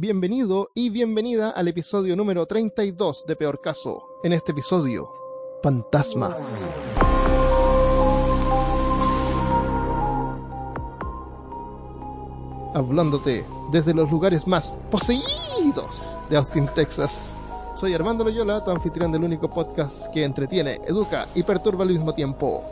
bienvenido 0.00 0.70
y 0.74 0.90
bienvenida 0.90 1.50
al 1.50 1.66
episodio 1.66 2.14
número 2.14 2.46
32 2.46 3.24
de 3.26 3.34
Peor 3.34 3.60
Caso. 3.60 4.00
En 4.22 4.32
este 4.32 4.52
episodio, 4.52 5.10
fantasmas. 5.60 6.38
Hablándote 12.74 13.44
desde 13.72 13.92
los 13.92 14.08
lugares 14.08 14.46
más 14.46 14.72
poseídos 14.88 16.16
de 16.30 16.36
Austin, 16.36 16.68
Texas. 16.76 17.34
Soy 17.74 17.92
Armando 17.92 18.22
Loyola, 18.22 18.64
tu 18.64 18.70
anfitrión 18.70 19.10
del 19.10 19.24
único 19.24 19.50
podcast 19.50 20.12
que 20.14 20.22
entretiene, 20.22 20.78
educa 20.86 21.26
y 21.34 21.42
perturba 21.42 21.82
al 21.82 21.90
mismo 21.90 22.14
tiempo. 22.14 22.62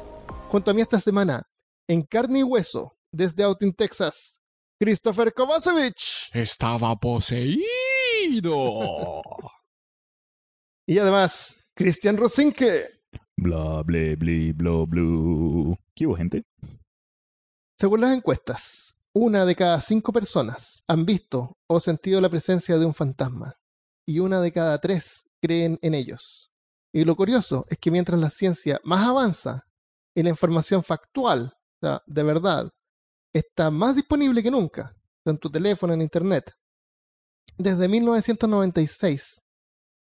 Junto 0.49 0.71
a 0.71 0.75
mí 0.75 0.81
esta 0.81 1.01
semana, 1.01 1.43
en 1.89 2.03
carne 2.03 2.39
y 2.39 2.43
hueso, 2.45 2.97
desde 3.11 3.43
Austin, 3.43 3.73
Texas, 3.73 4.41
Christopher 4.79 5.33
Kovacevic. 5.33 5.97
Estaba 6.35 6.95
poseído. 6.97 7.62
Y 10.87 10.98
además, 10.98 11.57
Cristian 11.75 12.19
Rosinke. 12.19 12.84
Bla, 13.39 13.83
ble, 13.83 14.17
bli, 14.17 14.53
bla, 14.53 14.84
blu. 14.87 15.77
¿Qué 15.95 16.07
hubo, 16.07 16.17
gente? 16.17 16.45
Según 17.79 18.03
las 18.03 18.15
encuestas, 18.15 18.95
una 19.15 19.47
de 19.47 19.57
cada 19.57 19.81
cinco 19.81 20.12
personas 20.12 20.83
han 20.87 21.06
visto 21.06 21.56
o 21.69 21.81
sentido 21.81 22.20
la 22.20 22.29
presencia 22.29 22.77
de 22.77 22.84
un 22.84 22.95
fantasma 22.95 23.55
y 24.06 24.19
una 24.19 24.43
de 24.43 24.53
cada 24.53 24.79
tres 24.79 25.25
creen 25.43 25.79
en 25.81 25.95
ellos. 25.95 26.53
Y 26.93 27.05
lo 27.05 27.17
curioso 27.17 27.65
es 27.70 27.79
que 27.79 27.91
mientras 27.91 28.20
la 28.20 28.31
ciencia 28.31 28.79
más 28.84 29.06
avanza 29.06 29.65
y 30.15 30.23
la 30.23 30.31
información 30.31 30.83
factual, 30.83 31.55
o 31.55 31.79
sea, 31.81 32.03
de 32.06 32.23
verdad, 32.23 32.70
está 33.37 33.71
más 33.71 33.95
disponible 33.95 34.43
que 34.43 34.51
nunca, 34.51 34.95
en 35.25 35.39
tu 35.39 35.51
teléfono, 35.51 35.93
en 35.93 36.03
internet, 36.03 36.53
desde 37.59 37.89
1996 37.89 39.43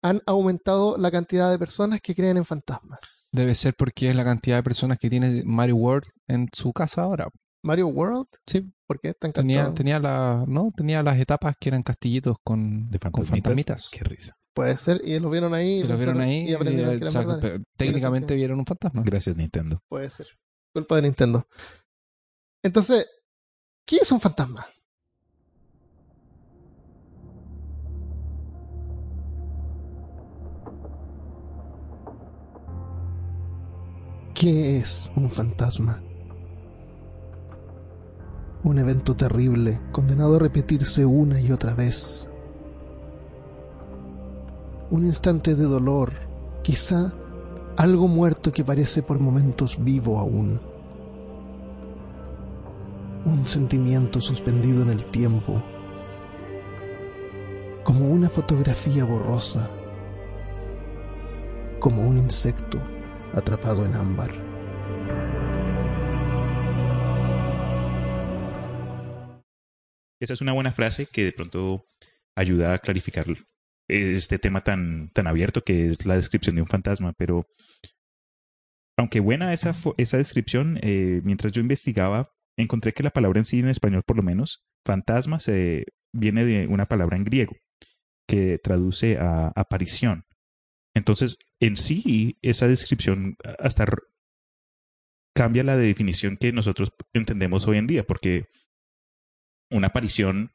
han 0.04 0.22
aumentado 0.28 0.98
la 0.98 1.10
cantidad 1.10 1.50
de 1.50 1.58
personas 1.58 2.00
que 2.00 2.14
creen 2.14 2.38
en 2.38 2.46
fantasmas. 2.46 3.30
Debe 3.32 3.56
ser 3.56 3.74
porque 3.76 4.10
es 4.10 4.16
la 4.16 4.24
cantidad 4.24 4.58
de 4.58 4.64
personas 4.64 5.00
que 5.00 5.10
tiene 5.10 5.42
Mario 5.46 5.78
World 5.78 6.08
en 6.28 6.48
su 6.54 6.72
casa 6.74 7.02
ahora. 7.02 7.28
Mario 7.64 7.88
World, 7.88 8.28
Sí, 8.46 8.72
¿por 8.86 9.00
qué 9.00 9.16
tenía, 9.16 9.74
tenía, 9.74 9.98
la, 9.98 10.46
¿no? 10.48 10.72
tenía 10.78 11.02
las 11.02 11.20
etapas 11.20 11.56
que 11.60 11.70
eran 11.70 11.82
castillitos 11.82 12.38
con, 12.44 12.88
de 12.92 13.00
con 13.00 13.26
fantasmitas. 13.26 13.90
Qué 13.92 14.04
risa. 14.04 14.38
Puede 14.54 14.78
ser, 14.78 15.02
y 15.04 15.20
lo 15.20 15.32
vieron 15.32 15.56
ahí. 15.56 15.80
Y 15.80 15.84
lo 15.84 15.98
vieron 15.98 16.22
ahí 16.22 16.50
y 16.50 16.54
aprendieron 16.54 16.94
y, 16.94 17.00
que 17.00 17.06
eran 17.06 17.08
o 17.08 17.12
sea, 17.12 17.22
verdades. 17.22 17.42
pero 17.42 17.64
técnicamente 17.76 18.36
vieron 18.36 18.60
un 18.60 18.66
fantasma. 18.66 19.02
Gracias, 19.04 19.36
Nintendo. 19.36 19.82
Puede 19.90 20.10
ser. 20.12 20.28
Culpa 20.72 20.98
de 20.98 21.02
Nintendo. 21.02 21.48
Entonces, 22.64 23.08
¿qué 23.86 23.98
es 23.98 24.12
un 24.12 24.20
fantasma? 24.20 24.66
¿Qué 34.34 34.78
es 34.78 35.12
un 35.16 35.30
fantasma? 35.30 36.02
Un 38.64 38.80
evento 38.80 39.16
terrible, 39.16 39.80
condenado 39.92 40.36
a 40.36 40.40
repetirse 40.40 41.06
una 41.06 41.40
y 41.40 41.52
otra 41.52 41.76
vez. 41.76 42.28
Un 44.90 45.06
instante 45.06 45.56
de 45.56 45.64
dolor, 45.64 46.14
quizá 46.64 47.14
algo 47.78 48.08
muerto 48.08 48.52
que 48.52 48.66
parece 48.66 49.04
por 49.04 49.20
momentos 49.20 49.84
vivo 49.84 50.20
aún. 50.20 50.60
Un 53.26 53.48
sentimiento 53.48 54.22
suspendido 54.22 54.84
en 54.84 54.90
el 54.90 55.08
tiempo, 55.08 55.64
como 57.84 58.08
una 58.10 58.30
fotografía 58.30 59.04
borrosa, 59.04 59.68
como 61.80 62.08
un 62.08 62.18
insecto 62.18 62.78
atrapado 63.34 63.84
en 63.84 63.96
ámbar. 63.96 64.32
Esa 70.20 70.34
es 70.34 70.42
una 70.42 70.54
buena 70.54 70.72
frase 70.72 71.08
que 71.08 71.24
de 71.24 71.32
pronto 71.32 71.84
ayuda 72.36 72.76
a 72.76 72.78
clarificar 72.78 73.26
este 73.88 74.38
tema 74.38 74.62
tan, 74.62 75.10
tan 75.14 75.26
abierto 75.26 75.64
que 75.64 75.88
es 75.88 76.06
la 76.06 76.16
descripción 76.16 76.56
de 76.56 76.62
un 76.62 76.68
fantasma, 76.68 77.14
pero 77.18 77.48
aunque 78.98 79.20
buena 79.20 79.52
esa, 79.52 79.76
esa 79.98 80.18
descripción, 80.18 80.80
eh, 80.84 81.22
mientras 81.24 81.52
yo 81.52 81.62
investigaba, 81.62 82.35
encontré 82.58 82.94
que 82.94 83.04
la 83.04 83.12
palabra 83.12 83.40
en 83.40 83.46
sí, 83.46 83.60
en 83.60 83.70
español 83.70 84.04
por 84.06 84.18
lo 84.18 84.24
menos, 84.24 84.64
fantasma, 84.86 85.40
se, 85.40 85.86
viene 86.14 86.46
de 86.46 86.68
una 86.68 86.88
palabra 86.88 87.18
en 87.18 87.24
griego 87.26 87.54
que 88.28 88.58
traduce 88.64 89.18
a 89.18 89.52
aparición. 89.56 90.24
Entonces, 90.96 91.38
en 91.60 91.76
sí, 91.76 92.38
esa 92.42 92.68
descripción 92.68 93.36
hasta 93.60 93.86
cambia 95.36 95.64
la 95.64 95.76
definición 95.78 96.38
que 96.38 96.54
nosotros 96.54 96.92
entendemos 97.14 97.68
hoy 97.68 97.78
en 97.78 97.88
día, 97.88 98.04
porque 98.06 98.46
una 99.70 99.88
aparición... 99.88 100.52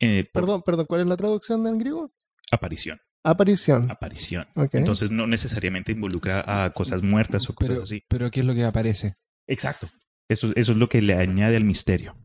eh, 0.00 0.24
por- 0.32 0.42
Perdón, 0.42 0.62
perdón, 0.62 0.86
¿cuál 0.86 1.00
es 1.02 1.06
la 1.06 1.16
traducción 1.16 1.66
en 1.66 1.78
griego? 1.78 2.12
Aparición. 2.50 3.00
Aparición. 3.24 3.90
Aparición. 3.90 4.46
Entonces 4.72 5.10
no 5.10 5.26
necesariamente 5.26 5.92
involucra 5.92 6.64
a 6.64 6.70
cosas 6.70 7.02
muertas 7.02 7.48
o 7.48 7.54
cosas 7.54 7.70
Pero, 7.70 7.82
así. 7.84 8.02
pero 8.08 8.30
¿qué 8.30 8.40
es 8.40 8.46
lo 8.46 8.54
que 8.54 8.64
aparece? 8.64 9.14
Exacto. 9.46 9.88
Eso, 10.28 10.52
eso 10.56 10.72
es 10.72 10.78
lo 10.78 10.88
que 10.88 11.02
le 11.02 11.14
añade 11.14 11.56
al 11.56 11.64
misterio. 11.64 12.16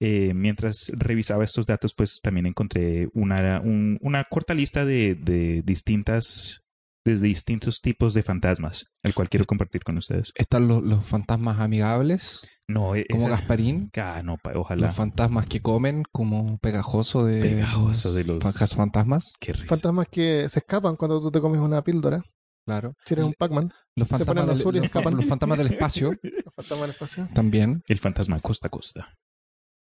Eh, 0.00 0.34
mientras 0.34 0.90
revisaba 0.96 1.44
estos 1.44 1.66
datos, 1.66 1.94
pues 1.94 2.20
también 2.22 2.46
encontré 2.46 3.08
una, 3.14 3.60
un- 3.60 3.98
una 4.02 4.24
corta 4.24 4.52
lista 4.54 4.84
de, 4.84 5.14
de 5.14 5.62
distintas, 5.64 6.60
desde 7.06 7.26
distintos 7.28 7.80
tipos 7.80 8.12
de 8.14 8.22
fantasmas, 8.22 8.86
el 9.02 9.14
cual 9.14 9.28
quiero 9.28 9.44
compartir 9.44 9.82
con 9.84 9.96
ustedes. 9.98 10.32
Están 10.34 10.68
los, 10.68 10.82
los 10.82 11.04
fantasmas 11.06 11.60
amigables, 11.60 12.40
No, 12.68 12.96
e- 12.96 13.06
como 13.10 13.28
Gasparín. 13.28 13.90
Ah, 13.96 14.22
no, 14.24 14.36
ojalá. 14.54 14.86
Los 14.88 14.96
fantasmas 14.96 15.46
que 15.46 15.60
comen, 15.60 16.02
como 16.10 16.58
pegajoso 16.58 17.24
de, 17.24 17.40
Pegajoso 17.40 18.12
de 18.12 18.24
los- 18.24 18.42
fan- 18.42 18.68
fantasmas. 18.68 19.32
Qué 19.38 19.52
risa. 19.52 19.66
Fantasmas 19.66 20.08
que 20.10 20.48
se 20.48 20.58
escapan 20.58 20.96
cuando 20.96 21.20
tú 21.20 21.30
te 21.30 21.40
comes 21.40 21.60
una 21.60 21.82
píldora. 21.84 22.22
Claro. 22.64 22.94
Si 23.04 23.14
eres 23.14 23.26
un 23.26 23.34
Pac-Man. 23.34 23.72
Los 23.94 24.08
Se 24.08 24.24
ponen 24.24 24.48
azul 24.48 24.74
y 24.74 24.78
los, 24.78 24.86
escapan. 24.86 25.16
los 25.16 25.26
fantasmas 25.26 25.58
del 25.58 25.72
espacio 25.72 26.10
Los 26.22 26.54
fantasmas 26.54 26.80
del 26.80 26.90
espacio. 26.90 27.28
también. 27.34 27.82
El 27.86 27.98
fantasma 27.98 28.40
costa 28.40 28.68
a 28.68 28.70
costa. 28.70 29.14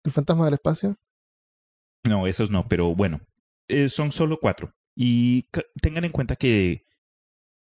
El 0.03 0.11
fantasma 0.11 0.45
del 0.45 0.55
espacio. 0.55 0.97
No, 2.03 2.27
esos 2.27 2.51
no, 2.51 2.67
pero 2.67 2.94
bueno, 2.94 3.21
eh, 3.69 3.88
son 3.89 4.11
solo 4.11 4.38
cuatro. 4.41 4.73
Y 4.95 5.47
tengan 5.81 6.03
en 6.03 6.11
cuenta 6.11 6.35
que 6.35 6.85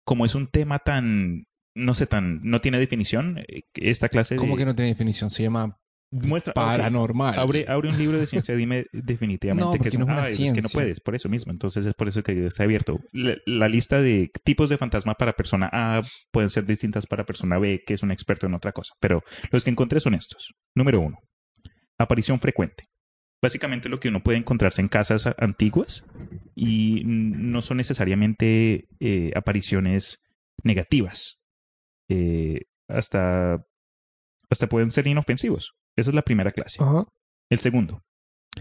como 0.04 0.26
es 0.26 0.36
un 0.36 0.48
tema 0.48 0.80
tan, 0.80 1.46
no 1.76 1.94
sé, 1.94 2.08
tan, 2.08 2.42
no 2.44 2.62
tiene 2.62 2.80
definición, 2.80 3.40
eh, 3.40 3.64
esta 3.76 4.10
clase 4.10 4.36
de... 4.36 4.40
¿Cómo 4.40 4.58
que 4.58 4.66
no 4.66 4.76
tiene 4.76 4.90
definición? 4.90 5.30
Se 5.30 5.44
llama 5.44 5.80
Muestra, 6.10 6.54
paranormal. 6.54 7.38
Abre, 7.38 7.66
abre 7.68 7.90
un 7.90 7.98
libro 7.98 8.18
de 8.18 8.28
ciencia, 8.28 8.56
dime 8.56 8.86
definitivamente 8.94 9.78
No, 9.78 9.84
que 9.84 9.90
es, 9.90 10.00
no 10.00 10.06
una 10.06 10.24
Ah, 10.24 10.30
es 10.30 10.54
que 10.54 10.62
no 10.62 10.70
puedes, 10.70 11.02
por 11.02 11.16
eso 11.16 11.28
mismo. 11.28 11.52
Entonces 11.52 11.86
es 11.86 11.94
por 11.94 12.08
eso 12.08 12.24
que 12.24 12.48
está 12.48 12.64
abierto. 12.64 13.00
La, 13.12 13.36
la 13.46 13.68
lista 13.68 14.02
de 14.02 14.32
tipos 14.46 14.70
de 14.70 14.78
fantasma 14.78 15.16
para 15.16 15.34
persona 15.34 15.70
A 15.74 16.04
pueden 16.32 16.50
ser 16.50 16.66
distintas 16.66 17.06
para 17.08 17.26
persona 17.26 17.58
B, 17.58 17.82
que 17.86 17.94
es 17.94 18.04
un 18.04 18.12
experto 18.12 18.48
en 18.48 18.54
otra 18.54 18.72
cosa. 18.72 18.94
Pero 19.02 19.22
los 19.52 19.64
que 19.66 19.70
encontré 19.70 20.00
son 20.00 20.14
estos. 20.14 20.54
Número 20.76 21.02
uno, 21.02 21.18
aparición 21.98 22.40
frecuente. 22.40 22.86
Básicamente 23.42 23.90
lo 23.90 24.00
que 24.00 24.08
uno 24.08 24.24
puede 24.24 24.40
encontrarse 24.40 24.82
en 24.82 24.88
casas 24.88 25.30
antiguas 25.38 26.06
y 26.56 27.04
no 27.06 27.62
son 27.62 27.78
necesariamente 27.78 28.88
eh, 29.00 29.32
apariciones 29.36 30.24
negativas. 30.64 31.40
Eh, 32.10 32.62
hasta, 32.88 33.64
hasta 34.50 34.68
pueden 34.68 34.92
ser 34.92 35.06
inofensivos. 35.08 35.74
Esa 35.98 36.12
es 36.12 36.16
la 36.16 36.22
primera 36.22 36.52
clase. 36.52 36.82
Ajá. 36.82 37.06
El 37.50 37.60
segundo, 37.60 38.04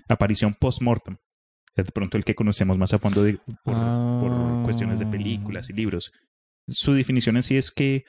aparición 0.09 0.55
post-mortem. 0.55 1.17
De 1.77 1.85
pronto 1.85 2.17
el 2.17 2.25
que 2.25 2.35
conocemos 2.35 2.79
más 2.79 2.95
a 2.95 2.99
fondo 2.99 3.23
de- 3.23 3.39
por, 3.63 3.75
Ah. 3.77 4.19
por 4.23 4.65
cuestiones 4.65 4.99
de 4.99 5.07
películas 5.07 5.69
y 5.69 5.75
libros. 5.75 6.11
Su 6.69 6.95
definición 6.95 7.37
en 7.37 7.43
sí 7.43 7.57
es 7.59 7.71
que 7.71 8.05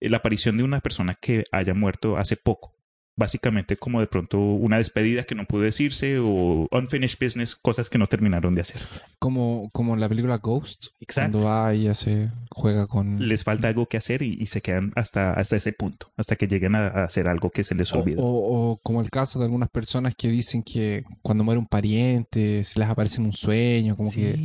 la 0.00 0.16
aparición 0.18 0.56
de 0.56 0.64
una 0.64 0.80
persona 0.80 1.14
que 1.20 1.44
haya 1.52 1.74
muerto 1.74 2.16
hace 2.16 2.36
poco. 2.36 2.74
Básicamente 3.16 3.76
como 3.76 4.00
de 4.00 4.08
pronto 4.08 4.38
una 4.40 4.78
despedida 4.78 5.22
que 5.22 5.36
no 5.36 5.44
pudo 5.44 5.62
decirse 5.62 6.18
o 6.18 6.66
unfinished 6.72 7.18
business, 7.20 7.54
cosas 7.54 7.88
que 7.88 7.96
no 7.98 8.08
terminaron 8.08 8.54
de 8.56 8.62
hacer. 8.62 8.82
Como, 9.20 9.70
como 9.72 9.94
la 9.96 10.08
película 10.08 10.38
Ghost. 10.38 10.86
Exacto. 11.00 11.38
Cuando 11.38 11.48
va 11.48 11.74
y 11.74 11.94
se 11.94 12.30
juega 12.50 12.86
con... 12.88 13.26
Les 13.28 13.44
falta 13.44 13.68
algo 13.68 13.86
que 13.86 13.96
hacer 13.98 14.22
y, 14.22 14.36
y 14.40 14.46
se 14.46 14.60
quedan 14.62 14.92
hasta, 14.96 15.32
hasta 15.32 15.56
ese 15.56 15.72
punto, 15.72 16.12
hasta 16.16 16.34
que 16.34 16.48
lleguen 16.48 16.74
a, 16.74 16.88
a 16.88 17.04
hacer 17.04 17.28
algo 17.28 17.50
que 17.50 17.62
se 17.62 17.74
les 17.76 17.92
O, 17.92 18.00
olvidó. 18.00 18.22
o- 18.22 18.72
o 18.72 18.78
como 18.82 19.00
el 19.00 19.10
caso 19.10 19.38
de 19.38 19.44
algunas 19.44 19.70
personas 19.70 20.14
que 20.16 20.28
dicen 20.28 20.62
que 20.64 21.04
cuando 21.22 21.44
muere 21.44 21.60
un 21.60 21.66
pariente 21.66 22.64
se 22.64 22.80
les 22.80 22.88
aparece 22.88 23.20
en 23.20 23.26
un 23.26 23.32
sueño, 23.32 23.96
como 23.96 24.10
que 24.10 24.36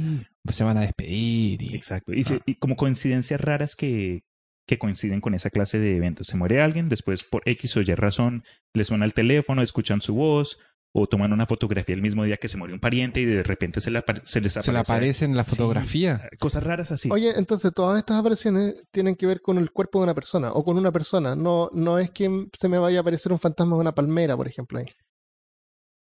se 0.51 0.63
van 0.63 0.77
a 0.77 0.81
despedir. 0.81 1.61
Y... 1.61 1.75
Exacto. 1.75 2.13
Y, 2.13 2.23
se- 2.23 2.41
y 2.45 2.55
como 2.55 2.75
coincidencias 2.75 3.41
raras 3.41 3.75
que, 3.75 4.21
que 4.69 4.77
coinciden 4.79 5.19
con 5.19 5.33
esa 5.33 5.49
clase 5.49 5.79
de 5.79 5.97
eventos. 5.97 6.27
Se 6.27 6.37
muere 6.37 6.61
alguien, 6.61 6.87
después 6.89 7.23
por 7.23 7.41
X 7.45 7.75
o 7.77 7.81
Y 7.81 7.85
razón 7.95 8.43
le 8.73 8.85
suena 8.85 9.03
el 9.05 9.13
teléfono, 9.15 9.61
escuchan 9.63 9.99
su 10.01 10.13
voz 10.13 10.59
o 10.91 11.07
toman 11.07 11.33
una 11.33 11.45
fotografía 11.47 11.93
el 11.95 12.01
mismo 12.01 12.23
día 12.23 12.37
que 12.37 12.47
se 12.47 12.57
murió 12.57 12.73
un 12.75 12.79
pariente 12.79 13.19
y 13.19 13.25
de 13.25 13.43
repente 13.43 13.81
se, 13.81 13.91
le 13.91 13.99
apare- 13.99 14.21
se 14.25 14.41
les 14.41 14.53
Se 14.53 14.71
le 14.71 14.79
aparece 14.79 15.25
en 15.25 15.35
la 15.35 15.43
Sí, 15.43 15.51
fotografía. 15.51 16.29
cosas 16.39 16.63
raras 16.63 16.91
así. 16.91 17.09
Oye, 17.11 17.31
entonces 17.37 17.71
todas 17.75 17.97
estas 17.99 18.17
apariciones 18.19 18.75
tienen 18.91 19.15
que 19.15 19.25
ver 19.27 19.41
con 19.41 19.57
el 19.57 19.71
cuerpo 19.71 19.99
de 19.99 20.03
una 20.05 20.13
persona 20.15 20.51
o 20.51 20.63
con 20.63 20.77
una 20.77 20.91
persona. 20.91 21.35
No, 21.35 21.69
no 21.73 21.97
es 21.99 22.11
que 22.11 22.47
se 22.59 22.69
me 22.69 22.77
vaya 22.79 22.99
a 22.99 23.01
aparecer 23.01 23.31
un 23.31 23.39
fantasma 23.39 23.75
de 23.75 23.81
una 23.81 23.93
palmera, 23.93 24.37
por 24.37 24.47
ejemplo. 24.47 24.79
Ahí. 24.79 24.85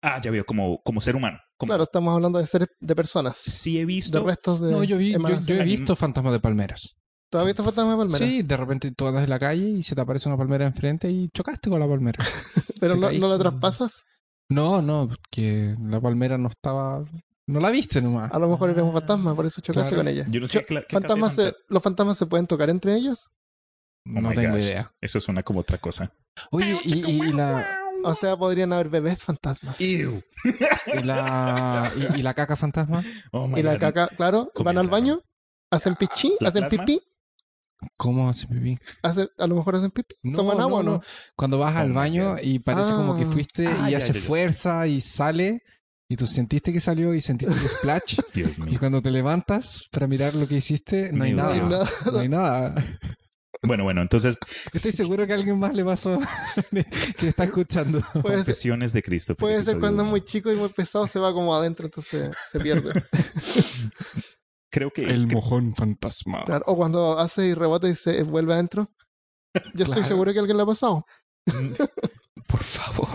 Ah, 0.03 0.21
ya 0.23 0.31
veo, 0.31 0.45
como, 0.47 0.81
como 0.83 1.01
ser 1.01 1.17
humano. 1.17 1.39
Como, 1.57 1.71
Claro, 1.71 1.83
estamos 1.83 2.15
hablando 2.15 2.39
de 2.39 2.47
seres 2.47 2.69
de 2.79 2.95
personas, 2.95 3.37
Sí 3.39 3.77
he 3.79 3.81
de 3.81 3.87
visto. 3.87 4.23
restos 4.25 4.61
de. 4.61 4.71
No, 4.71 4.85
yo, 4.85 4.97
vi, 4.97 5.13
yo, 5.13 5.55
he 5.55 5.65
visto 5.65 5.97
fantasmas 5.97 6.33
de 6.33 6.41
palmeras. 6.41 6.95
¿Todavía 7.31 7.51
está 7.51 7.63
fantasma 7.63 7.93
de 7.93 7.97
palmera? 7.99 8.19
Sí, 8.19 8.43
de 8.43 8.57
repente 8.57 8.91
tú 8.93 9.07
andas 9.07 9.25
en 9.25 9.31
la 9.31 9.39
calle 9.39 9.69
y 9.69 9.83
se 9.83 9.95
te 9.95 10.01
aparece 10.01 10.29
una 10.29 10.39
palmera 10.39 10.67
enfrente 10.67 11.11
y 11.11 11.29
chocaste 11.31 11.69
con 11.69 11.79
la 11.81 11.87
palmera. 11.87 12.19
Pero 12.81 12.95
te 12.99 13.19
no, 13.19 13.29
la 13.29 13.39
traspasas. 13.39 14.07
No, 14.51 14.81
no, 14.81 15.11
que 15.31 15.77
la 15.83 16.01
palmera 16.01 16.39
no 16.39 16.49
estaba. 16.49 17.05
No 17.47 17.61
la 17.61 17.71
viste 17.71 18.01
nomás. 18.01 18.33
A 18.33 18.39
lo 18.39 18.49
mejor 18.49 18.71
eres 18.71 18.83
un 18.83 18.93
fantasma, 18.93 19.35
por 19.35 19.45
eso 19.47 19.61
chocaste 19.61 19.89
Claro. 19.91 19.97
con 20.05 20.09
ella. 20.09 20.27
Yo 20.31 20.41
no 20.41 20.47
sé 20.47 20.65
qué 20.65 20.85
fantasmas 20.91 21.35
se- 21.35 21.55
¿Los 21.69 21.83
fantasmas 21.83 22.17
se 22.19 22.27
pueden 22.27 22.47
tocar 22.47 22.71
entre 22.71 22.95
ellos? 22.95 23.31
Oh 24.07 24.21
no 24.21 24.31
my 24.31 24.35
tengo 24.35 24.55
gosh. 24.55 24.63
idea. 24.65 24.91
Eso 25.01 25.21
suena 25.21 25.43
como 25.43 25.61
otra 25.61 25.77
cosa. 25.79 26.11
Oye, 26.51 26.79
y, 26.85 26.95
y- 27.11 27.23
y 27.29 27.33
la, 27.33 27.79
O 28.05 28.15
sea, 28.15 28.37
podrían 28.39 28.73
haber 28.73 28.89
bebés 28.89 29.23
fantasmas. 29.25 29.79
y 29.81 31.03
la, 31.05 31.93
y, 32.15 32.21
y 32.21 32.23
la 32.23 32.35
caca 32.35 32.57
fantasma, 32.57 33.03
Oh 33.33 33.47
my 33.49 33.61
Y 33.61 33.63
la 33.63 33.75
God. 33.75 33.81
caca, 33.81 34.09
claro, 34.09 34.51
van 34.65 34.79
al 34.79 34.89
baño, 34.89 35.21
hacen 35.71 35.95
pichí, 35.97 36.35
¿La 36.41 36.49
hacen 36.51 36.69
plasma? 36.69 36.85
pipí, 36.85 37.03
¿cómo 37.97 38.29
hace 38.29 38.47
pipí? 38.47 38.79
hacen- 39.03 39.29
a 39.39 39.47
lo 39.47 39.57
mejor 39.57 39.77
hacen 39.77 39.91
pipí, 39.91 40.15
No, 40.23 40.39
toman 40.39 40.61
agua 40.61 40.81
o 40.81 40.83
no. 40.83 40.93
no. 40.93 41.03
Cuando 41.37 41.59
vas 41.59 41.77
al 41.77 41.93
baño 41.93 42.37
y 42.43 42.59
parece 42.59 42.91
como 42.93 43.17
que 43.17 43.25
Ah. 43.25 43.31
fuiste 43.33 43.67
Ah, 43.67 43.89
y 43.89 43.93
ya, 43.93 43.99
hace 43.99 44.13
ya, 44.15 44.21
ya. 44.21 44.27
fuerza 44.27 44.87
y 44.87 45.01
sale 45.01 45.63
y 46.11 46.17
tú 46.17 46.27
sentiste 46.27 46.73
que 46.73 46.81
salió 46.81 47.15
y 47.15 47.21
sentiste 47.21 47.55
el 47.55 47.61
splash 47.69 48.19
Dios 48.35 48.53
y 48.59 48.61
mío. 48.63 48.79
cuando 48.79 49.03
te 49.03 49.11
levantas 49.11 49.85
para 49.91 50.07
mirar 50.07 50.35
lo 50.35 50.49
que 50.49 50.57
hiciste 50.57 51.13
no 51.13 51.25
hay 51.25 51.33
nada. 51.35 51.55
Nada. 51.57 51.89
No 52.13 52.19
hay 52.19 52.29
nada. 52.29 52.75
Bueno, 53.61 53.83
bueno, 53.83 54.03
entonces, 54.03 54.37
Estoy 54.73 54.93
seguro 54.93 55.27
que 55.27 55.33
a 55.33 55.35
alguien 55.37 55.59
más 55.59 55.75
le 55.75 55.85
pasó 55.85 56.21
que 57.19 57.29
está 57.29 57.43
escuchando. 57.45 58.01
Puede 58.13 58.23
ser, 58.23 58.35
confesiones 58.37 58.93
de 58.93 59.03
Cristo. 59.03 59.35
puede 59.35 59.65
ser 59.65 59.81
cuando 59.81 60.05
es 60.05 60.09
muy 60.09 60.21
chico 60.25 60.53
y 60.53 60.57
muy 60.57 60.69
pesado, 60.69 61.09
se 61.09 61.19
va 61.19 61.33
como 61.33 61.53
adentro, 61.55 61.87
entonces 61.87 62.31
se 62.53 62.61
pierde. 62.61 62.93
Creo 64.71 64.91
que. 64.91 65.03
El 65.03 65.27
mojón 65.27 65.75
fantasma. 65.75 66.45
Claro, 66.45 66.65
O 66.67 66.77
cuando 66.77 67.19
hace 67.19 67.49
y 67.49 67.55
rebota 67.55 67.89
y 67.89 67.95
se 67.95 68.23
vuelve 68.23 68.55
adentro. 68.55 68.91
Yo 69.75 69.85
estoy 69.85 70.05
seguro 70.05 70.33
que 70.33 70.39
a 70.39 70.43
alguien 70.43 70.57
le 70.57 70.63
ha 70.63 70.67
pasado. 70.67 71.07
Por 72.47 72.63
favor. 72.63 73.09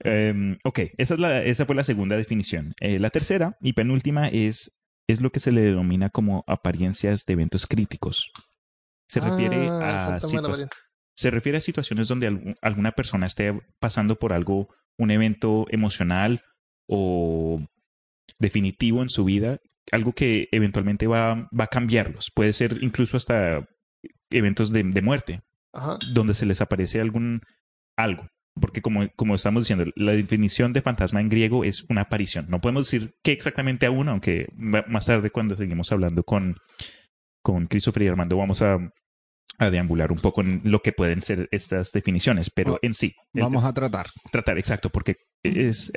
Em, 0.00 0.58
ok, 0.64 0.80
esa, 0.98 1.14
es 1.14 1.20
la, 1.20 1.42
esa 1.44 1.64
fue 1.64 1.74
la 1.74 1.84
segunda 1.84 2.16
definición. 2.16 2.74
Eh, 2.80 2.98
la 2.98 3.10
tercera 3.10 3.56
y 3.60 3.72
penúltima 3.72 4.28
es, 4.28 4.82
es 5.08 5.20
lo 5.20 5.30
que 5.30 5.40
se 5.40 5.52
le 5.52 5.60
denomina 5.60 6.10
como 6.10 6.44
apariencias 6.46 7.24
de 7.24 7.34
eventos 7.34 7.66
críticos. 7.66 8.30
Se 9.08 9.20
refiere, 9.20 9.68
Ah, 9.68 10.18
el 10.20 10.44
a 10.44 10.68
se 11.14 11.30
refiere 11.30 11.58
a 11.58 11.60
situaciones 11.60 12.08
donde 12.08 12.56
alguna 12.62 12.92
persona 12.92 13.26
esté 13.26 13.60
pasando 13.78 14.18
por 14.18 14.32
algo, 14.32 14.68
un 14.98 15.10
evento 15.10 15.66
emocional 15.68 16.40
o 16.88 17.60
definitivo 18.38 19.02
en 19.02 19.10
su 19.10 19.24
vida, 19.24 19.60
algo 19.92 20.12
que 20.12 20.48
eventualmente 20.50 21.06
va, 21.06 21.48
va 21.58 21.64
a 21.64 21.68
cambiarlos. 21.68 22.30
Puede 22.34 22.52
ser 22.52 22.78
incluso 22.82 23.16
hasta 23.16 23.68
eventos 24.30 24.72
de- 24.72 24.82
de 24.82 25.02
muerte, 25.02 25.42
Ajá. 25.72 25.98
donde 26.12 26.34
se 26.34 26.46
les 26.46 26.60
aparece 26.60 27.00
algún 27.00 27.42
algo. 27.96 28.26
Porque 28.60 28.82
como, 28.82 29.08
como 29.16 29.34
estamos 29.34 29.64
diciendo, 29.64 29.84
la 29.96 30.12
definición 30.12 30.72
de 30.74 30.82
fantasma 30.82 31.20
en 31.20 31.28
griego 31.30 31.64
es 31.64 31.84
una 31.88 32.02
aparición. 32.02 32.46
No 32.50 32.60
podemos 32.60 32.86
decir 32.90 33.14
qué 33.22 33.32
exactamente 33.32 33.86
aún, 33.86 34.08
aunque 34.08 34.48
ma- 34.56 34.84
más 34.88 35.06
tarde 35.06 35.30
cuando 35.30 35.56
seguimos 35.56 35.90
hablando 35.92 36.22
con, 36.24 36.56
con 37.42 37.66
Christopher 37.66 38.02
y 38.02 38.08
Armando 38.08 38.36
vamos 38.36 38.60
a, 38.60 38.78
a 39.58 39.70
deambular 39.70 40.12
un 40.12 40.18
poco 40.18 40.42
en 40.42 40.60
lo 40.64 40.82
que 40.82 40.92
pueden 40.92 41.22
ser 41.22 41.48
estas 41.50 41.92
definiciones. 41.92 42.50
Pero 42.50 42.78
en 42.82 42.92
sí, 42.92 43.14
el 43.32 43.42
Vamos 43.42 43.64
a 43.64 43.72
tratar. 43.72 44.08
tratar 44.30 44.58
exacto, 44.58 44.90
porque 44.90 45.16
es, 45.42 45.90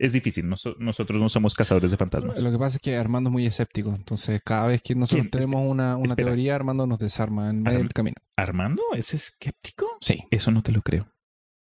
es 0.00 0.12
difícil. 0.12 0.46
Noso- 0.46 0.74
nosotros 0.78 1.20
no 1.20 1.28
somos 1.28 1.54
cazadores 1.54 1.90
de 1.90 1.96
fantasmas. 1.96 2.40
Lo 2.40 2.50
que 2.50 2.58
pasa 2.58 2.76
es 2.78 2.80
que 2.82 2.96
Armando 2.96 3.28
es 3.30 3.32
muy 3.32 3.46
escéptico. 3.46 3.94
Entonces, 3.94 4.40
cada 4.44 4.66
vez 4.66 4.80
que 4.82 4.94
nosotros 4.94 5.26
¿Quién? 5.26 5.30
tenemos 5.30 5.62
una, 5.70 5.96
una 5.96 6.16
teoría, 6.16 6.54
Armando 6.56 6.86
nos 6.86 6.98
desarma 6.98 7.50
en 7.50 7.62
medio 7.62 7.78
Arma- 7.78 7.82
del 7.84 7.92
camino. 7.92 8.16
¿Armando 8.36 8.82
es 8.96 9.12
escéptico? 9.14 9.86
Sí, 10.00 10.24
Eso 10.30 10.50
no 10.50 10.62
te 10.62 10.72
lo 10.72 10.82
creo. 10.82 11.12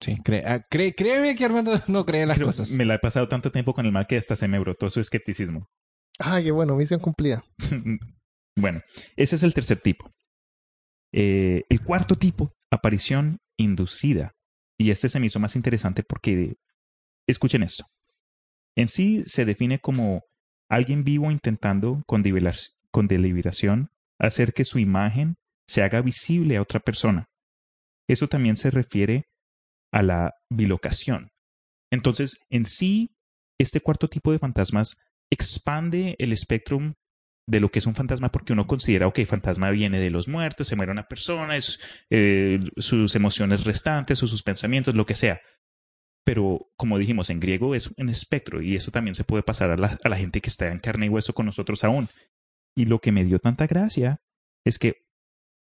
sí. 0.00 0.16
Cree, 0.24 0.42
ah, 0.46 0.62
cree- 0.70 0.94
créeme 0.94 1.34
que 1.36 1.44
Armando 1.44 1.72
no 1.88 2.06
cree 2.06 2.22
en 2.22 2.28
las 2.28 2.36
Creo- 2.38 2.46
cosas. 2.48 2.70
Me 2.70 2.84
la 2.84 2.94
he 2.94 2.98
pasado 3.00 3.28
tanto 3.28 3.50
tiempo 3.52 3.74
con 3.74 3.84
el 3.84 3.92
mal 3.92 4.06
que 4.06 4.16
hasta 4.16 4.36
se 4.36 4.48
me 4.48 4.58
brotó 4.58 4.88
su 4.90 5.00
escepticismo. 5.00 5.68
Ah, 6.18 6.40
qué 6.42 6.52
bueno, 6.52 6.76
misión 6.76 7.00
cumplida. 7.00 7.42
bueno, 8.56 8.80
ese 9.16 9.36
es 9.36 9.42
el 9.42 9.54
tercer 9.54 9.80
tipo. 9.80 10.10
Eh, 11.12 11.64
el 11.68 11.82
cuarto 11.82 12.16
tipo, 12.16 12.50
aparición 12.70 13.38
inducida. 13.58 14.32
Y 14.78 14.90
este 14.90 15.08
se 15.08 15.18
me 15.20 15.26
hizo 15.26 15.40
más 15.40 15.56
interesante 15.56 16.02
porque, 16.02 16.54
escuchen 17.26 17.62
esto. 17.62 17.84
En 18.80 18.88
sí 18.88 19.24
se 19.24 19.44
define 19.44 19.78
como 19.78 20.24
alguien 20.70 21.04
vivo 21.04 21.30
intentando 21.30 22.02
con, 22.06 22.22
deliberación 22.22 23.90
hacer 24.18 24.54
que 24.54 24.64
su 24.64 24.78
imagen 24.78 25.36
se 25.68 25.82
haga 25.82 26.00
visible 26.00 26.56
a 26.56 26.62
otra 26.62 26.80
persona. 26.80 27.28
Eso 28.08 28.26
también 28.28 28.56
se 28.56 28.70
refiere 28.70 29.28
a 29.92 30.02
la 30.02 30.34
bilocación. 30.48 31.28
Entonces, 31.92 32.38
en 32.48 32.64
sí, 32.64 33.10
este 33.58 33.82
cuarto 33.82 34.08
tipo 34.08 34.32
de 34.32 34.38
fantasmas 34.38 34.96
expande 35.30 36.16
el 36.18 36.32
espectro 36.32 36.94
de 37.46 37.60
lo 37.60 37.70
que 37.70 37.80
es 37.80 37.86
un 37.86 37.94
fantasma 37.94 38.32
porque 38.32 38.54
uno 38.54 38.66
considera, 38.66 39.08
ok, 39.08 39.26
fantasma 39.26 39.70
viene 39.72 40.00
de 40.00 40.08
los 40.08 40.26
muertos, 40.26 40.68
se 40.68 40.76
muere 40.76 40.90
una 40.90 41.06
persona, 41.06 41.54
es, 41.54 41.78
eh, 42.08 42.58
sus 42.78 43.14
emociones 43.14 43.64
restantes 43.64 44.22
o 44.22 44.26
sus 44.26 44.42
pensamientos, 44.42 44.94
lo 44.94 45.04
que 45.04 45.16
sea. 45.16 45.42
Pero 46.24 46.68
como 46.76 46.98
dijimos, 46.98 47.30
en 47.30 47.40
griego 47.40 47.74
es 47.74 47.90
un 47.96 48.08
espectro 48.08 48.60
y 48.62 48.76
eso 48.76 48.90
también 48.90 49.14
se 49.14 49.24
puede 49.24 49.42
pasar 49.42 49.70
a 49.70 49.76
la, 49.76 49.98
a 50.02 50.08
la 50.08 50.16
gente 50.16 50.40
que 50.40 50.48
está 50.48 50.68
en 50.68 50.78
carne 50.78 51.06
y 51.06 51.08
hueso 51.08 51.32
con 51.32 51.46
nosotros 51.46 51.82
aún. 51.84 52.08
Y 52.76 52.84
lo 52.84 53.00
que 53.00 53.10
me 53.12 53.24
dio 53.24 53.38
tanta 53.38 53.66
gracia 53.66 54.20
es 54.64 54.78
que 54.78 55.06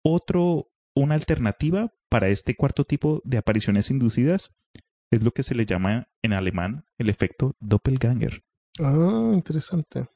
otro, 0.05 0.71
una 0.97 1.15
alternativa 1.17 1.93
para 2.09 2.29
este 2.29 2.55
cuarto 2.55 2.85
tipo 2.85 3.21
de 3.25 3.39
apariciones 3.39 3.91
inducidas 3.91 4.55
es 5.11 5.23
lo 5.23 5.33
que 5.33 5.43
se 5.43 5.55
le 5.55 5.67
llama 5.67 6.09
en 6.23 6.33
alemán 6.33 6.85
el 6.99 7.09
efecto 7.09 7.57
Doppelganger. 7.61 8.45
Ah, 8.81 9.33
interesante. 9.35 10.07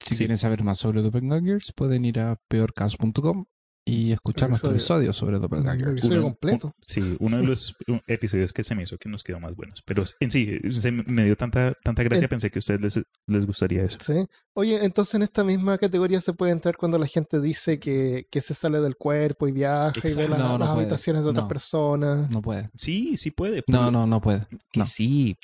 Si 0.00 0.14
Sí. 0.14 0.18
quieren 0.18 0.38
saber 0.38 0.62
más 0.64 0.78
sobre 0.78 1.02
Doppelgangers, 1.02 1.72
pueden 1.72 2.04
ir 2.04 2.20
a 2.20 2.36
peorcaso.com 2.48 3.46
y 3.88 4.12
escuchar 4.12 4.48
nuestro 4.50 4.70
Episodio. 4.70 5.12
sobre 5.12 5.36
El 5.36 5.42
Doppelgangers. 5.42 5.90
episodio 5.92 6.22
completo. 6.22 6.74
Sí, 6.82 7.16
uno 7.20 7.38
de 7.38 7.44
los 7.44 7.74
episodios 8.06 8.52
que 8.52 8.62
se 8.64 8.74
me 8.74 8.82
hizo 8.82 8.98
que 8.98 9.08
nos 9.08 9.22
quedó 9.22 9.40
más 9.40 9.54
buenos. 9.56 9.82
Pero 9.84 10.04
en 10.20 10.30
sí, 10.30 10.58
se 10.72 10.90
me 10.92 11.24
dio 11.24 11.36
tanta, 11.36 11.74
tanta 11.82 12.02
gracia, 12.02 12.24
En- 12.24 12.28
pensé 12.28 12.50
que 12.50 12.58
a 12.58 12.60
ustedes 12.60 12.80
les, 12.80 13.00
les 13.26 13.46
gustaría 13.46 13.84
eso. 13.84 13.98
Sí. 14.00 14.26
Oye, 14.54 14.84
entonces 14.84 15.14
en 15.14 15.22
esta 15.22 15.44
misma 15.44 15.78
categoría 15.78 16.20
se 16.20 16.32
puede 16.32 16.52
entrar 16.52 16.76
cuando 16.76 16.98
la 16.98 17.06
gente 17.06 17.40
dice 17.40 17.78
que, 17.78 18.26
que 18.30 18.40
se 18.40 18.54
sale 18.54 18.80
del 18.80 18.96
cuerpo 18.96 19.48
y 19.48 19.52
viaja 19.52 19.92
y 20.04 20.14
ve 20.14 20.28
la- 20.28 20.36
No, 20.38 20.48
no 20.52 20.58
las 20.58 20.68
puede. 20.68 20.80
habitaciones 20.82 21.22
de 21.22 21.30
otras 21.30 21.44
No. 21.44 21.48
personas. 21.48 22.30
No 22.30 22.42
puede. 22.42 22.70
Sí, 22.76 23.16
sí 23.16 23.30
puede. 23.30 23.62
No, 23.68 23.90
no, 23.90 24.06
no 24.06 24.20
puede. 24.20 24.46
Que 24.72 24.80
No. 24.80 24.86
sí. 24.86 25.36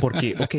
Porque, 0.00 0.34
ok, 0.40 0.54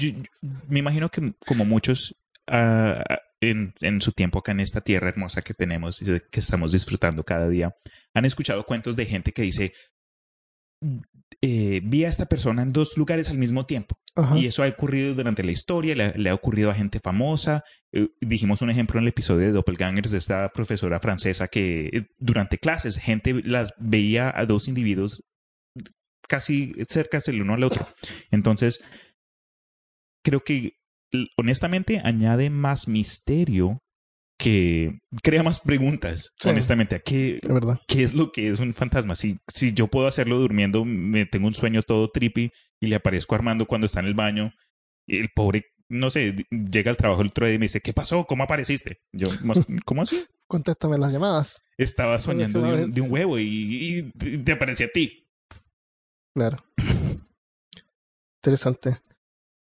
yo- 0.00 0.08
yo- 0.10 0.22
me 0.68 0.80
imagino 0.80 1.08
que 1.10 1.34
como 1.46 1.64
muchos 1.64 2.14
ah, 2.48 3.02
en, 3.42 3.74
en 3.80 4.00
su 4.00 4.12
tiempo 4.12 4.38
acá 4.38 4.52
en 4.52 4.60
esta 4.60 4.80
tierra 4.80 5.08
hermosa 5.08 5.42
que 5.42 5.52
tenemos 5.52 6.00
y 6.00 6.06
que 6.06 6.40
estamos 6.40 6.72
disfrutando 6.72 7.24
cada 7.24 7.48
día, 7.48 7.74
han 8.14 8.24
escuchado 8.24 8.64
cuentos 8.64 8.94
de 8.94 9.04
gente 9.04 9.32
que 9.32 9.42
dice, 9.42 9.72
eh, 11.40 11.80
vi 11.82 12.04
a 12.04 12.08
esta 12.08 12.26
persona 12.26 12.62
en 12.62 12.72
dos 12.72 12.96
lugares 12.96 13.30
al 13.30 13.38
mismo 13.38 13.66
tiempo. 13.66 13.96
Ajá. 14.14 14.38
Y 14.38 14.46
eso 14.46 14.62
ha 14.62 14.68
ocurrido 14.68 15.14
durante 15.14 15.42
la 15.42 15.50
historia, 15.50 15.94
le, 15.96 16.12
le 16.16 16.30
ha 16.30 16.34
ocurrido 16.34 16.70
a 16.70 16.74
gente 16.74 17.00
famosa. 17.00 17.64
Eh, 17.92 18.08
dijimos 18.20 18.62
un 18.62 18.70
ejemplo 18.70 18.98
en 18.98 19.04
el 19.04 19.08
episodio 19.08 19.46
de 19.48 19.52
Doppelgangers 19.52 20.12
de 20.12 20.18
esta 20.18 20.48
profesora 20.50 21.00
francesa 21.00 21.48
que 21.48 21.86
eh, 21.86 22.06
durante 22.18 22.58
clases 22.58 22.98
gente 22.98 23.34
las 23.44 23.74
veía 23.78 24.32
a 24.34 24.46
dos 24.46 24.68
individuos 24.68 25.24
casi 26.28 26.74
cerca 26.88 27.18
el 27.26 27.42
uno 27.42 27.54
al 27.54 27.64
otro. 27.64 27.86
Entonces, 28.30 28.84
creo 30.24 30.44
que 30.44 30.76
honestamente 31.36 32.00
añade 32.04 32.50
más 32.50 32.88
misterio 32.88 33.78
que 34.38 34.98
crea 35.22 35.42
más 35.42 35.60
preguntas. 35.60 36.30
Sí. 36.40 36.48
Honestamente, 36.48 36.96
¿a 36.96 37.00
qué, 37.00 37.36
Es 37.40 37.52
verdad. 37.52 37.78
¿qué 37.86 38.02
es 38.02 38.14
lo 38.14 38.32
que 38.32 38.48
es 38.48 38.58
un 38.58 38.74
fantasma? 38.74 39.14
Si, 39.14 39.38
si 39.52 39.72
yo 39.72 39.86
puedo 39.86 40.06
hacerlo 40.08 40.38
durmiendo, 40.38 40.84
me 40.84 41.26
tengo 41.26 41.46
un 41.46 41.54
sueño 41.54 41.82
todo 41.82 42.10
trippy 42.10 42.50
y 42.80 42.86
le 42.86 42.96
aparezco 42.96 43.34
a 43.34 43.38
Armando 43.38 43.66
cuando 43.66 43.86
está 43.86 44.00
en 44.00 44.06
el 44.06 44.14
baño, 44.14 44.52
el 45.06 45.28
pobre, 45.34 45.66
no 45.88 46.10
sé, 46.10 46.34
llega 46.50 46.90
al 46.90 46.96
trabajo 46.96 47.22
el 47.22 47.28
otro 47.28 47.46
día 47.46 47.54
y 47.54 47.58
me 47.58 47.66
dice, 47.66 47.80
¿qué 47.80 47.92
pasó? 47.92 48.24
¿Cómo 48.24 48.42
apareciste? 48.42 48.98
Yo, 49.12 49.28
"Mas- 49.44 49.60
¿cómo 49.84 50.02
así? 50.02 50.24
Contéstame 50.48 50.98
las 50.98 51.12
llamadas. 51.12 51.62
Estaba 51.78 52.18
soñando 52.18 52.62
de 52.62 52.84
un, 52.84 52.92
de 52.94 53.00
un 53.00 53.12
huevo 53.12 53.38
y, 53.38 53.44
y 54.18 54.38
te 54.42 54.52
aparecía 54.52 54.86
a 54.86 54.90
ti. 54.90 55.24
Claro. 56.34 56.56
Interesante. 58.42 58.98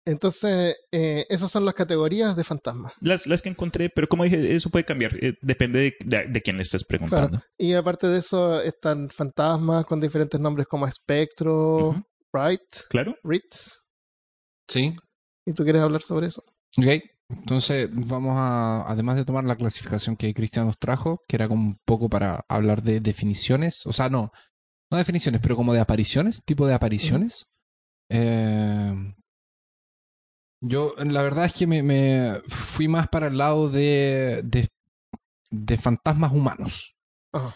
Entonces, 0.07 0.75
eh, 0.91 1.25
esas 1.29 1.51
son 1.51 1.65
las 1.65 1.73
categorías 1.73 2.35
de 2.35 2.43
fantasmas. 2.43 2.93
Las, 3.01 3.25
las 3.25 3.41
que 3.41 3.49
encontré, 3.49 3.89
pero 3.89 4.07
como 4.07 4.23
dije, 4.23 4.53
eso 4.55 4.69
puede 4.69 4.85
cambiar. 4.85 5.15
eh, 5.23 5.33
depende 5.41 5.79
de, 5.79 5.93
de- 6.05 6.27
de 6.29 6.41
quién 6.41 6.57
le 6.57 6.61
estés 6.63 6.83
preguntando. 6.83 7.41
Y 7.57 7.73
aparte 7.73 8.07
de 8.07 8.19
eso, 8.19 8.61
están 8.61 9.09
fantasmas 9.09 9.83
con 9.85 9.99
diferentes 9.99 10.39
nombres 10.39 10.67
como 10.67 10.85
Espectro. 10.87 12.03
Bright, 12.31 12.61
Claro. 12.89 13.15
Ritz. 13.23 13.77
Sí. 14.67 14.95
¿Y 15.45 15.53
tú 15.53 15.63
quieres 15.63 15.81
hablar 15.81 16.01
sobre 16.01 16.27
eso? 16.27 16.43
Ok. 16.77 17.01
Entonces, 17.29 17.89
vamos 17.91 18.35
a, 18.37 18.83
además 18.87 19.15
de 19.15 19.25
tomar 19.25 19.45
la 19.45 19.55
clasificación 19.55 20.15
que 20.17 20.33
Cristian 20.35 20.67
nos 20.67 20.77
trajo, 20.77 21.21
que 21.27 21.37
era 21.37 21.47
como 21.47 21.63
un 21.63 21.77
poco 21.85 22.07
para 22.09 22.45
hablar 22.47 22.83
de 22.83 22.99
definiciones, 22.99 23.87
o 23.87 23.93
sea, 23.93 24.09
no, 24.09 24.31
no 24.91 24.97
definiciones, 24.99 25.41
pero 25.41 25.55
como 25.55 25.73
de 25.73 25.79
apariciones, 25.79 26.43
tipo 26.45 26.67
de 26.67 26.75
apariciones. 26.75 27.45
Eh, 28.11 28.93
yo, 30.67 30.95
la 30.97 31.21
verdad 31.21 31.45
es 31.45 31.53
que 31.53 31.67
me, 31.67 31.83
me 31.83 32.41
fui 32.47 32.87
más 32.87 33.07
para 33.07 33.27
el 33.27 33.37
lado 33.37 33.69
de, 33.69 34.41
de, 34.43 34.69
de 35.51 35.77
fantasmas 35.77 36.31
humanos. 36.31 36.95
Ajá. 37.31 37.55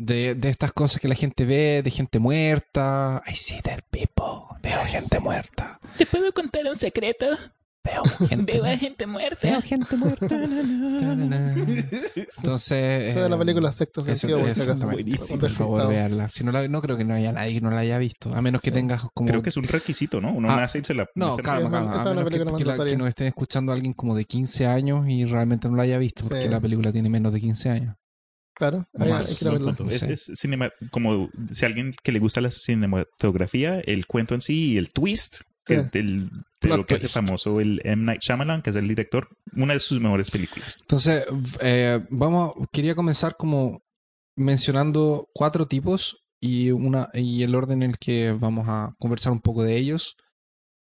De, 0.00 0.36
de 0.36 0.48
estas 0.48 0.72
cosas 0.72 1.00
que 1.00 1.08
la 1.08 1.16
gente 1.16 1.44
ve, 1.44 1.82
de 1.82 1.90
gente 1.90 2.20
muerta. 2.20 3.22
I 3.26 3.34
see 3.34 3.60
dead 3.62 3.80
people. 3.90 4.56
Veo 4.62 4.84
gente 4.86 5.18
muerta. 5.18 5.80
¿Te 5.96 6.06
puedo 6.06 6.32
contar 6.32 6.64
un 6.66 6.76
secreto? 6.76 7.26
Veo 7.88 8.02
gente 8.28 8.52
Veo 8.52 8.62
a 8.62 8.66
muerta. 8.66 8.78
gente 8.82 9.06
muerta. 9.06 9.48
Veo 9.48 9.62
gente 9.62 9.96
muerta. 9.96 10.26
Entonces. 12.36 13.10
Esa 13.10 13.22
de 13.22 13.28
la 13.28 13.36
eh, 13.36 13.38
película 13.38 13.72
Sexto 13.72 14.04
Sentido, 14.04 14.38
por 14.40 14.54
si. 14.54 14.84
Buenísimo. 14.84 15.40
Por 15.40 15.50
favor, 15.50 15.88
veanla. 15.88 16.28
Si 16.28 16.44
no, 16.44 16.52
la, 16.52 16.66
no 16.68 16.82
creo 16.82 16.96
que 16.96 17.04
no 17.04 17.14
haya 17.14 17.32
nadie 17.32 17.54
que 17.54 17.60
no 17.60 17.70
la 17.70 17.80
haya 17.80 17.98
visto. 17.98 18.34
A 18.34 18.42
menos 18.42 18.60
que 18.62 18.70
Sí. 18.70 18.74
tengas 18.74 19.06
como. 19.14 19.28
Creo 19.28 19.42
que 19.42 19.48
es 19.50 19.56
un 19.56 19.64
requisito, 19.64 20.20
¿no? 20.20 20.32
Uno 20.32 20.50
Ah, 20.50 20.56
nace 20.56 20.78
y 20.78 20.84
se 20.84 20.94
la 20.94 21.06
No, 21.14 21.36
calma, 21.36 21.70
calma. 21.70 21.90
esa 21.92 21.98
A 21.98 22.00
es 22.00 22.06
una 22.06 22.14
menos 22.16 22.24
que, 22.24 22.38
que 22.58 22.64
la- 22.64 22.84
que 22.84 22.96
nos 22.96 23.08
estén 23.08 23.26
escuchando 23.28 23.72
alguien 23.72 23.92
como 23.94 24.14
de 24.14 24.24
15 24.24 24.66
años 24.66 25.08
y 25.08 25.24
realmente 25.24 25.68
no 25.68 25.76
la 25.76 25.84
haya 25.84 25.98
visto, 25.98 26.24
porque 26.24 26.42
Sí. 26.42 26.48
la 26.48 26.60
película 26.60 26.92
tiene 26.92 27.08
menos 27.08 27.32
de 27.32 27.40
15 27.40 27.70
años. 27.70 27.96
Claro, 28.54 28.88
No 28.92 29.04
hay, 29.04 29.10
que 29.38 29.48
a 29.48 29.52
verla. 29.52 29.76
Es, 29.88 30.02
es 30.02 30.32
cinema- 30.34 30.70
como 30.90 31.30
si 31.52 31.64
a 31.64 31.68
alguien 31.68 31.92
que 32.02 32.10
le 32.10 32.18
gusta 32.18 32.40
la 32.40 32.50
cinematografía, 32.50 33.78
el 33.78 34.06
cuento 34.06 34.34
en 34.34 34.40
sí 34.40 34.72
y 34.72 34.76
el 34.78 34.88
twist, 34.92 35.42
que 35.68 35.74
Sí. 35.74 35.80
es 35.80 35.90
del, 35.92 36.30
de 36.60 36.68
lo 36.68 36.84
que 36.86 36.94
hace 36.96 37.06
famoso 37.08 37.60
el 37.60 37.80
M. 37.84 38.02
Night 38.04 38.20
Shyamalan, 38.22 38.62
que 38.62 38.70
es 38.70 38.76
el 38.76 38.88
director, 38.88 39.28
una 39.54 39.74
de 39.74 39.80
sus 39.80 40.00
mejores 40.00 40.30
películas. 40.30 40.76
Entonces, 40.80 41.24
eh, 41.60 42.00
vamos, 42.10 42.54
quería 42.72 42.94
comenzar 42.96 43.36
como 43.36 43.80
mencionando 44.36 45.28
cuatro 45.34 45.66
tipos 45.68 46.16
y 46.40 46.70
una 46.70 47.08
y 47.14 47.42
el 47.42 47.54
orden 47.54 47.82
en 47.82 47.90
el 47.90 47.98
que 47.98 48.32
vamos 48.32 48.66
a 48.68 48.94
conversar 48.98 49.32
un 49.32 49.40
poco 49.40 49.62
de 49.62 49.76
ellos 49.76 50.16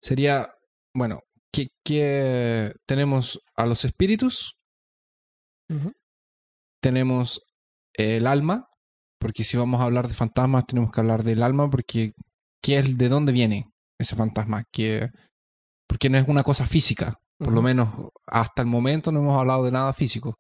sería, 0.02 0.50
bueno, 0.94 1.20
que, 1.54 1.68
que 1.86 2.74
tenemos 2.88 3.40
a 3.56 3.66
los 3.66 3.86
espíritus, 3.86 4.56
tenemos 6.82 7.42
el 7.94 8.28
alma, 8.28 8.68
porque 9.20 9.44
si 9.44 9.58
vamos 9.58 9.80
a 9.82 9.84
hablar 9.84 10.08
de 10.08 10.14
fantasmas 10.14 10.66
tenemos 10.66 10.92
que 10.92 11.02
hablar 11.02 11.24
del 11.24 11.44
alma, 11.44 11.70
porque 11.70 12.14
¿qué 12.62 12.80
es, 12.80 12.98
¿de 12.98 13.10
dónde 13.10 13.32
viene 13.32 13.71
ese 14.02 14.16
fantasma? 14.16 14.64
Que, 14.72 15.08
porque 15.88 16.10
no 16.10 16.18
es 16.18 16.28
una 16.28 16.44
cosa 16.44 16.66
física, 16.66 17.20
por 17.38 17.52
lo 17.54 17.62
menos 17.62 17.90
hasta 18.28 18.62
el 18.62 18.68
momento 18.68 19.12
no 19.12 19.20
hemos 19.20 19.40
hablado 19.40 19.64
de 19.66 19.72
nada 19.72 19.94
físico. 19.94 20.36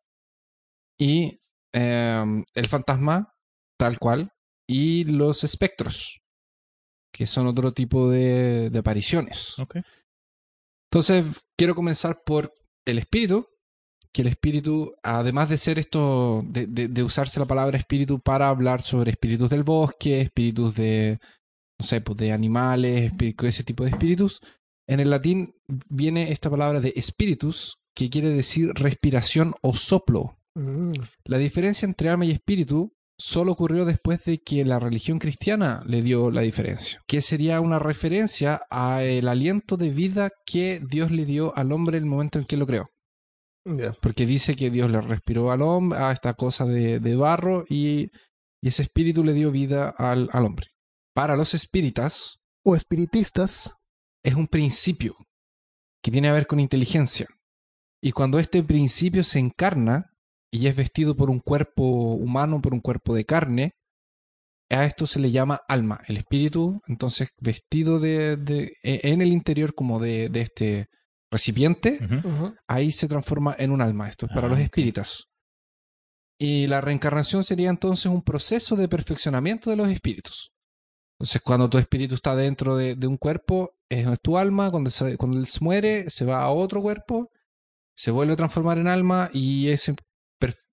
Y 0.99 1.39
eh, 1.73 2.43
el 2.53 2.67
fantasma, 2.67 3.33
tal 3.77 3.97
cual, 3.99 4.31
y 4.69 5.03
los 5.05 5.43
espectros, 5.43 6.19
que 7.13 7.27
son 7.27 7.47
otro 7.47 7.73
tipo 7.73 8.09
de, 8.09 8.69
de 8.69 8.79
apariciones. 8.79 9.55
Entonces, 10.91 11.25
quiero 11.57 11.73
comenzar 11.75 12.21
por 12.25 12.53
el 12.85 12.99
espíritu, 12.99 13.47
que 14.13 14.21
el 14.23 14.27
espíritu, 14.27 14.93
además 15.03 15.49
de 15.49 15.57
ser 15.57 15.79
esto, 15.79 16.41
de, 16.45 16.67
de- 16.67 16.89
de 16.89 17.03
usarse 17.03 17.39
la 17.39 17.45
palabra 17.47 17.77
espíritu 17.77 18.19
para 18.19 18.49
hablar 18.49 18.81
sobre 18.81 19.11
espíritus 19.11 19.49
del 19.49 19.63
bosque, 19.63 20.21
espíritus 20.21 20.75
de, 20.75 21.17
no 21.81 21.87
sé, 21.87 21.99
pues 21.99 22.15
de 22.19 22.31
animales, 22.31 23.11
ese 23.43 23.63
tipo 23.63 23.83
de 23.83 23.89
espíritus, 23.89 24.39
en 24.87 24.99
el 24.99 25.09
latín 25.09 25.55
viene 25.89 26.31
esta 26.31 26.47
palabra 26.47 26.79
de 26.79 26.93
espíritus, 26.95 27.79
que 27.95 28.11
quiere 28.11 28.29
decir 28.29 28.69
respiración 28.75 29.55
o 29.63 29.75
soplo. 29.75 30.37
Mm, 30.55 30.93
La 31.25 31.39
diferencia 31.39 31.87
entre 31.87 32.09
alma 32.09 32.25
y 32.25 32.31
espíritu 32.31 32.93
solo 33.17 33.51
ocurrió 33.53 33.83
después 33.85 34.23
de 34.25 34.37
que 34.37 34.63
la 34.63 34.77
religión 34.79 35.17
cristiana 35.17 35.83
le 35.87 36.03
dio 36.03 36.29
la 36.29 36.41
diferencia, 36.41 37.01
que 37.07 37.21
sería 37.21 37.61
una 37.61 37.79
referencia 37.79 38.61
a 38.69 39.03
el 39.03 39.27
aliento 39.27 39.75
de 39.75 39.89
vida 39.89 40.29
que 40.45 40.81
Dios 40.87 41.09
le 41.09 41.25
dio 41.25 41.51
al 41.57 41.71
hombre 41.71 41.97
en 41.97 42.03
el 42.03 42.09
momento 42.09 42.37
en 42.37 42.45
que 42.45 42.57
lo 42.57 42.67
creó. 42.67 42.91
Porque 44.01 44.27
dice 44.27 44.55
que 44.55 44.69
Dios 44.69 44.91
le 44.91 45.01
respiró 45.01 45.51
al 45.51 45.63
hombre 45.63 45.97
a 45.97 46.11
esta 46.11 46.35
cosa 46.35 46.65
de, 46.65 46.99
de 46.99 47.15
barro 47.15 47.65
y, 47.67 48.11
y 48.61 48.67
ese 48.67 48.83
espíritu 48.83 49.23
le 49.23 49.33
dio 49.33 49.51
vida 49.51 49.89
al, 49.89 50.29
al 50.31 50.45
hombre. 50.45 50.67
Para 51.13 51.35
los 51.35 51.53
espíritas 51.53 52.37
O 52.63 52.75
espiritistas. 52.75 53.75
es 54.23 54.35
un 54.35 54.47
principio 54.47 55.15
que 56.03 56.11
tiene 56.11 56.27
que 56.29 56.33
ver 56.33 56.47
con 56.47 56.59
inteligencia. 56.59 57.27
Y 58.01 58.11
cuando 58.11 58.39
este 58.39 58.63
principio 58.63 59.23
se 59.23 59.39
encarna 59.39 60.11
y 60.51 60.67
es 60.67 60.75
vestido 60.75 61.15
por 61.15 61.29
un 61.29 61.39
cuerpo 61.39 61.83
humano, 62.15 62.61
por 62.61 62.73
un 62.73 62.81
cuerpo 62.81 63.13
de 63.15 63.25
carne, 63.25 63.71
a 64.69 64.85
esto 64.85 65.05
se 65.05 65.19
le 65.19 65.31
llama 65.31 65.59
alma. 65.67 66.01
El 66.07 66.17
espíritu, 66.17 66.79
entonces, 66.87 67.29
vestido 67.39 67.99
de, 67.99 68.37
de- 68.37 68.73
e- 68.83 69.01
en 69.03 69.21
el 69.21 69.31
interior 69.33 69.73
como 69.75 69.99
de, 69.99 70.29
de 70.29 70.41
este 70.41 70.87
recipiente, 71.31 71.99
ahí 72.67 72.91
se 72.91 73.07
transforma 73.07 73.55
en 73.57 73.71
un 73.71 73.81
alma. 73.81 74.09
Esto 74.09 74.25
es 74.27 74.31
para 74.33 74.47
Ah, 74.47 74.49
los 74.49 74.59
espíritas. 74.59 75.25
Y 76.39 76.67
la 76.67 76.81
reencarnación 76.81 77.43
sería 77.43 77.69
entonces 77.69 78.07
un 78.07 78.21
proceso 78.23 78.75
de 78.75 78.87
perfeccionamiento 78.87 79.69
de 79.69 79.75
los 79.75 79.89
espíritus. 79.89 80.51
Entonces, 81.21 81.41
cuando 81.43 81.69
tu 81.69 81.77
espíritu 81.77 82.15
está 82.15 82.35
dentro 82.35 82.75
de, 82.75 82.95
de 82.95 83.05
un 83.05 83.15
cuerpo, 83.17 83.75
es 83.87 84.07
tu 84.21 84.39
alma. 84.39 84.71
Cuando, 84.71 84.89
se- 84.89 85.17
cuando 85.17 85.37
él 85.37 85.45
se 85.45 85.63
muere, 85.63 86.09
se 86.09 86.25
va 86.25 86.41
a 86.41 86.49
otro 86.49 86.81
cuerpo, 86.81 87.29
se 87.95 88.09
vuelve 88.09 88.33
a 88.33 88.37
transformar 88.37 88.79
en 88.79 88.87
alma 88.87 89.29
y 89.31 89.69
ese 89.69 89.95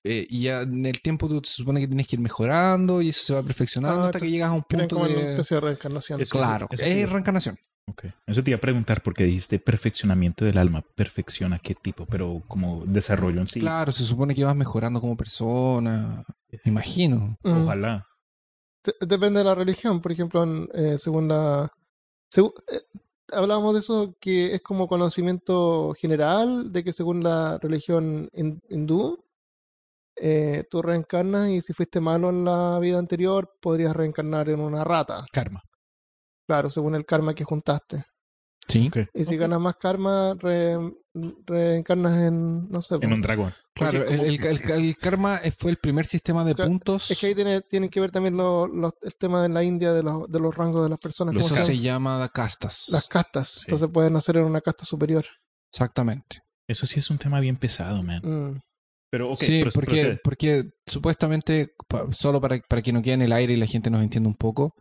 eh, 0.05 0.27
y 0.31 0.45
ya 0.45 0.63
en 0.63 0.87
el 0.87 1.03
tiempo 1.03 1.29
tú 1.29 1.43
se 1.45 1.53
supone 1.53 1.81
que 1.81 1.87
tienes 1.87 2.07
que 2.07 2.17
ir 2.17 2.21
mejorando 2.21 3.03
y 3.03 3.11
eso 3.11 3.23
se 3.25 3.35
va 3.35 3.43
perfeccionando 3.43 4.01
Ah, 4.05 4.07
hasta 4.07 4.21
que 4.21 4.31
llegas 4.31 4.49
a 4.51 4.55
un 4.55 4.63
punto 4.63 4.95
como 4.97 5.07
de... 5.09 5.33
especie 5.33 5.57
de 5.57 5.61
reencarnación. 5.61 6.21
Eso- 6.23 6.39
Claro, 6.39 6.67
eso 6.71 6.83
es 6.83 7.11
reencarnación. 7.11 7.59
Ok. 7.89 8.05
Eso 8.27 8.43
te 8.43 8.51
iba 8.53 8.57
a 8.59 8.61
preguntar 8.61 9.03
porque 9.03 9.25
dijiste 9.25 9.59
perfeccionamiento 9.59 10.45
del 10.47 10.57
alma. 10.57 10.83
¿Perfecciona 10.95 11.59
qué 11.59 11.75
tipo? 11.75 12.07
Pero 12.07 12.43
como 12.49 12.85
desarrollo 12.87 13.41
en 13.41 13.47
sí. 13.49 13.61
Claro, 13.61 13.93
se 13.93 14.05
supone 14.05 14.35
que 14.35 14.45
vas 14.45 14.57
mejorando 14.57 15.01
como 15.01 15.17
persona, 15.17 16.25
me 16.53 16.61
imagino. 16.65 17.37
Ojalá. 17.43 18.07
De- 18.89 19.07
Depende 19.07 19.41
de 19.41 19.45
la 19.45 19.55
religión, 19.55 20.01
por 20.01 20.13
ejemplo, 20.13 20.43
en, 20.43 20.69
eh, 20.73 20.97
según 20.99 21.29
la... 21.29 21.71
eh, 22.37 22.81
hablábamos 23.33 23.75
de 23.75 23.81
eso 23.81 24.17
que 24.19 24.55
es 24.55 24.63
como 24.63 24.89
conocimiento 24.89 25.93
general, 25.95 26.73
de 26.73 26.83
que 26.85 26.93
según 26.95 27.23
la 27.23 27.59
religión 27.59 28.31
hin- 28.33 28.63
hindú, 28.71 29.23
eh, 30.17 30.65
tú 30.71 30.81
reencarnas 30.83 31.51
y 31.51 31.61
si 31.61 31.73
fuiste 31.73 32.01
malo 32.01 32.31
en 32.31 32.45
la 32.45 32.79
vida 32.79 32.99
anterior, 32.99 33.53
podrías 33.61 33.95
reencarnar 33.95 34.49
en 34.49 34.61
una 34.61 34.85
rata. 34.85 35.19
Karma. 35.33 35.63
Claro, 36.47 36.71
según 36.71 36.95
el 36.95 37.05
karma 37.05 37.35
que 37.35 37.45
juntaste. 37.45 38.05
Sí. 38.69 38.91
Y 39.15 39.25
si 39.25 39.37
ganas 39.37 39.61
más 39.61 39.77
karma, 39.77 40.35
re- 40.39 40.77
reencarnas 41.47 42.19
en, 42.21 42.69
no 42.71 42.83
sé. 42.83 42.97
En 43.01 43.13
un 43.13 43.23
dragón. 43.23 43.53
Claro, 43.75 44.01
Oye, 44.01 44.07
¿cómo- 44.07 44.23
el, 44.25 44.45
el- 44.47 44.71
el- 44.71 44.71
el 44.89 44.97
karma 44.97 45.41
fue 45.57 45.71
el 45.71 45.79
primer 45.79 46.05
sistema 46.07 46.45
de 46.45 46.55
Claro, 46.55 46.71
puntos. 46.71 47.11
Es 47.11 47.19
que 47.19 47.29
ahí 47.29 47.35
tiene, 47.35 47.61
tienen 47.63 47.89
que 47.89 48.01
ver 48.01 48.11
también 48.11 48.37
lo- 48.37 48.67
el 49.03 49.15
tema 49.17 49.47
en 49.47 49.55
la 49.55 49.65
India 49.65 49.93
de 49.93 50.03
los, 50.03 50.31
de 50.31 50.39
los 50.41 50.55
rangos 50.55 50.83
de 50.85 50.91
las 50.91 50.99
personas. 50.99 51.35
Eso 51.37 51.57
se 51.57 51.79
llama 51.79 52.29
castas. 52.33 52.87
Las 52.91 53.09
castas. 53.09 53.49
Sí. 53.49 53.61
Entonces 53.67 53.89
pueden 53.93 54.13
nacer 54.13 54.37
en 54.37 54.45
una 54.45 54.61
casta 54.61 54.85
superior. 54.85 55.25
Exactamente. 55.73 56.43
Eso 56.69 56.87
sí 56.87 56.99
es 56.99 57.11
un 57.11 57.19
tema 57.19 57.41
bien 57.41 57.57
pesado, 57.57 58.03
man. 58.03 58.21
Mm. 58.23 58.61
Pero, 59.11 59.31
ok, 59.31 59.39
sí, 59.41 59.63
porque, 59.73 59.81
procede. 59.87 60.21
porque 60.23 60.65
supuestamente, 60.87 61.73
pa- 61.89 62.13
solo 62.13 62.41
para, 62.43 62.59
para 62.69 62.83
que 62.83 62.93
no 62.93 63.01
quede 63.01 63.15
en 63.15 63.23
el 63.23 63.33
aire 63.33 63.55
y 63.55 63.57
la 63.57 63.67
gente 63.67 63.89
nos 63.91 64.03
entienda 64.03 64.29
un 64.29 64.35
poco, 64.35 64.75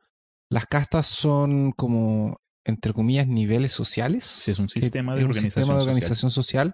las 0.50 0.66
castas 0.66 1.06
son 1.08 1.72
como, 1.72 2.38
entre 2.68 2.94
comillas, 2.94 3.28
niveles 3.28 3.72
sociales. 3.72 4.24
Sí, 4.26 4.52
es 4.52 4.60
un 4.60 4.70
sistema 4.70 5.14
de 5.16 5.20
es 5.22 5.26
un 5.26 5.32
organización 5.32 5.52
sistema 5.64 5.74
de 5.74 5.80
social. 5.80 5.90
organización 5.96 6.32
social. 6.32 6.74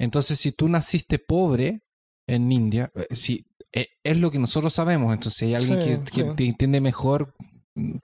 Entonces, 0.00 0.38
si 0.38 0.52
tú 0.52 0.68
naciste 0.68 1.18
pobre 1.18 1.80
en 2.26 2.50
India, 2.52 2.90
eh, 2.94 3.14
si, 3.14 3.44
eh, 3.72 3.86
es 4.04 4.16
lo 4.18 4.30
que 4.30 4.38
nosotros 4.38 4.72
sabemos. 4.74 5.12
Entonces, 5.12 5.38
si 5.38 5.44
hay 5.46 5.54
alguien 5.54 6.06
Sí, 6.06 6.12
que, 6.12 6.24
te 6.34 6.46
entiende 6.46 6.80
mejor, 6.80 7.34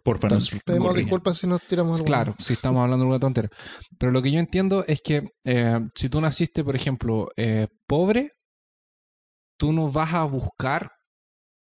Porfa, 0.04 0.28
Tan- 0.28 0.38
nos 0.38 0.50
Pedimos 0.64 0.94
disculpas 0.94 1.38
si 1.38 1.48
nos 1.48 1.60
tiramos 1.66 1.96
alguna. 1.98 2.06
Claro, 2.06 2.34
si 2.38 2.52
estamos 2.52 2.80
hablando 2.82 3.04
de 3.06 3.10
una 3.10 3.18
tontera. 3.18 3.48
Pero 3.98 4.12
lo 4.12 4.22
que 4.22 4.30
yo 4.30 4.38
entiendo 4.38 4.84
es 4.86 5.00
que 5.02 5.24
eh, 5.44 5.80
si 5.96 6.08
tú 6.08 6.20
naciste, 6.20 6.62
por 6.62 6.76
ejemplo, 6.76 7.26
eh, 7.36 7.66
pobre, 7.88 8.30
tú 9.58 9.72
no 9.72 9.90
vas 9.90 10.14
a 10.14 10.24
buscar 10.24 10.90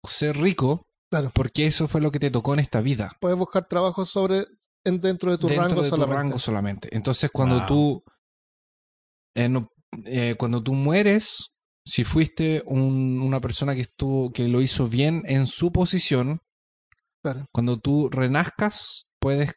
ser 0.04 0.36
rico 0.38 0.82
Claro. 1.10 1.30
porque 1.34 1.66
eso 1.66 1.86
fue 1.88 2.00
lo 2.00 2.10
que 2.10 2.18
te 2.20 2.30
tocó 2.30 2.54
en 2.54 2.60
esta 2.60 2.80
vida. 2.80 3.12
Puedes 3.20 3.36
buscar 3.38 3.66
trabajos 3.68 4.08
sobre 4.10 4.44
en- 4.84 5.00
dentro 5.00 5.30
de 5.30 5.38
tu 5.38 5.46
dentro 5.48 5.64
rango 5.68 5.82
de 5.82 5.88
tu 5.90 5.96
solamente. 5.96 6.22
rango 6.22 6.38
solamente. 6.38 6.88
Entonces, 6.96 7.30
cuando 7.32 7.58
Wow. 7.58 7.66
tú 7.66 8.04
eh, 9.36 9.48
no- 9.48 9.68
eh, 10.06 10.34
cuando 10.38 10.62
tú 10.62 10.74
mueres, 10.74 11.50
si 11.86 12.04
fuiste 12.04 12.62
un- 12.66 13.20
una 13.22 13.40
persona 13.40 13.74
que 13.74 13.82
estuvo 13.82 14.32
que 14.32 14.48
lo 14.48 14.60
hizo 14.60 14.88
bien 14.88 15.22
en 15.26 15.46
su 15.46 15.70
posición, 15.72 16.40
Claro. 17.22 17.46
cuando 17.52 17.78
tú 17.78 18.08
renazcas, 18.10 19.04
puedes 19.20 19.52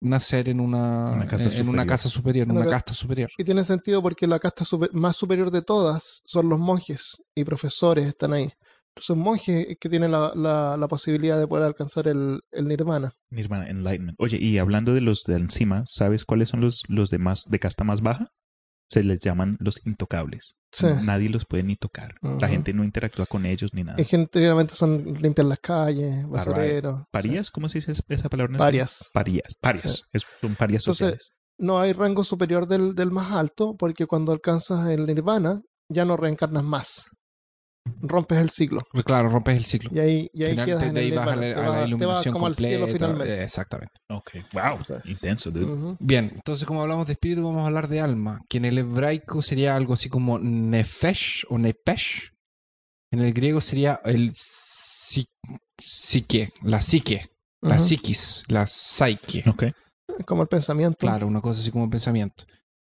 nacer 0.00 0.48
en 0.48 0.60
una, 0.60 1.10
Una 1.12 1.26
casta 1.26 1.48
en, 1.48 1.54
en 1.54 1.60
una 1.68 1.82
superior. 1.82 1.86
casa 1.86 2.08
superior, 2.08 2.44
en 2.46 2.50
Una 2.52 2.60
una 2.60 2.70
ca- 2.70 2.76
casta 2.76 2.94
superior. 2.94 3.30
Y 3.36 3.44
tiene 3.44 3.64
sentido 3.64 4.00
porque 4.00 4.26
la 4.26 4.38
casta 4.38 4.64
super- 4.64 4.92
más 4.94 5.16
superior 5.16 5.50
de 5.50 5.62
todas 5.62 6.22
son 6.24 6.48
los 6.48 6.58
monjes 6.58 7.16
y 7.34 7.44
profesores 7.44 8.06
están 8.06 8.32
ahí. 8.32 8.50
Entonces, 8.98 9.10
un 9.10 9.20
monje 9.20 9.72
es 9.72 9.78
que 9.80 9.88
tiene 9.88 10.08
la, 10.08 10.32
la, 10.34 10.76
la 10.76 10.88
posibilidad 10.88 11.38
de 11.38 11.46
poder 11.46 11.64
alcanzar 11.64 12.08
el, 12.08 12.40
el 12.50 12.66
nirvana. 12.68 13.12
Nirvana, 13.30 13.68
Enlightenment. 13.68 14.16
Oye, 14.20 14.38
y 14.38 14.58
hablando 14.58 14.92
de 14.92 15.00
los 15.00 15.22
de 15.24 15.36
encima, 15.36 15.84
¿sabes 15.86 16.24
cuáles 16.24 16.48
son 16.48 16.60
los, 16.60 16.82
los 16.88 17.10
de 17.10 17.18
más, 17.18 17.44
de 17.48 17.58
casta 17.58 17.84
más 17.84 18.00
baja? 18.00 18.28
Se 18.90 19.02
les 19.02 19.20
llaman 19.20 19.56
los 19.60 19.86
intocables. 19.86 20.54
Sí. 20.72 20.86
Nadie 21.02 21.28
los 21.28 21.44
puede 21.44 21.62
ni 21.62 21.76
tocar. 21.76 22.14
La 22.40 22.48
gente 22.48 22.72
no 22.72 22.84
interactúa 22.84 23.26
con 23.26 23.44
ellos 23.46 23.70
ni 23.74 23.84
nada. 23.84 24.00
Y 24.00 24.04
generalmente 24.04 24.74
son 24.74 25.04
limpiar 25.20 25.46
las 25.46 25.58
calles, 25.60 26.26
basureros. 26.28 27.04
¿Parías? 27.10 27.50
¿Cómo 27.50 27.68
se 27.68 27.78
dice 27.78 27.92
esa 28.08 28.28
palabra? 28.28 28.52
en? 28.54 28.58
Parias. 28.58 29.10
Parías. 29.12 29.54
Parias. 29.60 29.92
Sí. 29.92 30.02
Es- 30.12 30.24
son 30.40 30.54
parias 30.56 30.82
Entonces, 30.82 30.98
sociales. 31.06 31.30
No 31.58 31.80
hay 31.80 31.92
rango 31.92 32.24
superior 32.24 32.66
del, 32.66 32.94
del 32.94 33.10
más 33.10 33.32
alto 33.32 33.76
porque 33.78 34.06
cuando 34.06 34.32
alcanzas 34.32 34.88
el 34.88 35.06
nirvana 35.06 35.60
ya 35.90 36.04
no 36.04 36.16
reencarnas 36.16 36.64
más. 36.64 37.04
Rompes 38.02 38.38
el 38.38 38.50
ciclo. 38.50 38.80
Pues 38.92 39.04
Claro, 39.04 39.28
rompes 39.28 39.56
el 39.56 39.64
ciclo. 39.64 39.90
Y 39.94 39.98
ahí, 39.98 40.30
y 40.32 40.44
ahí 40.44 40.50
Final- 40.50 40.66
quedas 40.66 40.80
de, 40.82 40.88
en 40.88 40.96
el 40.96 41.02
ahí 41.04 41.10
vas 41.12 41.28
a 41.28 41.36
la, 41.36 41.40
Te 41.40 41.54
a 41.54 41.56
la 41.56 41.62
vas- 41.62 41.72
te 41.72 41.78
vas 41.80 41.88
iluminación 41.88 42.32
como 42.34 42.46
al 42.46 42.54
cielo 42.56 42.80
completa. 42.86 43.06
finalmente. 43.06 43.34
eh, 43.34 43.44
exactamente. 43.44 43.92
Ok. 44.10 44.30
Wow. 44.52 45.00
Intenso, 45.04 45.50
dude. 45.50 45.64
Ujú. 45.66 45.96
Bien, 46.00 46.32
entonces 46.34 46.66
como 46.66 46.82
hablamos 46.82 47.06
de 47.06 47.12
espíritu, 47.14 47.42
vamos 47.44 47.62
a 47.62 47.66
hablar 47.66 47.88
de 47.88 48.00
alma, 48.00 48.40
que 48.48 48.58
en 48.58 48.64
el 48.64 48.78
hebraico 48.78 49.42
sería 49.42 49.76
algo 49.76 49.94
así 49.94 50.08
como 50.08 50.38
nefesh 50.38 51.44
o 51.48 51.58
nepesh. 51.58 52.32
En 53.10 53.20
el 53.20 53.32
griego 53.32 53.60
sería 53.60 54.00
el 54.04 54.32
psi- 54.32 55.28
psique, 55.78 56.50
la 56.62 56.82
psique, 56.82 57.26
la 57.62 57.76
Ujú. 57.76 57.84
psiquis, 57.84 58.42
la 58.48 58.66
psyche. 58.66 59.44
Ok. 59.48 59.64
Como 60.26 60.42
el 60.42 60.48
pensamiento. 60.48 60.98
Claro, 60.98 61.26
una 61.26 61.40
cosa 61.40 61.60
así 61.60 61.70
como 61.70 61.88
pensamiento. 61.88 62.44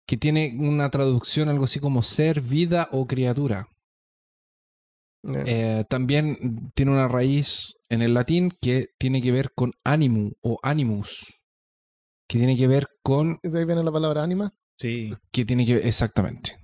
Que 0.08 0.18
tiene 0.18 0.56
una 0.60 0.90
traducción 0.90 1.48
algo 1.50 1.66
así 1.66 1.80
como 1.80 2.04
ser, 2.04 2.42
vida 2.42 2.90
o 2.92 3.08
criatura. 3.08 3.68
Eh, 5.24 5.44
Eh, 5.46 5.86
también 5.90 6.72
tiene 6.74 6.92
una 6.92 7.08
raíz 7.08 7.76
en 7.90 8.02
el 8.02 8.14
latín 8.14 8.52
que 8.62 8.88
tiene 8.98 9.22
que 9.22 9.32
ver 9.32 9.52
con 9.54 9.74
animu 9.84 10.32
o 10.42 10.60
animus. 10.64 11.40
Que 12.28 12.38
tiene 12.38 12.58
que 12.58 12.68
ver 12.68 12.88
con... 13.04 13.40
de 13.44 13.60
ahí 13.60 13.66
viene 13.66 13.84
la 13.84 13.92
palabra 13.92 14.24
ánima. 14.24 14.54
Sí. 14.78 15.14
Que 15.32 15.46
tiene 15.46 15.66
que 15.66 15.76
ver 15.76 15.86
exactamente. 15.86 16.58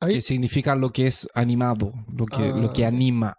Ahí, 0.00 0.14
que 0.14 0.22
significa 0.22 0.74
lo 0.76 0.90
que 0.90 1.06
es 1.06 1.26
animado, 1.34 1.92
lo 2.14 2.26
que, 2.26 2.50
Ah, 2.54 2.60
lo 2.60 2.72
que 2.72 2.84
anima. 2.84 3.34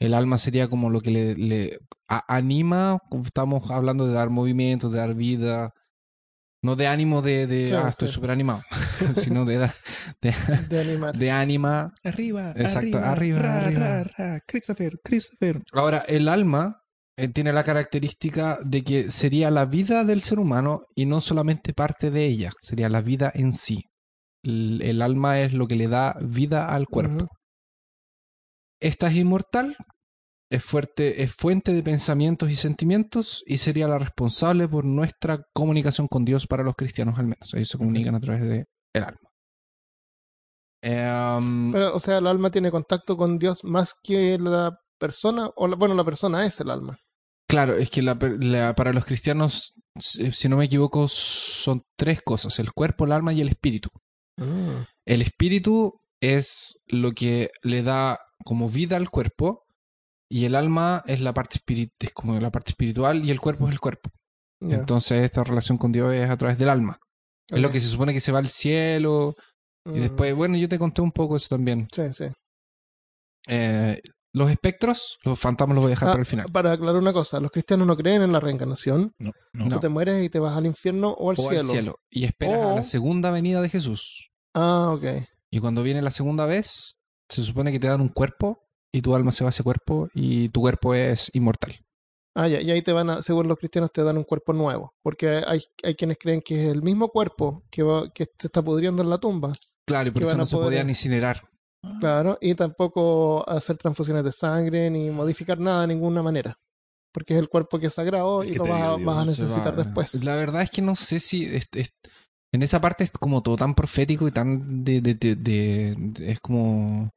El 0.00 0.14
alma 0.14 0.38
sería 0.38 0.68
como 0.68 0.90
lo 0.90 1.00
que 1.00 1.10
le, 1.10 1.34
le 1.36 1.78
a- 2.08 2.24
anima, 2.36 2.98
como 3.10 3.24
estamos 3.24 3.70
hablando 3.70 4.06
de 4.06 4.14
dar 4.14 4.30
movimiento, 4.30 4.88
de 4.88 4.98
dar 4.98 5.14
vida, 5.14 5.72
no 6.62 6.76
de 6.76 6.86
ánimo 6.86 7.22
de, 7.22 7.46
de 7.46 7.76
ah, 7.76 7.88
estoy 7.88 8.08
sí. 8.08 8.14
súper 8.14 8.30
animado, 8.30 8.62
sino 9.16 9.44
de, 9.44 9.70
de, 10.20 10.34
de 10.68 10.80
animar. 10.80 11.16
de 11.16 11.30
ánima. 11.30 11.92
Arriba. 12.04 12.52
Exacto, 12.56 12.98
arriba, 12.98 13.58
arriba. 13.58 14.40
Christopher, 14.46 14.98
Christopher. 15.02 15.62
Ahora, 15.72 16.04
el 16.08 16.28
alma 16.28 16.82
eh, 17.16 17.28
tiene 17.28 17.52
la 17.52 17.64
característica 17.64 18.58
de 18.64 18.82
que 18.82 19.10
sería 19.10 19.50
la 19.50 19.66
vida 19.66 20.04
del 20.04 20.22
ser 20.22 20.38
humano 20.38 20.82
y 20.94 21.06
no 21.06 21.20
solamente 21.20 21.74
parte 21.74 22.10
de 22.10 22.24
ella, 22.24 22.50
sería 22.60 22.88
la 22.88 23.00
vida 23.00 23.30
en 23.34 23.52
sí. 23.52 23.84
El, 24.42 24.80
el 24.82 25.02
alma 25.02 25.40
es 25.40 25.52
lo 25.52 25.66
que 25.66 25.76
le 25.76 25.88
da 25.88 26.16
vida 26.20 26.68
al 26.68 26.86
cuerpo. 26.86 27.24
Ujú. 27.24 27.28
Esta 28.80 29.08
es 29.08 29.16
inmortal, 29.16 29.76
es, 30.50 30.64
fuerte, 30.64 31.22
es 31.22 31.32
fuente 31.34 31.72
de 31.72 31.82
pensamientos 31.82 32.50
y 32.50 32.56
sentimientos 32.56 33.42
y 33.46 33.58
sería 33.58 33.86
la 33.88 33.98
responsable 33.98 34.66
por 34.68 34.84
nuestra 34.84 35.44
comunicación 35.52 36.08
con 36.08 36.24
Dios 36.24 36.46
para 36.46 36.62
los 36.62 36.74
cristianos 36.74 37.18
al 37.18 37.26
menos. 37.26 37.52
Ellos 37.54 37.68
se 37.68 37.78
comunican 37.78 38.14
a 38.14 38.20
través 38.20 38.42
de 38.42 38.64
el 38.94 39.04
alma. 39.04 39.20
Em, 40.82 41.72
Pero, 41.72 41.94
o 41.94 42.00
sea, 42.00 42.18
el 42.18 42.26
alma 42.26 42.50
tiene 42.50 42.70
contacto 42.70 43.16
con 43.16 43.38
Dios 43.38 43.64
más 43.64 43.94
que 44.02 44.38
la 44.38 44.78
persona, 44.98 45.50
o 45.56 45.66
la- 45.68 45.76
bueno, 45.76 45.94
la 45.94 46.04
persona 46.04 46.44
es 46.44 46.60
el 46.60 46.70
alma. 46.70 46.98
claro, 47.50 47.76
es 47.76 47.88
que 47.90 48.02
la 48.02 48.18
para 48.76 48.92
los 48.92 49.04
cristianos, 49.06 49.72
si 49.98 50.48
no 50.48 50.56
me 50.58 50.66
equivoco, 50.66 51.08
son 51.08 51.82
tres 51.96 52.20
cosas, 52.22 52.58
el 52.58 52.72
cuerpo, 52.72 53.04
el 53.06 53.12
alma 53.12 53.32
y 53.32 53.40
el 53.40 53.48
espíritu. 53.48 53.88
Mm. 54.36 54.82
El 55.06 55.22
espíritu 55.22 56.00
es 56.20 56.78
lo 56.86 57.12
que 57.12 57.50
le 57.62 57.82
da 57.82 58.18
como 58.44 58.68
vida 58.68 58.96
al 58.96 59.08
cuerpo 59.08 59.64
y 60.30 60.44
el 60.44 60.54
alma 60.54 61.02
es 61.06 61.20
la 61.20 61.32
parte 61.34 61.58
es 62.00 62.12
como 62.12 62.38
la 62.38 62.50
parte 62.50 62.70
espiritual 62.70 63.24
y 63.24 63.30
el 63.30 63.40
cuerpo 63.40 63.66
es 63.66 63.72
el 63.72 63.80
cuerpo. 63.80 64.10
Entonces 64.60 65.22
esta 65.24 65.44
relación 65.44 65.78
con 65.78 65.92
Dios 65.92 66.12
es 66.14 66.28
a 66.28 66.36
través 66.36 66.58
del 66.58 66.68
alma. 66.68 66.98
Es 67.48 67.60
lo 67.60 67.70
que 67.70 67.80
se 67.80 67.86
supone 67.88 68.12
que 68.12 68.20
se 68.20 68.32
va 68.32 68.38
al 68.40 68.48
cielo 68.48 69.34
y 69.86 69.90
Mm. 69.90 70.00
después, 70.00 70.34
bueno, 70.34 70.56
yo 70.58 70.68
te 70.68 70.78
conté 70.78 71.00
un 71.00 71.12
poco 71.12 71.36
eso 71.36 71.48
también. 71.48 71.88
Sí, 71.92 72.12
sí. 72.12 72.24
Eh, 73.46 74.00
los 74.34 74.50
espectros, 74.50 75.18
los 75.24 75.38
fantasmas 75.38 75.74
los 75.74 75.82
voy 75.84 75.90
a 75.90 75.94
dejar 75.94 76.08
Ah, 76.08 76.12
para 76.12 76.20
el 76.20 76.26
final. 76.26 76.46
Para 76.52 76.72
aclarar 76.72 76.96
una 77.00 77.12
cosa, 77.12 77.40
los 77.40 77.50
cristianos 77.50 77.86
no 77.86 77.96
creen 77.96 78.22
en 78.22 78.32
la 78.32 78.40
reencarnación. 78.40 79.12
No, 79.18 79.32
no. 79.52 79.80
Te 79.80 79.88
mueres 79.88 80.22
y 80.24 80.28
te 80.28 80.38
vas 80.38 80.56
al 80.56 80.66
infierno 80.66 81.10
o 81.12 81.30
al, 81.30 81.36
o 81.38 81.42
cielo. 81.42 81.60
al 81.60 81.66
cielo. 81.66 82.00
Y 82.10 82.24
esperas 82.24 82.64
a 82.66 82.74
la 82.74 82.84
segunda 82.84 83.30
venida 83.30 83.62
de 83.62 83.70
Jesús. 83.70 84.30
Ah, 84.54 84.90
ok. 84.92 85.26
Y 85.50 85.60
cuando 85.60 85.82
viene 85.82 86.02
la 86.02 86.10
segunda 86.10 86.44
vez, 86.44 86.98
se 87.28 87.42
supone 87.42 87.72
que 87.72 87.80
te 87.80 87.86
dan 87.88 88.00
un 88.02 88.08
cuerpo 88.10 88.67
y 88.92 89.02
tu 89.02 89.14
alma 89.14 89.32
se 89.32 89.44
va 89.44 89.48
a 89.48 89.50
ese 89.50 89.62
cuerpo 89.62 90.08
y 90.14 90.48
tu 90.50 90.60
cuerpo 90.60 90.94
es 90.94 91.30
inmortal. 91.34 91.76
Ah, 92.36 92.46
ya, 92.48 92.60
y 92.60 92.70
ahí 92.70 92.82
te 92.82 92.92
van 92.92 93.10
a, 93.10 93.22
según 93.22 93.48
los 93.48 93.58
cristianos, 93.58 93.90
te 93.92 94.02
dan 94.02 94.16
un 94.16 94.22
cuerpo 94.24 94.52
nuevo. 94.52 94.92
Porque 95.02 95.42
hay, 95.46 95.60
hay 95.82 95.94
quienes 95.96 96.18
creen 96.18 96.40
que 96.40 96.62
es 96.62 96.70
el 96.70 96.82
mismo 96.82 97.08
cuerpo 97.08 97.64
que, 97.70 97.82
va, 97.82 98.10
que 98.12 98.26
se 98.38 98.46
está 98.46 98.62
pudriendo 98.62 99.02
en 99.02 99.10
la 99.10 99.18
tumba. 99.18 99.52
Claro, 99.86 100.08
y 100.08 100.12
por 100.12 100.22
eso 100.22 100.36
no 100.36 100.46
se 100.46 100.54
poder- 100.56 100.66
podían 100.68 100.88
incinerar. 100.88 101.48
Claro, 102.00 102.38
y 102.40 102.54
tampoco 102.54 103.48
hacer 103.48 103.76
transfusiones 103.78 104.24
de 104.24 104.32
sangre 104.32 104.90
ni 104.90 105.10
modificar 105.10 105.58
nada 105.58 105.82
de 105.82 105.88
ninguna 105.88 106.22
manera. 106.22 106.56
Porque 107.12 107.34
es 107.34 107.40
el 107.40 107.48
cuerpo 107.48 107.78
que 107.78 107.86
es 107.86 107.94
sagrado 107.94 108.42
El 108.42 108.48
y 108.48 108.52
que 108.52 108.58
lo 108.58 108.64
vas 108.68 108.82
a, 108.82 108.96
vas 108.96 109.26
necesitar 109.26 109.76
va- 109.78 109.82
después. 109.84 110.24
La 110.24 110.34
verdad 110.36 110.62
es 110.62 110.70
que 110.70 110.82
no 110.82 110.94
sé 110.94 111.18
si 111.20 111.44
es- 111.44 111.68
es- 111.72 111.94
en 112.52 112.62
esa 112.62 112.80
parte 112.80 113.04
es 113.04 113.10
como 113.10 113.42
todo 113.42 113.56
tan 113.56 113.74
profético 113.74 114.28
y 114.28 114.30
tan 114.32 114.84
de, 114.84 115.00
de- 115.00 115.14
de- 115.14 115.36
de- 115.36 115.94
de- 115.98 116.32
es 116.32 116.40
como 116.40 117.10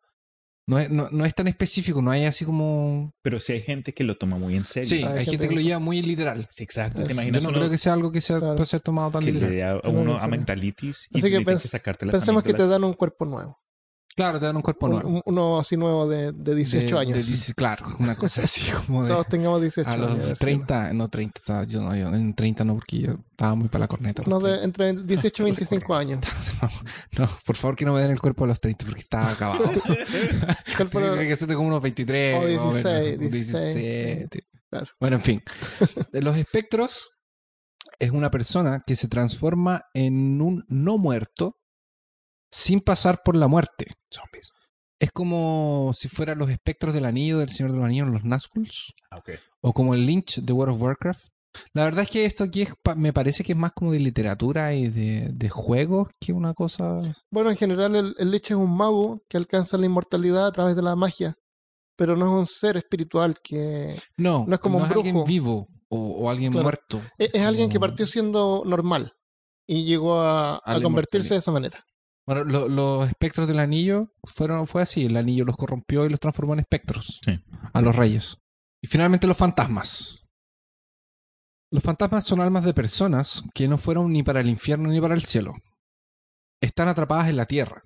no 0.68 0.80
es, 0.80 0.90
no, 0.90 1.10
no 1.12 1.26
es 1.26 1.34
tan 1.36 1.48
específico, 1.48 2.02
no 2.02 2.12
hay 2.12 2.26
así 2.26 2.46
como 2.46 3.14
Pero 3.24 3.40
sí 3.40 3.54
hay 3.54 3.62
gente 3.62 3.94
que 3.94 4.04
lo 4.04 4.16
toma 4.18 4.38
muy 4.38 4.56
en 4.56 4.66
serio. 4.66 4.88
sí, 4.90 4.96
Hay 4.98 5.04
hay, 5.04 5.10
gente 5.12 5.32
gente 5.32 5.44
que 5.46 5.50
que- 5.50 5.56
lo 5.56 5.62
lleva 5.62 5.80
muy 5.80 6.02
literal. 6.02 6.48
Sí, 6.52 6.64
exacto. 6.64 7.02
Yo 7.02 7.08
¿Te 7.08 7.10
Yo 7.10 7.14
imaginas 7.14 7.44
no 7.44 7.50
uno 7.50 7.58
creo 7.58 7.70
que 7.70 7.78
sea 7.78 7.94
algo 7.94 8.12
que 8.12 8.22
sea, 8.22 8.40
Claro. 8.40 8.56
pueda 8.56 8.66
ser 8.66 8.82
tomado 8.82 9.12
tan 9.12 9.26
que 9.26 9.32
le 9.32 9.40
literal. 9.42 9.82
da 9.84 9.90
a 9.90 9.92
No, 9.92 10.00
uno 10.00 10.14
no 10.14 10.20
sé. 10.20 10.26
amigdalitis 10.26 11.08
y 11.12 11.18
Así 11.20 11.30
que 11.32 11.44
que 11.44 11.58
sacarte 11.60 12.06
las 12.06 12.14
Pensemos 12.14 12.44
que 12.44 12.54
te 12.54 12.68
dan 12.68 12.84
un 12.84 12.94
cuerpo 12.94 13.26
nuevo. 13.26 13.60
Claro, 14.16 14.40
te 14.40 14.46
dan 14.46 14.56
un 14.58 14.62
cuerpo 14.62 14.88
nuevo. 14.90 15.08
un- 15.08 15.22
uno 15.26 15.60
así 15.60 15.78
nuevo 15.78 16.08
de, 16.08 16.32
de 16.34 16.54
18 16.56 16.96
De- 16.96 17.02
años. 17.02 17.18
de 17.18 17.24
10 17.24 17.54
claro, 17.56 17.86
una 18.00 18.16
cosa 18.16 18.42
así 18.44 18.70
como 18.72 19.04
de 19.04 19.10
Todos 19.10 19.28
tengamos 19.28 19.62
18 19.62 19.90
a 19.90 19.94
años. 19.94 20.06
a 20.06 20.10
los 20.10 20.18
ver 20.20 20.38
si- 20.38 20.40
30, 20.46 20.94
no 20.94 21.08
30, 21.08 21.40
estaba- 21.40 21.64
yo 21.64 21.82
no, 21.82 21.96
yo 21.96 22.10
en 22.14 22.34
30 22.34 22.64
no, 22.66 22.74
porque 22.76 23.00
yo 23.00 23.12
estaba 23.32 23.56
muy 23.56 23.70
para 23.70 23.84
la 23.84 23.88
corneta. 23.88 24.24
No, 24.28 24.40
de, 24.40 24.58
30. 24.58 24.88
entre 24.90 25.04
18 25.08 25.44
y 25.44 25.46
25 25.46 25.96
años. 25.96 26.20
No, 27.18 27.28
por 27.46 27.56
favor 27.56 27.76
que 27.76 27.86
no 27.86 27.94
me 27.94 28.02
den 28.02 28.12
el 28.12 28.20
cuerpo 28.20 28.44
a 28.44 28.48
los 28.48 28.60
30 28.60 28.86
porque 28.86 29.02
estaba 29.02 29.32
acabado. 29.32 29.64
Cuerpo- 30.78 31.00
Tiene 31.00 31.28
que 31.28 31.36
ser 31.36 31.54
como 31.54 31.68
unos 31.68 31.82
23. 31.82 32.36
O 32.36 32.40
más 32.42 32.46
o 32.46 32.74
menos, 32.74 32.74
16, 32.84 33.14
un 33.16 33.32
16. 33.32 33.76
17. 33.76 34.48
Claro. 34.70 34.88
Bueno, 35.00 35.16
en 35.18 35.22
fin. 35.22 35.42
Los 36.14 36.38
espectros 36.38 37.12
es 38.00 38.12
una 38.12 38.32
persona 38.32 38.82
que 38.86 38.96
se 38.96 39.08
transforma 39.08 39.84
en 39.94 40.42
un 40.42 40.64
no 40.70 40.98
muerto 40.98 41.58
sin 42.52 42.82
pasar 42.82 43.22
por 43.24 43.36
la 43.36 43.48
muerte. 43.48 43.88
Zombies. 44.14 44.52
Es 45.00 45.12
como 45.12 45.94
si 45.96 46.10
fueran 46.10 46.38
los 46.38 46.50
espectros 46.52 46.94
del 46.94 47.06
anillo 47.06 47.40
del 47.40 47.50
Señor 47.50 47.72
de 47.72 47.78
los 47.78 47.86
Anillos, 47.86 48.08
los 48.10 48.24
Nazguls, 48.24 48.94
Ah, 49.10 49.18
ok. 49.18 49.32
o 49.62 49.74
como 49.74 49.96
el 49.96 50.06
Lynch 50.06 50.42
de 50.42 50.54
World 50.54 50.76
of 50.76 50.82
Warcraft. 50.82 51.26
La 51.74 51.84
verdad 51.84 52.04
es 52.04 52.10
que 52.10 52.24
esto 52.26 52.44
aquí 52.46 52.62
es 52.62 52.70
pa- 52.82 52.96
me 52.96 53.12
parece 53.12 53.44
que 53.44 53.54
es 53.54 53.58
más 53.58 53.74
como 53.74 53.92
de 53.92 54.00
literatura 54.00 54.74
y 54.74 54.88
de, 54.90 55.30
de 55.34 55.50
juegos 55.50 56.08
que 56.20 56.32
una 56.34 56.54
cosa. 56.54 57.02
Bueno, 57.32 57.50
en 57.50 57.58
general 57.58 57.96
el, 57.96 58.16
el 58.20 58.32
Lich 58.32 58.52
es 58.52 58.58
un 58.58 58.76
mago 58.78 59.22
que 59.28 59.38
alcanza 59.38 59.78
la 59.78 59.86
inmortalidad 59.88 60.46
a 60.48 60.52
través 60.52 60.76
de 60.76 60.82
la 60.82 60.96
magia, 60.96 61.36
pero 61.98 62.16
no 62.16 62.26
es 62.28 62.32
un 62.32 62.46
ser 62.46 62.78
espiritual 62.78 63.36
que... 63.44 63.98
No, 64.18 64.46
No 64.48 64.54
es 64.56 64.62
como 64.62 64.78
un 64.78 64.84
alguien 64.86 65.16
brujo. 65.16 65.26
vivo 65.28 65.68
o, 65.90 65.98
o 66.26 66.30
alguien 66.30 66.52
Claro. 66.52 66.64
muerto. 66.64 67.02
Es, 67.18 67.32
es 67.34 67.42
alguien 67.42 67.70
que 67.70 67.80
partió 67.80 68.06
siendo 68.06 68.64
normal 68.66 69.12
y 69.68 69.84
llegó 69.84 70.22
a, 70.22 70.62
A 70.64 70.82
convertirse 70.82 71.34
de 71.34 71.40
esa 71.40 71.52
manera. 71.52 71.84
Bueno, 72.34 72.46
lo- 72.46 72.70
los 72.70 73.10
espectros 73.10 73.46
del 73.46 73.60
anillo 73.60 74.14
fueron, 74.24 74.66
fue 74.66 74.82
así. 74.82 75.06
El 75.06 75.18
anillo 75.18 75.44
los 75.44 75.58
corrompió 75.58 76.06
y 76.06 76.10
los 76.10 76.20
transformó 76.20 76.54
en 76.54 76.62
espectros 76.62 77.20
Sí. 77.26 77.38
a 77.74 77.82
los 77.82 77.94
reyes. 77.94 78.38
Y 78.82 78.88
finalmente 78.88 79.28
los 79.28 79.36
fantasmas. 79.36 80.24
Los 81.74 81.84
fantasmas 81.84 82.24
son 82.26 82.40
almas 82.40 82.64
de 82.64 82.74
personas 82.74 83.44
que 83.54 83.68
no 83.68 83.78
fueron 83.78 84.12
ni 84.14 84.24
para 84.24 84.40
el 84.40 84.48
infierno 84.50 84.90
ni 84.90 85.02
para 85.02 85.14
el 85.14 85.24
cielo. 85.24 85.54
Están 86.62 86.88
atrapadas 86.88 87.28
en 87.30 87.36
la 87.36 87.46
tierra. 87.48 87.84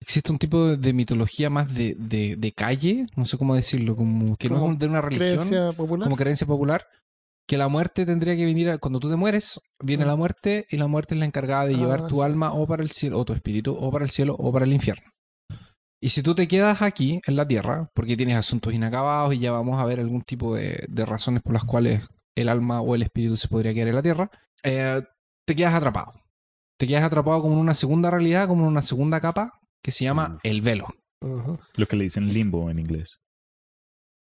Existe 0.00 0.32
un 0.32 0.38
tipo 0.38 0.68
de, 0.68 0.76
de 0.78 0.92
mitología 0.94 1.50
más 1.50 1.72
de, 1.74 1.94
de- 1.98 2.36
de 2.36 2.52
calle, 2.52 3.06
no 3.14 3.26
sé 3.26 3.36
cómo 3.36 3.54
decirlo, 3.54 3.94
como 3.94 4.36
que 4.36 4.48
no 4.48 4.72
es 4.72 4.78
de 4.78 4.86
una 4.86 5.02
religión, 5.02 5.36
Creencia 5.48 5.72
popular. 5.72 6.04
como 6.04 6.16
creencia 6.16 6.46
popular, 6.46 6.86
que 7.48 7.56
la 7.58 7.68
muerte 7.68 8.04
tendría 8.06 8.36
que 8.36 8.44
venir, 8.44 8.70
a- 8.70 8.78
cuando 8.78 8.98
tú 9.00 9.08
te 9.08 9.16
mueres, 9.16 9.60
viene 9.82 10.04
Mm. 10.04 10.08
la 10.08 10.16
muerte 10.16 10.66
y 10.70 10.76
la 10.78 10.86
muerte 10.88 11.14
es 11.14 11.20
la 11.20 11.26
encargada 11.26 11.66
de 11.66 11.74
Ah, 11.74 11.78
llevar 11.78 12.06
tu 12.08 12.16
sí. 12.16 12.22
alma 12.22 12.52
o 12.52 12.66
para 12.66 12.82
el 12.82 12.90
cielo, 12.90 13.18
o 13.18 13.24
tu 13.24 13.32
espíritu, 13.32 13.76
o 13.78 13.90
para 13.90 14.04
el 14.04 14.10
cielo, 14.10 14.34
o 14.38 14.52
para 14.52 14.64
el 14.64 14.72
infierno. 14.72 15.10
Y 16.02 16.10
si 16.10 16.22
tú 16.22 16.34
te 16.34 16.46
quedas 16.46 16.82
aquí, 16.82 17.20
en 17.26 17.36
la 17.36 17.46
tierra, 17.48 17.88
porque 17.94 18.16
tienes 18.16 18.36
asuntos 18.36 18.74
inacabados 18.74 19.34
y 19.34 19.38
ya 19.38 19.50
vamos 19.52 19.80
a 19.80 19.86
ver 19.86 19.98
algún 20.00 20.22
tipo 20.22 20.54
de, 20.54 20.84
de 20.88 21.06
razones 21.06 21.42
por 21.42 21.54
las 21.54 21.64
cuales 21.64 22.06
el 22.36 22.48
alma 22.48 22.80
o 22.82 22.94
el 22.94 23.02
espíritu 23.02 23.36
se 23.36 23.48
podría 23.48 23.72
quedar 23.72 23.88
en 23.88 23.94
la 23.94 24.02
tierra, 24.02 24.30
eh, 24.62 25.02
te 25.46 25.54
quedas 25.56 25.74
atrapado. 25.74 26.12
Te 26.78 26.86
quedas 26.86 27.04
atrapado 27.04 27.40
como 27.40 27.54
en 27.54 27.60
una 27.60 27.74
segunda 27.74 28.10
realidad, 28.10 28.46
como 28.46 28.64
en 28.64 28.68
una 28.68 28.82
segunda 28.82 29.20
capa, 29.20 29.52
que 29.82 29.90
se 29.92 30.04
llama 30.04 30.28
Mm. 30.28 30.38
el 30.42 30.60
velo. 30.60 30.86
Lo 31.76 31.86
que 31.88 31.96
le 31.96 32.04
dicen 32.04 32.32
limbo 32.32 32.70
en 32.70 32.78
inglés. 32.78 33.16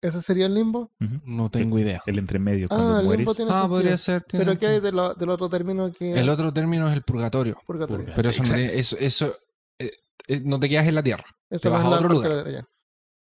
¿Ese 0.02 0.20
sería 0.22 0.46
el 0.46 0.54
limbo? 0.54 0.90
No 1.24 1.50
tengo 1.50 1.78
idea. 1.78 2.02
El 2.06 2.18
entremedio, 2.18 2.68
cuando 2.68 2.96
Ah, 2.96 3.00
el 3.00 3.04
mueres. 3.04 3.18
limbo 3.20 3.34
tiene 3.34 3.50
Ah, 3.50 3.54
sentido. 3.62 3.68
podría 3.76 3.98
ser. 3.98 4.22
tiene 4.22 4.44
Pero 4.46 4.58
¿qué 4.58 4.66
hay 4.66 4.80
de 4.80 4.92
lo- 4.92 5.14
del 5.14 5.28
otro 5.28 5.48
término 5.50 5.92
que 5.92 6.12
El 6.12 6.28
otro 6.30 6.52
término 6.52 6.88
es 6.88 6.94
el 6.94 7.02
purgatorio. 7.02 7.58
purgatorio? 7.66 8.06
Purga. 8.06 8.16
Pero 8.16 8.30
eso, 8.30 8.42
no, 8.44 8.54
eso, 8.56 8.96
eso 8.98 9.36
eh, 9.78 9.90
eh, 10.28 10.40
no 10.44 10.58
te 10.58 10.68
quedas 10.70 10.86
en 10.86 10.94
la 10.94 11.02
tierra, 11.02 11.24
Eso 11.50 11.62
te 11.62 11.68
vas 11.68 11.84
a 11.84 11.88
la 11.90 11.96
otro 11.96 12.08
lugar. 12.08 12.44
de 12.44 12.64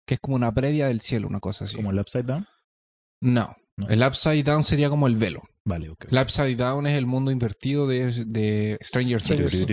que 0.05 0.13
es 0.15 0.19
como 0.19 0.35
una 0.35 0.53
previa 0.53 0.87
del 0.87 1.01
cielo, 1.01 1.27
una 1.27 1.39
cosa 1.39 1.63
así. 1.65 1.75
Como 1.77 1.91
el 1.91 1.99
upside 1.99 2.25
down. 2.25 2.45
No, 3.21 3.55
No. 3.77 3.87
el 3.87 4.03
upside 4.05 4.43
down 4.43 4.63
sería 4.63 4.89
como 4.89 5.07
el 5.07 5.15
velo. 5.15 5.41
Vale, 5.63 5.89
ok. 5.89 6.05
El 6.11 6.17
upside 6.21 6.55
down 6.57 6.85
es 6.87 6.95
el 6.97 7.05
mundo 7.07 7.31
invertido 7.31 7.87
de, 7.87 8.11
de 8.27 8.77
Stranger 8.83 9.21
Things. 9.21 9.65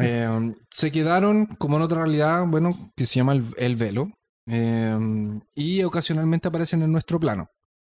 Eh, 0.00 0.54
se 0.70 0.92
quedaron 0.92 1.46
como 1.58 1.76
en 1.76 1.82
otra 1.82 2.02
realidad, 2.02 2.44
bueno, 2.46 2.92
que 2.96 3.06
se 3.06 3.16
llama 3.16 3.32
el, 3.32 3.46
el 3.56 3.76
velo. 3.76 4.10
eh, 4.46 4.98
y 5.54 5.82
ocasionalmente 5.82 6.48
aparecen 6.48 6.82
en 6.82 6.92
nuestro 6.92 7.20
plano. 7.20 7.48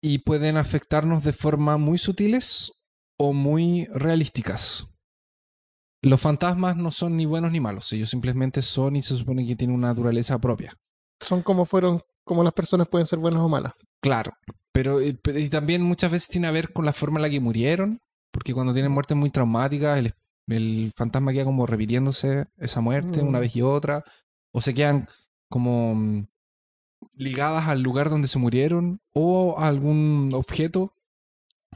Y 0.02 0.20
pueden 0.20 0.58
afectarnos 0.58 1.24
de 1.24 1.34
forma 1.34 1.78
muy 1.78 1.98
sutiles 1.98 2.72
o 3.18 3.34
muy 3.34 3.86
realísticas. 3.94 4.88
Los 6.02 6.22
fantasmas 6.22 6.78
no 6.78 6.92
son 6.92 7.18
ni 7.18 7.26
buenos 7.26 7.52
ni 7.52 7.60
malos, 7.60 7.92
ellos 7.92 8.10
simplemente 8.10 8.62
son 8.62 8.96
y 8.96 9.02
se 9.02 9.18
supone 9.18 9.46
que 9.46 9.58
tienen 9.58 9.76
una 9.76 9.90
naturaleza 9.90 10.40
propia. 10.40 10.74
Son 11.20 11.42
como 11.42 11.66
fueron, 11.66 12.02
como 12.24 12.42
las 12.44 12.54
personas 12.54 12.88
pueden 12.88 13.06
ser 13.06 13.20
buenas 13.20 13.42
o 13.42 13.50
malas. 13.50 13.74
Claro, 14.02 14.32
pero, 14.72 15.02
eh, 15.02 15.20
y 15.36 15.50
también 15.50 15.82
muchas 15.82 16.12
veces 16.12 16.30
tiene 16.30 16.48
a 16.48 16.52
ver 16.52 16.72
con 16.72 16.86
la 16.86 16.94
forma 16.94 17.18
en 17.18 17.24
la 17.24 17.30
que 17.30 17.42
murieron, 17.42 18.00
porque 18.32 18.54
cuando 18.54 18.72
tienen 18.74 18.94
muertes 18.94 19.18
muy 19.18 19.30
traumáticas, 19.30 19.98
el, 19.98 20.14
el 20.50 20.92
fantasma 20.96 21.32
queda 21.34 21.46
como 21.46 21.66
repitiéndose 21.66 22.46
esa 22.58 22.82
muerte 22.82 23.22
Mm. 23.24 23.28
una 23.28 23.40
vez 23.40 23.56
y 23.56 23.62
otra, 23.62 24.04
o 24.52 24.62
se 24.62 24.74
quedan 24.74 25.08
como 25.50 25.96
mm, 25.96 26.28
ligadas 27.16 27.68
al 27.68 27.82
lugar 27.82 28.10
donde 28.10 28.28
se 28.28 28.40
murieron 28.40 29.02
o 29.14 29.56
a 29.60 29.68
algún 29.68 30.30
objeto 30.34 30.94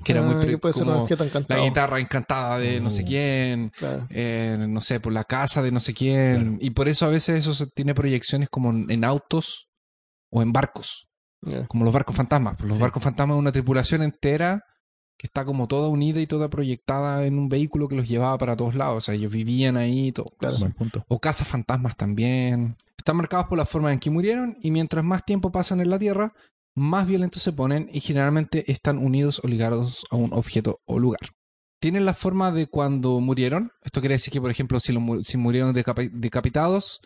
que 0.03 0.11
era 0.11 0.21
muy 0.23 0.35
Ah, 0.35 0.45
que 0.47 0.57
puede 0.57 0.73
ser 0.73 0.83
un 0.83 0.89
como 0.89 1.03
objeto 1.03 1.23
la 1.47 1.59
guitarra 1.59 1.99
encantada 1.99 2.57
de 2.57 2.81
no 2.81 2.89
sé 2.89 3.03
Mm. 3.03 3.05
quién, 3.05 3.69
Claro. 3.77 4.07
eh, 4.09 4.57
no 4.67 4.81
sé, 4.81 4.99
por 4.99 5.13
la 5.13 5.23
casa 5.23 5.61
de 5.61 5.71
no 5.71 5.79
sé 5.79 5.93
quién, 5.93 6.57
y 6.59 6.71
por 6.71 6.89
eso 6.89 7.05
a 7.05 7.09
veces 7.09 7.39
eso 7.39 7.53
se 7.53 7.67
tiene 7.67 7.93
proyecciones 7.93 8.49
como 8.49 8.71
en- 8.71 9.03
autos 9.05 9.69
o 10.31 10.41
en 10.41 10.51
barcos 10.51 11.07
como 11.67 11.83
los 11.85 11.93
barcos 11.93 12.15
fantasmas. 12.15 12.59
Los 12.61 12.75
Sí. 12.77 12.81
barcos 12.81 13.03
fantasmas 13.03 13.37
una 13.37 13.51
tripulación 13.51 14.01
entera 14.01 14.63
que 15.17 15.27
está 15.27 15.45
como 15.45 15.67
toda 15.67 15.87
unida 15.89 16.19
y 16.19 16.27
toda 16.27 16.49
proyectada 16.49 17.25
en 17.25 17.37
un 17.39 17.49
vehículo 17.49 17.87
que 17.87 17.95
los 17.95 18.07
llevaba 18.07 18.37
para 18.37 18.55
todos 18.55 18.75
lados. 18.75 18.97
O 18.97 19.01
sea, 19.01 19.15
ellos 19.15 19.31
vivían 19.31 19.77
ahí 19.77 20.07
y 20.07 20.11
todo. 20.11 20.33
Claro. 20.37 20.55
Punto. 20.77 21.05
O 21.07 21.19
casas 21.19 21.47
fantasmas 21.47 21.95
también. 21.95 22.75
Están 22.97 23.17
marcados 23.17 23.47
por 23.47 23.57
la 23.57 23.65
forma 23.65 23.91
en 23.93 23.99
que 23.99 24.09
murieron 24.09 24.57
y 24.61 24.71
mientras 24.71 25.03
más 25.03 25.23
tiempo 25.25 25.51
pasan 25.51 25.79
en 25.81 25.89
la 25.89 25.99
Tierra, 25.99 26.33
más 26.75 27.05
violentos 27.07 27.43
se 27.43 27.51
ponen 27.53 27.89
y 27.93 27.99
generalmente 27.99 28.71
están 28.71 28.97
unidos 28.97 29.41
o 29.43 29.47
ligados 29.47 30.05
a 30.09 30.15
un 30.15 30.33
objeto 30.33 30.79
o 30.85 30.97
lugar. 30.99 31.29
Tienen 31.79 32.05
la 32.05 32.13
forma 32.13 32.51
de 32.51 32.67
cuando 32.67 33.19
murieron. 33.19 33.71
Esto 33.83 33.99
quiere 33.99 34.15
decir 34.15 34.31
que, 34.31 34.39
por 34.41 34.49
ejemplo, 34.49 34.79
si, 34.79 34.93
lo 34.93 35.01
mu- 35.01 35.21
si 35.23 35.37
murieron 35.37 35.75
decapi- 35.75 36.09
decapitados, 36.11 37.01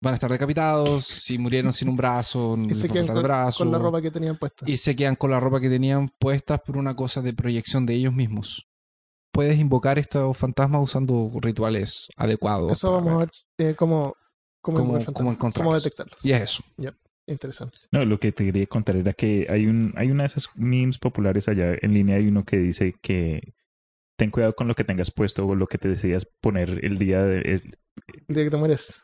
van 0.00 0.12
a 0.12 0.14
estar 0.14 0.30
decapitados. 0.30 1.04
Si 1.06 1.38
murieron 1.38 1.72
sin 1.72 1.88
un 1.88 1.96
brazo, 1.96 2.56
Y 2.68 2.74
se 2.74 2.88
quedan 2.88 3.06
con, 3.06 3.22
brazo 3.22 3.64
con 3.64 3.72
la 3.72 3.78
ropa 3.78 4.00
que 4.02 4.10
tenían 4.10 4.36
puesta. 4.38 4.64
y 4.68 4.76
se 4.76 4.96
quedan 4.96 5.16
con 5.16 5.30
la 5.30 5.40
ropa 5.40 5.60
que 5.60 5.68
tenían 5.68 6.10
puestas 6.18 6.60
por 6.60 6.76
una 6.76 6.94
cosa 6.96 7.20
de 7.22 7.32
proyección 7.32 7.86
de 7.86 7.94
ellos 7.94 8.14
mismos. 8.14 8.66
Puedes 9.32 9.58
invocar 9.60 9.98
estos 9.98 10.36
fantasmas 10.36 10.82
usando 10.82 11.30
rituales 11.40 12.08
adecuados. 12.16 12.72
Eso 12.72 12.92
vamos 12.92 13.12
a 13.12 13.16
ver 13.18 13.30
eh, 13.58 13.74
cómo, 13.76 14.14
cómo, 14.60 14.98
Cómo- 15.12 15.38
cómo 15.38 15.74
detectarlos. 15.74 16.18
Y 16.24 16.32
es 16.32 16.42
eso. 16.42 16.62
Interesante. 17.26 17.78
No, 17.92 18.04
lo 18.04 18.18
que 18.18 18.32
te 18.32 18.44
quería 18.44 18.66
contar 18.66 18.96
era 18.96 19.12
que 19.12 19.46
hay 19.48 19.66
un 19.66 19.94
hay 19.96 20.10
una 20.10 20.24
de 20.24 20.26
esas 20.28 20.48
memes 20.56 20.98
populares 20.98 21.46
allá 21.46 21.76
en 21.80 21.94
línea. 21.94 22.16
Hay 22.16 22.26
uno 22.26 22.44
que 22.44 22.56
dice 22.56 22.96
que 23.00 23.54
ten 24.16 24.32
cuidado 24.32 24.56
con 24.56 24.66
lo 24.66 24.74
que 24.74 24.82
tengas 24.82 25.12
puesto 25.12 25.46
o 25.46 25.54
lo 25.54 25.68
que 25.68 25.78
te 25.78 25.88
decidas 25.88 26.26
poner 26.40 26.84
el 26.84 26.98
día 26.98 27.22
de, 27.22 27.38
El 27.42 27.60
día 28.34 28.44
que 28.44 28.50
te 28.50 28.56
mueres. 28.56 29.00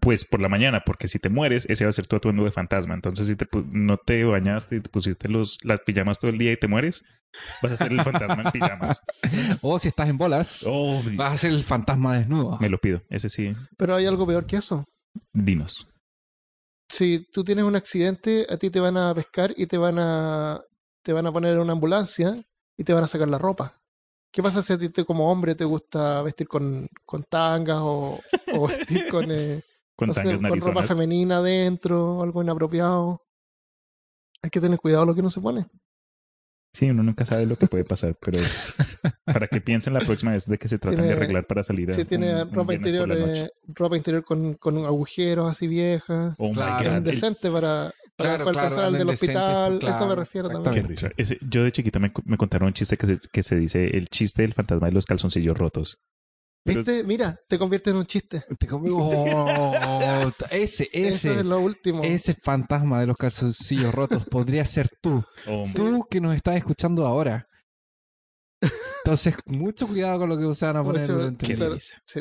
Pues 0.00 0.24
por 0.24 0.40
la 0.40 0.48
mañana, 0.48 0.82
porque 0.84 1.08
si 1.08 1.18
te 1.18 1.28
mueres, 1.28 1.66
ese 1.68 1.84
va 1.84 1.90
a 1.90 1.92
ser 1.92 2.06
tu 2.06 2.16
atuendo 2.16 2.44
de 2.44 2.52
fantasma. 2.52 2.94
Entonces, 2.94 3.26
si 3.26 3.36
te 3.36 3.46
pu- 3.48 3.64
no 3.70 3.96
te 3.96 4.24
bañaste 4.24 4.76
y 4.76 4.80
te 4.80 4.88
pusiste 4.88 5.28
los, 5.28 5.58
las 5.64 5.80
pijamas 5.80 6.18
todo 6.18 6.30
el 6.30 6.38
día 6.38 6.52
y 6.52 6.56
te 6.56 6.68
mueres, 6.68 7.04
vas 7.62 7.72
a 7.72 7.76
ser 7.76 7.92
el 7.92 8.02
fantasma 8.02 8.42
en 8.42 8.50
pijamas. 8.52 9.00
O 9.62 9.78
si 9.78 9.88
estás 9.88 10.08
en 10.08 10.18
bolas, 10.18 10.62
Oh, 10.66 11.02
vas 11.16 11.34
a 11.34 11.36
ser 11.36 11.52
el 11.52 11.62
fantasma 11.64 12.16
desnudo. 12.16 12.58
me 12.60 12.68
lo 12.68 12.78
pido. 12.78 13.02
Ese 13.10 13.28
sí, 13.28 13.54
Pero 13.76 13.94
hay 13.94 14.06
algo 14.06 14.26
peor 14.26 14.46
que 14.46 14.56
eso. 14.56 14.84
dinos. 15.32 15.86
Si 16.88 17.26
tú 17.32 17.42
tienes 17.44 17.64
un 17.64 17.76
accidente, 17.76 18.46
a 18.48 18.56
ti 18.56 18.70
te 18.70 18.80
van 18.80 18.96
a 18.96 19.12
pescar 19.14 19.52
y 19.56 19.66
te 19.66 19.76
van 19.78 19.98
a 19.98 20.60
te 21.02 21.12
van 21.12 21.26
a 21.26 21.32
poner 21.32 21.54
en 21.54 21.60
una 21.60 21.72
ambulancia 21.72 22.36
y 22.76 22.84
te 22.84 22.92
van 22.92 23.04
a 23.04 23.08
sacar 23.08 23.28
la 23.28 23.38
ropa. 23.38 23.74
¿Qué 24.32 24.42
pasa 24.42 24.60
si 24.62 24.72
a 24.72 24.78
ti 24.78 24.88
te, 24.88 25.04
como 25.04 25.30
hombre 25.30 25.54
te 25.54 25.64
gusta 25.64 26.20
vestir 26.22 26.48
con, 26.48 26.88
con 27.04 27.22
tangas 27.24 27.78
o, 27.80 28.20
o 28.52 28.66
vestir 28.68 29.06
con, 29.10 29.30
eh, 29.30 29.60
Con 29.96 30.10
tangas 30.12 30.24
con 30.24 30.42
ropa 30.42 30.48
narizonas. 30.48 30.86
femenina 30.88 31.38
adentro, 31.38 32.22
algo 32.22 32.42
inapropiado? 32.42 33.22
Hay 34.42 34.50
que 34.50 34.60
tener 34.60 34.78
cuidado 34.78 35.06
lo 35.06 35.14
que 35.14 35.20
uno 35.20 35.30
se 35.30 35.40
pone. 35.40 35.66
Sí, 36.74 36.90
uno 36.90 37.02
nunca 37.02 37.24
sabe 37.24 37.46
lo 37.46 37.56
que 37.56 37.66
puede 37.66 37.84
pasar, 37.84 38.14
pero 38.20 38.38
para 39.24 39.48
que 39.48 39.62
piensen 39.62 39.94
la 39.94 40.00
próxima 40.00 40.32
vez 40.32 40.44
de 40.44 40.58
que 40.58 40.68
se 40.68 40.78
tratan 40.78 41.00
de 41.00 41.06
Tiene- 41.06 41.16
arreglar 41.16 41.46
para 41.46 41.62
salir 41.62 41.90
a 41.90 41.94
Si 41.94 42.04
tiene 42.04 42.34
un- 42.34 42.40
un 42.48 42.54
ropa 42.54 42.66
por 42.66 42.74
interior, 42.74 43.12
eh, 43.12 43.50
ropa 43.68 43.96
interior 43.96 44.24
con, 44.24 44.54
con 44.54 44.84
agujeros 44.84 45.50
así 45.50 45.66
viejas. 45.66 46.34
Oh 46.38 46.48
my 46.48 46.54
Claro. 46.54 46.84
Es 46.84 46.90
God, 46.90 46.96
indecente 46.98 47.50
para, 47.50 47.62
para 47.62 47.92
Claro, 48.16 48.44
después 48.44 48.52
claro, 48.52 48.68
alcanzar 48.68 48.92
del 48.98 49.08
hospital. 49.08 49.78
claro, 49.78 49.96
Eso 49.96 50.06
me 50.06 50.14
refiero 50.16 50.48
también. 50.50 50.94
Ese- 51.16 51.38
yo 51.48 51.64
de 51.64 51.72
chiquita 51.72 51.98
me, 51.98 52.12
me 52.26 52.36
contaron 52.36 52.66
un 52.66 52.74
chiste 52.74 52.98
que 52.98 53.06
se, 53.06 53.18
que 53.32 53.42
se 53.42 53.56
dice 53.56 53.96
el 53.96 54.08
chiste 54.08 54.42
del 54.42 54.52
fantasma 54.52 54.88
de 54.88 54.92
los 54.92 55.06
calzoncillos 55.06 55.56
rotos. 55.56 55.98
Pero- 56.66 56.78
¿Viste? 56.78 57.04
Mira, 57.04 57.38
te 57.48 57.58
convierte 57.58 57.90
en 57.90 57.96
un 57.96 58.06
chiste. 58.06 58.44
Te 58.58 58.68
Oh, 58.70 60.30
ese, 60.50 60.88
Eso 60.92 61.30
ese, 61.30 61.34
es 61.40 61.44
lo 61.46 61.60
último. 61.60 62.02
ese 62.02 62.34
fantasma 62.34 63.00
de 63.00 63.06
los 63.06 63.16
calzoncillos 63.16 63.94
rotos 63.94 64.26
podría 64.26 64.66
ser 64.66 64.90
tú. 65.00 65.22
Oh. 65.46 65.60
Tú 65.74 66.06
que 66.10 66.20
nos 66.20 66.34
estás 66.34 66.56
escuchando 66.56 67.06
ahora. 67.06 67.46
Entonces, 69.04 69.36
mucho 69.46 69.86
cuidado 69.86 70.18
con 70.18 70.28
lo 70.28 70.36
que 70.38 70.54
se 70.54 70.66
van 70.66 70.76
a 70.78 70.82
poner 70.82 71.02
Mucho- 71.02 71.12
durante 71.14 71.52
el 71.52 71.58
delicia. 71.58 72.02
Sí. 72.06 72.20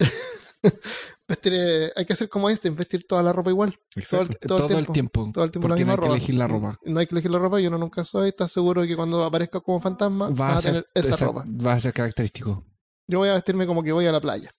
vestir, 1.28 1.52
eh, 1.54 1.92
hay 1.96 2.04
que 2.04 2.12
hacer 2.12 2.28
como 2.28 2.48
Einstein, 2.48 2.76
vestir 2.76 3.04
toda 3.06 3.22
la 3.22 3.32
ropa 3.32 3.50
igual. 3.50 3.72
Todo 4.08 4.20
el, 4.22 4.26
Exacto. 4.28 4.46
todo 4.48 4.58
el 4.58 4.68
Todo 4.68 4.78
el 4.78 4.86
tiempo. 4.86 4.92
tiempo. 4.92 5.30
Todo 5.34 5.44
el 5.44 5.50
tiempo 5.50 5.68
la 5.68 5.72
Porque 5.74 5.84
no 5.84 5.86
misma 5.86 5.92
hay 5.92 5.96
que 5.96 6.02
ropa. 6.06 6.16
elegir 6.16 6.34
la 6.36 6.46
ropa. 6.46 6.78
No 6.84 7.00
hay 7.00 7.06
que 7.06 7.14
elegir 7.14 7.30
la 7.30 7.38
ropa 7.38 7.60
y 7.60 7.66
uno 7.66 7.78
nunca 7.78 8.04
sabe. 8.04 8.28
Estás 8.28 8.52
seguro 8.52 8.82
que 8.82 8.94
cuando 8.94 9.24
aparezca 9.24 9.60
como 9.60 9.80
fantasma 9.80 10.28
Va 10.28 10.34
vas 10.34 10.56
a 10.58 10.60
ser, 10.60 10.72
tener 10.72 10.86
esa, 10.94 11.14
esa- 11.14 11.24
ropa. 11.26 11.44
va 11.46 11.72
a 11.72 11.80
ser 11.80 11.92
característico. 11.92 12.64
Yo 13.08 13.18
voy 13.18 13.28
a 13.28 13.34
vestirme 13.34 13.66
como 13.66 13.82
que 13.82 13.92
voy 13.92 14.06
a 14.06 14.12
la 14.12 14.20
playa. 14.20 14.50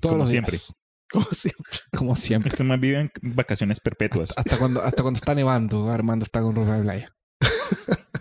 Todos 0.00 0.12
Como 0.14 0.22
los 0.24 0.30
siempre. 0.30 0.52
días. 0.52 0.72
Como 1.10 1.24
siempre. 1.32 1.78
Como 1.96 2.16
siempre. 2.16 2.48
Este 2.52 2.64
más 2.64 2.80
vive 2.80 3.00
en 3.00 3.10
vacaciones 3.34 3.80
perpetuas. 3.80 4.32
Hasta 4.36 4.58
cuando, 4.58 4.82
hasta 4.82 5.02
cuando 5.02 5.18
está 5.18 5.34
nevando, 5.34 5.90
Armando 5.90 6.24
está 6.24 6.40
con 6.40 6.54
ropa 6.54 6.76
de 6.76 6.82
playa. 6.82 7.16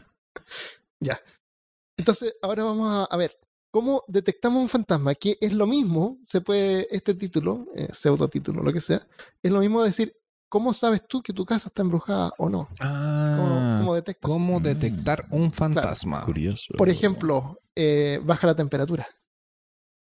Entonces, 1.98 2.34
ahora 2.42 2.64
vamos 2.64 2.88
a, 2.90 3.04
a 3.14 3.18
ver. 3.18 3.38
¿Cómo 3.72 4.04
detectamos 4.08 4.64
un 4.64 4.70
fantasma? 4.70 5.14
Que 5.14 5.38
es 5.40 5.54
lo 5.54 5.68
mismo, 5.68 6.18
se 6.28 6.42
puede, 6.42 6.88
este 6.90 7.14
título, 7.14 7.68
eh, 7.76 7.90
pseudo 7.94 8.28
título, 8.28 8.64
lo 8.64 8.74
que 8.74 8.82
sea, 8.82 9.06
es 9.44 9.52
lo 9.52 9.60
mismo 9.60 9.84
decir, 9.84 10.12
¿cómo 10.50 10.74
sabes 10.74 11.06
tú 11.08 11.22
que 11.22 11.34
tu 11.34 11.46
casa 11.46 11.68
está 11.68 11.84
embrujada 11.84 12.32
o 12.40 12.50
no? 12.50 12.68
¿Cómo, 12.70 12.76
Ah, 12.80 13.76
cómo 13.80 13.94
detectas? 13.94 14.28
¿cómo 14.28 14.60
Mm. 14.60 14.64
detectar 14.64 15.28
un 15.30 15.54
fantasma? 15.54 16.26
Curioso. 16.26 16.74
Por 16.80 16.90
ejemplo, 16.90 17.60
eh, 17.76 18.20
baja 18.24 18.48
la 18.48 18.56
temperatura. 18.56 19.08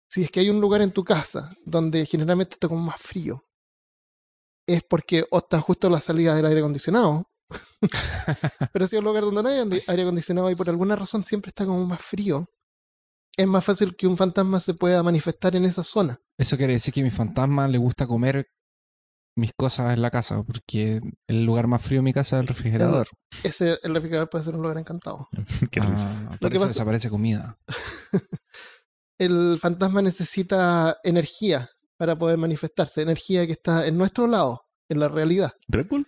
Si 0.10 0.24
es 0.24 0.32
que 0.32 0.40
hay 0.40 0.50
un 0.50 0.60
lugar 0.60 0.82
en 0.82 0.92
tu 0.92 1.04
casa 1.04 1.56
donde 1.66 2.06
generalmente 2.06 2.54
está 2.56 2.68
como 2.68 2.82
más 2.84 3.00
frío, 3.02 3.46
es 4.68 4.84
porque 4.84 5.26
o 5.32 5.38
está 5.40 5.60
justo 5.62 5.88
a 5.88 5.90
la 5.92 6.02
salida 6.02 6.36
del 6.36 6.46
aire 6.46 6.60
acondicionado, 6.60 7.30
Pero 8.74 8.88
si 8.88 8.96
es 8.96 9.00
un 9.00 9.06
lugar 9.06 9.24
donde 9.24 9.42
no 9.42 9.50
hay 9.50 9.82
aire 9.88 10.04
acondicionado 10.04 10.52
y 10.52 10.56
por 10.56 10.70
alguna 10.70 10.96
razón 10.96 11.24
siempre 11.24 11.50
está 11.50 11.66
como 11.66 11.84
más 11.86 12.02
frío, 12.02 12.48
es 13.36 13.48
más 13.48 13.64
fácil 13.64 13.96
que 13.96 14.06
un 14.08 14.18
fantasma 14.18 14.60
se 14.60 14.74
pueda 14.74 15.02
manifestar 15.02 15.56
en 15.56 15.66
esa 15.66 15.84
zona. 15.84 16.20
Eso 16.38 16.58
quiere 16.58 16.74
decir 16.74 16.94
que 16.94 17.02
a 17.02 17.04
mi 17.04 17.10
fantasma 17.10 17.68
le 17.68 17.78
gusta 17.78 18.06
comer 18.06 18.48
mis 19.36 19.54
cosas 19.54 19.94
en 19.94 20.02
la 20.02 20.12
casa, 20.12 20.44
porque 20.44 21.00
el 21.28 21.46
lugar 21.46 21.68
más 21.68 21.82
frío 21.82 22.00
de 22.00 22.04
mi 22.04 22.14
casa 22.14 22.38
es 22.38 22.42
el 22.42 22.48
refrigerador. 22.48 23.08
Ese, 23.44 23.80
el 23.82 23.96
refrigerador 23.96 24.30
puede 24.30 24.44
ser 24.44 24.56
un 24.56 24.62
lugar 24.62 24.78
encantado. 24.78 25.30
Qué. 25.72 25.80
Ah, 25.82 26.38
Lo 26.40 26.50
que 26.50 26.56
pasa- 26.56 26.68
desaparece 26.68 27.10
comida. 27.10 27.58
El 29.20 29.60
fantasma 29.60 30.02
necesita 30.02 30.98
energía 31.04 31.70
para 31.98 32.18
poder 32.18 32.38
manifestarse, 32.38 33.02
energía 33.02 33.46
que 33.46 33.52
está 33.52 33.86
en 33.86 33.98
nuestro 33.98 34.26
lado, 34.28 34.64
en 34.88 35.00
la 35.00 35.10
realidad. 35.10 35.52
¿Red 35.68 35.88
Bull? 35.90 36.08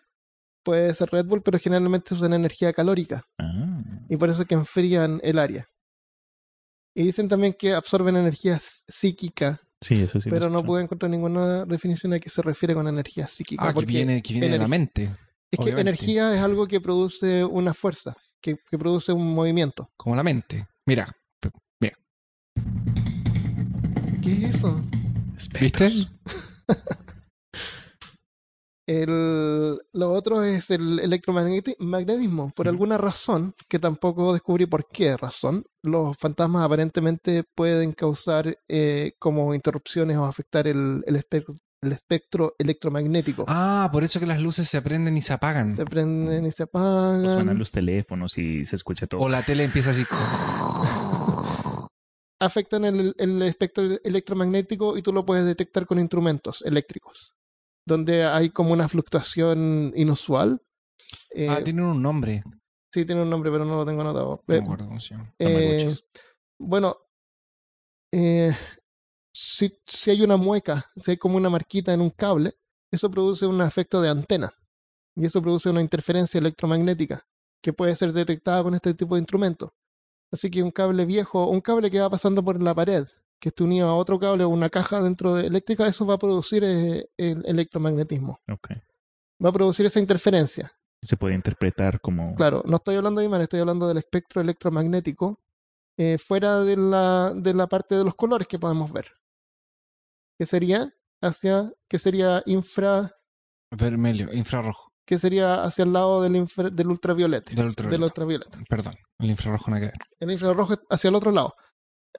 Puede 0.63 0.93
ser 0.95 1.09
Red 1.11 1.25
Bull, 1.25 1.43
pero 1.43 1.59
generalmente 1.59 2.13
usan 2.13 2.33
energía 2.33 2.71
calórica 2.71 3.23
Ah. 3.37 3.83
y 4.09 4.15
por 4.15 4.29
eso 4.29 4.43
es 4.43 4.47
que 4.47 4.55
enfrían 4.55 5.19
el 5.23 5.37
área. 5.39 5.67
Y 6.95 7.03
dicen 7.03 7.27
también 7.27 7.53
que 7.57 7.73
absorben 7.73 8.15
energía 8.15 8.57
psíquica, 8.61 9.59
Sí, 9.81 9.95
eso 10.03 10.21
sí. 10.21 10.29
pero 10.29 10.49
no 10.49 10.63
pude 10.63 10.83
encontrar 10.83 11.09
ninguna 11.09 11.65
definición 11.65 12.13
a 12.13 12.19
qué 12.19 12.29
se 12.29 12.41
refiere 12.41 12.73
con 12.73 12.87
energía 12.87 13.27
psíquica. 13.27 13.67
Ah, 13.67 13.73
que 13.73 13.85
viene, 13.85 14.21
que 14.21 14.33
viene 14.33 14.49
de 14.49 14.57
la 14.57 14.67
mente. 14.67 15.15
es 15.51 15.59
que 15.59 15.71
energía 15.71 16.33
es 16.33 16.41
algo 16.41 16.67
que 16.67 16.79
produce 16.79 17.43
una 17.43 17.73
fuerza, 17.73 18.15
que, 18.39 18.55
que 18.69 18.77
produce 18.77 19.11
un 19.11 19.33
movimiento. 19.33 19.89
Como 19.97 20.15
la 20.15 20.23
mente. 20.23 20.67
Mira. 20.85 21.13
¿Qué 24.21 24.31
es 24.45 24.55
eso? 24.55 24.81
¿Viste? 25.59 26.07
El, 28.87 29.79
lo 29.93 30.11
otro 30.11 30.43
es 30.43 30.69
el 30.71 30.99
electromagnetismo. 30.99 32.51
Por 32.55 32.65
Ujú. 32.67 32.73
alguna 32.73 32.97
razón, 32.97 33.53
que 33.69 33.79
tampoco 33.79 34.33
descubrí 34.33 34.65
por 34.65 34.85
qué 34.87 35.15
razón, 35.15 35.63
los 35.83 36.17
fantasmas 36.17 36.65
aparentemente 36.65 37.43
pueden 37.55 37.93
causar 37.93 38.57
eh, 38.67 39.13
como 39.19 39.53
interrupciones 39.55 40.17
o 40.17 40.25
afectar 40.25 40.67
el, 40.67 41.03
el 41.05 41.15
espectro, 41.15 41.55
el 41.81 41.91
espectro 41.93 42.53
electromagnético. 42.59 43.45
Ah, 43.47 43.89
por 43.93 44.03
eso 44.03 44.19
que 44.19 44.25
las 44.25 44.41
luces 44.41 44.67
se 44.67 44.81
prenden 44.81 45.15
y 45.15 45.21
se 45.21 45.33
apagan. 45.33 45.73
Se 45.73 45.85
prenden 45.85 46.45
y 46.45 46.51
se 46.51 46.63
O 46.63 46.67
suenan 46.67 47.23
apagan. 47.39 47.57
los 47.59 47.71
teléfonos 47.71 48.37
y 48.37 48.65
se 48.65 48.75
escucha 48.75 49.07
todo. 49.07 49.21
O 49.21 49.29
la 49.29 49.41
tele 49.41 49.63
empieza 49.63 49.91
así. 49.91 50.03
Afectan 52.41 52.83
el, 52.85 53.13
el 53.17 53.41
espectro 53.43 53.83
electromagnético 54.03 54.97
y 54.97 55.01
tú 55.01 55.13
lo 55.13 55.25
puedes 55.25 55.45
detectar 55.45 55.85
con 55.85 55.99
instrumentos 55.99 56.61
eléctricos, 56.63 57.33
donde 57.85 58.25
hay 58.25 58.49
como 58.49 58.73
una 58.73 58.89
fluctuación 58.89 59.93
inusual. 59.95 60.59
Eh, 61.29 61.47
Ah, 61.49 61.63
tienen 61.63 61.85
un 61.85 62.01
nombre. 62.01 62.43
Sí, 62.93 63.05
tiene 63.05 63.21
un 63.21 63.29
nombre, 63.29 63.51
pero 63.51 63.63
no 63.63 63.75
lo 63.77 63.85
tengo 63.85 64.01
anotado. 64.01 64.41
No 64.47 64.55
Eh, 64.55 64.59
me 64.59 64.63
acuerdo 64.65 64.87
cómo 64.87 64.99
se 64.99 65.09
llama. 65.13 65.33
eh, 65.39 65.95
bueno, 66.59 66.97
eh, 68.13 68.51
si, 69.33 69.71
si 69.85 70.11
hay 70.11 70.21
una 70.21 70.37
mueca, 70.37 70.85
si 70.97 71.11
hay 71.11 71.17
como 71.17 71.37
una 71.37 71.49
marquita 71.49 71.93
en 71.93 72.01
un 72.01 72.09
cable, 72.09 72.53
eso 72.91 73.09
produce 73.09 73.45
un 73.45 73.61
efecto 73.61 74.01
de 74.01 74.09
antena. 74.09 74.51
Y 75.15 75.25
eso 75.25 75.41
produce 75.41 75.69
una 75.69 75.81
interferencia 75.81 76.39
electromagnética 76.39 77.23
que 77.61 77.73
puede 77.73 77.95
ser 77.95 78.11
detectada 78.13 78.63
con 78.63 78.73
este 78.73 78.93
tipo 78.93 79.15
de 79.15 79.19
instrumentos. 79.19 79.69
Así 80.31 80.49
que 80.49 80.63
un 80.63 80.71
cable 80.71 81.05
viejo, 81.05 81.47
un 81.49 81.61
cable 81.61 81.91
que 81.91 81.99
va 81.99 82.09
pasando 82.09 82.43
por 82.43 82.61
la 82.61 82.73
pared, 82.73 83.05
que 83.39 83.49
esté 83.49 83.63
unido 83.63 83.89
a 83.89 83.95
otro 83.95 84.19
cable 84.19 84.43
o 84.43 84.49
una 84.49 84.69
caja 84.69 85.01
dentro 85.01 85.35
de 85.35 85.47
eléctrica, 85.47 85.85
eso 85.85 86.05
va 86.05 86.13
a 86.15 86.19
producir 86.19 86.63
eh, 86.63 87.09
el 87.17 87.43
electromagnetismo. 87.45 88.37
Ok. 88.49 88.71
Va 89.43 89.49
a 89.49 89.53
producir 89.53 89.85
esa 89.85 89.99
interferencia. 89.99 90.71
Se 91.01 91.17
puede 91.17 91.33
interpretar 91.33 91.99
como. 91.99 92.35
Claro, 92.35 92.63
no 92.65 92.77
estoy 92.77 92.95
hablando 92.95 93.19
de 93.19 93.25
imanes, 93.25 93.45
estoy 93.45 93.59
hablando 93.59 93.87
del 93.87 93.97
espectro 93.97 94.41
electromagnético 94.41 95.41
eh, 95.97 96.17
fuera 96.17 96.61
de 96.61 96.77
la, 96.77 97.33
de 97.35 97.53
la 97.53 97.67
parte 97.67 97.95
de 97.95 98.03
los 98.03 98.15
colores 98.15 98.47
que 98.47 98.59
podemos 98.59 98.91
ver. 98.93 99.07
Que 100.37 100.45
sería 100.45 100.93
hacia, 101.21 101.73
que 101.89 101.99
sería 101.99 102.43
infra, 102.45 103.11
Vermelho, 103.71 104.33
infrarrojo. 104.33 104.90
Que 105.05 105.19
sería 105.19 105.63
hacia 105.63 105.83
el 105.83 105.93
lado 105.93 106.21
del, 106.21 106.35
infra- 106.35 106.69
del 106.69 106.87
ultravioleta. 106.87 107.51
Del 107.53 107.65
ultravioleta. 107.67 107.91
Del 107.97 108.03
ultravioleta. 108.03 108.59
Perdón, 108.69 108.95
el 109.19 109.29
infrarrojo 109.31 109.71
no 109.71 109.77
que 109.77 109.85
ver. 109.85 109.93
El 110.19 110.31
infrarrojo 110.31 110.73
es 110.73 110.79
hacia 110.89 111.07
el 111.09 111.15
otro 111.15 111.31
lado. 111.31 111.53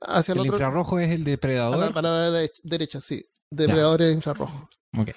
Hacia 0.01 0.33
el, 0.33 0.39
El 0.41 0.47
otro 0.47 0.55
infrarrojo 0.57 0.99
es 0.99 1.11
el 1.11 1.15
a 1.23 1.25
la, 1.25 1.25
depredador. 1.31 1.95
para 1.95 2.09
la 2.11 2.31
de- 2.31 2.51
derecha, 2.63 3.01
sí. 3.01 3.23
Depredadores 3.51 4.15
infrarrojos. 4.15 4.63
Ok. 4.99 5.11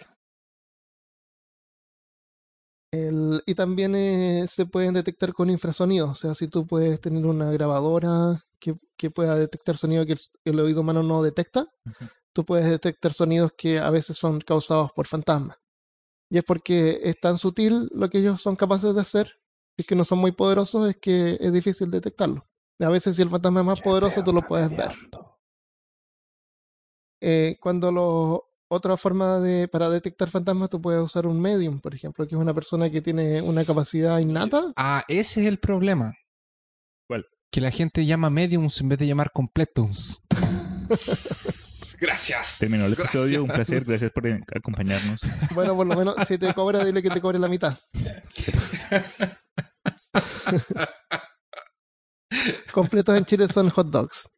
El- 2.92 3.42
y 3.46 3.56
también 3.56 3.96
eh, 3.96 4.46
se 4.50 4.66
pueden 4.66 4.94
detectar 4.94 5.34
con 5.34 5.50
infrasonidos. 5.50 6.12
O 6.12 6.16
sea, 6.16 6.36
si 6.36 6.48
tú 6.48 6.66
puedes 6.66 7.00
tener 7.02 7.26
una 7.26 7.52
grabadora 7.52 8.42
que, 8.60 8.76
que 8.98 9.12
pueda 9.12 9.36
detectar 9.36 9.78
sonido 9.78 10.06
que 10.06 10.14
el, 10.14 10.20
el 10.46 10.60
oído 10.60 10.82
humano 10.82 11.04
no 11.04 11.22
detecta, 11.22 11.68
tú 12.34 12.46
puedes 12.46 12.70
detectar 12.70 13.14
sonidos 13.14 13.52
que 13.58 13.80
a 13.80 13.90
veces 13.90 14.18
son 14.18 14.40
causados 14.40 14.92
por 14.94 15.08
fantasmas. 15.08 15.58
Y 16.30 16.38
es 16.38 16.44
porque 16.44 17.00
es 17.04 17.20
tan 17.20 17.38
sutil 17.38 17.90
lo 17.94 18.10
que 18.10 18.20
ellos 18.20 18.42
son 18.42 18.56
capaces 18.56 18.94
de 18.96 19.02
hacer, 19.02 19.40
y 19.78 19.84
que 19.84 19.96
no 19.96 20.04
son 20.04 20.20
muy 20.20 20.32
poderosos, 20.32 20.90
es 20.90 20.98
que 20.98 21.38
es 21.40 21.52
difícil 21.52 21.92
detectarlo. 21.92 22.44
A 22.80 22.90
veces 22.90 23.16
si 23.16 23.22
el 23.22 23.30
fantasma 23.30 23.62
es 23.62 23.66
más 23.66 23.82
poderoso, 23.82 24.24
tú 24.24 24.34
lo 24.34 24.42
puedes 24.42 24.70
ver. 24.70 24.94
Eh, 27.22 27.58
cuando 27.62 27.92
lo, 27.92 28.50
otra 28.68 28.98
forma 28.98 29.40
de 29.40 29.68
para 29.68 29.90
detectar 29.90 30.30
fantasmas, 30.30 30.70
tú 30.70 30.82
puedes 30.82 31.04
usar 31.04 31.26
un 31.28 31.42
medium, 31.42 31.80
por 31.80 31.96
ejemplo, 31.96 32.28
que 32.28 32.36
es 32.36 32.42
una 32.42 32.54
persona 32.54 32.90
que 32.90 33.02
tiene 33.02 33.42
una 33.42 33.64
capacidad 33.66 34.20
innata. 34.20 34.74
Ah, 34.76 35.04
ese 35.08 35.42
es 35.42 35.48
el 35.48 35.60
problema. 35.60 36.14
¿Cuál? 37.08 37.26
Que 37.52 37.62
la 37.62 37.72
gente 37.72 38.06
llama 38.06 38.30
mediums 38.30 38.80
en 38.82 38.90
vez 38.90 39.00
de 39.00 39.08
llamar 39.08 39.32
completums. 39.32 40.22
Gracias. 42.00 42.58
Terminó 42.60 42.86
el 42.86 42.94
episodio. 42.94 43.44
Un 43.44 43.50
placer. 43.50 43.84
Gracias 43.88 44.12
por 44.12 44.28
acompañarnos. 44.56 45.22
Bueno, 45.52 45.76
por 45.76 45.88
lo 45.88 45.96
menos 45.96 46.16
si 46.28 46.38
te 46.38 46.54
cobra, 46.54 46.84
dile 46.84 47.02
que 47.02 47.10
te 47.10 47.22
cobre 47.22 47.40
la 47.40 47.48
mitad. 47.48 47.78
Completos 52.72 53.18
en 53.18 53.26
Chile 53.26 53.48
son 53.48 53.70
hot 53.70 53.88
dogs. 53.90 54.30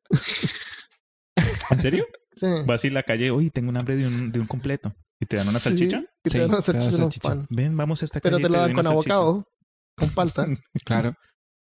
¿En 1.70 1.80
serio? 1.80 2.06
Sí. 2.36 2.46
Vas 2.66 2.84
a 2.84 2.88
ir 2.88 2.94
a 2.94 2.96
la 2.96 3.04
calle. 3.04 3.32
Uy, 3.32 3.50
tengo 3.50 3.70
un 3.70 3.78
hambre 3.78 3.96
de 3.96 4.08
un, 4.08 4.32
de 4.32 4.40
un 4.40 4.48
completo. 4.48 4.94
¿Y 5.20 5.26
te 5.26 5.38
dan 5.38 5.48
una 5.48 5.58
Sí, 5.60 5.70
salchicha? 5.70 5.98
y 6.24 6.30
te 6.30 6.30
Sí, 6.30 6.38
dan 6.40 6.50
una 6.50 6.62
te 6.62 6.74
dan 6.74 6.92
salchicha 6.92 7.30
pan. 7.30 7.48
Ven, 7.50 7.76
vamos 7.76 8.02
a 8.02 8.06
esta 8.06 8.20
Pero 8.20 8.38
calle. 8.38 8.44
te 8.48 8.50
y 8.50 8.56
lo 8.56 8.62
dan 8.62 8.74
con 8.74 8.88
abocado, 8.88 9.48
con 9.96 10.10
palta. 10.12 10.46
Claro. 10.86 11.16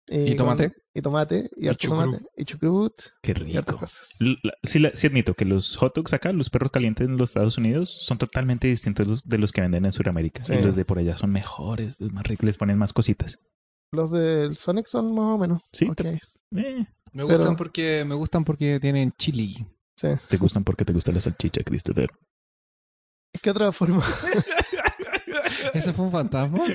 Y, 0.07 0.35
tomate. 0.35 0.71
con- 0.71 0.81
y 0.93 1.01
tomate. 1.01 1.49
Y, 1.55 1.69
chucrut. 1.75 2.03
tomate. 2.05 2.25
Y 2.35 2.45
chucrut. 2.45 2.93
Qué 3.21 3.31
Y 3.31 3.33
rico. 3.35 3.79
la- 4.19 4.53
Sí, 4.63 4.79
la- 4.79 4.91
sí 4.93 5.07
admito 5.07 5.33
que 5.35 5.45
los 5.45 5.77
hot 5.77 5.95
dogs 5.95 6.13
acá, 6.13 6.33
los 6.33 6.49
perros 6.49 6.71
calientes 6.71 7.07
en 7.07 7.17
los 7.17 7.29
Estados 7.29 7.57
Unidos, 7.57 7.89
son 8.05 8.17
totalmente 8.17 8.67
distintos 8.67 9.07
los- 9.07 9.23
de 9.27 9.37
los 9.37 9.51
que 9.51 9.61
venden 9.61 9.85
en 9.85 9.93
Sudamérica. 9.93 10.43
Sí. 10.43 10.53
Y 10.55 10.61
los 10.61 10.75
de 10.75 10.83
por 10.85 10.99
allá 10.99 11.17
son 11.17 11.31
mejores, 11.31 12.01
los 12.01 12.11
más 12.11 12.23
ricos, 12.25 12.45
les 12.45 12.57
ponen 12.57 12.77
más 12.77 12.91
cositas. 12.93 13.39
Los 13.93 14.11
del 14.11 14.55
Sonic 14.55 14.87
son 14.87 15.13
más 15.13 15.35
o 15.35 15.37
menos. 15.37 15.61
Sí, 15.73 15.85
Eh, 15.85 16.19
Me 17.13 17.25
Pero- 17.25 17.27
gustan 17.37 17.55
porque 17.57 18.03
me 18.05 18.15
gustan 18.15 18.43
porque 18.45 18.79
tienen 18.79 19.11
chili. 19.17 19.65
sí. 19.97 20.07
te 20.29 20.37
gustan 20.37 20.63
porque 20.63 20.83
te 20.85 20.93
gusta 20.93 21.11
la 21.11 21.19
salchicha, 21.21 21.61
Christopher. 21.63 22.09
¿Qué 23.41 23.49
otra 23.49 23.71
forma? 23.71 24.01
¿Ese 25.73 25.93
fue 25.93 26.05
un 26.05 26.11
fantasma? 26.11 26.59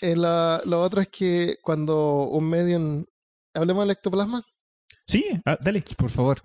Eh, 0.00 0.16
la- 0.16 0.60
lo 0.64 0.82
otro 0.82 1.00
es 1.00 1.08
que 1.08 1.56
cuando 1.62 2.24
un 2.28 2.48
medium. 2.48 3.04
Hablemos 3.54 3.84
del 3.84 3.92
ectoplasma. 3.92 4.42
Sí, 5.06 5.24
ah, 5.46 5.56
dale. 5.60 5.82
Por 5.96 6.10
favor. 6.10 6.40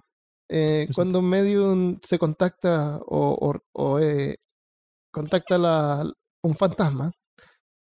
Eh, 0.49 0.87
cuando 0.95 1.19
un 1.19 1.29
medium 1.29 1.99
se 2.03 2.17
contacta 2.19 2.97
o, 3.05 3.37
o- 3.39 3.59
o, 3.73 3.99
eh, 3.99 4.37
contacta 5.11 5.57
la, 5.57 6.11
un 6.43 6.55
fantasma, 6.55 7.11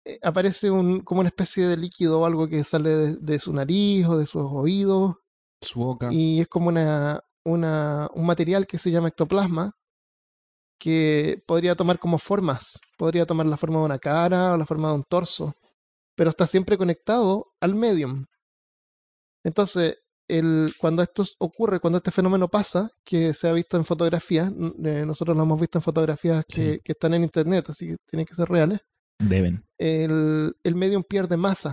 eh, 0.07 0.19
aparece 0.23 0.71
un, 0.71 1.01
como 1.01 1.21
una 1.21 1.29
especie 1.29 1.67
de 1.67 1.77
líquido 1.77 2.21
o 2.21 2.27
algo 2.27 2.49
que 2.49 2.63
sale 2.65 2.91
de, 2.91 3.17
de 3.17 3.39
su 3.39 3.53
nariz 3.53 4.07
o 4.07 4.19
de 4.19 4.27
sus 4.27 4.43
oídos 4.51 5.17
Su 5.63 5.81
boca. 5.81 6.09
y 6.13 6.41
es 6.41 6.49
como 6.49 6.69
una, 6.69 7.21
una, 7.45 8.09
un 8.15 8.27
material 8.27 8.67
que 8.67 8.79
se 8.79 8.91
llama 8.91 9.09
ectoplasma 9.09 9.73
que 10.85 11.43
podría 11.47 11.75
tomar 11.75 11.99
como 11.99 12.19
formas. 12.19 12.79
Podría 12.99 13.25
tomar 13.25 13.47
la 13.47 13.57
forma 13.57 13.79
de 13.79 13.85
una 13.87 13.99
cara 13.99 14.53
o 14.53 14.59
la 14.59 14.67
forma 14.67 14.89
de 14.89 14.97
un 14.97 15.05
torso, 15.09 15.55
pero 16.15 16.29
está 16.29 16.47
siempre 16.47 16.77
conectado 16.77 17.47
al 17.59 17.75
medium. 17.75 18.27
Entonces, 19.43 19.97
el, 20.29 20.75
cuando 20.79 21.03
esto 21.03 21.25
ocurre, 21.39 21.81
cuando 21.81 21.97
este 21.97 22.11
fenómeno 22.11 22.49
pasa, 22.49 22.91
que 23.03 23.33
se 23.33 23.49
ha 23.49 23.53
visto 23.55 23.79
en 23.79 23.87
fotografías, 23.87 24.53
eh, 24.85 25.05
nosotros 25.07 25.35
lo 25.35 25.45
hemos 25.45 25.59
visto 25.59 25.79
en 25.79 25.83
fotografías 25.83 26.45
que, 26.47 26.81
que 26.85 26.93
están 26.93 27.15
en 27.15 27.23
internet, 27.25 27.65
así 27.71 27.87
que 27.87 27.97
tienen 28.07 28.27
que 28.27 28.35
ser 28.35 28.51
reales, 28.51 28.81
Deben. 29.19 29.65
el, 29.79 30.55
el 30.63 30.75
medium 30.75 31.03
pierde 31.03 31.39
masa 31.39 31.73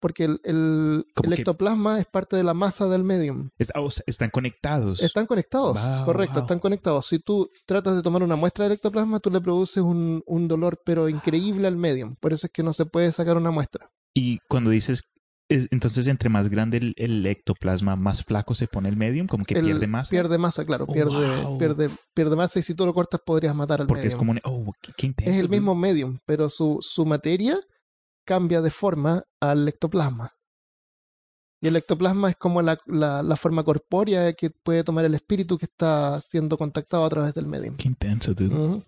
porque 0.00 0.24
el, 0.24 0.40
el, 0.44 1.04
ectoplasma 1.32 1.98
es 1.98 2.06
parte 2.06 2.36
de 2.36 2.44
la 2.44 2.54
masa 2.54 2.86
del 2.88 3.04
medium. 3.04 3.50
Es- 3.58 3.72
ah, 3.74 3.80
están 4.06 4.30
conectados. 4.30 5.02
Están 5.02 5.26
conectados, 5.26 5.80
Wow, 5.82 6.04
correcto, 6.04 6.34
wow. 6.34 6.42
están 6.42 6.58
conectados. 6.58 7.06
Si 7.06 7.18
tú 7.18 7.48
tratas 7.66 7.96
de 7.96 8.02
tomar 8.02 8.22
una 8.22 8.36
muestra 8.36 8.64
del 8.64 8.72
ectoplasma, 8.74 9.20
tú 9.20 9.30
le 9.30 9.40
produces 9.40 9.82
un, 9.82 10.22
un 10.26 10.48
dolor 10.48 10.80
pero 10.84 11.08
increíble 11.08 11.66
al 11.66 11.76
medium. 11.76 12.16
Por 12.20 12.32
eso 12.32 12.46
es 12.46 12.52
que 12.52 12.62
no 12.62 12.72
se 12.72 12.86
puede 12.86 13.10
sacar 13.12 13.36
una 13.36 13.50
muestra. 13.50 13.90
Y 14.14 14.38
cuando 14.48 14.70
dices, 14.70 15.10
es- 15.48 15.68
entonces 15.70 16.06
entre 16.06 16.28
más 16.28 16.48
grande 16.48 16.76
el, 16.78 16.94
el 16.96 17.24
ectoplasma, 17.26 17.96
más 17.96 18.24
flaco 18.24 18.54
se 18.54 18.66
pone 18.66 18.88
el 18.88 18.96
medium, 18.96 19.26
como 19.26 19.44
que 19.44 19.54
El- 19.54 19.64
pierde 19.64 19.86
masa. 19.86 20.10
Pierde 20.10 20.38
masa, 20.38 20.64
claro, 20.64 20.84
Oh, 20.88 20.92
pierde, 20.92 21.42
wow. 21.42 21.58
pierde, 21.58 21.90
pierde 22.14 22.36
masa 22.36 22.58
y 22.58 22.62
si 22.62 22.74
tú 22.74 22.84
lo 22.86 22.94
cortas 22.94 23.20
podrías 23.24 23.54
matar 23.54 23.80
al 23.82 23.86
porque 23.86 24.06
es 24.06 24.14
como 24.16 24.32
un, 24.32 24.40
oh, 24.44 24.72
qué, 24.82 24.92
qué 24.96 25.06
intenso. 25.06 25.32
es 25.32 25.40
el 25.40 25.48
mismo 25.48 25.74
medium, 25.74 26.18
pero 26.26 26.48
su, 26.50 26.78
su 26.80 27.04
materia 27.06 27.58
cambia 28.24 28.60
de 28.62 28.70
forma 28.70 29.22
al 29.40 29.66
ectoplasma. 29.68 30.32
Y 31.62 31.68
el 31.68 31.76
ectoplasma 31.76 32.28
es 32.30 32.36
como 32.36 32.60
la, 32.60 32.78
la, 32.86 33.22
la 33.22 33.36
forma 33.36 33.64
corpórea 33.64 34.34
que 34.34 34.50
puede 34.50 34.84
tomar 34.84 35.04
el 35.06 35.14
espíritu 35.14 35.56
que 35.56 35.64
está 35.64 36.20
siendo 36.20 36.58
contactado 36.58 37.04
a 37.04 37.08
través 37.08 37.32
del 37.34 37.46
medium. 37.46 37.76
Qué 37.76 37.88
intenso, 37.88 38.34
dude. 38.34 38.84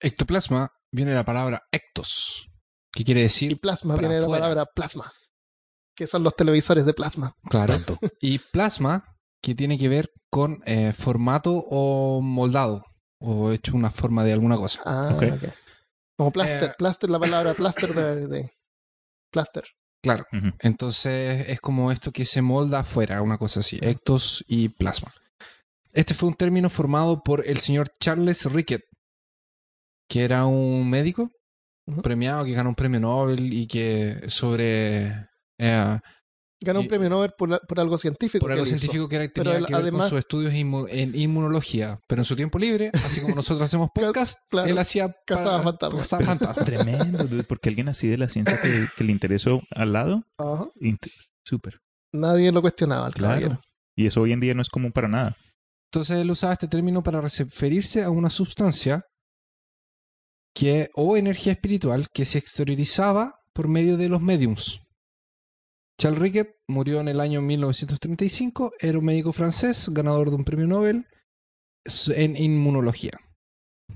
Ectoplasma 0.00 0.70
viene 0.92 1.10
de 1.10 1.16
la 1.16 1.24
palabra 1.24 1.62
ectos, 1.72 2.48
que 2.92 3.04
quiere 3.04 3.20
Y 3.20 3.24
decir, 3.24 3.60
plasma 3.60 3.94
para 3.96 4.08
viene 4.08 4.20
de 4.20 4.26
la 4.26 4.32
palabra 4.38 4.66
plasma, 4.66 5.12
que 5.94 6.06
son 6.06 6.22
los 6.22 6.34
televisores 6.36 6.86
de 6.86 6.94
plasma. 6.94 7.34
claro, 7.48 7.74
y 8.20 8.38
plasma, 8.38 9.04
que 9.42 9.54
tiene 9.54 9.78
que 9.78 9.88
ver 9.88 10.10
con 10.30 10.62
eh, 10.64 10.92
formato 10.96 11.52
o 11.68 12.20
moldado, 12.22 12.84
o 13.20 13.50
hecho 13.52 13.76
una 13.76 13.90
forma 13.90 14.24
de 14.24 14.32
alguna 14.32 14.56
cosa. 14.56 14.80
Ah, 14.86 15.10
Ok. 15.14 15.22
ok. 15.34 15.52
Como 16.20 16.32
plaster, 16.32 16.68
Eh, 16.68 16.74
plaster, 16.76 17.08
la 17.08 17.18
palabra 17.18 17.54
plaster 17.54 17.94
de, 17.94 18.26
de 18.26 18.52
plaster. 19.32 19.64
Claro. 20.02 20.26
Entonces 20.58 21.48
es 21.48 21.60
como 21.60 21.90
esto 21.90 22.12
que 22.12 22.26
se 22.26 22.42
molda 22.42 22.80
afuera, 22.80 23.22
una 23.22 23.38
cosa 23.38 23.60
así, 23.60 23.78
ectos 23.80 24.44
y 24.46 24.68
plasma. 24.68 25.14
Este 25.94 26.12
fue 26.12 26.28
un 26.28 26.34
término 26.34 26.68
formado 26.68 27.22
por 27.22 27.48
el 27.48 27.60
señor 27.60 27.88
Charles 28.00 28.44
Rickett, 28.44 28.82
que 30.10 30.24
era 30.24 30.44
un 30.44 30.90
médico 30.90 31.30
premiado 32.02 32.44
que 32.44 32.52
ganó 32.52 32.68
un 32.68 32.74
premio 32.74 33.00
Nobel 33.00 33.54
y 33.54 33.66
que 33.66 34.28
sobre 34.28 35.06
eh, 35.56 35.98
Ganó 36.62 36.80
un 36.80 36.84
y- 36.84 36.88
premio 36.88 37.08
Nobel 37.08 37.32
por, 37.38 37.58
algo 37.80 37.96
científico. 37.96 38.40
por 38.40 38.50
que 38.50 38.52
algo 38.54 38.66
hizo. 38.66 38.76
científico 38.76 39.08
que 39.08 39.16
era- 39.16 39.24
Pero 39.32 39.44
tenía 39.52 39.58
él, 39.60 39.66
que 39.66 39.72
ver 39.72 39.82
además- 39.82 40.00
con 40.02 40.10
sus 40.10 40.18
estudios 40.18 40.52
inmu- 40.52 40.88
en 40.90 41.14
inmunología. 41.16 41.98
Pero 42.06 42.20
en 42.20 42.24
su 42.26 42.36
tiempo 42.36 42.58
libre, 42.58 42.90
así 43.04 43.20
como 43.22 43.34
nosotros 43.34 43.62
hacemos 43.62 43.88
podcast, 43.94 44.38
Claro, 44.50 44.68
él 44.68 44.76
hacía 44.78 45.14
cazaba 45.26 45.62
fantasmas. 45.62 46.02
cazaba 46.02 46.22
fantasmas. 46.24 46.66
Tremendo, 46.66 47.24
dude, 47.24 47.44
porque 47.44 47.70
alguien 47.70 47.88
así 47.88 48.08
de 48.08 48.18
la 48.18 48.28
ciencia 48.28 48.60
que, 48.60 48.86
que 48.96 49.04
le 49.04 49.12
interesó 49.12 49.60
al 49.70 49.92
lado, 49.94 50.22
Ajá. 50.36 50.68
súper. 51.44 51.78
Nadie 52.12 52.52
lo 52.52 52.60
cuestionaba 52.60 53.06
al 53.06 53.14
Claro. 53.14 53.34
caballero. 53.40 53.60
Y 53.96 54.06
eso 54.06 54.20
hoy 54.20 54.32
en 54.32 54.40
día 54.40 54.52
no 54.54 54.62
es 54.62 54.68
común 54.68 54.92
para 54.92 55.08
nada. 55.08 55.36
Entonces 55.92 56.18
él 56.18 56.30
usaba 56.30 56.52
este 56.52 56.68
término 56.68 57.02
para 57.02 57.20
referirse 57.20 58.02
a 58.02 58.10
una 58.10 58.28
sustancia 58.30 59.02
que, 60.54 60.90
o 60.94 61.16
energía 61.16 61.52
espiritual 61.52 62.08
que 62.12 62.24
se 62.24 62.38
exteriorizaba 62.38 63.34
por 63.54 63.68
medio 63.68 63.96
de 63.96 64.08
los 64.08 64.20
mediums. 64.20 64.80
Charles 66.00 66.18
Rickett 66.18 66.56
murió 66.66 67.00
en 67.00 67.08
el 67.08 67.20
año 67.20 67.42
1935, 67.42 68.72
era 68.80 68.98
un 68.98 69.04
médico 69.04 69.34
francés, 69.34 69.90
ganador 69.92 70.30
de 70.30 70.36
un 70.36 70.44
premio 70.44 70.66
Nobel 70.66 71.06
en 72.14 72.36
inmunología. 72.36 73.12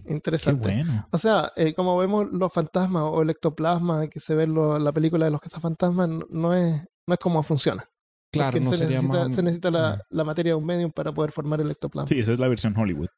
Qué 0.06 0.12
Interesante. 0.12 0.68
bueno. 0.74 1.08
O 1.12 1.16
sea, 1.18 1.50
eh, 1.56 1.72
como 1.72 1.96
vemos 1.96 2.26
los 2.30 2.52
fantasmas 2.52 3.04
o 3.04 3.22
el 3.22 3.30
ectoplasma 3.30 4.08
que 4.08 4.20
se 4.20 4.34
ve 4.34 4.42
en 4.42 4.52
lo- 4.52 4.78
la 4.78 4.92
película 4.92 5.24
de 5.24 5.30
los 5.30 5.40
cazafantasmas, 5.40 6.08
no- 6.10 6.26
no 6.28 6.52
es, 6.54 6.84
no 7.08 7.14
es 7.14 7.20
como 7.20 7.42
funciona. 7.42 7.88
Claro, 8.30 8.60
no 8.60 8.72
se 8.72 8.78
sería 8.78 8.96
necesita, 9.00 9.24
más... 9.24 9.34
se 9.34 9.42
necesita 9.42 9.70
la, 9.70 10.02
la 10.10 10.24
materia 10.24 10.52
de 10.52 10.56
un 10.56 10.66
medium 10.66 10.90
para 10.90 11.12
poder 11.12 11.30
formar 11.32 11.60
el 11.62 11.70
ectoplasma. 11.70 12.08
Sí, 12.08 12.18
esa 12.18 12.32
es 12.32 12.38
la 12.38 12.48
versión 12.48 12.76
Hollywood. 12.76 13.08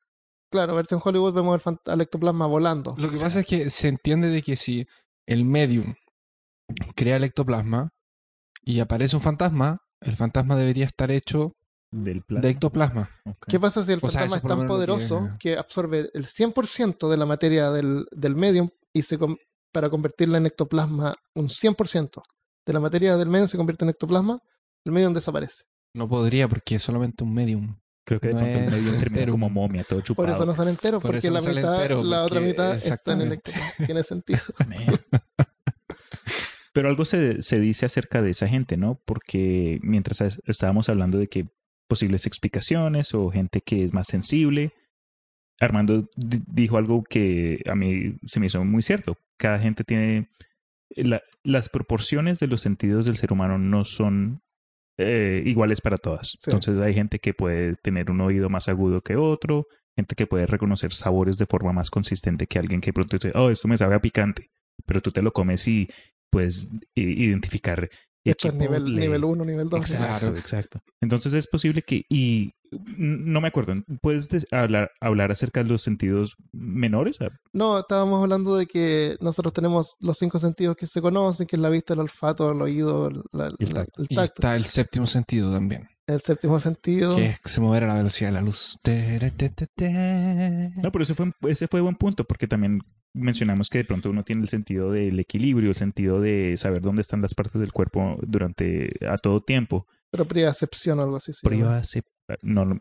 Claro, 0.53 0.77
versión 0.77 1.01
Hollywood 1.03 1.35
vemos 1.35 1.61
el 1.67 1.79
al 1.87 2.01
ectoplasma 2.03 2.47
volando. 2.47 2.95
Lo 2.99 3.11
que 3.11 3.19
pasa 3.19 3.41
es 3.41 3.47
que 3.47 3.69
se 3.71 3.89
entiende 3.89 4.29
de 4.29 4.43
que 4.43 4.57
si 4.57 4.87
el 5.27 5.45
medium 5.45 5.95
crea 6.95 7.17
el 7.17 7.25
ectoplasma 7.25 7.89
y 8.67 8.81
aparece 8.81 9.17
un 9.17 9.23
fantasma, 9.23 9.81
el 10.03 10.15
fantasma 10.17 10.57
debería 10.57 10.85
estar 10.85 11.11
hecho 11.11 11.55
Del 11.91 12.23
de 12.29 12.51
ectoplasma. 12.51 13.09
¿Qué 13.49 13.59
pasa 13.59 13.83
si 13.85 13.93
el 13.93 14.01
O 14.03 14.09
fantasma 14.09 14.37
es 14.37 14.43
tan 14.43 14.67
poderoso 14.67 15.31
que... 15.39 15.57
absorbe 15.57 16.11
el 16.13 16.27
100% 16.27 17.09
de 17.09 17.17
la 17.17 17.25
materia 17.25 17.71
del, 17.71 18.07
del 18.11 18.37
medium 18.37 18.69
y 18.93 19.03
se 19.03 19.17
com- 19.17 19.39
para 19.73 19.89
convertirla 19.89 20.39
en 20.39 20.47
ectoplasma, 20.47 21.15
un 21.35 21.49
100% 21.49 22.23
de 22.67 22.73
la 22.73 22.81
materia 22.81 23.17
del 23.17 23.29
medium 23.29 23.49
se 23.49 23.57
convierte 23.57 23.85
en 23.85 23.91
ectoplasma, 23.91 24.41
el 24.85 24.93
medium 24.93 25.15
desaparece. 25.15 25.65
No 25.95 26.09
podría 26.09 26.49
porque 26.49 26.75
es 26.75 26.83
solamente 26.83 27.25
un 27.25 27.33
medium. 27.33 27.79
Creo 28.05 28.21
que 28.21 28.29
de 28.29 28.35
no 28.35 28.41
pronto 28.41 28.59
el 28.59 28.65
es 28.65 28.71
medio 28.71 28.91
termina 28.99 29.07
entero. 29.09 29.33
como 29.33 29.51
momia, 29.51 29.85
todo 29.85 30.01
chupado. 30.01 30.27
Por 30.29 30.35
eso 30.37 30.47
no 30.47 30.55
sale 30.55 30.71
entero, 30.71 31.01
Por 31.01 31.13
porque 31.13 31.29
no 31.29 31.41
la 31.41 31.41
mitad, 31.41 31.75
entero, 31.77 32.05
la 32.05 32.23
otra 32.25 32.41
mitad 32.41 32.77
está 32.77 33.13
en 33.13 33.21
el. 33.23 33.41
Tiene 33.85 34.03
sentido. 34.03 34.41
Pero 36.77 36.91
algo 36.91 37.07
se, 37.07 37.41
se 37.41 37.59
dice 37.59 37.87
acerca 37.87 38.21
de 38.21 38.29
esa 38.31 38.47
gente, 38.49 38.77
¿no? 38.77 39.01
Porque 39.07 39.79
mientras 39.83 40.21
es- 40.21 40.43
estábamos 40.47 40.91
hablando 40.91 41.17
de 41.19 41.27
que 41.29 41.47
posibles 41.89 42.27
explicaciones 42.27 43.15
o 43.15 43.31
gente 43.31 43.63
que 43.63 43.83
es 43.85 43.95
más 43.95 44.07
sensible, 44.09 44.73
Armando 45.59 46.07
di- 46.17 46.43
dijo 46.47 46.77
algo 46.77 47.03
que 47.03 47.63
a 47.67 47.75
mí 47.75 48.17
se 48.27 48.41
me 48.41 48.47
hizo 48.47 48.63
muy 48.65 48.83
cierto. 48.83 49.17
Cada 49.39 49.59
gente 49.59 49.85
tiene... 49.85 50.29
la- 50.91 51.23
las 51.45 51.69
proporciones 51.71 52.41
de 52.41 52.47
los 52.49 52.61
sentidos 52.61 53.07
del 53.07 53.17
ser 53.17 53.33
humano 53.33 53.57
no 53.59 53.85
son 53.87 54.43
eh, 54.99 55.43
iguales 55.47 55.81
para 55.81 55.97
todas. 55.97 56.31
Sí. 56.43 56.51
Entonces 56.51 56.77
hay 56.79 56.93
gente 56.93 57.19
que 57.21 57.33
puede 57.35 57.77
tener 57.77 58.11
un 58.11 58.21
oído 58.21 58.49
más 58.51 58.69
agudo 58.69 59.01
que 59.01 59.17
otro, 59.17 59.67
gente 59.97 60.15
que 60.15 60.27
puede 60.27 60.47
reconocer 60.47 60.93
sabores 60.93 61.39
de 61.39 61.47
forma 61.47 61.73
más 61.73 61.89
consistente 61.91 62.47
que 62.47 62.59
alguien 62.59 62.81
que 62.83 62.93
pronto 62.93 63.17
dice, 63.17 63.33
oh, 63.35 63.49
esto 63.51 63.67
me 63.69 63.79
sabe 63.79 63.95
a 63.95 64.01
picante, 64.01 64.51
pero 64.87 65.01
tú 65.01 65.11
te 65.13 65.23
lo 65.23 65.33
comes 65.33 65.67
y 65.69 65.89
puedes 66.31 66.71
identificar. 66.95 67.89
es 68.25 68.37
nivel, 68.55 68.83
chipotle. 68.85 69.01
nivel 69.01 69.25
1, 69.25 69.45
nivel 69.45 69.69
2. 69.69 69.81
Exacto, 69.81 70.19
Claro. 70.27 70.37
exacto. 70.39 70.81
Entonces 71.01 71.33
es 71.35 71.47
posible 71.47 71.83
que, 71.83 72.05
y 72.09 72.53
no 72.99 73.41
me 73.41 73.49
acuerdo, 73.49 73.75
¿puedes 74.03 74.29
des- 74.29 74.47
hablar, 74.51 74.91
hablar 75.01 75.31
acerca 75.31 75.63
de 75.63 75.69
los 75.71 75.83
sentidos 75.83 76.35
menores? 76.53 77.17
Ah, 77.21 77.29
No, 77.53 77.79
estábamos 77.79 78.21
hablando 78.23 78.57
de 78.57 78.67
que 78.67 79.17
nosotros 79.21 79.53
tenemos 79.55 79.97
los 80.01 80.19
cinco 80.19 80.39
sentidos 80.41 80.77
que 80.77 80.87
se 80.89 81.01
conocen, 81.01 81.47
que 81.47 81.55
es 81.57 81.63
la 81.63 81.71
vista, 81.71 81.95
el 81.95 82.01
olfato, 82.01 82.51
el 82.51 82.61
oído, 82.61 83.09
la- 83.33 83.47
el 83.47 83.55
la- 83.69 83.75
tacto. 83.85 84.03
el 84.03 84.09
Y 84.11 84.19
está 84.21 84.57
el 84.57 84.65
séptimo 84.65 85.07
sentido 85.07 85.53
también, 85.53 85.89
El 86.09 86.21
séptimo 86.21 86.59
sentido. 86.59 87.15
que 87.15 87.27
es 87.27 87.39
se 87.45 87.61
mover 87.61 87.85
a 87.85 87.89
la 87.89 87.95
velocidad 87.95 88.31
de 88.31 88.35
la 88.35 88.41
luz. 88.43 88.77
Tere, 88.83 89.31
te, 89.31 89.51
te, 89.51 89.67
te. 89.69 90.73
No, 90.83 90.91
pero 90.91 91.05
ese 91.05 91.15
fue, 91.15 91.31
ese 91.49 91.69
fue 91.69 91.81
buen 91.81 91.95
punto, 91.95 92.25
porque 92.25 92.49
también 92.49 92.81
mencionamos 93.17 93.69
que 93.71 93.79
de 93.79 93.85
pronto 93.85 94.11
uno 94.11 94.23
tiene 94.25 94.43
el 94.43 94.49
sentido 94.49 94.93
del 94.93 95.19
equilibrio, 95.19 95.71
el 95.71 95.77
sentido 95.77 96.21
de 96.21 96.57
saber 96.57 96.81
dónde 96.83 97.03
están 97.03 97.23
las 97.23 97.35
partes 97.35 97.61
del 97.61 97.73
cuerpo 97.73 98.19
durante, 98.23 98.89
a 99.09 99.17
todo 99.17 99.43
tiempo. 99.43 99.87
Propriocepción 100.11 100.99
o 101.01 101.03
algo 101.03 101.17
así. 101.17 101.33
Prioacep- 101.43 102.05
no, 102.43 102.65
no, 102.65 102.79